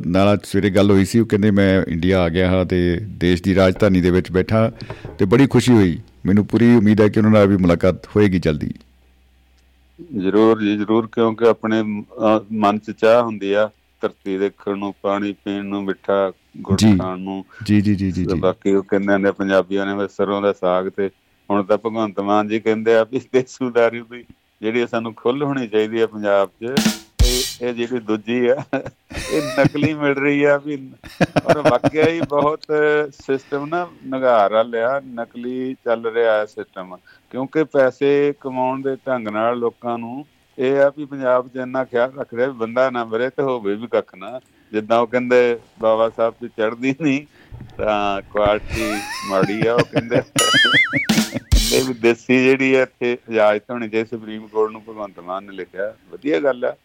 [0.07, 2.79] ਨਾਲ ਸਵੇਰੇ ਗੱਲ ਹੋਈ ਸੀ ਉਹ ਕਹਿੰਦੇ ਮੈਂ ਇੰਡੀਆ ਆ ਗਿਆ ਹਾਂ ਤੇ
[3.19, 4.71] ਦੇਸ਼ ਦੀ ਰਾਜਧਾਨੀ ਦੇ ਵਿੱਚ ਬੈਠਾ
[5.19, 8.71] ਤੇ ਬੜੀ ਖੁਸ਼ੀ ਹੋਈ। ਮੈਨੂੰ ਪੂਰੀ ਉਮੀਦ ਹੈ ਕਿ ਉਹਨਾਂ ਨਾਲ ਵੀ ਮੁਲਾਕਾਤ ਹੋਏਗੀ ਜਲਦੀ।
[10.19, 13.69] ਜ਼ਰੂਰ ਜੀ ਜ਼ਰੂਰ ਕਿਉਂਕਿ ਆਪਣੇ ਮਨ ਚ ਚਾਹ ਹੁੰਦੀ ਆ।
[14.01, 16.31] ਧਰਤੀ ਦੇਖਣ ਨੂੰ ਪਾਣੀ ਪੀਣ ਨੂੰ ਮਿੱਠਾ
[16.61, 20.53] ਗੁੜ। ਖਾਣ ਨੂੰ। ਜੀ ਜੀ ਜੀ ਜੀ ਬਾਕੀ ਉਹ ਕਹਿੰਦੇ ਨੇ ਪੰਜਾਬੀਆਂ ਨੇ ਸਰੋਂ ਦਾ
[20.53, 21.09] ਸਾਗ ਤੇ
[21.49, 24.23] ਹੁਣ ਤਾਂ ਭਗਵੰਤ ਮਾਨ ਜੀ ਕਹਿੰਦੇ ਆ ਵੀ ਦੇਸੂਦਾਰੀ ਦੀ
[24.61, 26.75] ਜਿਹੜੀ ਸਾਨੂੰ ਖੁੱਲ ਹੋਣੀ ਚਾਹੀਦੀ ਹੈ ਪੰਜਾਬ 'ਚ
[27.23, 28.55] ਇਹ ਇਹ ਜਿਹੜੀ ਦੂਜੀ ਆ
[29.31, 30.77] ਇਹ ਨਕਲੀ ਮਿਲ ਰਹੀ ਆ ਵੀ
[31.45, 32.65] ਔਰ ਵਾਕਿਆ ਹੀ ਬਹੁਤ
[33.15, 36.95] ਸਿਸਟਮ ਨਾ ਨਗਾਰ ਲਿਆ ਨਕਲੀ ਚੱਲ ਰਿਹਾ ਹੈ ਸਿਸਟਮ
[37.31, 40.25] ਕਿਉਂਕਿ ਪੈਸੇ ਕਮਾਉਣ ਦੇ ਢੰਗ ਨਾਲ ਲੋਕਾਂ ਨੂੰ
[40.59, 43.75] ਇਹ ਆ ਵੀ ਪੰਜਾਬ 'ਚ ਇੰਨਾ ਖਿਆਲ ਰੱਖ ਰਿਹਾ ਵੀ ਬੰਦਾ ਨਾ ਮਰੇ ਤੇ ਹੋਵੇ
[43.75, 44.39] ਵੀ ਕੱਖ ਨਾ।
[44.71, 47.21] ਜਿੱਦਾਂ ਉਹ ਕਹਿੰਦੇ ਬਾਬਾ ਸਾਹਿਬ ਤੇ ਚੜਦੀ ਨਹੀਂ
[47.77, 48.93] ਤਾਂ ਕੁਆਲਿਟੀ
[49.29, 54.71] ਮਾੜੀ ਆ ਉਹ ਕਹਿੰਦੇ। ਕਹਿੰਦੇ ਵੀ ਦੇਸੀ ਜਿਹੜੀ ਹੈ ਇੱਥੇ ਇਜਾਜ਼ਤ ਹੋਣੀ ਚਾਹੀਦੀ ਸੁਪਰੀਮ ਕੋਰਟ
[54.71, 56.75] ਨੂੰ ਭਗਵੰਤ ਮਾਨ ਨੇ ਲਿਖਿਆ। ਵਧੀਆ ਗੱਲ ਆ।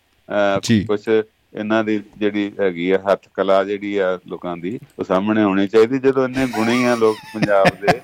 [0.63, 5.43] ਜੀ। ਕੁਝ ਇਹਨਾਂ ਦੀ ਜਿਹੜੀ ਹੈਗੀ ਆ ਹੱਥ ਕਲਾ ਜਿਹੜੀ ਆ ਲੋਕਾਂ ਦੀ ਉਹ ਸਾਹਮਣੇ
[5.43, 8.01] ਆਉਣੀ ਚਾਹੀਦੀ। ਜਦੋਂ ਇੰਨੇ ਗੁਣੀ ਆ ਲੋਕ ਪੰਜਾਬ ਦੇ।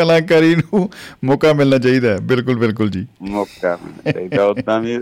[0.00, 0.88] ਕਲਾਕਾਰੀ ਨੂੰ
[1.24, 4.98] ਮੌਕਾ ਮਿਲਣਾ ਚਾਹੀਦਾ ਹੈ। ਬਿਲਕੁਲ ਬਿਲਕੁਲ ਜੀ। ਮੌਕਾ ਮਿਲਣਾ ਚਾਹੀਦਾ ਉਦਾਂ ਵੀ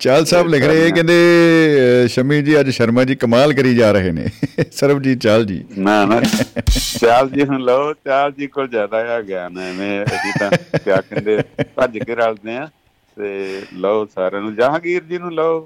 [0.00, 4.24] ਚਾਲ ਸਾਹਿਬ ਲਿਖ ਰਹੇ ਕਹਿੰਦੇ ਸ਼ਮੀ ਜੀ ਅੱਜ ਸ਼ਰਮਾ ਜੀ ਕਮਾਲ ਕਰੀ ਜਾ ਰਹੇ ਨੇ।
[4.72, 6.20] ਸਰਬਜੀਤ ਚਾਲ ਜੀ। ਨਾ ਨਾ
[7.00, 10.96] ਚਾਲ ਜੀ ਨੂੰ ਲਓ ਚਾਲ ਜੀ ਕੋਲ ਜ਼ਿਆਦਾ ਆ ਗਿਆਨ ਹੈ ਐਵੇਂ ਅਸੀਂ ਤਾਂ ਕਿਆ
[11.00, 11.38] ਕਹਿੰਦੇ
[11.76, 12.66] ਭੱਜ ਕੇ ਰਲਦੇ ਆ
[13.16, 15.60] ਤੇ ਲਓ ਸਾਰਿਆਂ ਨੂੰ ਜਹਾਂਗੀਰ ਜੀ ਨੂੰ ਲਓ।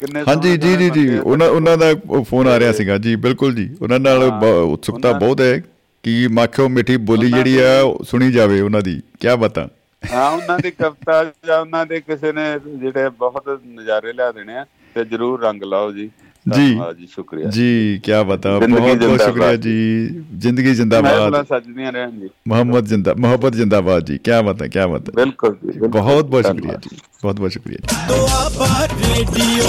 [0.00, 1.92] ਕਿੰਨੇ ਹਾਂਜੀ ਜੀ ਜੀ ਜੀ ਉਹਨਾਂ ਉਹਨਾਂ ਦਾ
[2.30, 5.62] ਫੋਨ ਆ ਰਿਹਾ ਸੀਗਾ। ਜੀ ਬਿਲਕੁਲ ਜੀ ਉਹਨਾਂ ਨਾਲ ਉਤਸੁਕਤਾ ਬਹੁਤ ਹੈ।
[6.02, 9.68] ਕਿ ਮਾਖੋ ਮਿੱਠੀ ਬੋਲੀ ਜਿਹੜੀ ਆ ਸੁਣੀ ਜਾਵੇ ਉਹਨਾਂ ਦੀ। ਕੀ ਬਤਾ?
[10.12, 14.66] ਹਾਂ ਉਹਨਾਂ ਦੀ ਕਵਿਤਾ ਜਾਂ ਉਹਨਾਂ ਦੇ ਕਿਸੇ ਨੇ ਜਿਹੜੇ ਬਹੁਤ ਨਜ਼ਾਰੇ ਲਿਆ ਦੇਣੇ ਆ
[14.94, 16.10] ਤੇ ਜਰੂਰ ਰੰਗ ਲਾਓ ਜੀ।
[16.54, 18.58] ਜੀ। ਜੀ ਸ਼ੁਕਰੀਆ। ਜੀ ਕੀ ਬਤਾ?
[18.58, 20.06] ਬਹੁਤ ਬਹੁਤ ਸ਼ੁਕਰੀਆ ਜੀ।
[20.36, 25.12] ਜ਼ਿੰਦਗੀ ਜਿੰਦਾਬਾਦ। ਮੈਂ ਸੱਜਦੀਆਂ ਰਹਿਣ ਜੀ ਮੁਹੰਮਦ ਜਿੰਦਾ ਮੁਹੱਬਤ ਜਿੰਦਾਬਾਦ ਜੀ। ਕੀ ਬਤਾ ਕੀ ਬਤਾ?
[25.14, 29.64] ਬਿਲਕੁਲ ਜੀ ਬਹੁਤ ਬਹੁਤ ਸ਼ੁਕਰੀਆ ਜੀ। ਬਹੁਤ ਬਹੁਤ ਸ਼ੁਕਰੀਆ ਦੁਆਬਾ ਰੇਡੀਓ।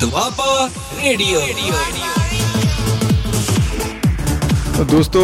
[0.00, 0.70] ਦੁਆਬਾ
[1.04, 1.40] ਰੇਡੀਓ।
[4.84, 5.20] ਦੋਸਤੋ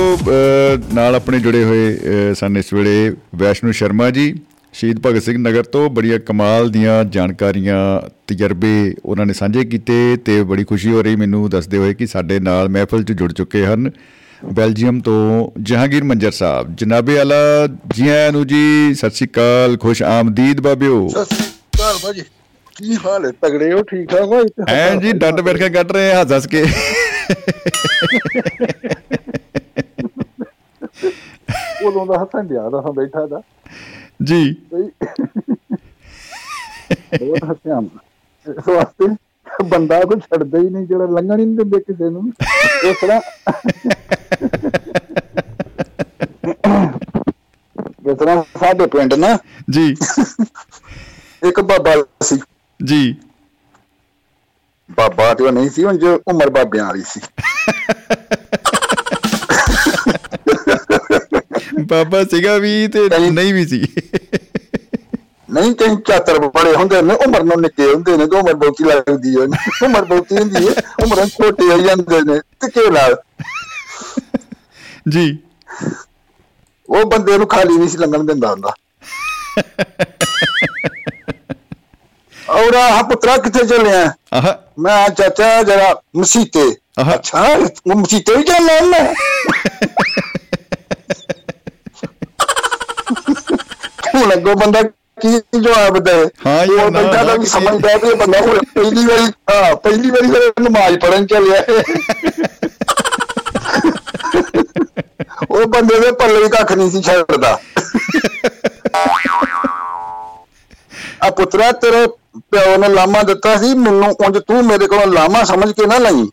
[0.95, 4.35] ਨਾਲ ਆਪਣੇ ਜੁੜੇ ਹੋਏ ਸਨ ਇਸ ਵੇਲੇ ਵੈਸ਼ਨੂ ਸ਼ਰਮਾ ਜੀ
[4.73, 7.79] ਸ਼ਹੀਦ ਭਗਤ ਸਿੰਘ ਨਗਰ ਤੋਂ ਬੜੀਆਂ ਕਮਾਲ ਦੀਆਂ ਜਾਣਕਾਰੀਆਂ
[8.27, 12.39] ਤਜਰਬੇ ਉਹਨਾਂ ਨੇ ਸਾਂਝੇ ਕੀਤੇ ਤੇ ਬੜੀ ਖੁਸ਼ੀ ਹੋ ਰਹੀ ਮੈਨੂੰ ਦੱਸਦੇ ਹੋਏ ਕਿ ਸਾਡੇ
[12.41, 13.91] ਨਾਲ ਮਹਿਫਲ 'ਚ ਜੁੜ ਚੁੱਕੇ ਹਨ
[14.53, 17.37] ਬੈਲਜੀਅਮ ਤੋਂ ਜਹਾਂਗੀਰ ਮੰਜਰ ਸਾਹਿਬ। ਜਨਾਬੇ ਆਲਾ
[17.95, 22.23] ਜੀ ਆਇਆਂ ਨੂੰ ਜੀ ਸਤਿ ਸ਼੍ਰੀ ਅਕਾਲ ਖੁਸ਼ ਆਮਦੀਦ ਬਾਬਿਓ। ਸਤਿ ਸ੍ਰੀ ਅਕਾਲ ਭਾਜੀ।
[22.77, 23.31] ਕੀ ਹਾਲ ਹੈ?
[23.43, 23.83] ਤਗੜੇ ਹੋ?
[23.83, 24.43] ਠੀਕ ਠਾਕ ਹੋ?
[24.69, 26.65] ਐਂ ਜੀ ਡੱਡ ਬੈਠ ਕੇ ਕੱਢ ਰਹੇ ਹੱਸ ਹੱਸ ਕੇ।
[31.85, 33.41] ਉਦੋਂ ਦਾ ਹੱਸਣ ਡਿਆ ਦਾ ਹਾਂ ਬੈਠਾ ਦਾ
[34.23, 34.57] ਜੀ।
[37.19, 37.83] ਬਹੁਤ ਹੱਸਿਆ।
[38.51, 39.17] ਇਸ ਵਾਸਤੇ
[39.65, 42.33] ਬੰਦਾ ਕੋਈ ਛੱਡਦਾ ਹੀ ਨਹੀਂ ਜਿਹੜਾ ਲੰਘਣ ਹੀ ਨਹੀਂ ਦਿੰਦੇ ਕਿਸੇ ਨੂੰ।
[42.85, 43.21] ਇਸ ਤਰ੍ਹਾਂ।
[48.11, 49.39] ਇਸ ਤਰ੍ਹਾਂ ਸਾਡੇ ਪਿੰਡ ਨਾ।
[49.71, 49.97] ਜੀ।
[51.43, 52.41] ਇੱਕ ਬਾਬਾ ਸੀ।
[52.85, 53.17] ਜੀ।
[54.91, 57.21] ਬਾਬਾ ਤੇ ਉਹ ਨਹੀਂ ਸੀ ਉਂਝ ਉਮਰ ਬਾਬਿਆਂ ਵਾਲੀ ਸੀ।
[61.81, 63.87] ਬਾਬਾ ਸੀਗਾ ਵੀ ਤੇ ਨਹੀਂ ਵੀ ਸੀ।
[65.51, 69.37] ਨਹੀਂ ਕਈ ਚਾਤਰ ਬੜੇ ਹੁੰਦੇ ਨੇ ਉਮਰ ਨੂੰ ਨਿੱਕੇ ਹੁੰਦੇ ਨੇ ਤੇ ਉਮਰ ਬਹੁਤੀ ਲੱਗਦੀ
[69.37, 69.43] ਹੈ
[69.87, 70.75] ਉਮਰ ਬਹੁਤੀ ਹੁੰਦੀ ਹੈ
[71.05, 73.17] ਉਮਰਾਂ ਛੋਟੇ ਹੋ ਜਾਂਦੇ ਨੇ ਤੇ ਕੀ ਨਾਲ?
[75.09, 75.39] ਜੀ।
[76.91, 78.75] ਉਹ ਬੰਦੇ ਨੂੰ ਖਾਲੀ ਨਹੀਂ ਸੀ ਲੰਘਣ ਦਿੰਦਾ ਹੁੰਦਾ।
[82.51, 84.13] ਔਰ ਆ ਪੁੱਤਰਾ ਕਿੱਥੇ ਚੱਲਿਆ?
[84.33, 86.77] ਆਹ। ਮੈਂ ਚਾਚਾ ਜਰਾ ਮਸੀਤੇ।
[87.15, 87.59] ਅੱਛਾ
[87.97, 89.15] ਮਸੀਤੇ ਵੀ ਚੱਲਣਾ ਮੈਂ
[94.25, 94.83] ਹੁਣ ਅੱਗੋਂ ਬੰਦਾ
[95.21, 96.13] ਕੀ ਜਵਾਬ ਦੇ
[96.47, 100.11] ਹਾਂ ਨਾ, ਬੰਦਾ ਤਾਂ ਵੀ ਕੀ- ਸਮਝਦਾ ਵੀ ਇਹ ਬੰਦਾ ਹੁਣ ਪਹਿਲੀ ਵਾਰੀ ਹਾਂ ਪਹਿਲੀ
[100.11, 101.65] ਵਾਰੀ ਫਿਰ ਨਮਾਜ਼ ਪੜਨ ਚੱਲਿਆ।
[105.51, 107.59] ਉਹ ਬੰਦੇ ਦੇ ਪੱਲੇ ਵੀ ਕੱਖ ਨਹੀਂ ਸੀ ਛੱਡਦਾ।
[111.23, 112.07] ਆ ਪੁੱਤਰਾ ਤੇਰੇ
[112.53, 116.31] ਪਿਓ ਨੇ ਲਾਮਾ ਦਿੱਤਾ ਸੀ ਮੈਨੂੰ ਉਂਝ ਤੂੰ ਮੇਰੇ ਕੋਲੋਂ ਲਾਮਾ ਸਮਝ ਕੇ ਨਾ ਲਈ।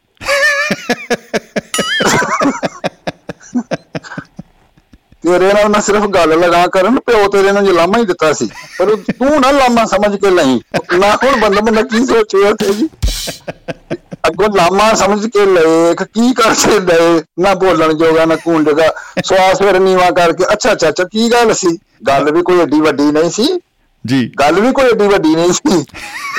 [5.23, 8.49] ਤੇਰੇ ਨਾਲ ਮੈਂ ਸਿਰਫ ਗੱਲ ਲਗਾ ਕਰਨ ਪਿਓ ਤੇਰੇ ਨੂੰ ਲਾਮਾ ਹੀ ਦਿੱਤਾ ਸੀ।
[8.80, 10.61] ਪਰ ਤੂੰ ਨਾ ਲਾਮਾ ਸਮਝ ਕੇ ਲਈ।
[10.99, 12.89] ਨਾ ਹੁਣ ਬੰਦਾ ਬੰਦਾ ਕੀ ਸੋਚਿਆ ਤੇ ਜੀ?
[14.27, 18.88] ਅੱਗੋਂ ਲਾਮਾ ਸਮਝ ਕੇ ਲਏ ਕਿ ਕਰ ਲਏ ਨਾ ਬੋਲਣ ਜੋਗਾ ਨਾ ਕੂਣ ਜੋਗਾ।
[19.26, 21.77] ਸਵਾਸ ਫਿਰ ਨੀਵਾ ਕਰਕੇ ਅੱਛਾ ਚਾਚਾ ਕੀ ਗੱਲ ਸੀ?
[22.07, 23.60] ਗੱਲ ਵੀ ਕੋਈ ਏਡੀ ਵੱਡੀ ਨਹੀਂ ਸੀ।
[24.07, 25.85] ਜੀ। ਗੱਲ ਵੀ ਕੋਈ ਏਡੀ ਵੱਡੀ ਨਹੀਂ ਸੀ।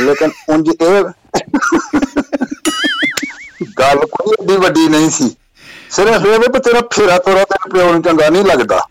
[0.01, 1.05] ਲੇਕਿਨ ਉਂਝ ਇਹ
[3.79, 5.37] ਗੱਲ ਕੋਈ ਏਡੀ ਵੱਡੀ ਨਹੀਂ ਸੀ।
[5.93, 8.87] ਸਿਰਫ ਇਹ ਵੀ ਤੇਰਾ ਫੇਰਾ ਤੋਰਾ ਤੇਰੇ ਪਿਓ ਨੂੰ ਚੰਗਾ ਨਹੀਂ ਲੱਗਦਾ।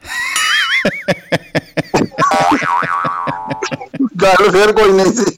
[4.22, 5.38] ਗੱਲ ਫੇਰ ਕੋਈ ਨਹੀਂ ਸੀ।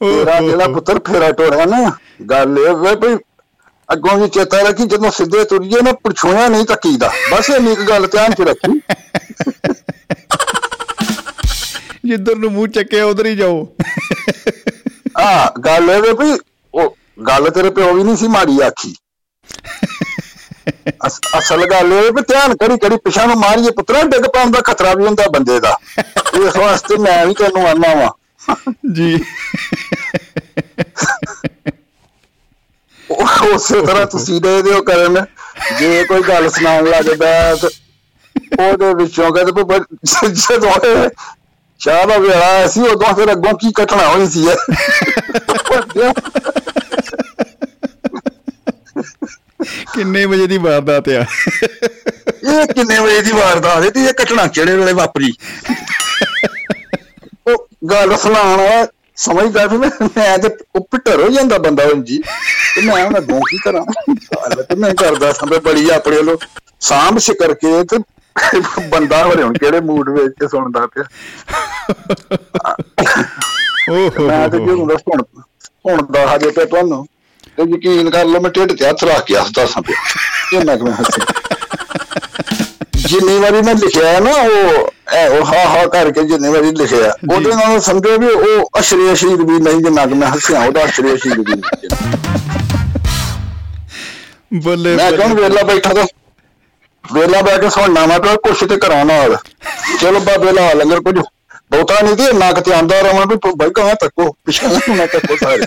[0.00, 1.92] ਤੇਰਾ ਜਿਹੜਾ ਪੁੱਤਰ ਫੇਰਾ ਟੋਰਿਆ ਨਾ
[2.30, 3.16] ਗੱਲ ਇਹ ਵੇ ਭਈ
[3.92, 8.06] ਅੱਗੋਂ ਵੀ ਚੇਤਾ ਰੱਖੀ ਜਦੋਂ ਸਿੱਧੇ ਤੁਰੀਏ ਨਾ ਪਛੋਇਆ ਨਹੀਂ ਤੱਕੀਦਾ। ਬਸ ਇੰਨੀ ਕੁ ਗੱਲ
[8.06, 8.80] ਧਿਆਨ ਚ ਰੱਖੀ।
[12.04, 13.76] ਜਿੱਧਰ ਨੂੰ ਮੂੰਹ ਚੱਕਿਆ ਉਧਰ ਹੀ ਜਾਓ।
[15.20, 16.38] ਆ ਗੱਲ ਇਹ ਵੇ
[16.74, 16.96] ਉਹ
[17.28, 18.94] ਗੱਲ ਤੇਰੇ ਪਿਓ ਵੀ ਨਹੀਂ ਸੀ ਮਾੜੀ ਆਖੀ।
[21.06, 24.60] ਅਸ- ਅਸਲ ਗੱਲ ਇਹ ਵੀ ਧਿਆਨ ਕਰੀ ਕਰੀ ਪਿਛਾਂ ਨੂੰ ਮਾਰੀਏ ਪੁੱਤਰਾ ਡਿੱਗ ਪਾਉਣ ਦਾ
[24.60, 25.78] ਖਤਰਾ ਵੀ ਹੁੰਦਾ ਬੰਦੇ ਦਾ।
[26.46, 28.10] ਇਸ ਵਾਸਤੇ ਮੈਂ ਵੀ ਤੈਨੂੰ ਆਨਾ ਵਾਂ।
[28.92, 29.24] ਜੀ।
[33.10, 35.24] ਉਹ- ਉਸੇ ਤਰ੍ਹਾਂ ਤੁਸੀਂ ਦੇ ਦਿਓ ਕਰਨ।
[35.78, 37.68] ਜੇ ਕੋਈ ਗੱਲ ਸੁਣਾਉਣ ਲੱਗਦਾ ਤੇ
[38.70, 39.52] ਉਹਦੇ ਵਿੱਚੋਂ ਕਹਿੰਦੇ
[40.28, 41.10] ਜਦੋਂ
[41.80, 44.46] ਵੇਲਾ ਉਦੋਂ ਫਿਰ ਅੱਗੋਂ ਕੀ ਘਟਨਾ ਹੋਈ ਸੀ?
[44.46, 46.12] ਇਹ?
[49.94, 51.24] ਕਿੰਨੇ ਵਜੇ ਦੀ ਵਾਰਦਾਤ ਆ?
[52.44, 55.32] ਇਹ ਕਿੰਨੇ ਵਜੇ ਦੀ ਵਾਰਦਾਤ ਹੈ ਤੇ ਇਹ ਘਟਨਾ ਕਿਹੜੇ ਵੇਲੇ ਵਾਪਰੀ?
[57.48, 58.86] ਉਹ ਗੱਲ ਸੁਣਾਉਣ ਵਾਲਾ
[59.16, 62.18] ਸਮਝਦਾ ਵੀ ਮੈਂ ਮੈਂ ਤੇ ਉਹ ਪਿੱਟਰ ਹੋ ਜਾਂਦਾ ਬੰਦਾ ਹੁਣ ਜੀ।
[62.74, 63.84] ਤੇ ਮੈਂ ਹੁਣ ਅੱਗੋਂ ਕੀ ਕਰਾਂ?
[64.10, 66.38] ਗੱਲ ਤੇ ਮੈਂ ਕਰਦਾ ਸਾਂ ਵੀ ਬੜੀ ਆਪਣੇ ਲੋ
[66.80, 67.98] ਸਾਂਭ ਸਿਕਰ ਕੇ ਤੇ
[68.88, 71.04] ਬੰਦਾ ਹੋਰੇ ਹੁਣ ਕਿਹੜੇ ਮੂਡ ਵਿੱਚ ਸੁਣਦਾ ਪਿਆ।
[73.90, 75.22] ਓਹੋ। ਮੈਂ ਤੇ ਜਦੋਂ ਦਾ ਸੁਣ
[75.58, 77.06] ਸੁਣਦਾ ਹਜੇ ਤੇ ਤੁਹਾਨੂੰ
[77.56, 79.96] ਤੇ ਯਕੀਨ ਕਰ ਲਓ ਮੈਂ ਢਿੱਡ ਤੇ ਹੱਥ ਰੱਖ ਕੇ ਹੱਸਦਾ ਸਾਂ ਪਿਆ।
[80.76, 81.24] ਕੁ ਮੈਂ ਹੱਸਿਆ
[83.08, 87.50] ਜਿੰਨੀ ਵਾਰੀ ਮੈਂ ਲਿਖਿਆ ਨਾ ਉਹ ਐ ਉਹ ਹਾ ਹਾ ਕਰਕੇ ਜਿੰਨੀ ਵਾਰੀ ਲਿਖਿਆ ਉਹਦੇ
[87.50, 91.38] ਨਾਲ ਸਮਝੋ ਵੀ ਉਹ ਅਸ਼ਰੀ ਅਸ਼ੀਰ ਵੀ ਨਹੀਂ ਜਿੰਨਾ ਕਿ ਮੈਂ ਹੱਸਿਆ ਉਹਦਾ ਅਸ਼ਰੀ ਅਸ਼ੀਰ
[91.38, 91.62] ਵੀ
[94.60, 96.04] ਬੱਲੇ ਮੈਂ। ਕਿਉਂ ਵੇਲਾ ਬੈਠਾ ਤਾਂ
[97.12, 99.36] ਵੇਲਾ ਬੈ ਕੇ ਸੁਣਨਾ ਮੈਂ ਤਾਂ ਕੁਛ ਤੇ ਕਰਾਂ ਨਾਲ
[100.00, 101.14] ਚਲੋ ਬਾਬੇ ਲਾ ਲੰਗਰ ਕੁਝ।
[101.70, 104.32] ਬਹੁਤਾ ਨਹੀਂ ਤੇ ਨਾ ਕਿਤੇ ਆਂਦਾ ਰਵਾਂ ਵੀ ਬਾਈ ਕਹਾਂ ਤੱਕੋ?
[104.44, 105.66] ਪਿਛਲੇ ਨਾ ਤੱਕੋ ਸਾਰੇ।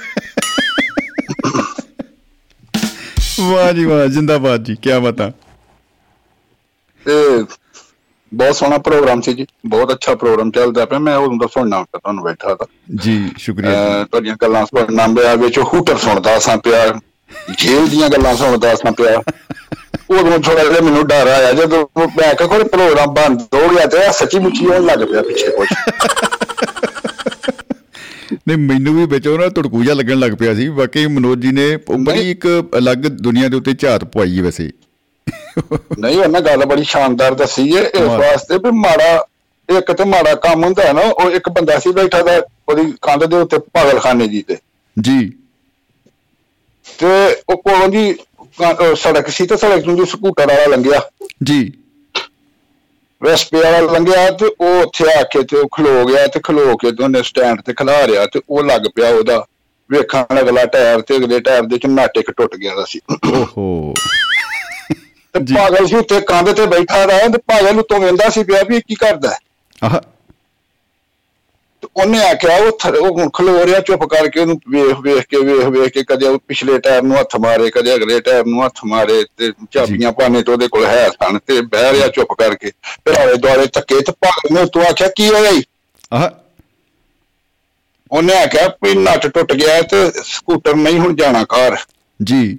[3.39, 5.31] ਵਾਹ ਜੀ ਵਾਹ ਜਿੰਦਾਬਾਦ ਜੀ ਕੀ ਬਤਾ
[7.05, 7.43] ਤੇ
[8.33, 12.23] ਬਹੁਤ ਸੋਹਣਾ ਪ੍ਰੋਗਰਾਮ ਸੀ ਜੀ ਬਹੁਤ ਅੱਛਾ ਪ੍ਰੋਗਰਾਮ ਚੱਲਦਾ ਪਿਆ ਮੈਂ ਉਦੋਂ ਦਾ ਸੁਣਨਾ ਤੁਹਾਨੂੰ
[12.23, 12.65] ਬੈਠਾ ਤਾਂ।
[12.95, 16.99] ਜੀ ਸ਼ੁਕਰੀਆ ਤੁਹਾਡੀਆਂ ਗੱਲਾਂ ਸੁਣਨਾ ਪਿਆ ਵਿੱਚ ਹੂਟਰ ਸੁਣਦਾ ਸਾਂ ਪਿਆ
[17.57, 19.21] ਜੇਲ੍ਹ ਦੀਆਂ ਗੱਲਾਂ ਸੁਣਦਾ ਸਾਂ ਪਿਆ।
[20.09, 23.97] ਉਦੋਂ ਥੋੜਾ ਜਿਹਾ ਮੈਨੂੰ ਡਰ ਆਇਆ ਜਦੋਂ ਮੈਂ ਕਿਹਾ ਕੋਈ ਪ੍ਰੋਗਰਾਮ ਬੰਦ ਹੋ ਗਿਆ ਤੇ
[24.13, 25.67] ਸੱਚੀ ਮੁੱਚੀ ਹੋਣ ਲੱਗ ਪਿਆ ਪਿੱਛੇ ਕੁਝ
[28.47, 31.51] ਨਹੀਂ ਮੈਨੂੰ ਵੀ ਵਿੱਚ ਉਹ ਨਾ ਤੁੜਕੂ ਜਿਹਾ ਲੱਗਣ ਲੱਗ ਪਿਆ ਸੀ। ਵਾਕਈ ਮਨੋਜ ਜੀ
[31.51, 34.71] ਨੇ ਬੜੀ ਇੱਕ ਅਲੱਗ ਦੁਨੀਆ ਦੇ ਉੱਤੇ ਝਾਤ ਪਵਾਈ ਵੈਸੇ।
[35.99, 39.25] ਨਹੀਂ ਉਹਨਾਂ ਗੱਲ ਬੜੀ ਸ਼ਾਨਦਾਰ ਦੱਸੀ ਏ ਇਸ। ਵਾਸਤੇ ਵੀ ਮਾੜਾ
[39.77, 43.25] ਇੱਕ ਤੇ ਮਾੜਾ ਕੰਮ ਹੁੰਦਾ ਹੈ ਨਾ ਉਹ ਇੱਕ ਬੰਦਾ ਸੀ ਬੈਠਾ ਦਾ ਉਹਦੀ ਕੰਧ
[43.25, 44.57] ਦੇ ਉੱਤੇ ਪਾਗਲਖਾਨੇ ਜੀ ਤੇ।
[45.01, 45.33] ਜੀ।
[46.97, 48.15] ਤੇ ਉਹ ਕੋਲੋਂ ਦੀ
[48.95, 51.01] ਸੜਕ ਸੀ ਤੇ ਸੜਕ ਨੂੰ ਸਕੂਟਰ ਵਾਲਾ ਲੰਘਿਆ।
[51.43, 51.73] ਜੀ।
[53.23, 56.91] ਵੈਸਪੇ ਵਾਲਾ ਲੰਘਿਆ ਤੇ ਉਹ ਉੱਥੇ ਆ ਕੇ ਤੇ ਉਹ ਖਲੋ ਗਿਆ ਤੇ ਖਲੋ ਕੇ
[56.91, 59.45] ਤੇ ਉਹਨੇ ਸਟੈਂਡ ਤੇ ਖਲਾ ਰਿਆ ਤੇ ਉਹ ਲੱਗ ਪਿਆ ਉਹਦਾ।
[59.91, 62.99] ਵੇਖਣ ਅਗਲਾ ਟਾਇਰ ਤੇ ਅਗਲੇ ਟਾਇਰ ਦੇ ਚ ਨਾਟੇ ਕ ਟੁੱਟ ਗਿਆ ਦਾ ਸੀ।
[63.33, 63.93] ਓਹੋ।
[65.33, 68.81] ਤੇ। ਪਾਗਲ ਸੀ ਉੱਤੇ ਕੰਧ ਤੇ ਬੈਠਾ ਰਿਹਾ ਤੇ ਪਾਗਲ ਉੱਤੋਂ ਵੇਂਦਾ ਸੀ ਪਿਆ ਵੀ
[68.81, 69.37] ਕੀ ਕਰਦਾ?
[69.83, 70.07] ਆਹ ਤੇ
[71.95, 76.03] ਉਹਨੇ ਆਖਿਆ ਉਹ ਹੁਣ ਖਲੋ ਰਿਹਾ ਚੁੱਪ ਕਰਕੇ ਉਹਨੂੰ ਵੇਖ ਵੇਖ ਕੇ ਵੇਖ ਵੇਖ ਕੇ
[76.03, 80.11] ਕਦੇ ਉਹ ਪਿਛਲੇ ਟਾਇਰ ਨੂੰ ਹੱਥ ਮਾਰੇ ਕਦੇ ਅਗਲੇ ਟਾਇਰ ਨੂੰ ਹੱਥ ਮਾਰੇ ਤੇ ਚਾਬੀਆਂ
[80.11, 82.71] ਪਾਣੇ ਤੇ ਉਹਦੇ ਕੋਲ ਹੈ ਸਨ ਤੇ ਬਹਿ ਰਿਹਾ ਚੁੱਪ ਕਰਕੇ।
[83.05, 85.51] ਫਿਰ ਆਲੇ ਦੁਆਲੇ ਧੱਕੇ ਤੇ ਪਾਗਲ ਨੇ ਤੂੰ ਆਖਿਆ ਕੀ ਹੋਇਆ?
[86.13, 86.29] ਆਹ।
[88.11, 91.77] ਉਹਨੇ ਆਖਿਆ ਵੀ ਨੱਟ ਟੁੱਟ ਗਿਆ ਤੇ ਸਕੂਟਰ ਨਹੀਂ ਹੁਣ ਜਾਣਾ ਘਰ।
[92.23, 92.57] ਜੀ।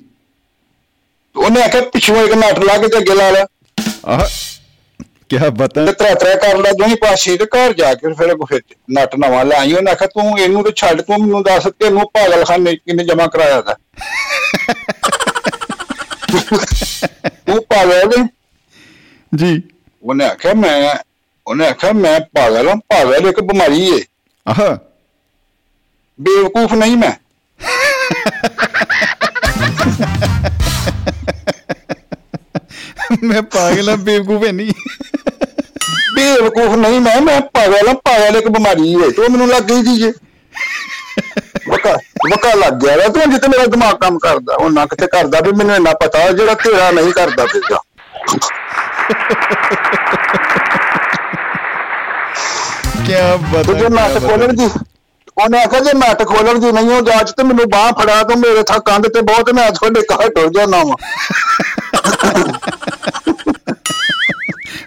[1.36, 3.46] ਉਹਨੇ ਆਖਿਆ ਪਿੱਛੋਂ ਇੱਕ ਨੱਟ ਲਾ ਕੇ ਤੇ ਅੱਗੇ ਲਾ ਲਿਆ
[4.06, 4.26] ਆਹ।
[5.30, 8.62] ਕੀ ਬਤਾ। ਤੇ ਤਰਾ ਤਰਾ ਕਰ ਲਿਆ ਦੋਹੀਂ ਪਾਸੇ ਤੇ ਘਰ ਜਾ ਕੇ ਫਿਰ ਫਿਰ
[8.90, 13.04] ਨੱਟ ਨਵਾਂ ਲਾਈ ਉਹਨੇ ਆਖਿਆ ਤੂੰ ਇਹਨੂੰ ਤੇ ਛੱਡ ਤੂੰ ਮੈਨੂੰ ਦੱਸ ਤੈਨੂੰ ਪਾਗਲਖਾਨੇ ਕਿੰਨੇ
[13.04, 13.76] ਜਮਾ ਕਰਾਇਆ ਦਾ
[17.46, 18.26] ਤੂੰ ਪਾਗਲ?
[19.34, 19.62] ਜੀ।
[20.02, 20.94] ਉਹਨੇ ਆਖਿਆ ਮੈਂ
[21.46, 24.02] ਉਹਨੇ ਆਖਿਆ ਮੈਂ ਪਾਗਲ ਹਾਂ ਪਾਗਲ ਇੱਕ ਬਿਮਾਰੀ ਏ।
[24.48, 24.76] ਆਹ।
[26.20, 27.12] ਬੇਵਕੂਫ ਨਹੀਂ ਮੈਂ।
[33.22, 34.72] ਮੈਂ ਪਾਗਲ ਆ ਬੇਵਕੂਫ ਹੈ ਨਹੀਂ।
[36.18, 40.12] ਬੇਵਕੂਫ ਨਹੀਂ ਮੈਂ ਮੈਂ ਪਾਗਲ ਹਾਂ ਪਾਗਲ ਇੱਕ ਬਿਮਾਰੀ ਏ ਤੂੰ ਮੈਨੂੰ ਲੱਗ ਗਈ ਜੀ।
[41.68, 41.92] ਵਕਾ
[42.26, 45.52] ਵਕਾ ਲੱਗ ਗਿਆ ਵਾ। ਤੂੰ ਜਿੱਤੇ ਮੇਰਾ ਦਿਮਾਗ ਕੰਮ ਕਰਦਾ ਉਹ ਨਾ ਕਿਤੇ ਕਰਦਾ ਵੀ
[45.52, 47.78] ਮੈਨੂੰ ਇੰਨਾ ਪਤਾ ਜਿਹੜਾ ਤੇਰਾ ਨਹੀਂ ਕਰਦਾ ਪਿਆ
[52.98, 54.68] ਕੀ ਤੇ ਬਤਾ ਜੇ ਨੱਟ ਖੋਲਣ ਦੀ
[55.36, 58.62] ਉਹਨੇ ਆਖਿਆ ਜੇ ਨੱਟ ਖੋਲਣ ਦੀ ਨਹੀਂ ਉਹ ਜਾਂਚ ਤੇ ਮੈਨੂੰ ਬਾਹ ਫੜਾ ਤੂੰ ਮੇਰੇ
[58.62, 60.94] ਥਾਂ ਕੰਧ ਤੇ ਬਹੁਤ ਮੈਂ ਤੁਹਾਡੇ ਘਰ ਟੁਰ ਜਾਣਾ ਵਾ।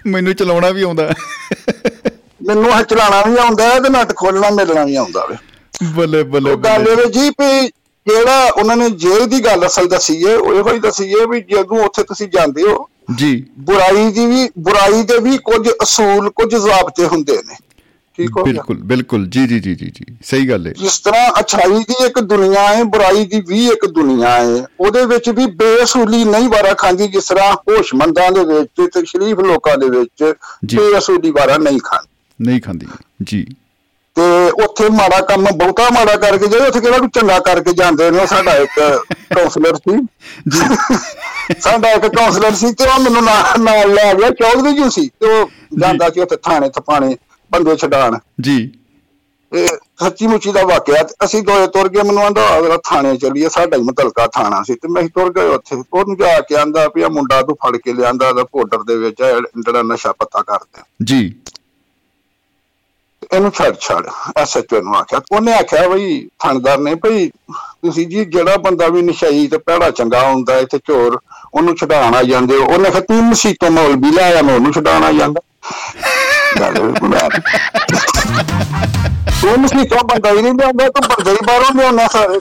[0.06, 1.12] ਮੈਨੂੰ ਚਲਾਉਣਾ ਵੀ ਆਉਂਦਾ।
[2.46, 5.36] ਮੈਨੂੰ ਇਹ ਚਲਾਣਾ ਵੀ ਆਉਂਦਾ ਤੇ ਨੱਟ ਖੋਲਣਾ ਮਿਲਣਾ ਵੀ ਆਉਂਦਾ ਵੇ।
[5.94, 7.66] ਬੱਲੇ ਬੱਲੇ ਗੱਲ। ਇਹ ਜੀ ਵੀ
[8.06, 11.40] ਜਿਹੜਾ ਉਹਨਾਂ ਨੇ ਜੇਲ੍ਹ ਦੀ ਗੱਲ ਅਸਲ ਦੱਸੀ ਏ ਉਹ ਇਹੋ ਹੀ ਦੱਸੀ ਏ ਵੀ
[11.40, 16.54] ਜਦੋਂ ਉੱਥੇ ਤੁਸੀਂ ਜਾਂਦੇ ਹੋ ਜੀ। ਬੁਰਾਈ ਦੀ ਵੀ ਬੁਰਾਈ ਦੇ ਵੀ ਕੁਝ ਅਸੂਲ ਕੁਝ
[16.54, 17.56] ਜ਼ਾਬਤੇ ਹੁੰਦੇ ਨੇ।
[18.18, 18.52] ਠੀਕ ਹੋ ਗਿਆ?
[18.52, 22.20] ਬਿਲਕੁਲ ਬਿਲਕੁਲ। ਜੀ ਜੀ ਜੀ ਜੀ ਜੀ। ਸਹੀ ਗੱਲ ਹੈ ਜਿਸ ਤਰ੍ਹਾਂ ਅਛਾਈ ਦੀ ਇੱਕ
[22.20, 27.08] ਦੁਨੀਆ ਹੈ ਬੁਰਾਈ ਦੀ ਵੀ ਇੱਕ ਦੁਨੀਆ ਹੈ ਉਹਦੇ ਵਿੱਚ ਵੀ ਬੇਅਸੂਲੀ ਨਹੀਂ ਵਾਰਾ ਖਾਂਦੀ
[27.08, 30.34] ਜਿਸ ਤਰ੍ਹਾਂ ਹੋਸ਼ਮੰਦਾਂ ਦੇ ਵਿੱਚ ਤੇ ਸ਼ਰੀਫ ਲੋਕਾਂ ਦੇ ਵਿੱਚ
[30.64, 32.86] ਜੀ। ਬੇਅਸੂਲੀ ਵਾਰਾ ਨਹੀਂ ਖਾਂਦੀ। ਨਹੀਂ ਖਾਂਦੀ।
[33.22, 33.46] ਜੀ।
[34.16, 38.26] ਤੇ ਉੱਥੇ ਮਾੜਾ ਕੰਮ ਬਹੁਤਾ ਮਾੜਾ ਕਰਕੇ ਜਾਏ ਉੱਥੇ ਕਿਹੜਾ ਕੋਈ ਚੰਗਾ ਕਰਕੇ ਜਾਂਦੇ ਨੇ
[38.26, 38.70] ਸਾਡਾ ਇੱਕ
[39.34, 39.96] ਕਾਉਂਸਲਰ ਸੀ।
[41.60, 43.22] ਸਾਡਾ ਇੱਕ ਕਾਉਂਸਲਰ ਸੀ ਤੇ ਉਹ ਮੈਨੂੰ
[43.58, 47.16] ਨਾਲ ਲੈ ਗਿਆ ਚੌਧਰੀ ਜੀ ਸੀ। ਤੇ ਉਹ ਜਾਂਦਾ ਸੀ ਉੱਥੇ ਥਾਣੇ ਥਪਾਣੇ
[47.52, 48.72] ਬੰਦੇ ਛਡਾਣ। ਜੀ।
[49.52, 49.68] ਇਹ
[50.00, 53.82] ਸੱਚੀ ਮੁੱਚੀ ਦਾ ਵਾਕਿਆ ਅਸੀਂ ਦੋਏ ਤੁਰ ਗਏ ਮੈਨੂੰ ਆਂਦਾ ਅਗਲਾ ਥਾਣੇ ਚੱਲੀਏ ਸਾਡਾ ਹੀ
[53.82, 57.42] ਮਤਲਕਾ ਥਾਣਾ ਸੀ। ਤੇ ਮੈਂ ਤੁਰ ਗਏ ਉੱਥੇ। ਉਹਨੂੰ ਜਾ ਕੇ ਆਂਦਾ ਵੀ ਆ ਮੁੰਡਾ
[57.42, 59.22] ਤੂੰ ਫੜ ਕੇ ਲਿਆਂਦਾ ਦਾ ਪਾਊਡਰ ਦੇ ਵਿੱਚ
[59.64, 61.34] ਜਿਹੜਾ ਨਸ਼ਾ ਪੱਤਾ ਕਰਦਾ। ਜੀ।
[63.32, 64.06] ਇਹਨੂੰ ਛੱਡ ਛੱਡ
[64.36, 69.46] ਐਸਐਚਓ ਨੂੰ ਆਖਿਆ। ਉਹਨੇ ਆਖਿਆ ਬਈ ਥਾਣੇਦਾਰ ਨੇ ਭਈ ਤੁਸੀਂ ਜੀ ਜਿਹੜਾ ਬੰਦਾ ਵੀ ਨਸ਼ਈ
[69.48, 71.18] ਤੇ ਭੈੜਾ ਚੰਗਾ ਹੁੰਦਾ ਤੇ ਚੋਰ
[71.54, 75.40] ਉਹਨੂੰ ਛਡਾਣ ਜਾਂਦੇ ਉਹਨੇ ਕਿਹਾ ਤੂੰ ਮਸੀਤੋਂ ਮੌਲਵੀ ਲਾਇਆ ਮੈਂ ਉਹਨੂੰ ਛਡਾਣ ਜਾਂਦਾ।
[76.58, 77.28] ਬਿਲਕੁਲ ਐ।
[79.84, 82.40] ਤੂੰ ਬੰਦਾ ਹੀ ਨਹੀਂ ਲਿਆਉਂਦਾ ਤੂੰ ਬੰਦੇ ਹੀ ਬਾਹਰੋਂ ਲਿਆਉਣਾ ਸਾਰੇ।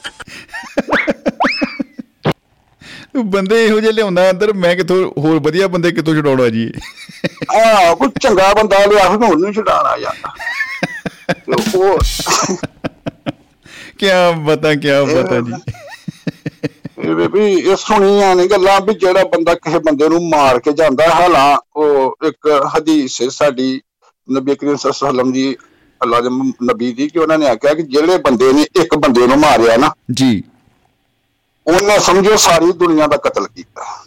[3.16, 6.72] ਉਹ ਬੰਦੇ ਇਹੋ ਜਿਹੇ ਲਿਆਉਂਦਾ ਅੰਦਰ ਮੈਂ ਕਿਥੋਂ ਹੋਰ ਵਧੀਆ ਬੰਦੇ ਕਿੱਥੋਂ ਛਡਾਉਣਾ ਜੀ?
[7.58, 10.34] ਆ ਕੋਈ ਚੰਗਾ ਬੰਦਾ ਲਿਆ ਫਿਰ ਉਹਨੂੰ ਛਡਾਣ ਜਾਂਦਾ
[11.34, 12.00] ਤੇ ਉਹ
[13.98, 14.08] ਕੀ
[14.46, 15.54] ਬਤਾ ਕੀ ਬਤਾ ਜੀ।
[17.10, 21.08] ਇਹ ਵੀ ਇਹ ਸੁਣੀਆਂ ਨੇ ਗੱਲਾਂ ਵੀ ਜਿਹੜਾ ਬੰਦਾ ਕਿਸੇ ਬੰਦੇ ਨੂੰ ਮਾਰ ਕੇ ਜਾਂਦਾ
[21.10, 23.82] ਹਾਲਾਂ ਉਹ ਇੱਕ ਹਦੀਸ ਹੈ ਸਾਡੀ
[24.32, 25.58] ਨਬੀ ਕਰੀਮ ਵਸੱਲਮ ਦੀ
[26.04, 26.30] ਅੱਲਾ ਦੇ
[26.64, 29.94] ਨਬੀ ਦੀ ਕਿ ਉਹਨਾਂ ਨੇ ਆਖਿਆ ਕਿ ਜਿਹੜੇ ਬੰਦੇ ਨੇ ਇੱਕ ਬੰਦੇ ਨੂੰ ਮਾਰਿਆ ਨਾ
[30.12, 30.44] ਜੀ।
[31.68, 34.04] ਉਹਨੇ ਸਮਝੋ ਸਾਰੀ ਦੁਨੀਆ ਦਾ ਕਤਲ ਕੀਤਾ।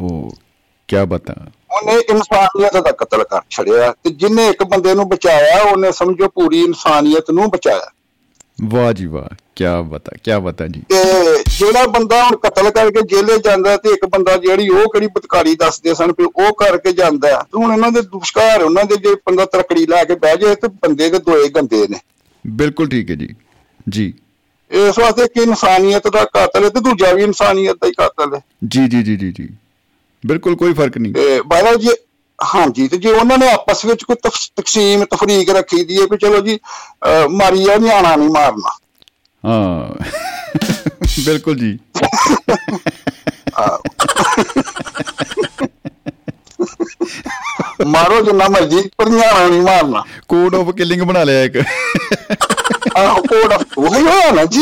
[0.00, 0.32] ਉਹ
[0.88, 1.34] ਕੀ ਬਤਾ
[1.72, 6.64] ਉਹਨੇ ਇਨਸਾਨੀਅਤ ਦਾ ਕਤਲ ਕਰ ਛੜਿਆ ਤੇ ਜਿਨੇ ਇੱਕ ਬੰਦੇ ਨੂੰ ਬਚਾਇਆ ਉਹਨੇ ਸਮਝੋ ਪੂਰੀ
[6.64, 7.90] ਇਨਸਾਨੀਅਤ ਨੂੰ ਬਚਾਇਆ।
[8.64, 13.38] ਵਾਹ ਜੀ ਵਾਹ। ਕੀ ਬਤਾ ਕੀ ਬਤਾ ਜੀ। ਤੇ ਜਿਹੜਾ ਬੰਦਾ ਹੁਣ ਕਤਲ ਕਰਕੇ ਜੇਲੇ
[13.38, 17.58] ਜਾਂਦਾ ਤੇ ਇੱਕ ਬੰਦਾ ਜਿਹੜੀ ਉਹ ਕਿਹੜੀ ਬਤਕਾਰੀ ਦੱਸਦੇ ਸਨ ਵੀ ਉਹ ਕਰਕੇ ਜਾਂਦਾ। ਤੇ
[17.58, 21.10] ਹੁਣ ਇਹਨਾਂ ਦੇ ਦੁਸ਼ਕਾਰ ਉਹਨਾਂ ਦੇ ਜੇ ਬੰਦਾ ਤਰਕੜੀ ਲਾ ਕੇ ਬਹਿ ਜਾਏ ਤੇ ਬੰਦੇ
[21.10, 21.96] ਦੇ ਦੋਏ ਗੰਦੇ ਨੇ।
[22.46, 23.28] ਬਿਲਕੁਲ ਠੀਕ ਹੈ ਜੀ।
[23.88, 24.14] ਜੀ।
[24.70, 28.40] ਇਸ ਵਾਸਤੇ ਕਿ ਇਨਸਾਨੀਅਤ ਦਾ ਕਾਤਲ ਹੈ ਤੇ ਦੂਜਾ ਵੀ ਇਨਸਾਨੀਅਤ ਦਾ ਹੀ ਕਾਤਲ ਹੈ।
[28.68, 29.48] ਜੀ ਜੀ ਜੀ ਜੀ ਜੀ।
[30.26, 31.88] ਬਿਲਕੁਲ ਕੋਈ ਫ਼ਰਕ ਨਹੀਂ। ਤੇ ਬਾਹਰ ਜੀ
[32.54, 34.16] ਹਾਂਜੀ ਤੇ ਜੇ ਉਹਨਾਂ ਨੇ ਆਪਸ ਵਿੱਚ ਕੋਈ
[34.56, 38.78] ਤਕਸੀਮ ਤਫਰੀਕ ਰੱਖੀ ਦੀ ਹੈ ਕਿ ਚਲੋ ਜੀ ਅਹ, ਮਾਰੀ ਆ ਨਿਆਣਾ ਨਹੀਂ ਮਾਰਨਾ।
[39.44, 39.94] ਹਾਂ।
[41.26, 41.78] ਬਿਲਕੁਲ ਜੀ।
[47.86, 51.56] ਮਾਰੋ ਜਿੰਨਾ ਮਰਜ਼ੀ ਪਰ ਨਿਆਣਾ ਨਹੀਂ ਮਾਰਨਾ। ਕੋਡ ਆਫ ਕਿਲਿੰਗ ਬਣਾ ਲਿਆ ਇੱਕ।
[52.96, 54.60] ਆਹ ਕੋਡ ਉਹ ਹੀ ਹੋਇਆ ਨਾ ਜੀ।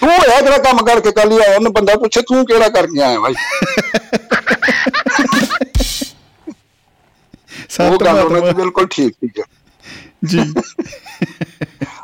[0.00, 3.20] ਤੂੰ ਇਹ ਕਿਹੜਾ ਕੰਮ ਕਰਕੇ ਕੱਲ ਹੀ ਆਇਆ ਉਹਨੂੰ ਬੰਦਾ ਪੁੱਛੇ ਤੂੰ ਕਿਹੜਾ ਕਰਕੇ ਆਇਆ
[3.20, 3.34] ਭਾਈ
[7.80, 9.28] ਦੀ ਮਹਾਤਮਾ। ਬਿਲਕੁਲ ਠੀਕ ਸੀ
[10.26, 10.52] ਜੀ।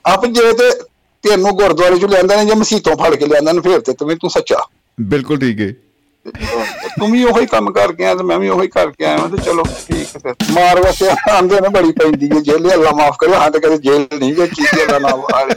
[0.06, 0.70] ਆਪ ਜੇ ਤੇ
[1.26, 4.30] ਤੈਨੂੰ ਗੁਰਦੁਆਰੇ ਚ ਲਿਆਂਦਾ ਨੇ ਜੇ ਮਸੀਤੋਂ ਫੜ ਕੇ ਲਿਆਂਦਾ ਨੇ ਫੇਰ ਤੇ ਤੂੰ ਤੂੰ
[4.30, 4.56] ਸੱਚਾ।
[4.98, 5.72] ਬਿਲਕੁਲ ਠੀਕ ਹੈ।
[6.98, 10.08] ਤੂੰ ਵੀ ਉਹੀ ਕੰਮ ਕਰਕੇ ਆਇਆ ਤੇ ਮੈਂ ਵੀ ਉਹੀ ਕਰਕੇ ਆਇਆ ਤੇ ਚਲੋ ਠੀਕ
[10.16, 13.58] ਹੈ ਫਿਰ। ਮਾਰ ਵਸੇ ਆਂਦੇ ਨੇ ਬੜੀ ਪੈਂਦੀ ਹੈ ਜੇਲੇ ਅੱਲਾ ਮਾਫ ਕਰੇ ਹਾਂ ਤੇ
[13.60, 15.54] ਕਦੇ ਜੇਲ੍ਹ ਨਹੀਂ ਵੇਖੀ ਤੇ ਅੱਲਾ ਨਾ ਮਾਰੇ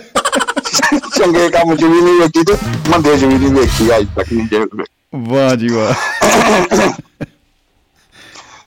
[1.18, 2.54] ਚੰਗੇ ਕੰਮ ਚ ਵੀ ਨਹੀਂ ਵੇਖੀ ਤੇ
[2.90, 4.84] ਮੰਦੇ ਚ ਵੀ ਨਹੀਂ ਵੇਖੀ ਅੱਜ ਤੱਕ ਨਹੀਂ ਜੇਲ੍ਹ
[5.30, 5.94] ਵਾਹ ਜੀ ਵਾਹ।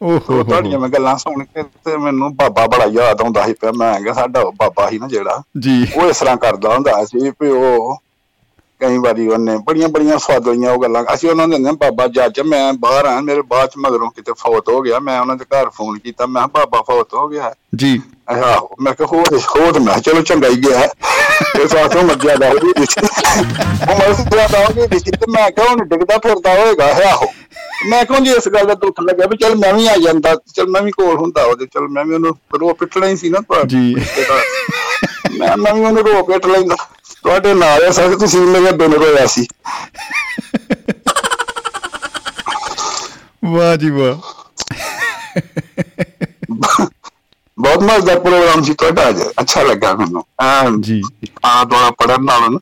[0.02, 4.00] ਉਹ ਤੁਹਾਡੀਆਂ ਮੈਂ ਗੱਲਾਂ ਸੁਣ ਕੇ ਤੇ ਮੈਨੂੰ ਬਾਬਾ ਬੜਾ ਯਾਦ ਆਉਂਦਾ ਸੀ ਪਿਆ ਮੈਂ
[4.00, 7.96] ਕਿਹਾ ਸਾਡਾ ਬਾਬਾ ਸੀ ਨਾ ਜਿਹੜਾ ਜੀ। ਉਹ ਇਸ ਤਰ੍ਹਾਂ ਕਰਦਾ ਹੁੰਦਾ ਸੀ ਵੀ ਉਹ
[8.82, 12.40] ਕਈ ਵਾਰੀ ਉਹਨੇ ਬੜੀਆਂ ਬੜੀਆਂ ਸਵਾਦਲੀਆਂ ਉਹ ਗੱਲਾਂ। ਅਸੀਂ ਉਹਨਾਂ ਨੂੰ ਦਿੰਦੇ ਹਾਂ, ਬਾਬਾ ਜੱਜ
[12.40, 15.68] ਮੈਂ ਬਾਹਰ ਆ ਮੇਰੇ ਬਾਅਦ ਚ ਮਗਰੋਂ ਕਿਤੇ ਫੌਤ ਹੋ ਗਿਆ। ਮੈਂ ਉਹਨਾਂ ਦੇ ਘਰ
[15.68, 18.00] ਫੋਨ ਕੀਤਾ। ਮੈਂ ਬਾਬਾ ਫੌਤ ਹੋ ਗਿਆ ਜੀ।
[18.30, 20.88] ਆਹੋ ਮੈਂ ਕਿਹਾ ਹੋਰ ਹੋਰ ਮੈਂ ਚਲੋ ਚੰਗਾ ਹੀ ਗਿਆ
[21.60, 23.06] ਇਹ ਸਾਥੋਂ ਮੱਜਿਆ ਦਾ ਉਹ ਵੀ ਸੀ।
[23.90, 25.10] ਉਹ ਮੈਂ ਸਿਆ ਦਾ ਉਹ ਵੀ ਸੀ?
[25.10, 27.26] ਤੇ ਮੈਂ ਕਿਹਾ ਹੁਣ ਡਿੱਗਦਾ ਫਿਰਦਾ ਹੋਏਗਾ ਆਹੋ।
[27.88, 30.66] ਮੈਂ ਕਿਹਾ ਜੀ ਇਸ ਗੱਲ ਦਾ ਦੁੱਖ ਲੱਗਿਆ ਵੀ ਚਲ ਮੈਂ ਵੀ ਆ ਜਾਂਦਾ ਚਲ
[30.66, 33.94] ਮੈਂ ਵੀ ਕੋਲ ਹੁੰਦਾ ਉਹਦੇ ਚਲ ਮੈਂ ਵੀ ਉਹਨੂੰ ਰੋ ਪਿੱਟਣਾ ਹੀ ਸੀ ਨਾ ਜੀ।
[35.38, 36.76] ਮੈਂ ਮੈਂ ਵੀ ਉਹਨੂੰ ਰੋ ਪਿੱਟ ਲੈਂਦਾ।
[37.24, 39.46] ਤੁਹਾਡੇ ਨਾਲ ਆ ਸਰ ਤੁਸੀਂ ਮੇਰੇ ਬਿਨ ਰੋਇਆ ਸੀ।
[43.44, 44.14] ਵਾਹ ਜੀ ਵਾਹ।
[47.58, 51.02] ਬਹੁਤ ਮਜ਼ੇਦਾਰ ਪ੍ਰੋਗਰਾਮ ਸੀ ਤੁਹਾਡਾ ਅੱਜ ਅੱਛਾ ਲੱਗਾ ਮੈਨੂੰ। ਐਨ ਜੀ।
[51.46, 52.58] ਆ ਦੁਆਰਾ ਪੜਨ ਨਾਲੋਂ। ਨਾ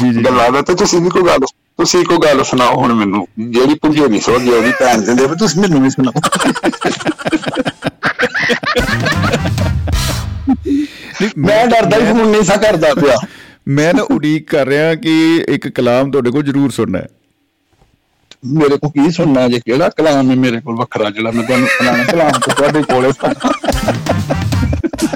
[0.00, 1.38] ਜੀ ਜੀ। ਗੱਲਾਂ ਦਾ ਤੇ ਤੁਸੀਂ ਵੀ ਕੋਈ ਗੱਲ
[1.78, 5.60] ਤੁਸੀਂ ਕੋਈ ਗੱਲ ਸੁਣਾਓ ਹੁਣ ਮੈਨੂੰ। ਜਿਹੜੀ ਪੁੰਜੇ ਨਹੀਂ ਸੋ ਜਿਹੜੀ ਭੈਣ ਦਿੰਦੇ ਪਰ ਤੁਸੀਂ
[5.60, 6.20] ਮੈਨੂੰ ਵੀ ਸੁਣਾਓ।
[11.38, 13.16] ਮੈਂ ਡਰਦਾ ਹੀ ਫੋਨ ਨਹੀਂ ਸਾ ਕਰਦਾ ਪਿਆ।
[13.68, 17.06] ਮੈਂ ਨਾ ਉਡੀਕ ਕਰ ਰਿਹਾ ਕਿ ਇੱਕ ਕਲਾਮ ਤੁਹਾਡੇ ਕੋਲ ਜ਼ਰੂਰ ਸੁਣਨਾ ਹੈ।
[18.44, 19.60] ਮੇਰੇ ਕੋਲ ਕੀ ਸੁਣਨਾ ਜੇ?
[19.66, 20.76] ਕਿਹੜਾ ਕਲਾਮ ਹੈ ਮੇਰੇ ਕੋਲ?
[20.76, 23.10] ਵੱਖਰਾ ਜਿਹੜਾ ਮੈਂ ਤੁਹਾਨੂੰ ਸੁਣਾਣਾ ਕਲਾਮ ਤੁਹਾਡੇ ਕੋਲੇ।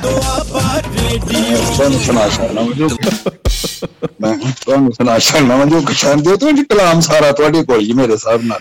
[0.03, 2.89] ਦੁਆਬਾ ਰੇਡੀਓ ਤੁਹਾਨੂੰ ਸੁਣਾ ਸਕਣਾ ਮੈਂ ਜੋ
[4.21, 8.13] ਮੈਂ ਤੁਹਾਨੂੰ ਸੁਣਾ ਸਕਣਾ ਮੈਂ ਜੋ ਕਸ਼ਾਂਦੇ ਤੋਂ ਜੀ ਕਲਾਮ ਸਾਰਾ ਤੁਹਾਡੇ ਕੋਲ ਹੀ ਮੇਰੇ
[8.13, 8.61] ਹਿਸਾਬ ਨਾਲ।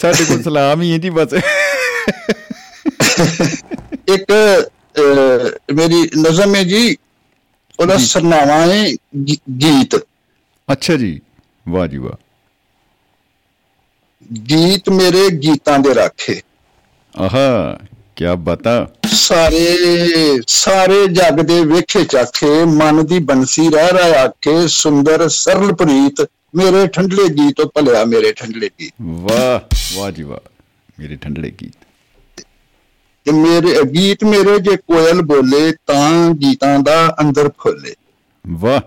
[0.00, 1.32] ਸਾਡੇ ਕੋਲ ਸਲਾਮ ਹੀ ਹੈ ਜੀ ਬਸ।
[4.08, 4.32] ਇੱਕ
[5.74, 6.96] ਮੇਰੀ ਨਜ਼ਮ ਹੈ ਜੀ
[7.80, 8.92] ਉਹਦਾ ਸਰਨਾਮਾ ਹੈ
[9.62, 9.96] ਗੀਤ।
[10.72, 11.20] ਅੱਛਾ ਜੀ
[11.68, 12.22] ਵਾਹ ਜੀ ਵਾਹ।
[14.36, 16.42] ਗੀਤ ਮੇਰੇ ਗੀਤਾਂ ਦੇ ਰਾਖੇ।
[17.16, 17.78] ਆਹਾ
[18.16, 19.78] ਕੀ ਬਤਾ। ਸਾਰੇ
[20.46, 26.86] ਸਾਰੇ ਜੱਗ ਦੇ ਵੇਖੇ ਚਾਖੇ ਮਨ ਦੀ ਬੰਸੀ ਰਹਿ ਰਹਿ ਆਖੇ ਸੁੰਦਰ ਸਰਲ ਪ੍ਰੀਤ ਮੇਰੇ
[26.86, 30.50] ਠੰਡਲੇ ਗੀਤ ਭਲਿਆ ਮੇਰੇ ਠੰਡਲੇ ਗੀਤ। ਵਾਹ ਵਾਹ ਜੀ ਵਾਹ
[31.00, 31.87] ਮੇਰੇ ਠੰਡੜੇ ਗੀਤ।
[33.28, 37.94] ਤੇ ਮੇਰੇ ਗੀਤ ਮੇਰੇ ਜੇ ਕੋਇਲ ਬੋਲੇ ਤਾਂ ਗੀਤਾਂ ਦਾ ਅੰਦਰ ਫੁੱਲੇ।
[38.46, 38.80] ਵਾਹ।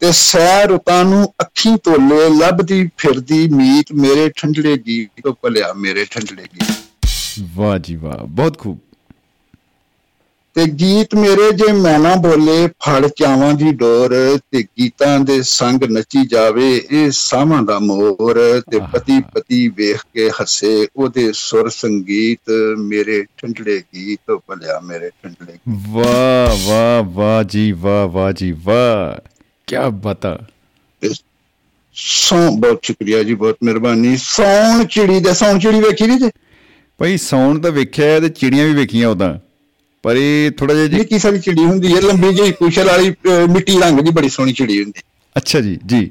[0.00, 6.42] ਤੇ ਸਹਿ ਰੁੱਤਾਂ ਨੂੰ ਅੱਖੀਂ ਤੋਲੇ ਲੱਭਦੀ ਫਿਰਦੀ ਮੀਤ ਮੇਰੇ ਠੰਡਲੇ ਗੀਤ ਭਲਿਆ ਮੇਰੇ ਠੰਡਲੇ
[6.42, 6.76] ਗੀਤ।
[7.54, 8.78] ਵਾਹ ਜੀ ਵਾਹ ਬਹੁਤ ਖੂਬ।
[10.54, 15.82] ਤੇ ਗੀਤ ਮੇਰੇ ਜੇ ਮੈਂ ਨਾ ਬੋਲੇ ਫੜ ਚਾਵਾਂ ਦੀ ਡੋਰ ਤੇ ਗੀਤਾਂ ਦੇ ਸੰਗ
[15.84, 22.50] ਨੱਚੀ ਜਾਵੇ ਇਹ ਸਾਵਾਂ ਦਾ ਮੋਰ ਤੇ। ਪਤੀ ਪਤੀ ਵੇਖ ਕੇ ਹੱਸੇ ਉਹਦੇ ਸੁਰ ਸੰਗੀਤ
[22.78, 29.28] ਮੇਰੇ ਠੰਡਲੇ ਗੀਤ ਭਲਿਆ ਮੇਰੇ ਗੀਤ। ਵਾਹ ਵਾਹ ਵਾਹ ਜੀ ਵਾਹ ਵਾਹ ਜੀ ਵਾਹ।
[29.66, 30.38] ਕੀ ਬਤਾ
[31.94, 36.30] ਸੌ ਬਹੁਤ ਸ਼ੁਕਰੀਆ ਜੀ ਬਹੁਤ ਮਿਹਰਬਾਨੀ। ਸੌਣ ਚਿੜੀ ਦੇ ਸੌਣ ਚਿੜੀ ਵੇਖੀ ਨਹੀਂ ਤੇ?
[36.98, 39.38] ਭਾਈ ਸੌਣ ਤਾਂ ਵੇਖਿਆ ਤੇ ਚਿੜੀਆਂ ਵੀ ਵੇਖੀਆਂ ਉਦਾਂ
[40.02, 43.14] ਪਰ ਇਹ ਥੋੜਾ ਜਿਹਾ ਜੀ ਨਿੱਕੀ ਸਾਰੀ ਚਿੜੀ ਹੁੰਦੀ ਹੈ ਲੰਬੀ ਜਿਹੀ ਕੁਸ਼ਲ ਵਾਲੀ
[43.48, 45.00] ਮਿੱਟੀ ਰੰਗ ਦੀ ਬੜੀ ਸੋਹਣੀ ਚਿੜੀ ਹੁੰਦੀ
[45.36, 46.10] ਅੱਛਾ ਜੀ ਜੀ।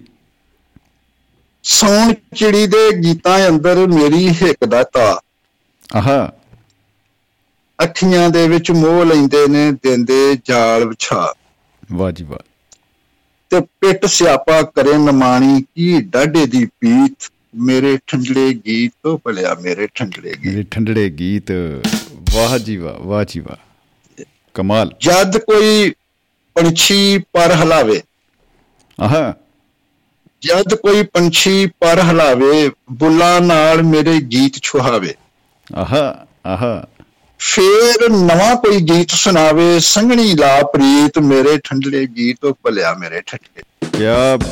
[1.64, 5.22] ਸੌਣ ਚਿੜੀ ਦੇ ਗੀਤਾਂ ਅੰਦਰ ਮੇਰੀ ਹਿੱਕ ਦਾ ਤਾ।
[5.96, 6.32] ਆਹਾ।
[7.84, 11.34] ਅੱਖੀਆਂ ਦੇ ਵਿੱਚ ਮੋਹ ਲੈਂਦੇ ਨੇ ਦਿੰਦੇ ਜਾਲ ਵਿਛਾ।
[11.92, 12.40] ਵਾਹ ਜੀ ਵਾਹ।
[13.50, 20.30] ਤੇ ਪਿੱਟ ਸਿਆਪਾ ਕਰੇ ਨਮਾਣੀ ਕੀ ਡਾਢੇ ਦੀ ਪੀਤ ਮੇਰੇ ਠੰਡਲੇ ਗੀਤ ਭਲਿਆ ਮੇਰੇ ਠੰਡਲੇ
[20.30, 21.52] ਗੀਤ। ਮੇਰੇ ਠੰਡੜੇ ਗੀਤ।
[22.34, 23.71] ਵਾਹ ਜੀ ਵਾਹ ਵਾਹ ਜੀ ਵਾਹ।
[24.54, 25.94] ਕਮਾਲ। ਜਦ ਕੋਈ
[26.56, 28.02] ਪੰਛੀ ਪਰ ਹਲਾਵੇ।
[29.00, 29.34] ਆਹਾ।
[30.42, 35.14] ਜਦ ਕੋਈ ਪੰਛੀ ਪਰ ਹਲਾਵੇ ਬੁੱਲਾਂ ਨਾਲ ਮੇਰੇ ਗੀਤ ਛੁਹਾਵੇ।
[35.76, 36.88] ਆਹਾ ਆਹਾ।
[37.40, 43.64] ਫੇਰ ਨਵਾਂ ਕੋਈ ਗੀਤ ਸੁਣਾਵੇ ਸੰਘਣੀ ਲਾ ਪ੍ਰੀਤ ਮੇਰੇ ਠੰਡਲੇ ਗੀਤ ਤੋਂ ਭਲਿਆ ਮੇਰੇ ਠੰਡਲੇ
[43.84, 44.06] ਕੀ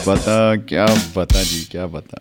[0.06, 0.76] ਬਤਾ ਕੀ
[1.16, 2.18] ਬਤਾ ਜੀ ਕੀ ਬਤਾ।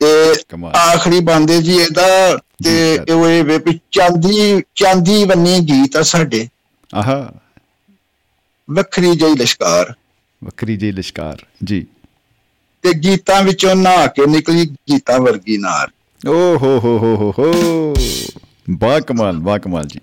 [0.00, 0.34] ਤੇ।
[0.76, 6.48] ਆਖਰੀ ਬੰਦੇ ਜੀ ਇਹਦਾ ਤੇ ਸਰ। ਇਹ ਵੀ ਚਾਂਦੀ ਚਾਂਦੀ ਬੰਨੀ ਗੀਤ ਆ ਸਾਡੇ।
[6.94, 7.32] ਆਹਾ।
[8.70, 9.94] ਵੱਖਰੀ ਜਿਹੀ ਲਸ਼ਕਾਰ।
[10.44, 11.86] ਵੱਖਰੀ ਜੀ ਲਿਸ਼ਕਾਰ ਜੀ।
[12.82, 15.90] ਤੇ ਗੀਤਾਂ ਵਿੱਚੋਂ ਨਹਾ ਕੇ ਨਿਕਲੀ ਗੀਤਾਂ ਵਰਗੀ ਨਾਰ।
[16.28, 17.94] ਓ ਹੋ ਹੋ ਹੋ ਹੋ ਹੋ।
[18.70, 20.00] ਬਾ ਕਮਾਲ ਬਾ ਕਮਾਲ ਜੀ।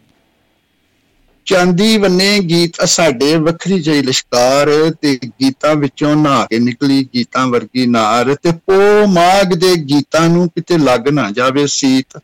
[1.45, 4.67] ਚਾਂਦੀ ਬੰਨੇ ਗੀਤ ਸਾਡੇ ਵੱਖਰੀ ਜਿਹੀ ਲਸ਼ਕਾਰ
[5.01, 10.49] ਤੇ ਗੀਤਾਂ ਵਿੱਚੋਂ ਨਹਾ ਕੇ ਨਿਕਲੀ ਗੀਤਾਂ ਵਰਗੀ ਨਾਰ ਤੇ ਪੋ ਮਾਗ ਦੇ ਗੀਤਾਂ ਨੂੰ
[10.49, 12.21] ਕਿਤੇ ਲੱਗ ਨਾ ਜਾਵੇ ਸੀਤ।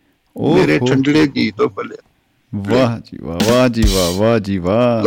[0.56, 2.11] ਮੇਰੇ ਹੋ। ਗੀਤੋਂ ਭਲਿਆ
[2.56, 5.04] ਵਾਹ ਜੀ ਵਾਹ ਵਾਹ ਜੀ ਵਾਹ ਵਾਹ ਜੀ ਵਾਹ।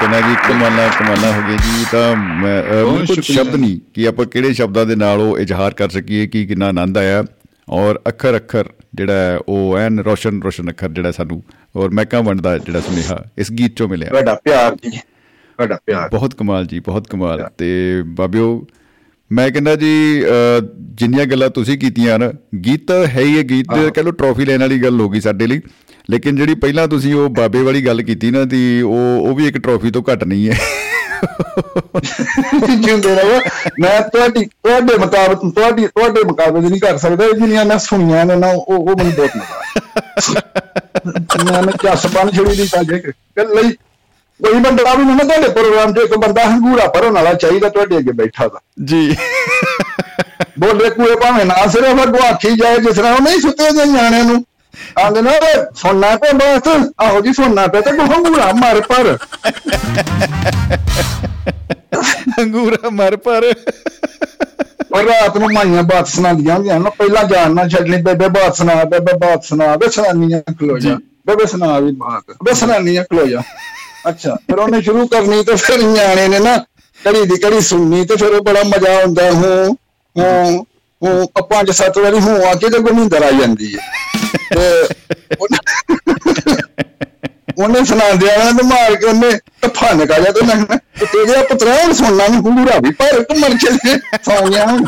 [0.00, 2.62] ਕਹਿੰਦਾ ਜੀ ਕਮਾਲਾ ਕਮਾਲਾ ਹੋ ਗਿਆ ਜੀ। ਤਾਂ ਮੈਂ
[3.06, 6.68] ਸ਼ੁਕਰੀਆ। ਸ਼ਬਦ ਨਹੀਂ ਕਿ ਆਪਾਂ ਕਿਹੜੇ ਸ਼ਬਦਾਂ ਦੇ ਨਾਲ ਉਹ ਇਜ਼ਹਾਰ ਕਰ ਸਕੀਏ ਕਿ ਕਿੰਨਾ
[6.68, 7.24] ਆਨੰਦ ਆਇਆ।
[7.68, 11.42] ਔਰ ਅੱਖਰ ਅੱਖਰ ਜਿਹੜਾ ਉਹ ਐਨ ਰੋਸ਼ਨ ਰੋਸ਼ਨ ਅੱਖਰ ਜਿਹੜਾ ਸਾਨੂੰ
[11.76, 16.34] ਔਰ ਮਹਿਕਾਂ ਵੰਡਦਾ ਜਿਹੜਾ ਸੁਨੇਹਾ ਇਸ ਗੀਤ ਚੋਂ ਮਿਲਿਆ। ਤੁਹਾਡਾ ਪਿਆਰ ਜੀ ਤੁਹਾਡਾ ਪਿਆਰ। ਬਹੁਤ
[16.34, 18.66] ਕਮਾਲ ਜੀ ਬਹੁਤ ਕਮਾਲ। ਤੇ ਬਾਬਿਓ
[19.32, 20.24] ਮੈਂ ਕਹਿੰਦਾ ਜੀ
[20.78, 22.32] ਜਿੰਨੀਆਂ ਗੱਲਾਂ ਤੁਸੀਂ ਕੀਤੀਆਂ ਨਾ
[22.66, 25.60] ਗੀਤ ਹੈ ਹੀ ਗੀਤ ਕਹ ਲਓ ਟਰੋਫੀ ਲੈਣ ਵਾਲੀ ਗੱਲ ਹੋ ਗਈ ਸਾਡੇ ਲਈ।
[26.10, 29.58] ਲੇਕਿਨ ਜਿਹੜੀ ਪਹਿਲਾਂ ਤੁਸੀਂ ਉਹ ਬਾਬੇ ਵਾਲੀ ਗੱਲ ਕੀਤੀ ਨਾ ਦੀ ਉਹ ਉਹ ਵੀ ਇੱਕ
[29.58, 30.58] ਟਰੋਫੀ ਤੋਂ ਘੱਟ ਨਹੀਂ ਹੈ।
[32.80, 33.40] ਜਿਉਂਦੇ ਰਹੋ।
[33.80, 38.46] ਮੈਂ ਤੁਹਾਡੀ ਤੁਹਾਡੇ ਮੁਤਾਬਕ ਤੁਹਾਡੀ ਤੁਹਾਡੇ ਮੁਕਾਬਲੇ ਨਹੀਂ ਕਰ ਸਕਦਾ ਜਿੰਨੀਆਂ ਮੈਂ ਸੁਣੀਆਂ ਨੇ ਨਾ
[38.46, 40.40] ਉਹ ਉਹ ਮੈਨੂੰ ਬਹੁਤ ਮਜ਼ਾ
[41.52, 42.68] ਮੈਂ ਮੈਂ ਬਣ ਛੜੀ ਦੀ
[43.36, 43.72] ਕੱਲ ਲਈ
[44.44, 48.12] ਕੋਈ ਬੰਦਾ ਵੀ ਨਾ ਤੁਹਾਡੇ ਪ੍ਰੋਗਰਾਮ 'ਚ ਇੱਕ ਬੰਦਾ ਹੰਗੂਰਾ ਭਰਨ ਵਾਲਾ ਚਾਹੀਦਾ ਤੁਹਾਡੇ ਅੱਗੇ
[48.12, 49.16] ਬੈਠਾ ਦਾ ਜੀ।
[50.58, 54.24] ਬੋਲੇ ਕੂਏ ਭਾਵੇਂ ਨਾ ਸਿਰਫ ਅੱਗੋਂ ਆਖੀ ਜਾਏ ਜਿਸ ਤਰ੍ਹਾਂ ਉਹ ਨਹੀਂ ਸੁੱਤੇ ਜੇ ਨਿਆਣਿਆਂ
[54.24, 54.44] ਨੂੰ।
[55.04, 55.30] ਆਂਦੇ ਨਾ
[55.74, 56.68] ਸੁਣਨਾ ਤੇ ਬਸ
[57.00, 59.18] ਆਹੋ ਜੀ ਸੁਣਨਾ ਪਿਆ ਤੇ ਹੰਗੂਰਾ ਮਾਰ ਪਰ।
[62.40, 63.52] ਅੰਗੂਰਾ ਮਰ ਪਰ।
[64.94, 68.74] ਔਰ ਰਾਤ ਨੂੰ ਮਾਈਆਂ ਬਾਤ ਸੁਣਾਉਂਦੀਆਂ ਹੁੰਦੀਆਂ ਨਾ ਪਹਿਲਾਂ ਜਾਣ ਨਾ ਛੱਡਣੀ ਬੇਬੇ ਬਾਤ ਸੁਣਾ
[68.84, 70.94] ਬੇਬੇ ਬਾਤ ਸੁਣਾ ਵੇ ਸੁਣਾਨੀਆਂ ਖਲੋ ਜਾ।
[71.26, 73.42] ਬੇਬੇ ਸੁਣਾ ਵੀ ਬਾਤ ਵੇ ਸੁਣਾਨੀਆਂ ਖਲੋ ਜਾ
[74.08, 76.56] ਅੱਛਾ ਫਿਰ ਉਹਨੇ ਸ਼ੁਰੂ ਕਰਨੀ ਤੇ ਫਿਰ ਨਿਆਣੇ ਨੇ ਨਾ
[76.98, 79.76] ਕੜੀ ਦੀ ਕੜੀ ਸੁਣਨੀ ਤੇ ਫਿਰ ਉਹ ਬੜਾ ਮਜ਼ਾ ਆਉਂਦਾ ਹੂੰ
[80.16, 80.64] ਹੂੰ
[81.02, 83.80] ਹੂੰ ਆ ਪੰਜ ਸੱਤ ਵਾਰੀ ਹੂੰ ਆ ਕੇ ਤੇ ਗੁੰਮਿੰਦਰ ਆ ਜਾਂਦੀ ਹੈ
[84.50, 84.70] ਤੇ
[85.38, 86.60] ਉਹਨੇ-
[87.58, 89.30] ਉਹਨੇ ਸੁਣਾ ਦਿਆ ਨਾ ਮਾਰ ਕੇ ਉਹਨੇ
[89.62, 90.56] ਟੱਫਾ ਨਿਕਾ ਜਾ ਤੇ ਮੈਂ
[91.00, 94.84] ਤੇ ਤੇਰੇ ਪੁੱਤਰਾ ਹੁਣ ਸੁਣਨਾ ਨਹੀਂ ਹੂਰਾ ਵੀ ਪਰ ਤੂੰ ਮਰ ਕੇ ਸੌ ਗਿਆ ਹੁਣ।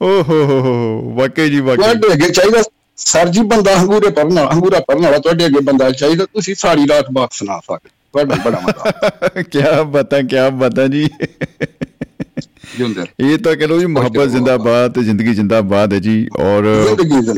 [0.00, 2.62] ਓ ਹੋ ਹੋ ਵਾਕਈ ਜੀ ਵਾਕਈ। ਅੱਗੇ ਚਾਹੀਦਾ
[3.06, 6.88] ਸਰ ਜੀ ਬੰਦਾ ਹੰਗੂਰੇ ਪੜਨ ਵਾਲਾ ਹੰਗੂਰਾ ਪੜਨ ਵਾਲਾ ਤੁਹਾਡੇ ਅੱਗੇ ਬੰਦਾ ਚਾਹੀਦਾ ਤੁਸੀਂ ਸਾਰੀ
[6.88, 11.08] ਰਾਤ ਬਾਤ ਸੁਣਾ ਸਕਦੇ ਤੁਹਾਡਾ ਬੜਾ ਮਜ਼ਾ ਕੀ ਬਾਤਾਂ ਕੀ ਬਾਤਾਂ ਜੀ।
[12.78, 16.86] ਜੁੰਦਰ। ਇਹ ਤਾਂ ਕਹ ਲਓ ਜੀ ਮੁਹੱਬਤ ਜ਼ਿੰਦਾਬਾਦ ਤੇ ਜ਼ਿੰਦਗੀ ਜ਼ਿੰਦਾਬਾਦ ਹੈ ਜੀ ਔਰ।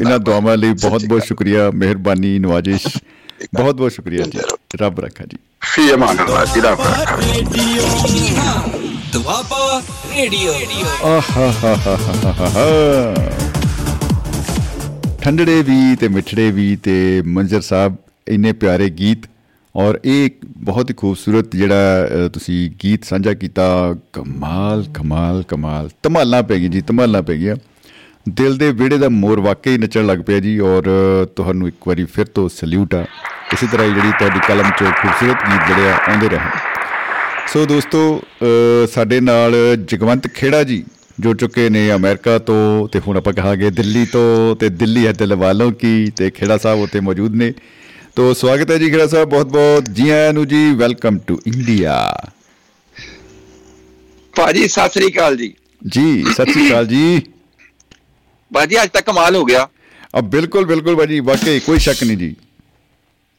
[0.00, 2.86] ਇਹਨਾਂ ਦੁਆਵਾਂ ਲਈ ਬਹੁਤ ਬਹੁਤ ਸ਼ੁਕਰੀਆ ਮਿਹਰਬਾਨੀ ਨਵਾਜ਼ਿਸ਼।
[3.54, 4.38] ਬਹੁਤ ਬਹੁਤ ਸ਼ੁਕਰੀਆ ਜੀ।
[4.76, 7.82] ਰੱਬ ਰੱਖਾ ਜੀ। ਫੀ ਅਮਾਨ ਅੱਲਾਹ ਜੀ ਰੱਬ ਰੱਖਾ। ਰੇਡੀਓ।
[9.12, 9.82] ਦੁਆਬਾ
[10.16, 10.52] ਰੇਡੀਓ।
[11.04, 13.14] ਆਹਾਹਾਹਾਹਾਹਾ।
[15.24, 17.96] ਠੰਡੜੇ ਵੀ ਤੇ ਮਿੱਠੜੇ ਵੀ ਤੇ ਮੰਜ਼ਰ ਸਾਹਿਬ
[18.28, 19.18] ਇੰਨੇ ਪਿਆਰੇ ਗੀਤ
[19.76, 21.74] ਔਰ ਇਹ ਇੱਕ ਬਹੁਤ ਹੀ ਖੂਬਸੂਰਤ ਜਿਹੜਾ
[22.06, 27.56] ਅ, ਤੁਸੀਂ ਗੀਤ ਸਾਂਝਾ ਕੀਤਾ। ਕਮਾਲ ਕਮਾਲ ਕਮਾਲ। ਧਮਾਲਾਂ ਪੈ ਗਈ ਜੀ ਧਮਾਲਾਂ ਪੈ ਗਈਆਂ।
[28.28, 30.82] ਦਿਲ ਦੇ ਵਿਹੜੇ ਦਾ ਮੋਰ ਵਾਕਈ ਨੱਚਣ ਲੱਗ ਪਿਆ ਜੀ ਔਰ
[31.36, 33.04] ਤੁਹਾਨੂੰ ਇੱਕ ਵਾਰੀ ਫਿਰ ਤੋਂ ਸਲੂਟ ਆ।
[33.52, 36.48] ਇਸੇ ਤਰ੍ਹਾਂ ਹੀ ਜਿਹੜੀ ਤੁਹਾਡੀ ਕਲਮ 'ਚ ਖੂਬਸੂਰਤ ਗੀਤ ਜਿਹੜੇ ਆ ਆਉਂਦੇ ਰਹਿਣ।
[37.52, 39.54] ਸੋ ਦੋਸਤੋ ਅ, ਸਾਡੇ ਨਾਲ
[39.88, 40.84] ਜਗਵੰਤ ਖੇੜਾ ਜੀ
[41.20, 45.34] ਜੁੜ ਚੁੱਕੇ ਨੇ ਅਮਰੀਕਾ ਤੋਂ ਤੇ ਹੁਣ ਆਪਾਂ ਕਹਾਂਗੇ ਦਿੱਲੀ ਤੋਂ ਤੇ ਦਿੱਲੀ ਹੈ ਦਿਲ
[45.34, 47.52] ਵਾਲੋਂ ਕੀ ਤੇ ਖੇੜਾ ਸਾਹਿਬ ਉੱਤੇ ਮੌਜੂਦ ਨੇ।
[48.16, 52.16] ਤੋ ਸਵਾਗਤ ਹੈ ਜੀ ਖੇੜਾ ਸਾਹਿਬ ਬਹੁਤ ਬਹੁਤ ਜੀ ਆਇਆਂ ਨੂੰ ਜੀ ਵੈਲਕਮ ਟੂ ਇੰਡੀਆ।
[54.34, 55.54] ਭਾਜੀ ਸਤਿ ਸ੍ਰੀ ਅਕਾਲ ਜੀ।
[55.88, 57.22] ਜੀ ਸਤਿ ਸ਼੍ਰੀ ਅਕਾਲ ਜੀ।
[58.54, 59.68] ਭਾਜੀ ਅੱਜ ਤੱਕ ਕਮਾਲ ਹੋ ਗਿਆ।
[60.16, 62.36] ਆ ਬਿਲਕੁਲ ਬਿਲਕੁਲ ਬਾਜੀ ਵਾਕਈ ਕੋਈ ਸ਼ੱਕ ਨਹੀਂ ਜੀ।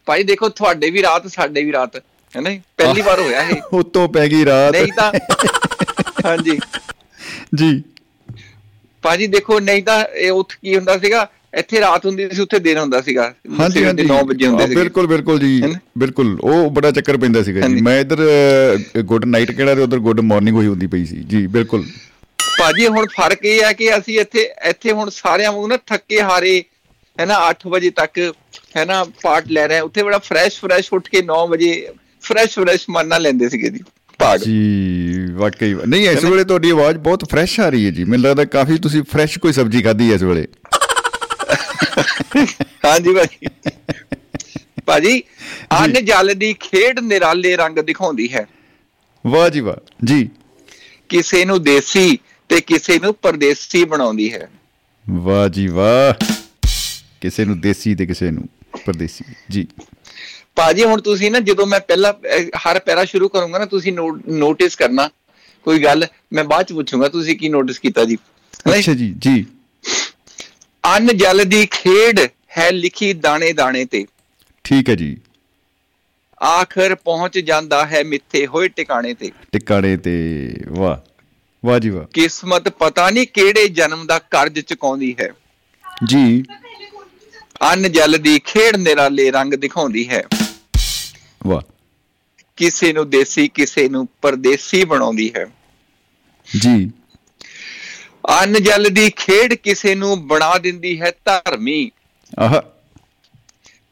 [0.06, 2.50] ਭਾਜੀ ਦੇਖੋ ਤੁਹਾਡੇ ਵੀ ਰਾਤ ਸਾਡੇ ਵੀ ਰਾਤ ਹੈ ਨਾ?
[2.78, 5.12] ਪਹਿਲੀ ਵਾਰ ਹੋਇਆ ਇਹ। ਉਤੋਂ ਪੈ ਗਈ ਰਾਤ। ਨਹੀਂ ਤਾਂ
[6.26, 6.60] ਹਾਂਜੀ।
[7.56, 7.82] ਜੀ।
[9.04, 11.28] ਭਾਜੀ ਦੇਖੋ ਨਹੀਂ ਤਾਂ ਇਹ ਉੱਥੇ ਕੀ ਹੁੰਦਾ ਸੀਗਾ?
[11.58, 15.08] ਇੱਥੇ ਰਾਤ ਹੁੰਦੀ ਸੀ ਉੱਥੇ ਦਿਨ ਹੁੰਦਾ ਸੀਗਾ। ਹਾਂਜੀ ਹਾਂਜੀ। 9 ਵਜੇ ਹੁੰਦੇ ਸੀ ਬਿਲਕੁਲ
[15.08, 15.62] ਬਿਲਕੁਲ ਜੀ?
[15.98, 18.22] ਬਿਲਕੁਲ। ਉਹ ਬੜਾ ਚੱਕਰ ਪੈਂਦਾ ਸੀਗਾ ਜੀ। ਮੈਂ ਇਧਰ
[19.04, 21.86] ਗੁੱਡ ਨਾਈਟ ਕਿਹੜਾ ਤੇ ਉਧਰ ਗੁੱਡ ਮਾਰਨਿੰਗ ਹੋਈ ਹੁੰਦੀ ਪਈ ਸੀ। ਜੀ ਬਿਲਕੁਲ।
[22.60, 26.64] ਭਾਜੀ ਹੁਣ ਫ਼ਰਕ ਇਹ ਹੈ ਕਿ ਅਸੀਂ ਇੱਥੇ ਇੱਥੇ ਹੁਣ ਸਾਰਿਆਂ ਵਾਂਗੂ ਨਾ ਥੱਕੇ ਹਾਰੇ
[27.18, 28.20] ਹੈ ਨਾ 8 ਵਜੇ ਤੱਕ
[28.78, 31.72] ਹੈ ਨਾ ਪਾਰਟ ਲੈ ਰਹੇ। ਉੱਥੇ ਬੜਾ ਫਰੈਸ਼ ਫਰੈਸ਼ ਉੱਠ ਕੇ 9 ਵਜੇ
[32.22, 33.80] ਫਰੈਸ਼ ਫਰੈਸ਼ ਮੰਨਾ ਲੈਂਦੇ ਸੀਗੇ ਜੀ।
[34.20, 38.26] ਭਾਗ। ਜੀ ਵਾਕਈ ਨਹੀਂ ਇਸ ਵੇਲੇ ਤੁਹਾਡੀ ਆਵਾਜ਼ ਬਹੁਤ ਫਰੈਸ਼ ਆ ਰਹੀ ਹੈ ਜੀ। ਮੈਨੂੰ
[38.26, 40.48] ਲੱਗਦਾ ਕਾਫੀ ਤੁਸੀਂ ਫਰੈਸ਼ ਕੋਈ ਸਬਜ਼ੀ ਖਾਧੀ ਹੈ ਇਸ ਵੇਲੇ।
[42.86, 43.48] ਹਾਂਜੀ ਭਾਜੀ
[44.86, 45.24] ਭਾਜੀ
[45.80, 48.48] ਅੰਨ ਜਲ ਦੀ ਖੇਡ ਨਿਰਾਲੇ ਰੰਗ ਦਿਖਾਉਂਦੀ ਹੈ।
[49.28, 49.76] ਵਾਹ ਜੀ ਵਾਹ।
[50.06, 50.30] ਜੀ।
[51.10, 52.20] ਕਿਸੇ ਨੂੰ ਦੇਸੀ
[52.50, 54.50] ਤੇ ਕਿਸੇ ਨੂੰ ਪਰਦੇਸੀ ਬਣਾਉਂਦੀ ਹੈ।
[55.10, 56.26] ਵਾਹ ਜੀ ਵਾਹ।
[57.22, 58.50] ਕਿਸੇ ਨੂੰ ਦੇਸੀ ਤੇ ਕਿਸੇ ਨੂੰ
[58.86, 59.68] ਪਰਦੇਸੀ। ਜੀ।
[60.56, 62.20] ਭਾਜੀ ਹੁਣ ਤੁਸੀਂ ਨਾ ਜਦੋਂ ਮੈਂ ਪਹਿਲਾ
[62.58, 63.94] ਹਰ ਪੈਰਾ ਸ਼ੁਰੂ ਕਰੂੰਗਾ ਨਾ ਤੁਸੀਂ
[64.28, 65.10] ਨੋਟਿਸ ਕਰਨਾ
[65.64, 68.18] ਕੋਈ ਗੱਲ ਮੈਂ ਬਾਅਦ ਚ ਪੁੱਛੂੰਗਾ ਤੁਸੀਂ ਕੀ ਨੋਟਿਸ ਕੀਤਾ ਜੀ?
[68.78, 69.46] ਅੱਛਾ ਜੀ ਜੀ।
[70.96, 72.20] ਅੰਨ ਜਲ ਦੀ ਖੇਡ
[72.58, 74.06] ਹੈ ਲਿਖੀ ਦਾਣੇ ਦਾਣੇ ਤੇ।
[74.64, 75.18] ਠੀਕ ਹੈ ਜੀ।
[76.44, 80.98] ਆਖਰ ਪਹੁੰਚ ਜਾਂਦਾ ਹੈ ਮਿੱਥੇ ਹੋਏ ਟਿਕਾਣੇ ਤੇ। ਟਿਕਾਣੇ ਤੇ ਵਾਹ
[81.66, 85.30] ਵਾਹ ਜੀ ਵਾਹ। ਕਿਸਮਤ ਪਤਾ ਨਹੀਂ ਕਿਹੜੇ ਜਨਮ ਦਾ ਕਰਜ਼ ਚੁਕਾਉਂਦੀ ਹੈ।
[86.06, 86.44] ਜੀ।
[87.62, 90.24] ਅੰਨ ਜਲ ਦੀ ਖੇਡ ਨਿਰਾਲੇ ਰੰਗ ਦਿਖਾਉਂਦੀ ਹੈ।
[91.46, 91.62] ਵਾਹ।
[92.56, 95.46] ਕਿਸੇ ਨੂੰ ਦੇਸੀ ਕਿਸੇ ਨੂੰ ਪਰਦੇਸੀ ਬਣਾਉਂਦੀ ਹੈ।
[96.60, 96.92] ਜੀ।
[98.44, 101.92] ਅੰਨ ਜਲ ਦੀ ਖੇਡ ਕਿਸੇ ਨੂੰ ਬਣਾ ਦਿੰਦੀ ਹੈ ਧਰਮੀ।
[102.40, 102.62] ਆਹ।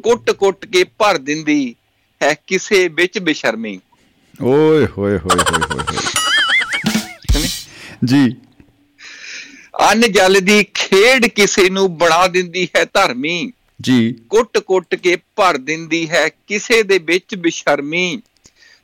[0.04, 1.76] ਕੁੱਟ-ਕੁੱਟ ਕੇ ਭਰ ਦਿੰਦੀ
[2.24, 3.80] ਹੈ ਕਿਸੇ ਵਿੱਚ ਬੇਸ਼ਰਮੀ।
[4.42, 7.50] ਓਏ ਹੋਏ ਹੋਏ ਹੋਏ ਹੋਏ ਹੋਏ।
[8.06, 8.36] ਜੀ।
[9.92, 13.52] ਅੰਨ ਜਲ ਦੀ ਖੇਡ ਕਿਸੇ ਨੂੰ ਬਣਾ ਦਿੰਦੀ ਹੈ ਧਰਮੀ।
[13.82, 18.22] ਜੀ। ਕੁੱਟ-ਕੁੱਟ ਕੇ ਭਰ ਦਿੰਦੀ ਹੈ ਕਿਸੇ ਦੇ ਵਿੱਚ ਬੇਸ਼ਰਮੀ।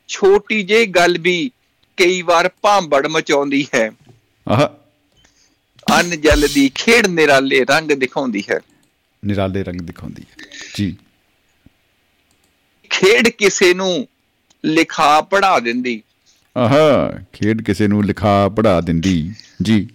[0.07, 1.51] ਛੋਟੀ ਜਿਹੀ ਗੱਲ ਵੀ
[1.97, 3.91] ਕਈ ਵਾਰ ਭਾਂਬੜ ਮਚਾਉਂਦੀ ਹੈ।
[4.47, 4.67] ਆਹ।
[5.99, 8.59] ਅੰਨ ਜਲ ਦੀ ਖੇਡ ਨਿਰਾਲੇ ਰੰਗ ਦਿਖਾਉਂਦੀ ਹੈ।
[9.25, 10.45] ਨਿਰਾਲੇ ਰੰਗ ਦਿਖਾਉਂਦੀ ਹੈ।
[10.75, 10.97] ਜੀ।
[12.89, 14.07] ਖੇਡ ਕਿਸੇ ਨੂੰ
[14.65, 16.03] ਲਿਖਾ ਪੜਾ ਦਿੰਦੀ।
[16.57, 19.87] ਆਹਾ ਖੇਡ ਕਿਸੇ ਨੂੰ ਲਿਖਾ ਪੜਾ ਦਿੰਦੀ। ਜੀ।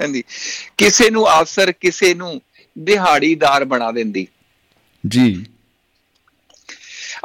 [0.00, 0.24] ਹਾਂਜੀ।
[0.76, 2.40] ਕਿਸੇ ਨੂੰ ਅਫਸਰ ਕਿਸੇ ਨੂੰ
[2.78, 4.26] ਦਿਹਾੜੀਦਾਰ ਬਣਾ ਦਿੰਦੀ।
[5.06, 5.46] ਜੀ।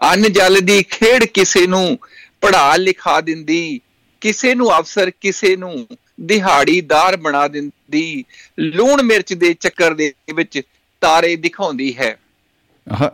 [0.04, 2.00] ਅੰਨ ਜਲ ਦੀ ਖੇਡ ਕਿਸੇ ਨੂੰ
[2.42, 3.82] ਪੜ੍ਹਾ ਲਿਖਾ ਦਿੰਦੀ
[4.22, 5.88] ਕਿਸੇ ਨੂੰ ਅਫਸਰ ਕਿਸੇ ਨੂੰ
[6.22, 8.26] ਦਿਹਾੜੀਦਾਰ ਬਣਾ ਦਿੰਦੀ।
[8.60, 10.62] ਲੂਣ ਮਿਰਚ ਦੇ ਚੱਕਰ ਦੇ ਵਿੱਚ
[11.02, 12.20] ਤਾਰੇ ਦਿਖਾਉਂਦੀ ਹੈ।
[12.92, 13.10] ਆਹ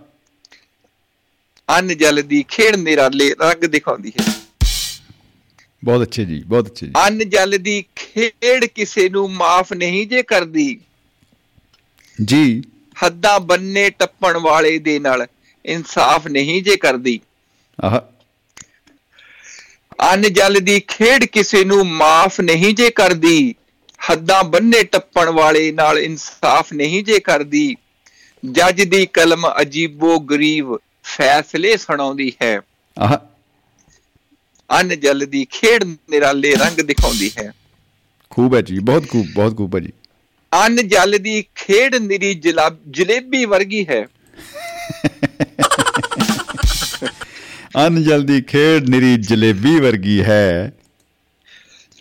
[1.79, 4.33] ਅੰਨ ਜਲ ਦੀ ਖੇਡ ਨਿਰਾਲੇ ਰੰਗ ਦਿਖਾਉਂਦੀ ਹੈ।
[5.85, 10.23] ਬਹੁਤ ਅੱਛੇ ਜੀ ਬਹੁਤ ਅੱਛੇ ਜੀ। ਅੰਨ ਜਲ ਦੀ ਖੇਡ ਕਿਸੇ ਨੂੰ ਮਾਫ ਨਹੀਂ ਜੇ
[10.23, 10.79] ਕਰਦੀ।
[12.25, 12.63] ਜੀ।
[13.05, 15.27] ਹੱਦਾਂ ਬੰਨੇ ਟੱਪਣ ਵਾਲੇ ਦੇ ਨਾਲ
[15.65, 17.19] ਇਨਸਾਫ ਨਹੀਂ ਜੇ ਕਰਦੀ।
[17.83, 17.99] ਆਹ।
[20.13, 23.55] ਅੰਨ ਜਲ ਦੀ ਖੇਡ ਕਿਸੇ ਨੂੰ ਮਾਫ ਨਹੀਂ ਜੇ ਕਰਦੀ।
[24.11, 27.75] ਹੱਦਾਂ ਬੰਨੇ ਟੱਪਣ ਵਾਲੇ ਨਾਲ ਇਨਸਾਫ ਨਹੀਂ ਜੇ ਕਰਦੀ।
[28.51, 32.61] ਜੱਜ ਦੀ ਕਲਮ ਅਜੀਬੋ ਗਰੀਬ ਫੈਸਲੇ ਸੁਣਾਉਂਦੀ ਹੈ।
[32.99, 33.17] ਆਹ।
[34.79, 37.53] ਅੰਨ ਜਲ ਦੀ ਖੇਡ ਨਿਰਾਲੇ ਰੰਗ ਦਿਖਾਉਂਦੀ ਹੈ।
[38.29, 39.89] ਖੂਬ ਹੈ ਜੀ ਬਹੁਤ ਖੂਬ ਬਹੁਤ ਖੂਬ ਹੈ ਜੀ
[40.53, 44.07] ਅੰਨ ਜਲ ਦੀ ਖੇਡ ਨਿਰੀ ਜਲਾ- ਜਲੇਬੀ ਵਰਗੀ ਹੈ।
[47.87, 50.73] ਅਨ ਜਲਦੀ ਖੇਡ ਨਿਰੀ ਜਲੇਬੀ ਵਰਗੀ ਹੈ।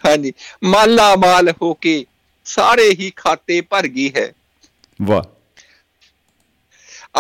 [0.06, 0.32] ਹਾਂਜੀ
[0.64, 2.04] ਮਾਲਾ ਮਾਲ ਹੋ ਕੇ
[2.44, 4.32] ਸਾਰੇ ਹੀ ਖਾਤੇ ਭਰ ਗਈ ਹੈ।
[5.02, 5.22] ਵਾਹ।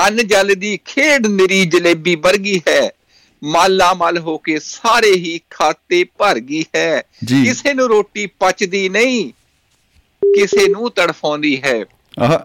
[0.06, 2.90] ਅੰਨ ਜਲ ਦੀ ਖੇਡ ਨਿਰੀ ਜਲੇਬੀ ਵਰਗੀ ਹੈ।
[3.44, 7.02] ਮਾਲਾ ਮਾਲ ਹੋ ਕੇ ਸਾਰੇ ਹੀ ਖਾਤੇ ਭਰ ਗਈ ਹੈ।
[7.44, 9.32] ਕਿਸੇ ਨੂੰ ਰੋਟੀ ਪਚਦੀ ਨਹੀਂ
[10.34, 11.84] ਕਿਸੇ ਨੂੰ ਤੜਫਾਉਂਦੀ ਹੈ।
[12.18, 12.38] ਆਹ।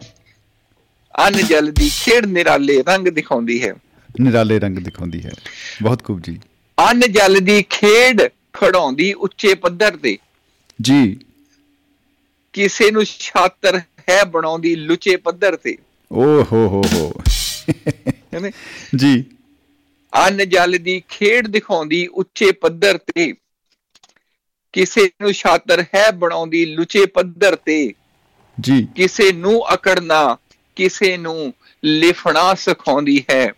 [1.28, 3.74] ਅੰਨ ਜਲ ਦੀ ਖੇਡ ਨਿਰਾਲੇ ਰੰਗ ਦਿਖਾਉਂਦੀ ਹੈ।
[4.20, 5.32] ਨਿਰਾਲੇ ਰੰਗ ਦਿਖਾਉਂਦੀ ਹੈ।
[5.82, 6.40] ਬਹੁਤ ਖੂਬ ਜੀ।
[6.92, 8.22] ਅੰਨ ਜਲ ਦੀ ਖੇਡ
[8.54, 10.18] ਖੜਾਉਂਦੀ ਉੱਚੇ ਪੱਧਰ ਤੇ।
[10.82, 11.20] ਜੀ।
[12.54, 15.78] ਕਿਸੇ ਨੂੰ ਛਾਤਰ ਹੈ ਬਣਾਉਂਦੀ ਲੁੱਚੇ ਪੱਧਰ ਤੇ।
[16.12, 17.14] ਓ ਹੋ ਹੋ ਹੋ।
[18.96, 19.26] ਜੀ।
[20.28, 23.34] ਅੰਨ ਜਲ ਦੀ ਖੇਡ ਦਿਖਾਉਂਦੀ ਉੱਚੇ ਪੱਧਰ ਤੇ।
[24.74, 27.94] ਕਿਸੇ ਨੂੰ ਛਾਤਰ ਹੈ ਬਣਾਉਂਦੀ ਲੁੱਚੇ ਪੱਧਰ ਤੇ।
[28.60, 30.38] ਜੀ। ਕਿਸੇ ਨੂੰ ਅਕੜਨਾ
[30.76, 33.52] ਕਿਸੇ ਨੂੰ ਲਿਫਣਾ ਸਿਖਾਉਂਦੀ ਹੈ।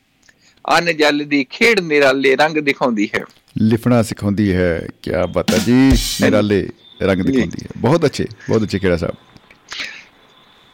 [0.77, 3.23] ਅੰਨ ਜਲ ਦੀ ਖੇਡ ਨਿਰਾਲੇ ਰੰਗ ਦਿਖਾਉਂਦੀ ਹੈ।
[3.61, 6.69] ਲਿਖਣਾ ਸਿਖਾਉਂਦੀ ਹੈ ਕੀ ਬਾਤ ਹੈ ਜੀ। ਨਿਰਾਲੇ
[7.01, 9.15] ਰੰਗ ਦਿਖਾਉਂਦੀ ਹੈ। ਬਹੁਤ ਅੱਛੇ ਬਹੁਤ ਅੱਛੇ ਕਿਹੜਾ ਸਾਹਿਬ।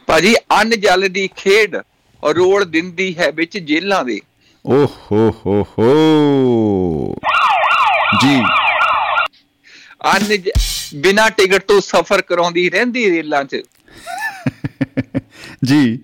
[0.06, 1.76] ਭਾਜੀ ਅੰਨ ਜਲ ਦੀ ਖੇਡ
[2.34, 4.20] ਰੋਲ ਦਿੰਦੀ ਹੈ ਵਿੱਚ ਜੇਲਾਂ ਦੇ।
[4.66, 7.14] ਓ ਹੋ ਹੋ ਹੋ।
[8.22, 8.61] ਜੀ।
[10.04, 10.38] ਅੰਨ
[10.94, 13.62] ਬਿਨਾਂ ਟਿਕਟ ਤੋਂ ਸਫ਼ਰ ਕਰਾਉਂਦੀ ਰਹਿੰਦੀ ਰੇਲਾਂ 'ਚ।
[15.64, 15.98] ਜੀ।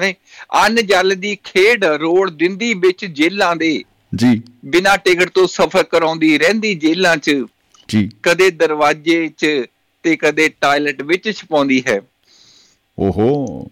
[0.00, 0.14] ਨਹੀਂ
[0.66, 3.84] ਅੰਨ ਜਲ ਦੀ ਖੇਡ ਰੋਲ ਦਿੰਦੀ ਵਿੱਚ ਜੇਲਾਂ ਦੇ।
[4.16, 7.30] ਜੀ। ਬਿਨਾਂ ਟਿਕਟ ਤੋਂ ਸਫ਼ਰ ਕਰਾਉਂਦੀ ਰਹਿੰਦੀ ਜੇਲਾਂ 'ਚ।
[7.88, 9.46] ਜੀ। ਕਦੇ ਦਰਵਾਜ਼ੇ 'ਚ
[10.02, 12.00] ਤੇ ਕਦੇ ਟਾਇਲਟ ਵਿੱਚ ਛਪਾਉਂਦੀ ਹੈ।
[12.98, 13.62] ਓਹੋ।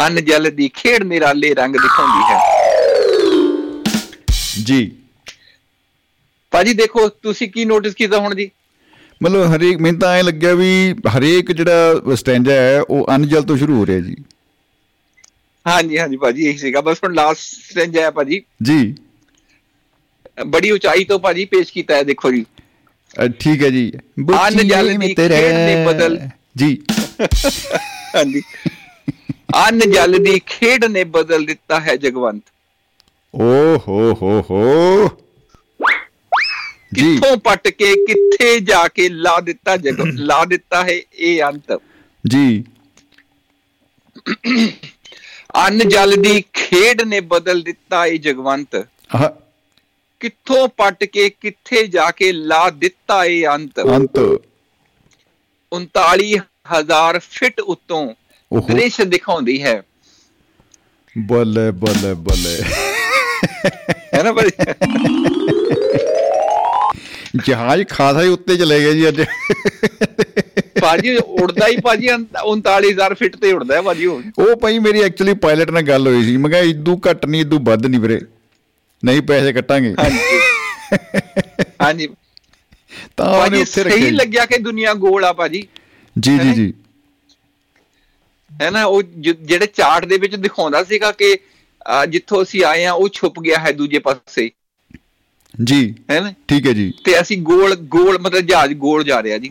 [0.00, 2.40] ਅੰਨ ਜਲ ਦੀ ਖੇਡ ਨਿਰਾਲੇ ਰੰਗ ਦਿਖਾਉਂਦੀ ਹੈ।
[4.64, 4.96] ਜੀ।
[6.50, 8.50] ਭਾਜੀ ਦੇਖੋ ਤੁਸੀਂ ਕੀ ਨੋਟਿਸ ਕੀਤਾ ਹੁਣ ਜੀ?
[9.22, 13.78] ਮਤਲਬ ਹਰੇਕ ਮੈਨੂੰ ਤਾਂ ਐ ਲੱਗਿਆ ਵੀ ਹਰੇਕ ਜਿਹੜਾ ਸਟੈਂਜਾ ਹੈ ਉਹ ਅਨਜਲ ਤੋਂ ਸ਼ੁਰੂ
[13.78, 14.16] ਹੋ ਰਿਹਾ ਜੀ।
[15.66, 18.94] ਹਾਂਜੀ ਹਾਂਜੀ ਭਾਜੀ ਇਹੀ ਸੀਗਾ। ਬਸ ਹੁਣ ਲਾਸਟ ਸਟੇਜ ਹੈ ਭਾਜੀ। ਜੀ।
[20.46, 22.44] ਬੜੀ ਉਚਾਈ ਤੋਂ ਭਾਜੀ ਪੇਸ਼ ਕੀਤਾ ਹੈ ਦੇਖੋ ਜੀ।
[23.40, 23.92] ਠੀਕ ਹੈ ਜੀ।
[24.32, 26.82] ਅੰਨ ਜਲ ਦੀ ਖੇਡ ਨੇ ਬਦਲ- ਜੀ।
[28.14, 28.42] ਹਾਂਜੀ।
[29.68, 32.42] ਅੰਨ ਜਲ ਦੀ ਖੇਡ ਨੇ ਬਦਲ ਦਿੱਤਾ ਹੈ ਜਗਵੰਤ।
[33.34, 35.08] ਓ ਹੋ ਹੋ ਹੋ।
[36.96, 40.00] ਕਿੱਥੋਂ ਪੱਟ ਕੇ ਕਿੱਥੇ ਜਾ ਕੇ ਲਾ ਦਿੱਤਾ ਜਗ
[40.30, 41.80] ਲਾ ਦਿੱਤਾ ਹੈ ਇਹ ਅੰਤ?
[42.24, 42.64] ਜੀ।
[45.56, 48.76] ਅੰਨ ਜਲ ਦੀ ਖੇਡ ਨੇ ਬਦਲ ਦਿੱਤਾ ਇਹ ਜਗਵੰਤ।
[50.20, 53.80] ਕਿੱਥੋਂ ਪੱਟ ਕੇ ਕਿੱਥੇ ਜਾ ਕੇ ਲਾ ਦਿੱਤਾ ਇਹ ਅੰਤ?
[53.80, 54.18] ਅੰਤ।
[55.72, 58.14] 39000 ਫਿਟ ਉਤੋਂ
[58.50, 59.82] ਦ੍ਰਿਸ਼ ਦਿਖਾਉਂਦੀ ਹੈ।
[61.18, 62.62] ਬੱਲੇ ਬੱਲੇ ਬੱਲੇ।
[64.14, 64.50] ਹੈ ਨਾ ਭਾਜੀ
[67.46, 69.20] ਜਹਾਜ਼ ਖਾਸਾ ਹੀ ਉੱਤੇ ਚਲੇ ਗਿਆ ਜੀ ਅੱਜ।
[70.80, 74.22] ਭਾਜੀ ਉੜਦਾ ਹੀ ਭਾਜੀ 39000 ਫਿਟ ਤੇ ਉੜਦਾ ਹੈ ਭਾਜੀ ਉਹ।
[74.56, 77.86] ਭਾਈ ਮੇਰੀ ਐਕਚੁਅਲੀ ਪਾਇਲਟ ਨਾਲ ਗੱਲ ਹੋਈ ਸੀ। ਮੈਂ ਕਿਹਾ ਇਦੋਂ ਘੱਟ ਨਹੀਂ ਇਦੋਂ ਵੱਧ
[77.86, 78.20] ਨਹੀਂ ਵੀਰੇ।
[79.04, 80.18] ਨਹੀਂ ਪੈਸੇ ਕੱਟਾਂਗੇ। ਹਾਂਜੀ।
[81.82, 82.08] ਹਾਂਜੀ।
[83.16, 85.68] ਤਾਂ ਉਹਨੇ ਉੱਥੇ ਰੱਖਿਆ ਸਹੀ। ਲੱਗਿਆ ਕਿ ਦੁਨੀਆ ਗੋਲ ਆ ਭਾਜੀ।
[86.20, 86.74] ਜੀ ਜੀ ਜੀ।
[88.62, 89.02] ਹੈ ਨਾ ਉਹ
[89.42, 91.36] ਜਿਹੜੇ ਚਾਰਟ ਦੇ ਵਿੱਚ ਦਿਖਾਉਂਦਾ ਸੀਗਾ ਕਿ
[92.08, 94.50] ਜਿੱਥੋਂ ਅਸੀਂ ਆਏ ਆ ਉਹ ਛੁਪ ਗਿਆ ਹੈ ਦੂਜੇ ਪਾਸੇ।
[95.64, 96.32] ਜੀ। ਹੈ ਨਾ?
[96.48, 99.50] ਠੀਕ ਹੈ ਜੀ। ਤੇ ਅਸੀਂ ਗੋਲ ਗੋਲ ਮਤਲਬ ਜਹਾਜ਼ ਗੋਲ ਜਾ ਰਿਹਾ ਜੀ।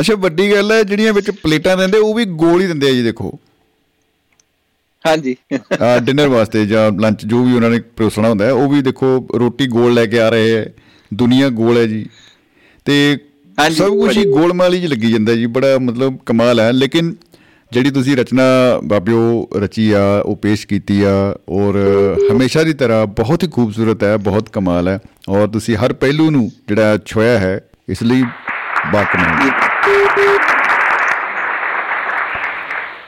[0.00, 3.02] ਅੱਛਾ ਵੱਡੀ ਗੱਲ ਹੈ ਜਿਹੜੀਆਂ ਵਿੱਚ ਪਲੇਟਾਂ ਦਿੰਦੇ ਉਹ ਵੀ ਗੋਲ ਹੀ ਦਿੰਦੇ ਆ ਜੀ
[3.02, 3.38] ਦੇਖੋ।
[5.04, 5.36] ਹਾਂਜੀ।
[6.04, 9.94] ਡਿਨਰ ਵਾਸਤੇ ਜਾਂ ਲੰਚ ਜੋ ਵੀ ਉਹਨਾਂ ਨੇ ਪਰੋਸਣਾ ਹੁੰਦਾ ਉਹ ਵੀ ਦੇਖੋ ਰੋਟੀ ਗੋਲ
[9.94, 10.72] ਲੈ ਕੇ ਆ ਰਹੇ ਹੈ
[11.14, 12.06] ਦੁਨੀਆ ਗੋਲ ਹੈ ਜੀ।
[12.86, 13.18] ਤੇ
[13.72, 17.14] ਸਭ ਕੁਝ ਹੀ ਗੋਲਮਾਲ ਹੀ ਲੱਗੀ ਜਾਂਦਾ ਜੀ ਬੜਾ ਮਤਲਬ ਕਮਾਲ ਹੈ ਲੇਕਿਨ
[17.72, 18.42] ਜਿਹੜੀ ਤੁਸੀਂ ਰਚਨਾ
[18.84, 21.74] ਬਾਬਿਓ ਰਚੀ ਆ ਉਹ ਪੇਸ਼ ਕੀਤੀ ਆ ਔਰ
[22.32, 24.98] ਹਮੇਸ਼ਾ ਦੀ ਤਰ੍ਹਾਂ ਬਹੁਤ ਹੀ ਖੂਬਸੂਰਤ ਹੈ ਬਹੁਤ ਕਮਾਲ ਹੈ
[25.28, 28.22] ਔਰ ਤੁਸੀਂ ਹਰ ਪਹਿਲੂ ਨੂੰ ਜਿਹੜਾ ਛੋਇਆ ਹੈ ਇਸ ਲਈ
[28.92, 29.50] ਬਾਕਮਾਲ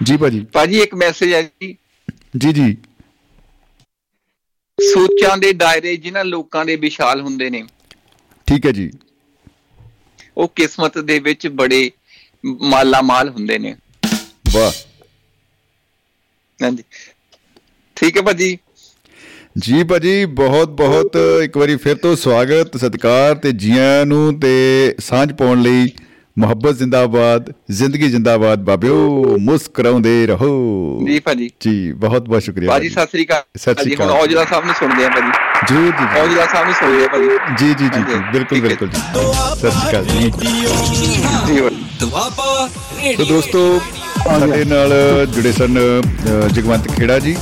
[0.02, 1.76] ਜੀ ਭਾਜੀ। ਭਾਜੀ ਇੱਕ ਮੈਸੇਜ ਹੈ ਜੀ।
[2.36, 2.76] ਜੀ ਜੀ।
[4.80, 7.64] ਸੋਚਾਂ ਦੇ ਦਾਇਰੇ ਜਿਨ੍ਹਾਂ ਲੋਕਾਂ ਦੇ ਵਿਸ਼ਾਲ ਹੁੰਦੇ ਨੇ।
[8.47, 8.90] ਠੀਕ ਹੈ ਜੀ।
[10.36, 11.90] ਉਹ ਕਿਸਮਤ ਦੇ ਵਿੱਚ ਬੜੇ
[12.47, 13.76] ਮਾਲਾ ਮਾਲ ਹੁੰਦੇ ਨੇ।
[14.52, 14.72] ਵਾਹ।
[16.62, 16.82] ਹਾਂਜੀ।
[17.96, 18.58] ਠੀਕ ਹੈ ਭਾਜੀ।
[19.58, 25.32] ਜੀ ਭਾਜੀ ਬਹੁਤ ਬਹੁਤ ਇੱਕ ਵਾਰੀ ਫਿਰ ਤੋਂ ਸਵਾਗਤ ਸਤਿਕਾਰ ਤੇ ਜੀਆਂ ਨੂੰ ਤੇ ਸਾਂਝ
[25.32, 25.90] ਪਾਉਣ ਲਈ
[26.38, 30.48] ਮੁਹੱਬਤ ਜ਼ਿੰਦਾਬਾਦ ਜ਼ਿੰਦਗੀ ਜ਼ਿੰਦਾਬਾਦ ਬਾਬਿਓ ਮੁਸਕਰਾਉਂਦੇ ਰਹੋ।
[31.08, 34.64] ਜੀ ਭਾਜੀ। ਜੀ ਬਹੁਤ ਬਹੁਤ ਸ਼ੁਕਰੀਆ ਭਾਜੀ ਸਤਿ ਸ੍ਰੀ ਅਕਾਲ। ਸਤਿ ਸ੍ਰੀ ਅਕਾਲ। ਔਜਲਾ ਸਾਹਿਬ
[34.64, 38.14] ਨੂੰ ਸੁਣਦੇ ਆ ਭਾਜੀ। ਜੀ ਜੀ ਔਜਲਾ ਸਾਹਿਬ ਨੂੰ ਸੁਣਦੇ ਆ ਭਾਜੀ। ਜੀ ਜੀ ਜੀ
[38.32, 39.00] ਬਿਲਕੁਲ। ਬਿਲਕੁਲ ਜੀ।
[39.58, 40.30] ਸਤਿ ਸ਼੍ਰੀ ਅਕਾਲ ਜੀ।
[41.46, 41.60] ਜੀ
[42.00, 42.68] ਤੋ
[43.02, 43.80] ਰੇਡੀਓ ਦੋਸਤੋ
[44.28, 44.92] ਸਾਡੇ ਨਾਲ
[45.34, 47.36] ਜੁੜੇ ਸਨ ਅ, ਜਗਵੰਤ ਖੇੜਾ ਜੀ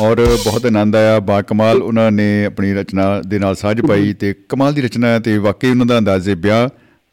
[0.00, 4.34] ਔਰ ਬਹੁਤ ਆਨੰਦ ਆਇਆ। ਬਾ ਕਮਾਲ ਉਹਨਾਂ ਨੇ ਆਪਣੀ ਰਚਨਾ ਦੇ ਨਾਲ ਸਾਝ ਪਾਈ ਤੇ
[4.48, 6.68] ਕਮਾਲ ਦੀ ਰਚਨਾ ਹੈ ਤੇ ਵਾਕਈ ਉਹਨਾਂ ਦਾ ਅੰਦਾਜ਼ੇ ਵਿਆਹ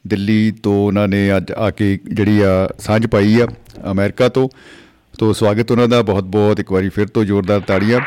[0.05, 3.47] ਦਿੱਲੀ ਤੋਂ ਉਹਨਾਂ ਨੇ ਅੱਜ ਆ ਕੇ ਜਿਹੜੀ ਆ ਸਾਂਝ ਪਾਈ ਆ
[3.91, 4.47] ਅਮਰੀਕਾ ਤੋਂ।
[5.19, 7.99] ਤੋ ਸਵਾਗਤ ਉਹਨਾਂ ਦਾ ਬਹੁਤ ਬਹੁਤ ਇੱਕ ਵਾਰੀ ਫਿਰ ਤੋਂ ਜ਼ੋਰਦਾਰ ਤਾੜੀਆਂ।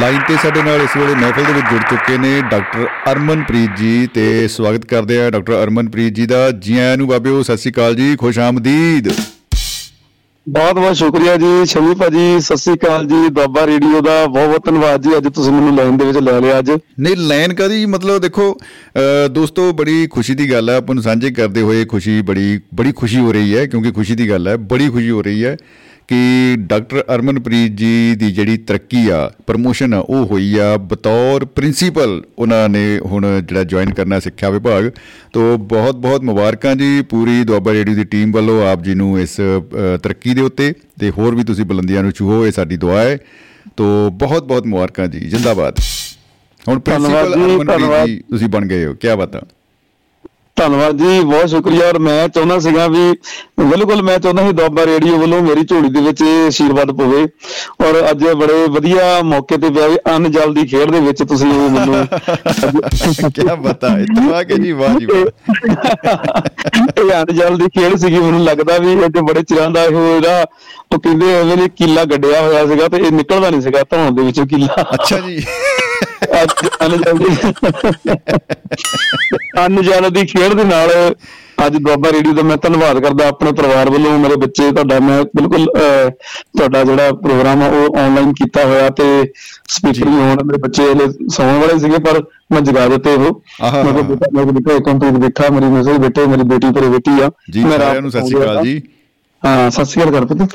[0.00, 4.06] ਲਾਈਨ ਤੇ ਸਾਡੇ ਨਾਲ ਇਸ ਵੇਲੇ ਮਹਿਫਿਲ ਦੇ ਵਿੱਚ ਜੁੜ ਚੁੱਕੇ ਨੇ ਡਾਕਟਰ ਅਰਮਨਪ੍ਰੀਤ ਜੀ
[4.14, 7.94] ਤੇ ਸਵਾਗਤ ਕਰਦੇ ਆ ਡਾਕਟਰ ਅਰਮਨਪ੍ਰੀਤ ਜੀ ਦਾ। ਜੀ ਆਇਆਂ ਨੂੰ ਬਾਬਿਓ ਸਤਿ ਸ਼੍ਰੀ ਅਕਾਲ
[7.94, 9.08] ਜੀ ਖੁਸ਼ ਆਮਦੀਦ।
[10.46, 14.64] ਬਹੁਤ ਬਹੁਤ ਸ਼ੁਕਰੀਆ ਜੀ ਸ਼ਮੀ ਭਾਜੀ ਸਤਿ ਸ੍ਰੀ ਅਕਾਲ ਜੀ ਦੁਆਬਾ ਰੇਡੀਓ ਦਾ ਬਹੁਤ ਬਹੁਤ
[14.66, 18.18] ਧੰਨਵਾਦ ਜੀ ਅੱਜ ਤੁਸੀਂ ਮੈਨੂੰ ਲਾਈਨ ਦੇ ਵਿੱਚ ਲੈ ਲਿਆ ਅੱਜ। ਨਹੀਂ ਲਾਈਨ ਕਦੀ ਮਤਲਬ
[18.22, 22.60] ਦੇਖੋ ਅ, ਦੋਸਤੋ ਬੜੀ ਖੁਸ਼ੀ ਦੀ ਗੱਲ ਹੈ ਆਪਾਂ ਨੂੰ ਸਾਂਝੇ ਕਰਦੇ ਹੋਏ ਖੁਸ਼ੀ ਬੜੀ
[22.74, 25.56] ਬੜੀ ਖੁਸ਼ੀ ਹੋ ਰਹੀ ਹੈ ਕਿਉਂਕਿ ਖੁਸ਼ੀ ਦੀ ਗੱਲ ਹੈ ਬੜੀ ਖੁਸ਼ੀ ਹੋ ਰਹੀ ਹੈ।
[26.08, 26.16] ਕਿ
[26.58, 32.68] ਡਾਕਟਰ ਅਰਮਨਪ੍ਰੀਤ ਜੀ ਦੀ ਜਿਹੜੀ ਤਰੱਕੀ ਆ ਪ੍ਰਮੋਸ਼ਨ ਆ ਉਹ ਹੋਈ ਆ। ਬਤੌਰ ਪ੍ਰਿੰਸੀਪਲ ਉਹਨਾਂ
[32.68, 34.90] ਨੇ ਹੁਣ ਜਿਹੜਾ ਜੁਆਇਨ ਕਰਨਾ ਸਿੱਖਿਆ ਵਿਭਾਗ।
[35.32, 39.36] ਤੋਂ ਬਹੁਤ ਬਹੁਤ ਮੁਬਾਰਕਾਂ ਜੀ ਪੂਰੀ ਦੁਆਬਾ ਰੇਡੀਓ ਦੀ ਟੀਮ ਵੱਲੋਂ ਆਪ ਜੀ ਨੂੰ ਇਸ
[40.02, 43.16] ਤਰੱਕੀ ਦੇ ਉੱਤੇ। ਤੇ ਹੋਰ ਵੀ ਤੁਸੀਂ ਬੁਲੰਦੀਆਂ ਨੂੰ ਛੂਹੋ ਇਹ ਸਾਡੀ ਦੁਆ ਹੈ।
[43.76, 45.78] ਤੋਂ ਬਹੁਤ ਬਹੁਤ ਮੁਬਾਰਕਾਂ ਜੀ। ਜਿੰਦਾਬਾਦ।
[46.68, 49.36] ਹੁਣ ਪ੍ਰਿੰਸੀਪਲ ਅਰਮਨਪ੍ਰੀਤ। ਜੀ ਤੁਸੀਂ ਬਣ ਗਏ ਹੋ। ਕੀ ਬਾਤ?
[49.36, 49.46] ਆ
[50.56, 52.98] ਧੰਨਵਾਦ ਜੀ ਬਹੁਤ ਸ਼ੁਕਰੀਆ ਔਰ ਮੈਂ ਚਾਹੁੰਦਾ ਸੀਗਾ ਵੀ
[53.60, 57.22] ਬਿਲਕੁਲ ਮੈਂ ਚਾਹੁੰਦਾ ਸੀ ਦੁਆਬਾ ਰੇਡੀਓ ਵੱਲੋਂ ਮੇਰੀ ਝੋਲੀ ਦੇ ਵਿੱਚ ਇਹ ਆਸ਼ੀਰਵਾਦ ਪਵੇ
[57.80, 61.50] ਔਰ ਅੱਜ ਬੜੇ ਵਧੀਆ ਮੌਕੇ ਤੇ ਪਿਆ ਵੀ ਅਨ ਜਲ ਦੀ ਖੇਡ ਦੇ ਵਿੱਚ ਤੁਸੀਂ
[61.52, 62.06] ਇਹ ਮੈਨੂੰ
[63.30, 65.24] ਕੀ ਬਤਾ ਇਤਫਾਕ ਹੈ ਜੀ ਵਾਹ ਜੀ ਵਾਹ।
[66.98, 70.44] ਇਹ ਅਨ ਜਲ ਦੀ ਖੇਡ ਸੀਗੀ ਮੈਨੂੰ ਲੱਗਦਾ ਵੀ ਅੱਜ ਬੜੇ ਚਿਰਾਂ ਦਾ ਇਹੋ ਜਿਹੜਾ
[70.94, 74.22] ਉਹ ਕਹਿੰਦੇ ਐਵੇਂ ਨੇ ਕੀਲਾ ਗੱਡਿਆ ਹੋਇਆ ਸੀਗਾ ਤੇ ਇਹ ਨਿਕਲਦਾ ਨਹੀਂ ਸੀਗਾ ਧੌਣ ਦੇ
[74.22, 75.36] ਵਿੱਚੋਂ ਕੀਲਾ। ਅੱਛਾ ਜੀ।
[76.44, 76.94] ਅੱਜ
[79.66, 80.90] ਅਨਜਲ ਦੀ ਖੇਡ ਦੇ ਨਾਲ
[81.66, 85.66] ਅੱਜ ਦੁਆਬਾ ਰੇਡੀਓ ਦਾ ਮੈਂ ਧੰਨਵਾਦ ਕਰਦਾ ਆਪਣੇ ਪਰਿਵਾਰ ਵੱਲੋਂ ਮੇਰੇ ਬੱਚੇ ਤੁਹਾਡਾ ਮੈਂ ਬਿਲਕੁਲ
[86.56, 89.04] ਤੁਹਾਡਾ ਜਿਹੜਾ ਪ੍ਰੋਗਰਾਮ ਆ ਉਹ ਆਨਲਾਈਨ ਕੀਤਾ ਹੋਇਆ ਤੇ
[89.68, 92.22] ਸਪੀਕਰ ਵੀ ਹੋਣ ਮੇਰੇ ਬੱਚੇ ਹਲੇ ਸੌਣ ਵਾਲੇ ਸੀਗੇ ਪਰ
[92.52, 96.42] ਮੈਂ ਜਗਾ ਦਿੱਤੇ ਉਹ। ਮੈਂ ਕਿਹਾ ਬੇਟਾ ਮੈਂ ਬੇਟਾ ਕੰਪਲੀਟ ਬੈਠਾ ਮੇਰੀ ਮੈਸੇਜ ਬੇਟੇ ਮੇਰੀ
[96.42, 98.80] ਬੇਟੀ ਪਰ ਬੈਠੀ ਆ। ਜੀ ਸਾਰਿਆਂ ਨੂੰ ਸਤਿ ਸ਼੍ਰੀ ਅਕਾਲ ਜੀ।
[99.43, 100.53] ਹਾਂ ਸਤਿ ਸ਼੍ਰੀ ਅਕਾਲ ਕਰ ਪੁੱਤ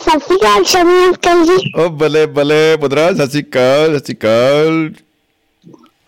[0.00, 4.16] ਸਤਿ ਸ਼੍ਰੀ ਅਕਾਲ ਸ਼ਮੀ ਅੰਕਲ ਜੀ ਓ ਬੱਲੇ ਬੱਲੇ ਪੁੱਤਰਾ ਸਤਿ ਸ਼੍ਰੀ ਅਕਾਲ ਸਤਿ ਸ਼੍ਰੀ
[4.16, 4.92] ਅਕਾਲ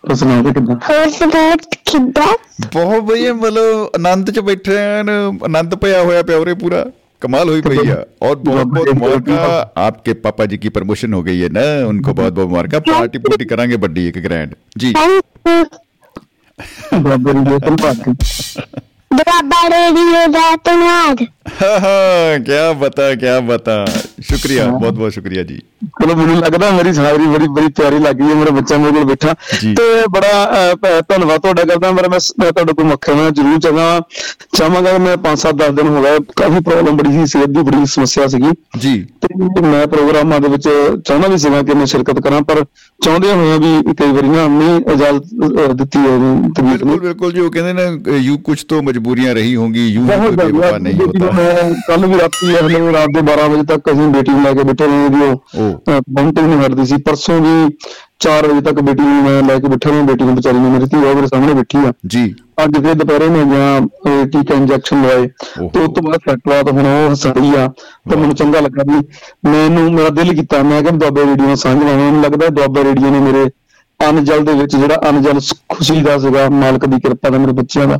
[0.03, 1.55] ਤੁਸੀਂ ਸੁਣਾਓ ਤੇ ਕਿੱਦਾਂ ਹੋਰ ਸੁਣਾਓ
[1.85, 2.27] ਕਿੱਦਾਂ
[2.73, 6.85] ਬਹੁਤ ਵਧੀਆ ਮਤਲਬ ਆਨੰਦ ਚ ਬੈਠੇ ਹਨ ਆਨੰਦ ਪਿਆ ਹੋਇਆ ਪਿਆ ਉਰੇ ਪੂਰਾ
[7.21, 9.29] कमाल हुई भैया और बहुत बहुत मुबारक
[9.79, 13.45] आपके पापा जी की प्रमोशन हो गई है ना उनको बहुत बहुत मुबारक पार्टी पुर्टी
[13.45, 14.93] करांगे बड्डी एक grand ji
[19.11, 21.25] thank you Baba ji ਦੇ ਧੰਨਵਾਦ ਦੁਆਬਾ ਰੇਡੀਓ ਦਾ ਧੰਨਵਾਦ
[21.59, 23.75] हाँ हाँ क्या बता क्या बता
[24.29, 25.55] शुक्रिया बहुत बहुत शुक्रिया जी
[25.99, 29.33] ਚਲੋ ਮੈਨੂੰ ਲੱਗਦਾ ਮੇਰੀ ਸਾਰੀ ਬੜੀ ਬੜੀ ਪਿਆਰੀ ਲੱਗੀ ਹੈ ਮੇਰਾ ਬੱਚਾ ਮੇਰੇ ਕੋਲ ਬੈਠਾ
[29.61, 33.15] ਜੀ। ਤੇ ਬੜਾ ਅਹ, ਪ- ਧੰਨਵਾਦ ਤੁਹਾਡਾ ਕਰਦਾ ਪਰ ਮੈਂ ਸ- ਮੈਂ ਤੁਹਾਡੇ ਕੋਲ ਮੱਖਣ
[33.15, 34.01] ਮੈਂ ਜ਼ਰੂਰ ਚਾਹਾਂ
[34.57, 38.27] ਚਾਹਾਂਗਾ ਮੈਂ 5-7 10 ਦਿਨ ਹੋ ਗਏ ਕਾਫੀ ਪ੍ਰੋਬਲਮ ਬੜੀ ਸੀ ਸਿਹਤ ਦੀ ਬੜੀ ਸਮੱਸਿਆ
[38.27, 42.63] ਸੀਗੀ जी ਤੇ ਮੈਂ ਪ੍ਰੋਗਰਾਮਾਂ ਦੇ ਵਿੱਚ ਚਾਹੁੰਦਾ ਵੀ ਸੀਗਾ ਕਿ ਮੈਂ ਸ਼ਿਰਕਤ ਕਰਾਂ ਪਰ
[42.99, 46.17] ਚਾਹੁੰਦੇ ਹੋਏ ਵੀ ਕਈ ਵਾਰੀ ਨਾ ਨਹੀਂ ਇਜਾਜ਼ਤ ਅਹ, ਦਿੱਤੀ ਹੈ
[46.51, 48.37] ਤਬੀਅਤ बिल्कुल ਨੇ बिल्कुल जो कहते हैं ना यू
[49.02, 53.20] ਮਜਬੂਰੀਆਂ ਰਹੀ ਹੋंगी ਯੂੰ ਕੋਈ ਬੇਵਫਾ ਨਹੀਂ ਹੁੰਦਾ। ਮੈਂ ਕੱਲ ਵੀ ਰਾਤੀ ਹਲੇ ਰਾਤ ਦੇ
[53.22, 55.30] 12 ਵਜੇ ਤੱਕ ਅਸੀਂ ਮੀਟਿੰਗ ਲੈ ਕੇ ਬੈਠੇ ਰਹੇ ਜੀ।
[55.60, 57.74] ਉਹ ਬੰਟੂ ਨਹੀਂ ਹਟਦੀ ਸੀ। ਪਰਸੋਂ ਵੀ
[58.20, 60.84] 4 ਵਜੇ ਤੱਕ ਬੇਟੀ ਨੂੰ ਮੈਂ ਲੈ ਕੇ ਬੈਠਾ ਹਾਂ ਬੇਟੀ ਨੂੰ ਵਿਚਾਰੀ ਨੂੰ ਮੇਰੀ
[60.84, 62.34] ਧੀ ਮੇਰੇ ਸਾਹਮਣੇ ਬੈਠੀ ਆ। ਜੀ।
[62.64, 65.26] ਅੱਜ ਫਿਰ ਦੁਪਹਿਰੇ ਮੈਂ ਜਾਂ ਟੀਕਾ ਇੰਜੈਕਸ਼ਨ ਲਵਾਏ।
[65.68, 67.66] ਤੇ ਉਸ ਤੋਂ ਬਾਅਦ ਸੈੱਟ ਬਾਅਦ ਹੁਣ ਉਹ ਹਸੜੀ ਆ।
[68.10, 68.98] ਤੇ ਮੈਨੂੰ ਚੰਗਾ ਲੱਗਾ ਵੀ
[69.50, 73.10] ਮੈਨੂੰ ਮੇਰਾ ਦਿਲ ਕੀਤਾ। ਮੈਂ ਕਿਹਾ ਦੁਆਬਾ ਰੇਡੀਓ ਨਾਲ ਸਾਂਝ ਲਾਉਣਾ ਮੈਨੂੰ ਲੱਗਦਾ ਦੁਆਬਾ ਰੇਡੀਓ
[73.10, 73.50] ਨੇ ਮੇਰੇ
[74.08, 77.96] ਅਨਜਲ ਦੇ ਵਿੱਚ ਜਿਹੜਾ ਅਨਜਲ ਖੁਸ਼ੀ ਦਾ ਸੀਗਾ ਮਾਲਕ ਦੀ ਕਿਰਪਾ ਦਾ ਮੇਰੇ ਬੱਚਿਆਂ ਦਾ।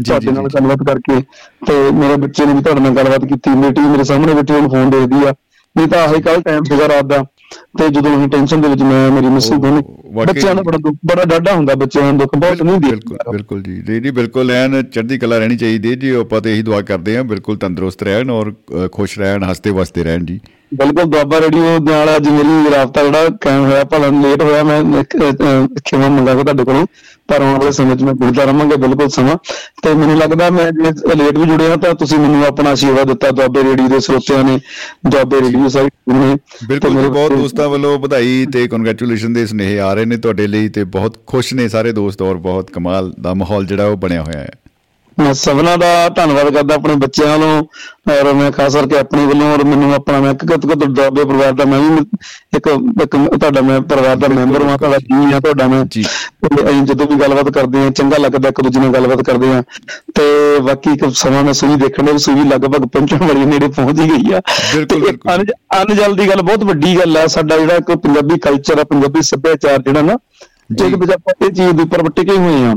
[0.00, 1.20] ਤੁਹਾਡੇ ਜੀ, ਨਾਲ। ਗੱਲਬਾਤ ਕਰਕੇ
[1.66, 4.90] ਤੇ ਮੇਰੇ ਬੱਚੇ ਨੇ ਵੀ ਤੁਹਾਡੇ ਨਾਲ ਗੱਲਬਾਤ ਕੀਤੀ। ਬੇਟੀ ਮੇਰੇ ਸਾਹਮਣੇ ਬੈਠੀ ਉਹਨੂੰ ਫੋਨ
[4.90, 5.34] ਦੇਖਦੀ ਆ।
[5.76, 7.24] ਨਹੀਂ ਤਾਂ ਆਹੀ ਕੱਲ ਟਾਈਮ ਸੀਗਾ ਰਾਤ ਦਾ।
[7.74, 9.82] ਤੇ ਜਦੋਂ ਅਸੀਂ ਟੈਨਸ਼ਨ ਦੇ ਵਿੱਚ ਮੈਂ ਮੇਰੀ ਮਿਸਿਸ ਦੋਨੇ
[10.16, 13.80] ਬੱਚਿਆਂ ਦਾ ਬੜਾ ਦੁੱਖ ਬੜਾ ਡਾਢਾ ਹੁੰਦਾ ਬੱਚਿਆਂ ਦਾ ਦੁੱਖ ਬਹੁਤ ਨਹੀਂ ਬਿਲਕੁਲ ਬਿਲਕੁਲ ਜੀ।
[13.82, 17.24] ਜੀ ਜੀ ਬਿਲਕੁਲ ਐਨ ਚੜ੍ਹਦੀ ਕਲਾ ਰਹਿਣੀ ਚਾਹੀਦੀ ਜੀ ਆਪਾਂ ਤੇ ਇਹੀ ਦੁਆ ਕਰਦੇ ਹਾਂ
[17.24, 18.52] ਬਿਲਕੁਲ ਤੰਦਰੁਸਤ ਰਹਿਣ ਔਰ
[18.92, 20.40] ਖੁਸ਼ ਰਹਿਣ ਹੱਸਦੇ ਵਸਦੇ ਰਹਿਣ ਜੀ।
[20.74, 26.08] ਬਿਲਕੁਲ ਦੁਆਬਾ ਰੇਡੀਓ ਨਾਲ ਅੱਜ ਮੇਰੀ ਰਾਬਤਾ ਜਿਹੜਾ ਕਾਇਮ ਹੋਇਆ ਭਲਾ ਲੇਟ ਹੋਇਆ ਮੈਂ ਖਿਮਾ
[26.08, 26.86] ਮੰਗਾਂਗਾ ਤੁਹਾਡੇ ਕੋਲੋਂ
[27.28, 29.36] ਪਰ ਆਉਣ ਵਾਲੇ ਸਮੇਂ 'ਚ ਮੈਂ ਜੁੜਦਾ ਰਹਾਂਗਾ ਬਿਲਕੁਲ ਸਮਾਂ।
[29.82, 33.62] ਤੇ ਮੈਨੂੰ ਲੱਗਦਾ ਮੈਂ ਜੇ ਲੇਟ ਵੀ ਜੁੜਿਆ ਤਾਂ ਤੁਸੀਂ ਮੈਨੂੰ ਆਪਣਾ ਆਸ਼ੀਰਵਾਦ ਦਿੱਤਾ ਦੁਆਬੇ
[33.62, 34.58] ਰੇਡੀਓ ਦੇ ਸਰੋਤਿਆਂ ਨੇ
[35.08, 36.36] ਦੁਆਬੇ ਰੇਡੀਓ ਸਾਈਡ ਨੇ।
[36.68, 40.68] ਬਿਲਕੁਲ ਬਹੁਤ ਬੱਚੇ- ਦੋਸਤਾਂ ਵੱਲੋਂ ਵਧਾਈ ਤੇ ਕੰਗ੍ਰੈਚੁਲੇਸ਼ਨ ਦੇ ਸੁਨੇਹੇ ਆ ਰਹੇ ਨੇ ਤੁਹਾਡੇ ਲਈ
[40.68, 44.38] ਤੇ ਬਹੁਤ ਖੁਸ਼ ਨੇ ਸਾਰੇ ਦੋਸਤ ਔਰ ਬਹੁਤ ਕਮਾਲ ਦਾ ਮਾਹੌਲ ਜਿਹੜਾ ਉਹ ਬਣਿਆ ਹੋਇਆ
[44.38, 44.50] ਹੈ।
[45.18, 47.62] ਮੈਂ ਸਭਨਾਂ ਦਾ ਧੰਨਵਾਦ ਕਰਦਾ ਆਪਣੇ ਬੱਚਿਆਂ ਵੱਲੋਂ
[48.12, 51.64] ਔਰ ਮੈਂ ਖਾਸ ਕਰਕੇ ਆਪਣੇ ਵੱਲੋਂ ਔਰ ਮੈਨੂੰ ਆਪਣਾ ਮੈਂ ਕਿਤ ਕਿਤ ਦਾਬੇ ਪਰਿਵਾਰ ਦਾ
[51.64, 51.96] ਮੈਂ ਵੀ
[52.56, 52.68] ਇੱਕ
[53.02, 57.06] ਇੱਕ ਤੁਹਾਡਾ ਮੈਂ ਪਰਿਵਾਰ ਦਾ ਮੈਂਬਰ ਹਾਂ ਤੁਹਾਡਾ ਜੀ ਹਾਂ ਤੁਹਾਡਾ ਮੈਂ ਜੀ। ਅਸੀਂ ਜਦੋਂ
[57.06, 59.62] ਵੀ ਗੱਲਬਾਤ ਕਰਦੇ ਹਾਂ ਚੰਗਾ ਲੱਗਦਾ ਇੱਕ ਦੂਜੇ ਨਾਲ ਗੱਲਬਾਤ ਕਰਦੇ ਹਾਂ
[60.14, 60.24] ਤੇ
[60.62, 64.32] ਬਾਕੀ ਇੱਕ ਸਮਾਂ ਮੈਂ ਸੂਈ ਦੇਖਣ ਦੇ ਸੂਈ ਲਗਭਗ ਪਹੁੰਚਣ ਵਾਲੀ ਨੇੜੇ ਪਹੁੰਚ ਹੀ ਗਈ
[64.32, 64.40] ਆ
[64.74, 65.46] ਬਿਲਕੁਲ,
[65.76, 69.78] ਅਨਜਲ ਦੀ ਗੱਲ ਬਹੁਤ ਵੱਡੀ ਗੱਲ ਆ ਸਾਡਾ ਜਿਹੜਾ ਇੱਕ ਪੰਜਾਬੀ ਕਲਚਰ ਆ ਪੰਜਾਬੀ ਸੱਭਿਆਚਾਰ
[69.78, 70.16] ਜਿਹੜਾ ਨਾ।
[70.70, 72.74] ਜਿਹਦੇ ਵਿੱਚ ਆਪਾਂ ਇਹ ਚੀਜ਼ ਦੇ ਉੱਪਰ ਟਿਕੇ ਹੋਏ ਆ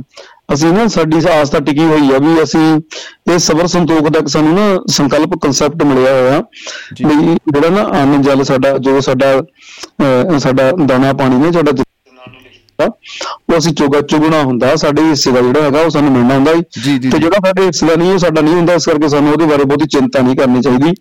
[0.54, 2.60] ਅਸੀਂ ਨਾ ਸਾਡੀ ਆਸ ਤਾਂ ਟਿਕੀ ਹੋਈ ਆ ਵੀ ਅਸੀਂ
[3.32, 6.42] ਇਹ ਸਬਰ ਸੰਤੋਖ ਦਾ ਸਾਨੂੰ ਨਾ ਸੰਕਲਪ ਕਨਸੈਪਟ ਮਿਲਿਆ ਹੋਇਆ
[6.96, 9.34] ਜੀ। ਵੀ ਜਿਹੜਾ ਨਾ ਅੰਨ ਜਲ ਸਾਡਾ ਜੋ ਸਾਡਾ
[10.40, 11.72] ਸਾਡਾ ਦਾਣਾ ਪਾਣੀ ਨੇ ਸਾਡਾ
[12.80, 16.98] ਉਹ ਅਸੀਂ ਚੋਗਾ ਚੁਗਣਾ ਹੁੰਦਾ ਸਾਡੇ ਹਿੱਸੇ ਦਾ ਜਿਹੜਾ ਹੈਗਾ ਉਹ ਸਾਨੂੰ ਮਿਲਣਾ ਹੁੰਦਾ ਤੇ।
[17.20, 19.86] ਜਿਹੜਾ ਸਾਡੇ ਹਿੱਸੇ ਦਾ ਨਹੀਂ ਉਹ ਸਾਡਾ ਨਹੀਂ ਹੁੰਦਾ ਇਸ ਕਰਕੇ ਸਾਨੂੰ ਉਹਦੇ ਬਾਰੇ ਬਹੁਤੀ
[19.88, 20.94] ਚਿੰਤਾ ਨਹੀਂ ਕਰਨੀ ਚਾਹੀਦੀ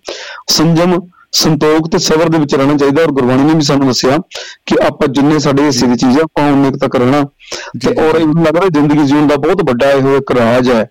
[0.50, 0.98] ਸੰਜਮ
[1.32, 4.18] ਸੰਤੋਖ ਤੇ ਸਬਰ ਦੇ ਵਿੱਚ ਰਹਿਣਾ ਚਾਹੀਦਾ ਔਰ ਗੁਰਬਾਣੀ ਨੇ ਵੀ ਸਾਨੂੰ ਦੱਸਿਆ
[4.66, 7.22] ਕਿ ਆਪਾਂ ਜਿੰਨੇ ਸਾਡੇ ਹਿੱਸੇ ਦੀ ਚੀਜ਼ ਆ ਆਪਾਂ ਕੁ ਤੱਕ ਰਹਿਣਾ।
[7.80, 10.90] ਤੇ ਔਰ ਮੈਨੂੰ ਲੱਗਦਾ ਜ਼ਿੰਦਗੀ ਜੀਉਣ ਦਾ ਬਹੁਤ ਵੱਡਾ ਇਹੋ ਇੱਕ ਰਾਜ ਹੈ।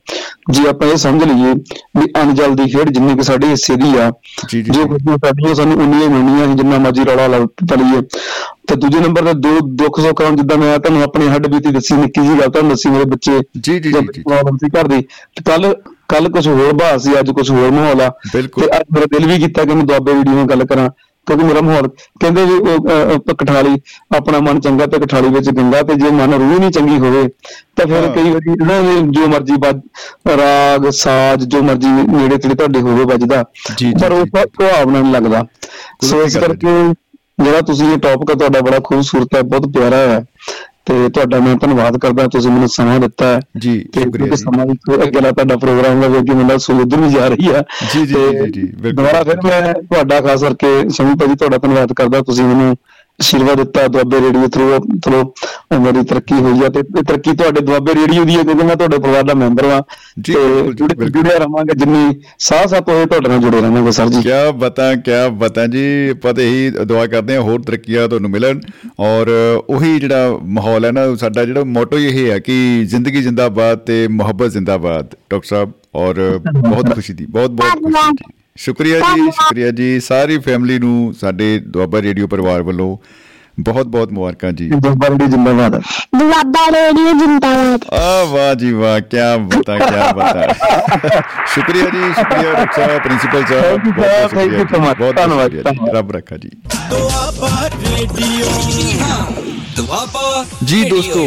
[0.52, 1.54] ਜੇ ਆਪਾਂ ਇਹ ਸਮਝ ਲਈਏ
[2.00, 4.12] ਵੀ ਅਨਜਲ ਦੀ ਖੇਡ ਜਿੰਨੀ ਕਿ ਸਾਡੇ ਹਿੱਸੇ ਦੀ ਆ
[4.50, 8.02] ਜੀ। ਖੁਸ਼ੀਆਂ ਸਾਡੀਆਂ ਸਾਨੂੰ ਉਨੀਆਂ ਮਿਲਣੀਆਂ ਜਿੰਨਾ ਮਰਜ਼ੀ ਰੌਲਾ ਲਾ ਪਲੀਏ
[8.68, 12.22] ਤੇ ਦੂਜੇ ਨੰਬਰ ਤੇ ਦੋ ਦੁੱਖ ਸੁੱਖ ਜਿੱਦਾਂ ਮੈਂ ਤੁਹਾਨੂੰ ਆਪਣੀ ਹੱਡ ਬੀਤੀ ਦੱਸੀ ਨਿੱਕੀ
[12.22, 15.02] ਜੀ ਗੱਲ ਤੁਹਾਨੂੰ ਦੱਸੀ ਮੇਰੇ ਬੱਚੇ ਜੀ, ਜੀ, ਜਾਂ ਜੀ, ਜੀ। ਪ੍ਰੋਬਲਮ ਸੀ ਘਰ ਦੀ।
[15.46, 15.76] ਕੱਲ
[16.10, 19.38] ਕੱਲ ਕੁਝ ਹੋਰ ਬਾਤ ਸੀ ਅੱਜ ਕੁਝ ਹੋਰ ਮਾਹੌਲ ਆ। ਤੇ ਅੱਜ ਮੇਰਾ ਦਿਲ ਵੀ
[19.40, 20.90] ਕੀਤਾ ਕਿ ਮੈਂ ਦੁਆਬੇ ਵੀਡੀਓ ਨਾਲ ਗੱਲ ਕਰਾਂ
[21.28, 21.88] ਕਿਉਂਕਿ ਮੇਰਾ ਮਾਹੌਲ
[22.20, 22.60] ਕਹਿੰਦੇ ਵੀ
[23.34, 23.80] ਕਠਾਲੀ
[24.16, 27.24] ਆਪਣਾ ਮਨ ਚੰਗਾ ਤੇ ਕਠਾਲੀ ਵਿੱਚ ਗੰਗਾ ਤੇ ਜੇ ਮਨ ਰੂਹ ਨਹੀਂ ਚੰਗੀ ਹੋਵੇ
[27.76, 29.56] ਤਾਂ ਫਿਰ। ਕਈ ਵਾਰੀ ਇਹਨਾਂ ਦੇ ਜੋ ਮਰਜ਼ੀ
[30.38, 33.44] ਰਾਗ ਸਾਜ ਜੋ ਮਰਜ਼ੀ ਨੇੜੇ ਤੇੜੇ ਤੁਹਾਡੇ ਹੋਵੇ ਵੱਜਦਾ
[34.02, 35.44] ਪਰ ਉਹ। ਸੁਹਾਵਣਾ ਨਹੀਂ ਲੱਗਦਾ
[36.04, 36.76] ਸੋ ਇਸ। ਕਰਕੇ
[37.44, 40.24] ਜਿਹੜਾ ਤੁਸੀਂ ਇਹ ਟੌਪਿਕ ਤੁਹਾਡਾ ਬੜਾ ਖੂਬਸੂਰਤ ਹੈ ਬਹੁਤ ਪਿਆਰਾ ਹੈ
[40.86, 44.66] ਤੇ ਤੁਹਾਡਾ ਮੈਂ ਧੰਨਵਾਦ ਕਰਦਾ ਤੁਸੀਂ ਮੈਨੂੰ ਸਮਾਂ ਦਿੱਤਾ ਹੈ। ਜੀ ਸ਼ੁਕਰੀਆ ਕਿਉਂਕਿ ਜੀ। ਸਮਾਂ
[44.66, 47.64] ਵੀ ਅਗਲਾ ਤੁਹਾਡਾ ਪ੍ਰੋਗਰਾਮ ਦਾ ਕਿ ਮੈਨੂੰ ਸੋ ਉਧਰ ਵੀ ਜਾ ਰਹੀ ਆ।
[47.94, 51.94] ਜੀ, ਜੀ, ਜੀ, ਜੀ, ਬਿਲਕੁਲ। ਦੁਬਾਰਾ ਫਿਰ ਮੈਂ ਤੁਹਾਡਾ ਖਾਸ ਕਰਕੇ ਸ਼ਮੀ ਭਾਜੀ ਤੁਹਾਡਾ ਧੰਨਵਾਦ
[51.94, 52.76] ਕਰਦਾ ਤੁਸੀਂ ਮੈਨੂੰ
[53.20, 58.24] ਆਸ਼ੀਰਵਾਦ ਦਿੱਤਾ ਦੁਆਬੇ ਰੇਡੀਓ ਥਰੂ ਚਲੋ ਮੇਰੀ ਤਰੱਕੀ ਹੋਈ ਆ ਤੇ ਤਰੱਕੀ ਤੁਹਾਡੇ ਦੁਆਬੇ ਰੇਡੀਓ
[58.24, 59.82] ਦੀ ਹੈ ਕਿਉਂਕਿ ਮੈਂ ਤੁਹਾਡੇ ਪਰਿਵਾਰ ਦਾ ਮੈਂਬਰ ਹਾਂ
[60.24, 60.34] ਤੇ
[60.74, 65.28] ਜੁੜੇ- ਰਵਾਂਗੇ ਜਿੰਨੀ ਸਾਹ ਸਾਥ ਹੋਏ ਤੁਹਾਡੇ ਨਾਲ ਜੁੜੇ ਰਵਾਂਗੇ ਸਰ ਜੀ। ਕਿਆ ਬਤਾ ਕਿਆ
[65.38, 68.60] ਬਤਾ ਜੀ ਪਤਾ ਹੀ ਦੁਆ ਕਰਦੇ ਹਾਂ ਹੋਰ ਤਰੱਕੀਆਂ ਤੁਹਾਨੂੰ ਮਿਲਣ
[69.02, 69.30] ਔਰ
[69.70, 74.52] ਉਹੀ ਜਿਹੜਾ ਮਾਹੌਲ ਹੈ ਨਾ ਸਾਡਾ ਜਿਹੜਾ ਮੋਟੋ ਇਹ ਹੈ ਕਿ ਜ਼ਿੰਦਗੀ ਜਿੰਦਾਬਾਦ ਤੇ ਮੁਹੱਬਤ
[74.52, 76.20] ਜਿੰਦਾਬਾਦ ਡਾਕਟਰ ਸਾਹਿਬ ਔਰ
[76.60, 82.02] ਬਹੁਤ ਖੁਸ਼ੀ ਦੀ ਬਹੁਤ ਬਹੁਤ ਖੁਸ਼ੀ ਸ਼ੁਕਰੀਆ ਜੀ ਸ਼ੁਕਰੀਆ ਜੀ। ਸਾਰੀ ਫੈਮਿਲੀ ਨੂੰ ਸਾਡੇ ਦੁਆਬਾ
[82.02, 82.98] ਰੇਡੀਓ ਪਰਿਵਾਰ ਵੱਲੋਂ
[83.60, 85.76] ਬਹੁਤ ਬਹੁਤ ਮੁਬਾਰਕਾਂ ਜੀ। ਦੁਆਬਾ ਰੇਡੀਓ ਜਿੰਦਾਬਾਦ।
[86.20, 90.48] ਦੁਆਬਾ ਰੇਡੀਓ ਜਿੰਦਾਬਾਦ। ਆ ਵਾਹ ਜੀ ਵਾਹ ਕਿਆ ਬਤਾ ਕਿਆ ਬਤਾ।
[91.48, 94.96] ਸ਼ੁਕਰੀਆ ਜੀ ਸ਼ੁਕਰੀਆ ਸਾਹਿਬ ਪ੍ਰਿੰਸੀਪਲ ਸਾਹਿਬ ਬਹੁਤ so ਜੀ, much.
[94.96, 95.56] ਬਹੁਤ ਧੰਨਵਾਦ।
[95.96, 96.50] ਰੱਬ ਰੱਖਾ ਜੀ।
[96.90, 98.46] ਦੁਆਬਾ ਰੇਡੀਓ।
[99.76, 101.26] ਦੁਆਬਾ ਜੀ। ਦੋਸਤੋ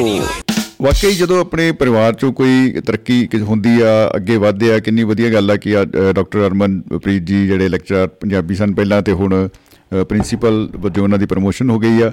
[0.83, 5.31] ਵਾਕਈ ਜਦੋਂ ਆਪਣੇ ਪਰਿਵਾਰ ਚੋਂ ਕੋਈ ਤਰੱਕੀ ਕਿ- ਹੁੰਦੀ ਆ ਅੱਗੇ ਵਧਦੇ ਆ ਕਿੰਨੀ ਵਧੀਆ
[5.31, 9.49] ਗੱਲ ਆ ਕਿ ਆ, ਅ, ਡਾਕਟਰ ਅਰਮਨਪ੍ਰੀਤ ਜੀ ਜਿਹੜੇ ਲੈਕਚਰਰ ਪੰਜਾਬੀ ਸਨ ਪਹਿਲਾਂ ਤੇ ਹੁਣ
[9.93, 12.13] ਅ, ਪ੍ਰਿੰਸੀਪਲ ਵਜੋਂ ਉਹਨਾਂ ਦੀ ਪ੍ਰਮੋਸ਼ਨ ਹੋ ਗਈ ਆ।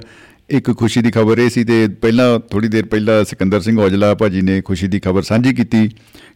[0.50, 4.40] ਇੱਕ ਖੁਸ਼ੀ ਦੀ ਖਬਰ ਇਹ ਸੀ ਤੇ ਪਹਿਲਾਂ ਥੋੜੀ ਦੇਰ ਪਹਿਲਾਂ ਸਿਕੰਦਰ ਸਿੰਘ ਔਜਲਾ ਭਾਜੀ
[4.40, 5.88] ਨੇ ਖੁਸ਼ੀ ਦੀ ਖਬਰ ਸਾਂਝੀ ਕੀਤੀ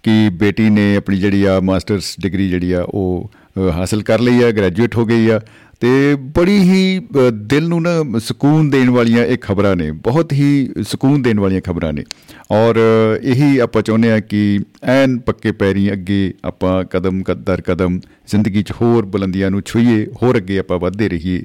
[0.02, 4.43] ਕਿ ਬੇਟੀ ਨੇ ਆਪਣੀ ਜਿਹੜੀ ਆ ਮਾਸਟਰਸ ਡਿਗਰੀ ਜਿਹੜੀ ਆ ਉਹ ਅ, ਹਾਸਲ ਕਰ ਲਈ
[4.43, 5.40] ਆ ਗ੍ਰੈਜੂਏਟ ਹੋ ਗਈ ਆ।
[5.81, 10.69] ਤੇ ਬੜੀ ਹੀ ਅ, ਦਿਲ ਨੂੰ ਨਾ ਸਕੂਨ ਦੇਣ ਵਾਲੀਆਂ ਇਹ ਖਬਰਾਂ ਨੇ ਬਹੁਤ ਹੀ
[10.82, 12.05] ਸਕੂਨ ਦੇਣ ਵਾਲੀਆਂ ਖਬਰਾਂ ਨੇ।
[12.51, 18.01] ਔਰ ਅ, ਇਹੀ ਆਪਾਂ ਚਾਹੁੰਦੇ ਆ ਕਿ ਐਨ ਪੱਕੇ ਪੈਰੀਂ ਅੱਗੇ ਆਪਾਂ ਕਦਮ ਦਰ ਕਦਮ
[18.28, 21.43] ਜ਼ਿੰਦਗੀ 'ਚ ਹੋਰ ਬੁਲੰਦੀਆਂ ਨੂੰ ਛੂਈਏ ਹੋਰ ਅੱਗੇ ਆਪਾਂ ਵਧਦੇ ਰਹੀਏ।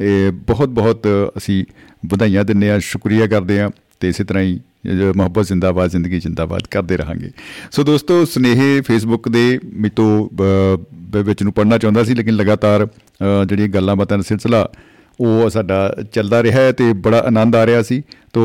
[0.00, 1.06] ਇਹ ਬਹੁਤ ਬਹੁਤ
[1.38, 1.64] ਅਸੀਂ
[2.06, 3.70] ਵਧਾਈਆਂ ਦਿੰਦੇ ਆ ਸ਼ੁਕਰੀਆ ਕਰਦੇ ਆ
[4.00, 4.67] ਤੇ ਇਸੇ ਤਰ੍ਹਾਂ ਹੀ ਅ,
[5.16, 7.30] ਮੁਹੱਬਤ ਜ਼ਿੰਦਾਬਾਦ ਜ਼ਿੰਦਗੀ ਜ਼ਿੰਦਾਬਾਦ ਕਰਦੇ ਰਹਾਂਗੇ।
[7.70, 10.30] ਸੋ ਦੋਸਤੋ ਸਨੇਹੇ ਫੇਸਬੁੱਕ ਦੇ ਮਿਤੋ
[11.24, 14.68] ਵਿੱਚ ਨੂੰ ਪੜਨਾ ਚਾਹੁੰਦਾ ਸੀ ਲੇਕਿਨ ਲਗਾਤਾਰ ਅ, ਜਿਹੜੀਆਂ ਗੱਲਾਂ ਬਾਤਾਂ ਦਾ ਸਿਲਸਿਲਾ
[15.20, 18.02] ਉਹ ਸਾਡਾ ਚੱਲਦਾ ਰਿਹਾ ਹੈ ਤੇ ਬੜਾ ਆਨੰਦ ਆ ਰਿਹਾ ਸੀ।
[18.32, 18.40] ਤੋ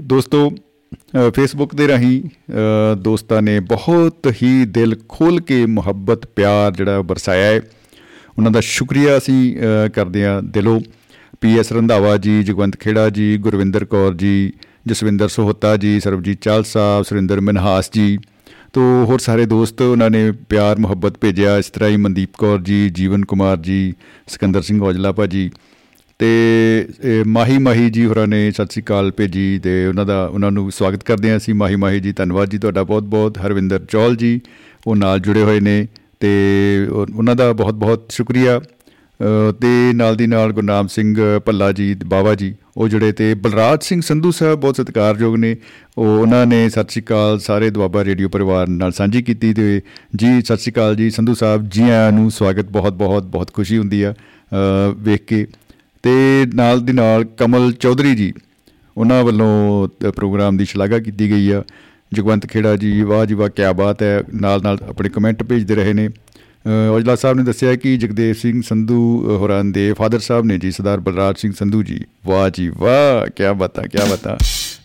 [0.00, 6.72] ਦੋਸਤੋ ਅ, ਫੇਸਬੁੱਕ ਦੇ ਰਾਹੀਂ ਅ, ਦੋਸਤਾਂ ਨੇ ਬਹੁਤ ਹੀ ਦਿਲ ਖੋਲ ਕੇ ਮੁਹੱਬਤ ਪਿਆਰ
[6.72, 7.60] ਜਿਹੜਾ ਵਰਸਾਇਆ ਹੈ।
[8.38, 10.80] ਉਹਨਾਂ ਦਾ ਸ਼ੁਕਰੀਆ ਅਸੀਂ ਅ, ਕਰਦੇ ਹਾਂ ਦਿਲੋਂ।
[11.40, 14.52] ਪੀ ਐਸ ਰੰਧਾਵਾ ਜੀ ਜਗਵੰਤ ਖੇੜਾ ਜੀ ਗੁਰਵਿੰਦਰ ਕੌਰ ਜੀ
[14.86, 18.18] ਜਸਵਿੰਦਰ ਸੋਹਤਾ ਜੀ ਸਰਬਜੀਤ ਚਾਲ ਸਾਹਿਬ ਸੁਰਿੰਦਰ ਮਨਹਾਸ ਜੀ।
[18.72, 22.90] ਤੋ ਹੋਰ ਸਾਰੇ ਦੋਸਤ ਉਹਨਾਂ ਨੇ ਪਿਆਰ ਮੁਹੱਬਤ ਭੇਜਿਆ। ਇਸ ਤਰ੍ਹਾਂ ਹੀ ਮਨਦੀਪ ਕੌਰ ਜੀ
[22.90, 23.94] ਜੀਵਨ ਕੁਮਾਰ ਜੀ
[24.26, 25.50] ਸਿਕੰਦਰ ਸਿੰਘ ਔਜਲਾ ਭਾਜੀ।
[26.18, 26.28] ਤੇ
[27.04, 30.70] ਇਹ ਮਾਹੀ ਮਾਹੀ ਜੀ ਹੋਰਾਂ ਨੇ ਸਤਿ ਸ੍ਰੀ ਅਕਾਲ ਭੇਜੀ ਤੇ ਉਹਨਾਂ ਦਾ ਉਹਨਾਂ ਨੂੰ
[30.70, 34.40] ਸਵਾਗਤ ਕਰਦੇ ਹਾਂ ਅਸੀਂ। ਮਾਹੀ ਮਾਹੀ ਜੀ ਧੰਨਵਾਦ ਜੀ ਤੁਹਾਡਾ ਬਹੁਤ ਬਹੁਤ ਹਰਵਿੰਦਰ ਚੌਲ ਜੀ
[34.86, 35.86] ਉਹ ਨਾਲ ਜੁੜੇ ਹੋਏ ਨੇ
[36.20, 36.28] ਤੇ
[36.92, 38.62] ਉਹ- ਉਹਨਾਂ ਦਾ ਬਹੁਤ ਬਹੁਤ ਸ਼ੁਕਰੀਆ। ਅ,
[39.60, 43.84] ਤੇ ਨਾਲ ਦੀ ਨਾਲ ਗੁਰਨਾਮ ਸਿੰਘ ਭੱਲਾ ਜੀ ਤੇ ਬਾਵਾ ਜੀ ਉਹ ਜਿਹੜੇ ਤੇ ਬਲਰਾਜ
[43.84, 45.56] ਸਿੰਘ ਸੰਧੂ ਸਾਹਿਬ ਬਹੁਤ ਸਤਿਕਾਰਯੋਗ ਨੇ।
[45.98, 49.80] ਉਹ ਉਹਨਾਂ ਨੇ ਸਤਿ ਸ਼੍ਰੀ ਅਕਾਲ ਸਾਰੇ ਦੁਆਬਾ ਰੇਡੀਓ ਪਰਿਵਾਰ ਨਾਲ ਸਾਂਝੀ ਕੀਤੀ ਤੇ
[50.16, 53.78] ਜੀ ਸਤਿ ਸ਼੍ਰੀ ਅਕਾਲ ਜੀ ਸੰਧੂ ਸਾਹਿਬ ਜੀ ਆਇਆਂ ਨੂੰ ਸਵਾਗਤ ਬਹੁਤ ਬਹੁਤ ਬਹੁਤ ਖੁਸ਼ੀ
[53.78, 55.46] ਹੁੰਦੀ ਆ ਅ, ਵੇਖ ਕੇ।
[56.02, 56.10] ਤੇ
[56.54, 58.32] ਨਾਲ ਦੀ ਨਾਲ ਕਮਲ ਚੌਧਰੀ ਜੀ
[58.96, 61.62] ਉਹਨਾਂ ਵੱਲੋਂ ਤ- ਪ੍ਰੋਗਰਾਮ ਦੀ ਸ਼ਲਾਘਾ ਕੀਤੀ ਗਈ ਆ।
[62.12, 65.92] ਜਗਵੰਤ ਖੇੜਾ ਜੀ ਵਾਹ ਜੀ ਵਾਹ ਕੀ ਬਾਤ ਹੈ। ਨਾਲ ਨਾਲ ਆਪਣੇ ਕਮੈਂਟ ਭੇਜਦੇ ਰਹੇ
[65.92, 66.10] ਨੇ। ਅ,
[66.66, 70.70] ਔਜਲਾ ਸਾਹਿਬ ਨੇ ਦੱਸਿਆ ਕਿ ਜਗਦੇਵ ਸਿੰਘ ਸੰਧੂ ਅ, ਹੋਰਾਂ ਦੇ ਫਾਦਰ ਸਾਹਿਬ ਨੇ ਜੀ
[70.70, 74.36] ਸਰਦਾਰ ਬਲਰਾਜ ਸਿੰਘ ਸੰਧੂ ਜੀ। ਵਾਹ ਜੀ ਵਾਹ ਕੀ ਬਤਾ ਕੀ ਬਤਾ।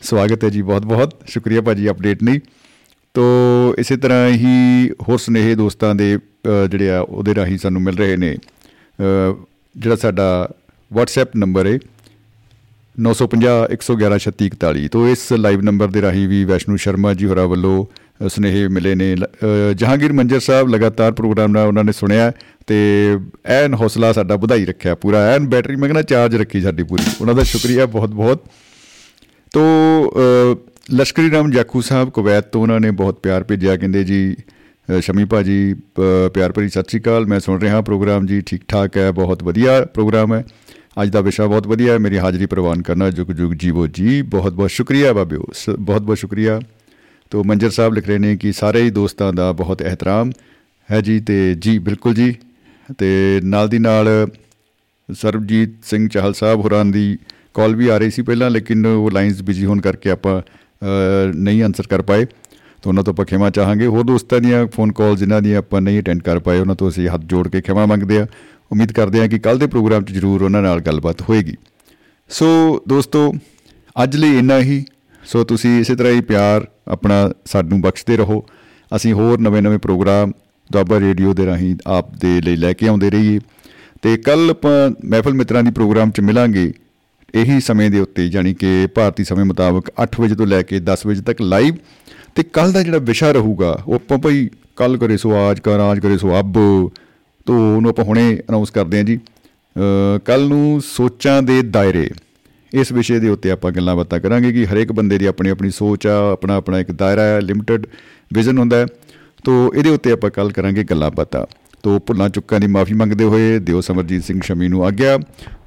[0.02, 2.40] ਸਵਾਗਤ ਹੈ ਜੀ ਬਹੁਤ ਬਹੁਤ ਸ਼ੁਕਰੀਆ ਭਾਜੀ ਅਪਡੇਟ ਲਈ।
[3.14, 7.98] ਤੋ ਇਸੇ ਤਰ੍ਹਾਂ ਹੀ ਹੋਰ ਸੁਨੇਹੇ ਦੋਸਤਾਂ ਦੇ ਅ, ਜਿਹੜੇ ਆ ਉਹਦੇ ਰਾਹੀਂ ਸਾਨੂੰ ਮਿਲ
[7.98, 9.36] ਰਹੇ ਨੇ। ਅ,
[9.78, 10.49] ਜਿਹੜਾ ਸਾਡਾ
[10.98, 11.80] WhatsApp ਨੰਬਰ ਹੈ
[12.98, 17.86] 950 111 3641 ਤੋਂ ਇਸ ਲਾਈਵ ਨੰਬਰ ਦੇ ਰਾਹੀਂ ਵੀ ਵੈਸ਼ਨੂ ਸ਼ਰਮਾ ਜੀ ਹੋਰਾਂ ਵੱਲੋਂ
[17.86, 22.31] ਅ, ਸੁਨੇਹੇ ਮਿਲੇ ਨੇ। ਲ- ਅ, ਜਹਾਂਗੀਰ ਮੰਜਰ ਸਾਹਿਬ ਲਗਾਤਾਰ ਪ੍ਰੋਗਰਾਮ ਨਾਲ ਉਹਨਾਂ ਨੇ ਸੁਣਿਆ
[22.68, 23.07] ਤੇ
[23.45, 27.35] ਐਨ ਹੌਸਲਾ ਸਾਡਾ ਵਧਾਈ ਰੱਖਿਆ ਪੂਰਾ। ਐਨ ਬੈਟਰੀ ਮੈਂ ਕਹਿੰਦਾ ਚਾਰਜ ਰੱਖੀ ਸਾਡੀ ਪੂਰੀ। ਉਹਨਾਂ
[27.35, 28.44] ਦਾ ਸ਼ੁਕਰੀਆ ਬਹੁਤ ਬਹੁਤ
[29.53, 29.61] ਤੋ
[30.10, 30.57] ਅ,
[30.95, 34.35] ਲਸ਼ਕਰੀ ਰਾਮ ਜਾਖੂ ਸਾਹਿਬ ਕੁਵੈਤ ਤੋਂ ਉਹਨਾਂ ਨੇ ਬਹੁਤ ਪਿਆਰ ਭੇਜਿਆ। ਕਹਿੰਦੇ ਜੀ
[34.98, 38.61] ਅ, ਸ਼ਮੀ ਭਾਜੀ ਪ- ਪਿਆਰ ਭਰੀ ਸਤਿ ਸ਼੍ਰੀ ਅਕਾਲ ਮੈਂ ਸੁਣ ਰਿਹਾ ਪ੍ਰੋਗਰਾਮ ਜੀ ਠੀਕ
[38.68, 40.45] ਠਾਕ ਹੈ ਬਹੁਤ ਵਧੀਆ ਪ੍ਰੋਗਰਾਮ ਹੈ।
[41.02, 44.53] ਅੱਜ ਦਾ ਵਿਸ਼ਾ ਬਹੁਤ ਵਧੀਆ ਹੈ ਮੇਰੀ ਹਾਜ਼ਰੀ ਪ੍ਰਵਾਨ ਕਰਨਾ ਜੁਗ ਜੁਗ ਜੀਵੋ ਜੀ ਬਹੁਤ
[44.53, 46.60] ਬਹੁਤ ਸ਼ੁਕਰੀਆ ਬਾਬਿਓ ਸ- ਬਹੁਤ ਬਹੁਤ ਸ਼ੁਕਰੀਆ।
[47.30, 50.32] ਤੋ ਮੰਜਰ ਸਾਹਿਬ ਲਿਖ ਰਹੇ ਨੇ ਕਿ ਸਾਰੇ ਹੀ ਦੋਸਤਾਂ ਦਾ ਬਹੁਤ ਇਹਤਰਾਮ
[50.91, 52.36] ਹੈ ਜੀ ਤੇ ਜੀ ਬਿਲਕੁਲ ਜੀ।
[52.98, 54.08] ਤੇ ਨਾਲ ਦੀ ਨਾਲ
[55.14, 57.18] ਸਰਬਜੀਤ ਸਿੰਘ ਚਾਹਲ ਸਾਹਿਬ ਹੋਰਾਂ ਦੀ
[57.54, 61.64] ਕਾਲ ਵੀ ਆ ਰਹੀ ਸੀ ਪਹਿਲਾਂ ਲੇਕਿਨ ਉਹ ਲਾਈਨਸ ਬਿਜ਼ੀ ਹੋਣ ਕਰਕੇ ਆਪਾਂ ਅ, ਨਹੀਂ
[61.64, 62.26] ਆਨਸਰ ਕਰ ਪਾਏ।
[62.82, 65.99] ਤਾਂ ਉਹਨਾਂ ਤੋਂ ਆਪਾਂ ਖਿਮਾ ਚਾਹਾਂਗੇ। ਹੋਰ ਦੋਸਤਾਂ ਦੀਆਂ ਫੋਨ ਕਾਲ ਜਿਨ੍ਹਾਂ ਦੀਆਂ ਆਪਾਂ ਨਹੀਂ
[65.99, 68.28] ਅਟੈਂਡ ਕਰ ਪਾਏ ਉਹਨਾਂ ਤੋਂ ਅਸੀਂ ਹੱਥ ਜੋੜ ਕੇ ਖਿਮਾ ਮੰਗਦੇ ਆ
[68.72, 71.56] ਉਮੀਦ ਕਰਦੇ ਹਾਂ ਕਿ ਕੱਲ ਦੇ ਪ੍ਰੋਗਰਾਮ 'ਚ ਜ਼ਰੂਰ ਉਹਨਾਂ ਨਾਲ ਗੱਲਬਾਤ ਹੋਏਗੀ।
[72.30, 73.34] ਸੋ ਦੋਸਤੋ
[74.04, 74.86] ਅੱਜ ਲਈ ਇੰਨਾ ਹੀ।
[75.28, 78.45] ਸੋ ਤੁਸੀਂ ਇਸੇ ਤਰ੍ਹਾਂ ਹੀ ਪਿਆਰ ਆਪਣਾ ਸਾਨੂੰ ਬਖਸ਼ਦੇ ਰਹੋ।
[78.95, 80.32] ਅਸੀਂ ਹੋਰ ਨਵੇਂ-ਨਵੇਂ ਪ੍ਰੋਗਰਾਮ
[80.72, 83.40] ਦੁਆਬਾ ਰੇਡੀਓ ਦੇ ਰਾਹੀਂ ਆਪ ਦੇ ਲਈ ਲੈ ਕੇ ਆਉਂਦੇ ਰਹੀਏ।
[84.02, 86.74] ਤੇ ਕੱਲ ਆਪਾਂ ਮਹਿਫਲ ਮਿੱਤਰਾਂ ਦੀ ਪ੍ਰੋਗਰਾਮ 'ਚ ਮਿਲਾਂਗੇ।
[87.36, 91.06] ਇਹੀ ਸਮੇਂ ਦੇ ਉੱਤੇ, ਯਾਨੀ ਕਿ ਭਾਰਤੀ ਸਮੇਂ ਮੁਤਾਬਕ 8 ਵਜੇ ਤੋਂ ਲੈ ਕੇ 10
[91.06, 91.76] ਵਜੇ ਤੱਕ ਲਾਈਵ।
[92.36, 95.99] ਤੇ ਕੱਲ ਦਾ ਜਿਹੜਾ ਵਿਸ਼ਾ ਰਹੂਗਾ, ਉਹ ਆਪਾਂ ਭਾਈ ਕੱਲ ਕਰੇ ਸੋ ਆਜ ਕਰ, ਆਜ
[95.99, 96.54] ਕਰੇ ਸੋ ਅਬ।
[97.45, 99.20] ਤੋਂ ਉਹਨੂੰ ਆਪਾਂ ਹੁਣੇ ਅਨਾਉਂਸ ਕਰਦੇ ਹਾਂ ਜੀ।
[100.26, 102.10] ਕੱਲ ਨੂੰ ਸੋਚਾਂ ਦੇ ਦਾਇਰੇ।
[102.73, 106.07] ਇਸ ਵਿਸ਼ੇ ਦੇ ਉੱਤੇ ਆਪਾਂ ਗੱਲਾਂ ਬਾਤਾਂ ਕਰਾਂਗੇ ਕਿ ਹਰੇਕ ਬੰਦੇ ਦੀ ਆਪਣੀ ਆਪਣੀ ਸੋਚ
[106.07, 107.88] ਆ, ਆਪਣਾ ਆਪਣਾ ਇੱਕ ਦਾਇਰਾ ਹੈ ਲਿਮਟਿਡ
[108.34, 108.85] ਵਿਜ਼ਨ ਹੁੰਦਾ ਹੈ।
[109.44, 111.45] ਤੋ ਇਹਦੇ ਉੱਤੇ ਆਪਾਂ ਕੱਲ ਕਰਾਂਗੇ ਗੱਲਾਂ ਬਾਤਾਂ।
[111.84, 115.19] ਤੋ ਭੁੱਲਾਂ ਚੁੱਕਾਂ ਦੀ ਮਾਫੀ ਮੰਗਦੇ ਹੋਏ ਦਿਓ ਸਮਰਜੀਤ ਸਿੰਘ ਸ਼ਮੀ ਨੂੰ ਆਗਿਆ।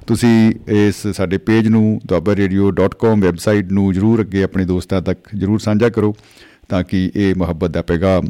[0.07, 5.89] ਤੁਸੀਂ ਇਸ ਸਾਡੇ ਪੇਜ ਨੂੰ duabarradio.com ਵੈਬਸਾਈਟ ਨੂੰ ਜਰੂਰ ਅੱਗੇ ਆਪਣੇ ਦੋਸਤਾਂ ਤੱਕ ਜਰੂਰ ਸਾਂਝਾ
[5.89, 6.15] ਕਰੋ
[6.69, 8.25] ਤਾਂ ਕਿ ਇਹ ਮੁਹੱਬਤ ਦਾ ਪੈਗਾਮ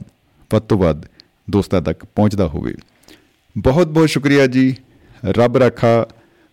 [0.54, 1.02] ਵੱਧ ਤੋਂ ਵੱਧ
[1.52, 2.76] ਦੋਸਤਾਂ ਤੱਕ ਪਹੁੰਚਦਾ ਹੋਵੇ।
[3.58, 4.76] ਬਹੁਤ ਬਹੁਤ ਸ਼ੁਕਰੀਆ ਜੀ।
[5.26, 6.08] ਰੱਬ ਰੱਖਾ,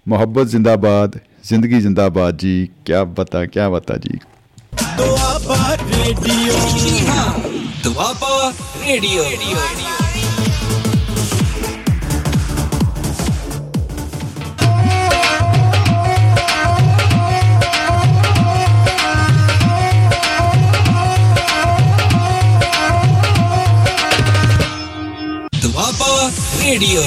[0.09, 4.19] ਮੁਹੱਬਤ ਜ਼ਿੰਦਾਬਾਦ। ਜ਼ਿੰਦਗੀ ਜ਼ਿੰਦਾਬਾਦ ਜੀ ਕੀ ਬਤਾ ਕੀ ਬਤਾ ਜੀ
[4.97, 6.55] Doaba radio
[7.85, 8.53] Doaba
[8.87, 9.25] radio
[25.63, 26.31] Doaba
[26.63, 27.03] radio